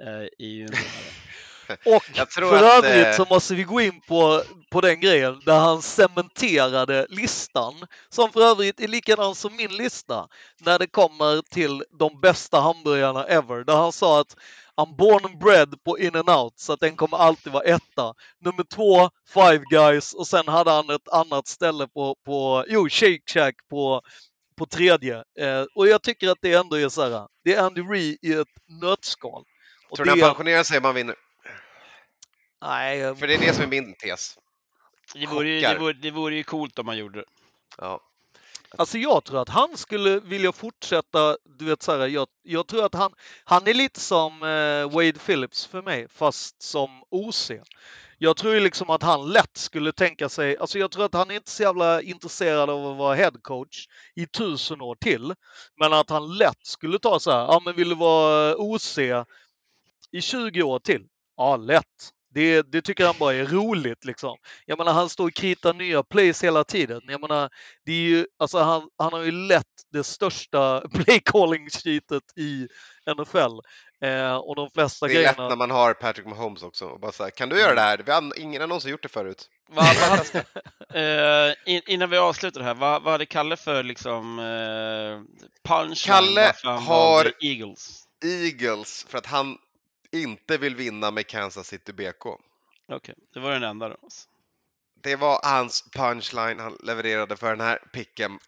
eh, 0.00 0.28
är 0.38 0.48
ju 0.48 0.62
en 0.62 0.70
vinnare. 0.70 1.28
Och 1.96 2.04
Jag 2.14 2.30
tror 2.30 2.48
för 2.48 2.78
att, 2.78 2.84
övrigt 2.84 3.06
eh, 3.06 3.12
så 3.12 3.26
måste 3.34 3.54
vi 3.54 3.62
gå 3.62 3.80
in 3.80 4.00
på, 4.00 4.42
på 4.70 4.80
den 4.80 5.00
grejen 5.00 5.40
där 5.46 5.58
han 5.58 5.82
cementerade 5.82 7.06
listan, 7.10 7.74
som 8.08 8.32
för 8.32 8.40
övrigt 8.40 8.80
är 8.80 8.88
likadan 8.88 9.34
som 9.34 9.56
min 9.56 9.76
lista, 9.76 10.28
när 10.60 10.78
det 10.78 10.86
kommer 10.86 11.42
till 11.50 11.84
de 11.98 12.20
bästa 12.20 12.60
hamburgarna 12.60 13.24
ever. 13.24 13.64
Där 13.64 13.76
han 13.76 13.92
sa 13.92 14.20
att 14.20 14.36
I'm 14.80 14.96
born 14.96 15.24
and 15.24 15.38
bred 15.38 15.84
på 15.84 15.98
in 15.98 16.16
and 16.16 16.30
out, 16.30 16.58
så 16.58 16.72
att 16.72 16.80
den 16.80 16.96
kommer 16.96 17.16
alltid 17.16 17.52
vara 17.52 17.62
etta. 17.64 18.14
Nummer 18.40 18.64
två, 18.64 19.10
Five 19.34 19.64
Guys 19.70 20.14
och 20.14 20.26
sen 20.26 20.48
hade 20.48 20.70
han 20.70 20.90
ett 20.90 21.08
annat 21.08 21.46
ställe 21.48 21.88
på, 21.88 22.16
på 22.26 22.64
jo, 22.68 22.88
Shake 22.88 23.22
Shack 23.32 23.54
på, 23.70 24.02
på 24.58 24.66
tredje. 24.66 25.16
Eh, 25.38 25.64
och 25.74 25.88
jag 25.88 26.02
tycker 26.02 26.28
att 26.30 26.38
det 26.42 26.54
ändå 26.54 26.76
är 26.76 26.88
så 26.88 27.02
här, 27.02 27.26
det 27.44 27.54
är 27.54 27.62
Andy 27.62 27.80
Ree 27.82 28.16
i 28.22 28.32
ett 28.32 28.48
nötskal. 28.82 29.44
Och 29.90 29.96
Tror 29.96 30.04
du 30.04 30.10
han 30.10 30.18
det- 30.18 30.24
pensionerar 30.24 30.62
sig 30.62 30.78
om 30.78 30.84
han 30.84 30.94
vinner? 30.94 31.14
Nej, 32.62 33.16
För 33.16 33.26
det 33.26 33.34
är 33.34 33.38
det 33.38 33.54
som 33.54 33.62
är 33.64 33.68
min 33.68 33.94
tes. 33.94 34.34
Det 35.14 35.26
vore, 35.26 35.48
ju, 35.48 35.60
det, 35.60 35.78
vore, 35.78 35.92
det 35.92 36.10
vore 36.10 36.34
ju 36.34 36.44
coolt 36.44 36.78
om 36.78 36.86
man 36.86 36.96
gjorde 36.98 37.18
det. 37.18 37.24
Ja. 37.78 38.00
Alltså 38.76 38.98
jag 38.98 39.24
tror 39.24 39.42
att 39.42 39.48
han 39.48 39.76
skulle 39.76 40.20
vilja 40.20 40.52
fortsätta, 40.52 41.36
du 41.58 41.64
vet 41.64 41.82
så 41.82 41.96
här, 41.96 42.06
jag, 42.06 42.28
jag 42.42 42.66
tror 42.66 42.84
att 42.84 42.94
han, 42.94 43.12
han 43.44 43.66
är 43.66 43.74
lite 43.74 44.00
som 44.00 44.42
eh, 44.42 44.94
Wade 44.94 45.18
Phillips 45.26 45.66
för 45.66 45.82
mig, 45.82 46.08
fast 46.08 46.62
som 46.62 47.02
OC. 47.10 47.50
Jag 48.18 48.36
tror 48.36 48.54
ju 48.54 48.60
liksom 48.60 48.90
att 48.90 49.02
han 49.02 49.28
lätt 49.28 49.56
skulle 49.56 49.92
tänka 49.92 50.28
sig, 50.28 50.56
alltså 50.56 50.78
jag 50.78 50.90
tror 50.90 51.04
att 51.04 51.14
han 51.14 51.30
är 51.30 51.34
inte 51.34 51.50
så 51.50 51.62
jävla 51.62 52.02
intresserad 52.02 52.70
av 52.70 52.86
att 52.86 52.98
vara 52.98 53.14
headcoach 53.14 53.86
i 54.14 54.26
tusen 54.26 54.80
år 54.80 54.94
till, 54.94 55.34
men 55.80 55.92
att 55.92 56.10
han 56.10 56.36
lätt 56.36 56.66
skulle 56.66 56.98
ta 56.98 57.20
så 57.20 57.30
här, 57.30 57.38
ja 57.38 57.62
men 57.64 57.76
vill 57.76 57.88
du 57.88 57.94
vara 57.94 58.56
OC 58.56 58.98
i 60.10 60.20
20 60.20 60.62
år 60.62 60.78
till? 60.78 61.06
Ja, 61.36 61.56
lätt. 61.56 62.12
Det, 62.34 62.62
det 62.72 62.82
tycker 62.82 63.06
han 63.06 63.14
bara 63.18 63.34
är 63.34 63.44
roligt 63.46 64.04
liksom. 64.04 64.36
Jag 64.66 64.78
menar, 64.78 64.92
han 64.92 65.08
står 65.08 65.26
och 65.26 65.34
kritar 65.34 65.74
nya 65.74 66.02
plays 66.02 66.44
hela 66.44 66.64
tiden. 66.64 67.00
Jag 67.08 67.20
menar, 67.20 67.50
det 67.84 67.92
är 67.92 67.96
ju, 68.00 68.26
alltså 68.38 68.58
han, 68.58 68.88
han 68.98 69.12
har 69.12 69.22
ju 69.22 69.30
lett 69.32 69.64
det 69.92 70.04
största 70.04 70.82
play 70.94 71.20
calling 71.24 71.70
sheetet 71.70 72.22
i 72.36 72.68
NFL. 73.16 73.58
Eh, 74.04 74.36
och 74.36 74.56
de 74.56 74.70
flesta 74.70 75.06
Det 75.06 75.12
är 75.12 75.14
lätt 75.14 75.36
grejerna... 75.36 75.48
när 75.48 75.56
man 75.56 75.70
har 75.70 75.94
Patrick 75.94 76.26
Mahomes 76.26 76.62
också. 76.62 76.84
Och 76.86 77.00
bara 77.00 77.12
så 77.12 77.22
här, 77.22 77.30
kan 77.30 77.48
du 77.48 77.60
göra 77.60 77.74
det 77.74 77.80
här? 77.80 78.02
Vi 78.06 78.12
har, 78.12 78.38
ingen 78.40 78.60
har 78.60 78.68
någonsin 78.68 78.90
gjort 78.90 79.02
det 79.02 79.08
förut. 79.08 79.46
Vad, 79.70 79.84
vad 79.84 80.18
hade, 80.18 80.44
eh, 80.94 81.74
in, 81.74 81.82
innan 81.86 82.10
vi 82.10 82.16
avslutar 82.18 82.60
det 82.60 82.66
här, 82.66 82.74
vad, 82.74 83.02
vad 83.02 83.12
hade 83.12 83.26
Kalle 83.26 83.56
för 83.56 83.82
liksom 83.82 84.38
eh, 84.38 85.44
punchline? 85.68 85.96
Kalle 86.16 86.54
har- 86.80 87.32
Eagles. 87.40 88.04
Eagles, 88.24 89.06
för 89.08 89.18
att 89.18 89.26
han 89.26 89.58
inte 90.12 90.58
vill 90.58 90.76
vinna 90.76 91.10
med 91.10 91.26
Kansas 91.26 91.68
City 91.68 91.92
BK. 91.92 92.26
Okej, 92.92 93.14
det 93.34 93.40
var 93.40 93.50
den 93.50 93.62
enda 93.62 93.88
då. 93.88 93.96
alltså. 94.02 94.28
Det 95.02 95.16
var 95.16 95.40
hans 95.42 95.84
punchline 95.92 96.58
han 96.58 96.76
levererade 96.82 97.36
för 97.36 97.50
den 97.50 97.60
här 97.60 97.78
picken. 97.92 98.38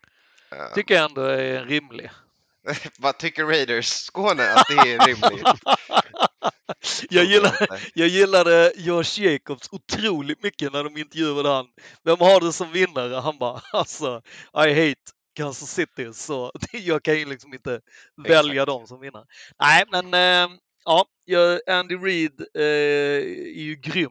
Eh, 0.53 0.75
tycker 0.75 0.95
jag 0.95 1.05
ändå 1.05 1.23
är 1.23 1.65
rimlig. 1.65 2.11
vad 2.99 3.19
tycker 3.19 3.45
Raiders 3.45 3.87
Skåne 3.87 4.53
att 4.53 4.67
det 4.69 4.75
är 4.75 5.07
rimligt? 5.07 5.47
Jag, 7.11 7.25
gillar, 7.25 7.63
inte. 7.63 7.81
jag 7.95 8.09
gillade 8.09 8.73
Josh 8.77 9.21
Jacobs 9.21 9.69
otroligt 9.73 10.43
mycket 10.43 10.73
när 10.73 10.85
de 10.85 10.97
intervjuade 10.97 11.49
han. 11.49 11.67
Vem 12.05 12.19
har 12.19 12.41
du 12.41 12.53
som 12.53 12.73
vinnare? 12.73 13.15
Han 13.15 13.39
bara, 13.39 13.61
alltså, 13.73 14.23
I 14.55 14.89
hate 14.89 15.01
Kansas 15.35 15.71
City, 15.71 16.13
så 16.13 16.53
jag 16.73 17.03
kan 17.03 17.19
ju 17.19 17.25
liksom 17.25 17.55
inte 17.55 17.81
välja 18.29 18.65
dem 18.65 18.87
som 18.87 19.01
vinnare. 19.01 19.25
Nej, 19.59 19.85
men 19.91 20.15
eh, 20.15 20.57
ja, 20.85 21.59
Andy 21.67 21.97
Reid 21.97 22.41
eh, 22.55 22.63
är 22.63 23.63
ju 23.63 23.75
grym. 23.75 24.11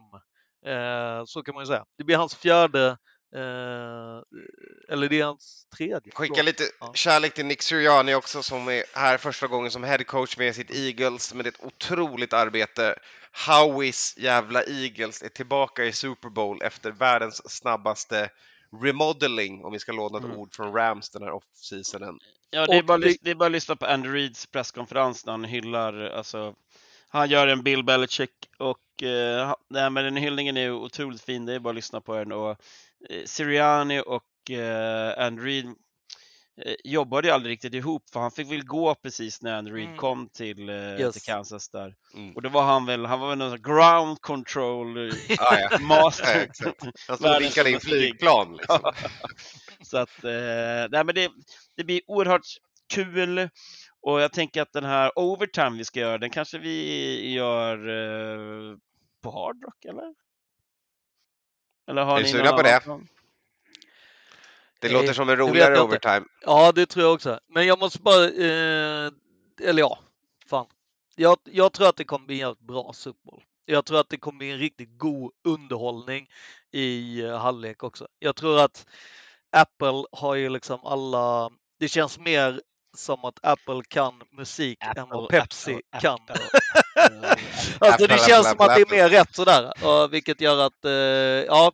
Eh, 0.66 1.24
så 1.26 1.42
kan 1.42 1.54
man 1.54 1.62
ju 1.62 1.66
säga. 1.66 1.84
Det 1.98 2.04
blir 2.04 2.16
hans 2.16 2.34
fjärde, 2.34 2.86
eh, 3.36 4.22
eller 4.92 5.08
det 5.08 5.20
är 5.20 5.24
hans 5.24 5.66
tredje. 5.76 6.12
Skicka 6.12 6.42
lite 6.42 6.62
Ja. 6.80 6.92
kärlek 6.94 7.34
till 7.34 7.46
Nick 7.46 7.62
Sirianni 7.62 8.14
också 8.14 8.42
som 8.42 8.68
är 8.68 8.84
här 8.94 9.18
första 9.18 9.46
gången 9.46 9.70
som 9.70 9.84
head 9.84 10.04
coach 10.04 10.36
med 10.36 10.54
sitt 10.54 10.70
Eagles. 10.70 11.34
Men 11.34 11.42
det 11.44 11.48
är 11.48 11.52
ett 11.52 11.64
otroligt 11.64 12.32
arbete. 12.32 12.98
Howies 13.48 14.16
jävla 14.18 14.62
Eagles 14.62 15.22
är 15.22 15.28
tillbaka 15.28 15.84
i 15.84 15.92
Super 15.92 16.28
Bowl 16.28 16.62
efter 16.62 16.90
världens 16.90 17.50
snabbaste 17.50 18.30
remodeling, 18.82 19.64
om 19.64 19.72
vi 19.72 19.78
ska 19.78 19.92
låna 19.92 20.18
ett 20.18 20.24
Mm. 20.24 20.36
ord 20.36 20.54
från 20.54 20.72
Rams 20.72 21.10
den 21.10 21.22
här 21.22 21.30
off-seasonen. 21.30 22.18
Ja, 22.50 22.66
det 22.66 22.76
är, 22.76 22.82
bara, 22.82 22.98
det- 22.98 23.30
är 23.30 23.34
bara 23.34 23.46
att 23.46 23.52
lyssna 23.52 23.76
på 23.76 23.86
Andrew 23.86 24.20
Reeds 24.22 24.46
presskonferens 24.46 25.26
när 25.26 25.32
han 25.32 25.44
hyllar, 25.44 26.00
alltså, 26.10 26.54
han 27.08 27.28
gör 27.30 27.46
en 27.46 27.62
Bill 27.62 27.84
Belichick 27.84 28.30
och 28.58 29.02
eh, 29.02 29.54
nej, 29.68 29.90
men 29.90 30.04
den 30.04 30.16
hyllningen 30.16 30.56
är 30.56 30.70
otroligt 30.72 31.22
fin, 31.22 31.46
det 31.46 31.54
är 31.54 31.58
bara 31.58 31.70
att 31.70 31.74
lyssna 31.74 32.00
på 32.00 32.14
den 32.14 32.32
och 32.32 32.50
eh, 33.10 33.24
Sirianni 33.24 34.02
och 34.06 34.50
eh, 34.50 35.26
Andrew 35.26 35.50
Reed 35.50 35.74
jobbade 36.84 37.28
ju 37.28 37.34
aldrig 37.34 37.52
riktigt 37.52 37.74
ihop 37.74 38.10
för 38.12 38.20
han 38.20 38.30
fick 38.30 38.50
väl 38.52 38.64
gå 38.64 38.94
precis 38.94 39.42
när 39.42 39.62
Reed 39.62 39.84
Mm. 39.86 39.96
kom 39.96 40.28
till, 40.28 40.68
eh, 40.68 40.74
Yes. 40.74 41.12
till 41.12 41.22
Kansas 41.22 41.68
där. 41.68 41.94
Mm. 42.14 42.36
Och 42.36 42.42
då 42.42 42.48
var 42.48 42.62
han 42.62 42.86
väl, 42.86 43.06
han 43.06 43.20
var 43.20 43.28
väl 43.28 43.38
någon 43.38 43.62
ground 43.62 44.20
control 44.20 45.08
eh, 45.08 45.14
Ah, 45.38 45.58
ja. 45.70 45.78
Master. 45.78 46.48
Han 47.08 47.16
stod 47.16 47.34
och 47.36 47.40
vinkade 47.42 47.70
in 47.70 47.80
flygplan. 47.80 48.56
Liksom. 48.56 48.92
Så 49.82 49.98
att, 49.98 50.24
eh, 50.24 50.30
nej 50.90 51.04
men 51.04 51.14
det, 51.14 51.30
det 51.76 51.84
blir 51.84 52.00
oerhört 52.06 52.46
kul 52.94 53.48
och 54.02 54.20
jag 54.20 54.32
tänker 54.32 54.62
att 54.62 54.72
den 54.72 54.84
här 54.84 55.18
overtime 55.18 55.76
vi 55.78 55.84
ska 55.84 56.00
göra, 56.00 56.18
den 56.18 56.30
kanske 56.30 56.58
vi 56.58 57.32
gör 57.32 57.76
eh, 57.88 58.76
på 59.22 59.30
Hard 59.30 59.64
Rock 59.64 59.84
eller? 59.84 60.14
Eller 61.90 62.02
har 62.02 62.18
Är 62.18 62.22
ni 62.22 62.28
sugna 62.28 62.52
på 62.52 62.62
det? 62.62 62.80
plan? 62.84 63.08
Det 64.80 64.88
Nej, 64.88 64.92
låter 64.92 65.12
som 65.12 65.28
en 65.28 65.36
roligare 65.36 65.80
overtime. 65.80 66.24
Ja, 66.40 66.72
det 66.72 66.86
tror 66.86 67.04
jag 67.04 67.14
också. 67.14 67.40
Men 67.48 67.66
jag 67.66 67.78
måste 67.78 67.98
bara, 67.98 68.24
eh, 68.24 69.10
eller 69.62 69.80
ja, 69.80 69.98
fan. 70.46 70.66
Jag, 71.16 71.36
jag 71.44 71.72
tror 71.72 71.88
att 71.88 71.96
det 71.96 72.04
kommer 72.04 72.26
bli 72.26 72.34
en 72.34 72.40
jävligt 72.40 72.60
bra 72.66 72.92
Super 72.92 73.20
Bowl. 73.24 73.42
Jag 73.64 73.84
tror 73.84 74.00
att 74.00 74.08
det 74.08 74.16
kommer 74.16 74.38
bli 74.38 74.50
en 74.50 74.58
riktigt 74.58 74.98
god 74.98 75.32
underhållning 75.44 76.28
i 76.72 77.22
uh, 77.22 77.36
halvlek 77.36 77.82
också. 77.82 78.06
Jag 78.18 78.36
tror 78.36 78.60
att 78.60 78.86
Apple 79.52 80.04
har 80.12 80.34
ju 80.34 80.48
liksom 80.48 80.84
alla, 80.84 81.50
det 81.78 81.88
känns 81.88 82.18
mer 82.18 82.60
som 82.96 83.24
att 83.24 83.38
Apple 83.42 83.82
kan 83.88 84.22
musik 84.30 84.78
än 84.96 85.08
vad 85.08 85.24
Apple, 85.24 85.40
Pepsi 85.40 85.80
Apple, 85.90 86.00
kan. 86.00 86.18
Apple. 86.28 86.60
Eh, 86.96 87.30
Alltså 87.78 88.06
det 88.06 88.14
Apple, 88.14 88.28
känns 88.28 88.46
Apple, 88.46 88.50
som 88.50 88.60
att 88.60 88.74
det 88.74 88.80
är 88.80 88.84
Apple. 88.84 88.96
mer 88.96 89.08
rätt 89.08 89.34
sådär, 89.34 89.72
och 89.84 90.14
vilket 90.14 90.40
gör 90.40 90.66
att, 90.66 90.84
eh, 90.84 90.90
ja, 90.90 91.72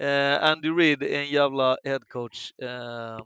eh, 0.00 0.44
Andy 0.44 0.68
Reid 0.70 1.02
är 1.02 1.18
en 1.18 1.28
jävla 1.30 1.78
headcoach. 1.84 2.52
Eh, 2.62 3.18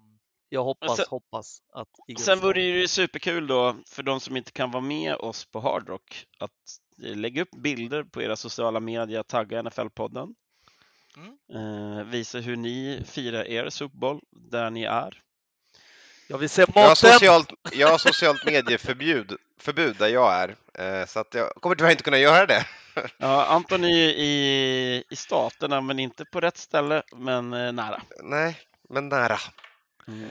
jag 0.48 0.64
hoppas, 0.64 0.96
sen- 0.96 1.06
hoppas 1.08 1.62
att 1.72 1.88
Eagles 2.08 2.24
Sen 2.24 2.40
vore 2.40 2.52
det 2.60 2.66
ju 2.66 2.88
superkul 2.88 3.46
då 3.46 3.76
för 3.86 4.02
de 4.02 4.20
som 4.20 4.36
inte 4.36 4.52
kan 4.52 4.70
vara 4.70 4.80
med 4.82 5.14
oss 5.14 5.44
på 5.44 5.60
Hard 5.60 5.88
Rock 5.88 6.26
att 6.38 6.50
eh, 7.04 7.16
lägga 7.16 7.42
upp 7.42 7.50
bilder 7.50 8.02
på 8.04 8.22
era 8.22 8.36
sociala 8.36 8.80
medier, 8.80 9.22
tagga 9.22 9.62
NFL-podden. 9.62 10.34
Mm. 11.16 11.98
Eh, 11.98 12.04
visa 12.04 12.38
hur 12.38 12.56
ni 12.56 13.02
firar 13.06 13.44
er 13.44 13.70
Super 13.70 13.98
Bowl 13.98 14.20
där 14.30 14.70
ni 14.70 14.82
är. 14.84 15.22
Jag 16.28 16.38
vill 16.38 16.48
se 16.48 16.62
Jag 16.62 16.82
har 16.82 16.88
maten! 16.88 17.12
socialt, 17.12 17.50
jag 17.72 17.88
har 17.88 17.98
socialt 17.98 18.44
medieförbud 18.44 19.36
förbud 19.58 19.96
där 19.98 20.08
jag 20.08 20.32
är, 20.34 20.56
eh, 20.74 21.06
så 21.06 21.20
att 21.20 21.34
jag 21.34 21.54
kommer 21.54 21.76
tyvärr 21.76 21.90
inte 21.90 22.02
kunna 22.02 22.18
göra 22.18 22.46
det. 22.46 22.66
Ja, 23.18 23.44
Anton 23.44 23.84
är 23.84 23.88
ju 23.88 24.10
i, 24.10 25.04
i 25.10 25.16
staterna, 25.16 25.80
men 25.80 25.98
inte 25.98 26.24
på 26.24 26.40
rätt 26.40 26.56
ställe, 26.56 27.02
men 27.16 27.52
eh, 27.52 27.72
nära. 27.72 28.02
Nej, 28.22 28.58
men 28.88 29.08
nära. 29.08 29.38
Mm. 30.08 30.30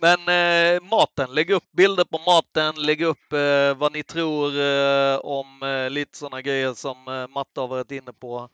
Men 0.00 0.18
eh, 0.28 0.82
maten, 0.82 1.34
lägg 1.34 1.50
upp 1.50 1.72
bilder 1.72 2.04
på 2.04 2.18
maten, 2.18 2.74
lägg 2.82 3.02
upp 3.02 3.32
eh, 3.32 3.74
vad 3.74 3.92
ni 3.92 4.02
tror 4.02 4.60
eh, 4.60 5.16
om 5.16 5.62
eh, 5.62 5.90
lite 5.90 6.18
sådana 6.18 6.42
grejer 6.42 6.74
som 6.74 7.08
eh, 7.08 7.28
Matte 7.28 7.60
har 7.60 7.68
varit 7.68 7.90
inne 7.90 8.12
på. 8.12 8.50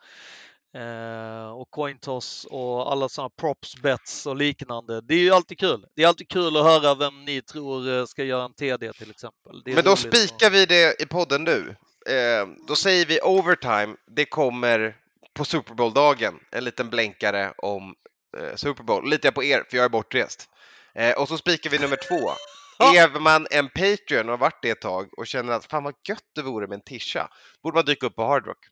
Eh, 0.74 1.50
och 1.50 1.70
cointoss 1.70 2.46
och 2.50 2.92
alla 2.92 3.08
sådana 3.08 3.30
props 3.40 3.82
bets 3.82 4.26
och 4.26 4.36
liknande. 4.36 5.00
Det 5.00 5.14
är 5.14 5.18
ju 5.18 5.30
alltid 5.30 5.58
kul. 5.58 5.86
Det 5.96 6.02
är 6.02 6.08
alltid 6.08 6.28
kul 6.28 6.56
att 6.56 6.64
höra 6.64 6.94
vem 6.94 7.24
ni 7.24 7.42
tror 7.42 7.88
eh, 7.88 8.04
ska 8.04 8.24
göra 8.24 8.44
en 8.44 8.54
TD 8.54 8.92
till 8.92 9.10
exempel. 9.10 9.62
Det 9.64 9.70
är 9.70 9.74
Men 9.74 9.84
då 9.84 9.90
roligt 9.90 9.98
spikar 9.98 10.50
vi 10.50 10.66
det 10.66 11.02
i 11.02 11.06
podden 11.06 11.44
nu. 11.44 11.76
Eh, 12.08 12.46
då 12.68 12.76
säger 12.76 13.06
vi 13.06 13.20
overtime, 13.20 13.96
det 14.06 14.24
kommer 14.24 14.96
på 15.34 15.44
Super 15.44 15.74
Bowl-dagen. 15.74 16.40
En 16.50 16.64
liten 16.64 16.90
blänkare 16.90 17.52
om 17.58 17.94
eh, 18.38 18.54
Super 18.56 18.82
Bowl. 18.82 19.10
Litar 19.10 19.26
jag 19.26 19.34
på 19.34 19.44
er, 19.44 19.64
för 19.70 19.76
jag 19.76 19.84
är 19.84 19.88
bortrest. 19.88 20.50
Eh, 20.94 21.16
och 21.18 21.28
så 21.28 21.38
spikar 21.38 21.70
vi 21.70 21.78
nummer 21.78 21.96
två. 22.08 22.30
Är 22.96 23.20
man 23.20 23.46
en 23.50 23.68
Patreon 23.68 24.24
och 24.28 24.30
har 24.32 24.38
varit 24.38 24.62
det 24.62 24.70
ett 24.70 24.80
tag 24.80 25.18
och 25.18 25.26
känner 25.26 25.52
att 25.52 25.64
fan 25.64 25.84
vad 25.84 25.94
gött 26.08 26.24
det 26.34 26.42
vore 26.42 26.66
med 26.66 26.74
en 26.74 26.80
tisha, 26.80 27.28
borde 27.62 27.74
man 27.74 27.84
dyka 27.84 28.06
upp 28.06 28.16
på 28.16 28.24
Hard 28.24 28.46
Rock 28.46 28.66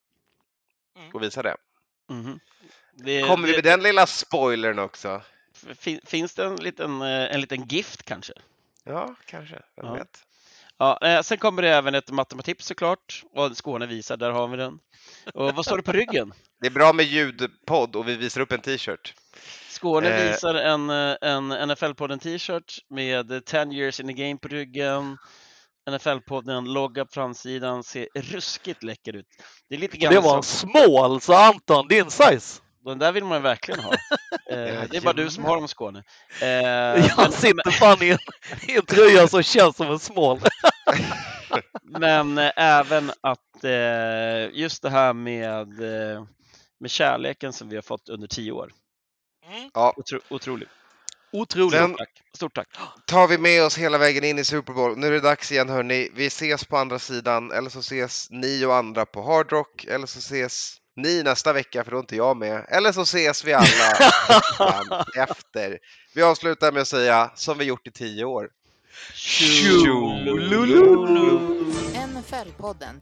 Mm. 0.98 1.10
och 1.14 1.22
visa 1.22 1.42
det. 1.42 1.56
Mhm. 2.10 2.40
Det, 2.92 3.22
Kommer 3.22 3.46
vi 3.46 3.52
det, 3.52 3.56
med 3.56 3.64
den 3.64 3.82
lilla 3.82 4.06
spoilern 4.06 4.78
också? 4.78 5.22
fin, 5.78 6.00
finns 6.04 6.34
det 6.34 6.44
en 6.44 6.56
liten, 6.56 7.02
eh, 7.02 7.34
en 7.34 7.40
liten 7.40 7.62
gift 7.66 8.02
kanske? 8.02 8.32
Ja, 8.84 9.14
kanske. 9.26 9.54
Vem 9.76 9.86
Ja. 9.86 9.94
vet? 9.94 10.24
Ja, 10.78 10.98
eh, 11.02 11.22
sen 11.22 11.38
kommer 11.38 11.62
det 11.62 11.68
även 11.68 11.94
ett 11.94 12.10
matematips 12.10 12.66
såklart. 12.66 13.22
Och 13.34 13.56
Skåne 13.56 13.86
visar, 13.86 14.16
där 14.16 14.30
har 14.30 14.48
vi 14.48 14.56
den. 14.56 14.78
Och 15.34 15.54
vad 15.54 15.64
står 15.64 15.76
det 15.76 15.82
på 15.82 15.92
ryggen? 15.92 16.32
Det 16.60 16.66
är 16.66 16.70
bra 16.70 16.92
med 16.92 17.04
ljudpodd 17.04 17.96
och 17.96 18.08
vi 18.08 18.16
visar 18.16 18.40
upp 18.40 18.52
en 18.52 18.60
t-shirt. 18.60 19.14
Skåne 19.68 20.08
Eh. 20.08 20.30
visar 20.30 20.54
en, 20.54 20.90
eh, 20.90 21.16
en 21.20 21.52
NFL-podden 21.52 22.18
t-shirt 22.18 22.78
med 22.90 23.32
eh, 23.32 23.40
10 23.40 23.72
years 23.72 24.00
in 24.00 24.06
the 24.06 24.12
game 24.12 24.36
på 24.36 24.48
ryggen. 24.48 25.18
NFL-podden 25.90 26.66
logga 26.66 27.04
på 27.04 27.10
framsidan 27.12 27.84
ser 27.84 28.08
ruskigt 28.14 28.82
läcker 28.82 29.16
ut. 29.16 29.26
Det 29.68 29.74
är 29.74 29.78
lite 29.78 29.96
Det 30.08 30.20
var 30.20 30.36
en 30.36 30.42
small, 30.42 31.20
sa 31.20 31.46
Anton, 31.46 31.88
din 31.88 32.10
size. 32.10 32.62
Den 32.84 32.98
där 32.98 33.12
vill 33.12 33.24
man 33.24 33.42
verkligen 33.42 33.80
ha. 33.80 33.92
Eh, 34.50 34.82
det 34.90 34.96
är 34.96 35.00
bara 35.00 35.12
du 35.12 35.30
som 35.30 35.44
har 35.44 35.56
dem 35.56 35.68
Skåne. 35.68 36.02
Eh, 36.40 36.48
Jag 36.48 37.16
men, 37.16 37.32
sitter 37.32 37.70
fan 37.70 38.02
i 38.02 38.10
en, 38.10 38.18
i 38.68 38.76
en 38.76 38.86
tröja 38.86 39.28
som 39.28 39.42
känns 39.42 39.76
som 39.76 39.86
en 39.90 39.98
small. 39.98 40.40
men 41.82 42.38
eh, 42.38 42.50
även 42.56 43.12
att 43.20 43.38
just 44.52 44.82
det 44.82 44.90
här 44.90 45.12
med, 45.12 45.68
med 46.80 46.90
kärleken 46.90 47.52
som 47.52 47.68
vi 47.68 47.74
har 47.74 47.82
fått 47.82 48.09
under 48.09 48.28
tio 48.28 48.52
år. 48.52 48.70
Mm. 49.46 49.70
Otro, 49.74 50.20
otroligt. 50.30 50.68
Otroligt. 51.32 51.72
Sen- 51.80 51.94
Tack. 51.94 52.22
Stort 52.34 52.54
tack. 52.54 52.68
tar 53.06 53.28
vi 53.28 53.38
med 53.38 53.64
oss 53.64 53.78
hela 53.78 53.98
vägen 53.98 54.24
in 54.24 54.38
i 54.38 54.44
Super 54.44 54.72
Bowl. 54.72 54.98
Nu 54.98 55.06
är 55.06 55.10
det 55.10 55.20
dags 55.20 55.52
igen 55.52 55.68
hörni. 55.68 56.10
Vi 56.14 56.26
ses 56.26 56.64
på 56.64 56.76
andra 56.76 56.98
sidan, 56.98 57.50
eller 57.52 57.70
så 57.70 57.78
ses 57.78 58.30
ni 58.30 58.64
och 58.64 58.74
andra 58.76 59.06
på 59.06 59.22
Hard 59.22 59.52
Rock, 59.52 59.84
eller 59.84 60.06
så 60.06 60.18
ses 60.18 60.76
ni 60.97 61.23
nästa 61.23 61.52
vecka, 61.52 61.85
för 61.85 61.90
då 61.90 61.97
är 61.97 62.01
inte 62.01 62.16
jag 62.16 62.36
med. 62.36 62.66
Eller 62.69 62.93
så 62.93 63.02
ses 63.02 63.44
vi 63.44 63.52
alla 63.52 63.66
efter. 65.16 65.78
Vi 66.14 66.23
avslutar 66.23 66.73
med 66.73 66.82
att 66.82 66.89
säga, 66.89 67.31
som 67.35 67.59
vi 67.59 67.64
gjort 67.64 67.86
i 67.86 67.90
tio 67.90 68.24
år. 68.24 68.48
Tjolululu. 69.14 70.78
NFL-podden. 72.06 73.01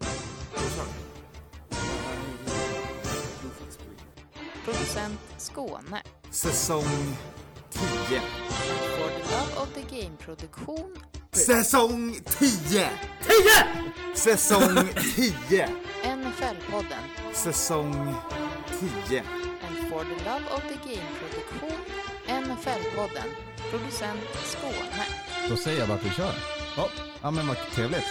Producent 4.64 5.20
Skåne. 5.38 6.02
Säsong 6.30 7.16
10. 7.70 8.20
For 8.98 9.08
the 9.08 9.18
Love 9.30 9.62
of 9.62 9.68
the 9.74 9.96
Game-produktion. 10.00 10.96
Säsong 11.32 12.18
10! 12.38 12.48
10! 12.70 12.90
Säsong 14.14 14.88
10. 15.16 15.68
NFL-podden. 16.04 17.02
Säsong 17.34 18.14
10. 19.08 19.18
And 19.68 19.88
for 19.90 20.04
the 20.04 20.24
Love 20.24 20.44
of 20.54 20.62
the 20.62 20.88
Game-produktion. 20.90 21.80
NFL-podden. 22.28 23.28
Producent 23.70 24.20
Skåne. 24.44 25.04
Då 25.48 25.56
säger 25.56 25.78
jag 25.78 25.88
bara 25.88 25.98
att 25.98 26.04
vi 26.06 26.10
kör. 26.10 26.32
Ja, 26.76 26.88
ja 27.22 27.30
men 27.30 27.46
vad 27.48 27.56
trevligt. 27.74 28.06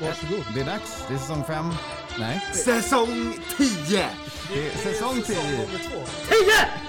Varsågod. 0.00 0.44
Det 0.54 0.60
är 0.60 0.64
dags. 0.64 1.04
Det 1.08 1.14
är 1.14 1.18
säsong 1.18 1.44
fem. 1.46 1.72
Nej, 2.18 2.40
Säsong 2.54 3.34
10! 3.56 4.08
det 4.52 4.66
är 4.68 4.76
säsong 4.76 5.22
tio. 5.22 5.66
10! 6.28 6.85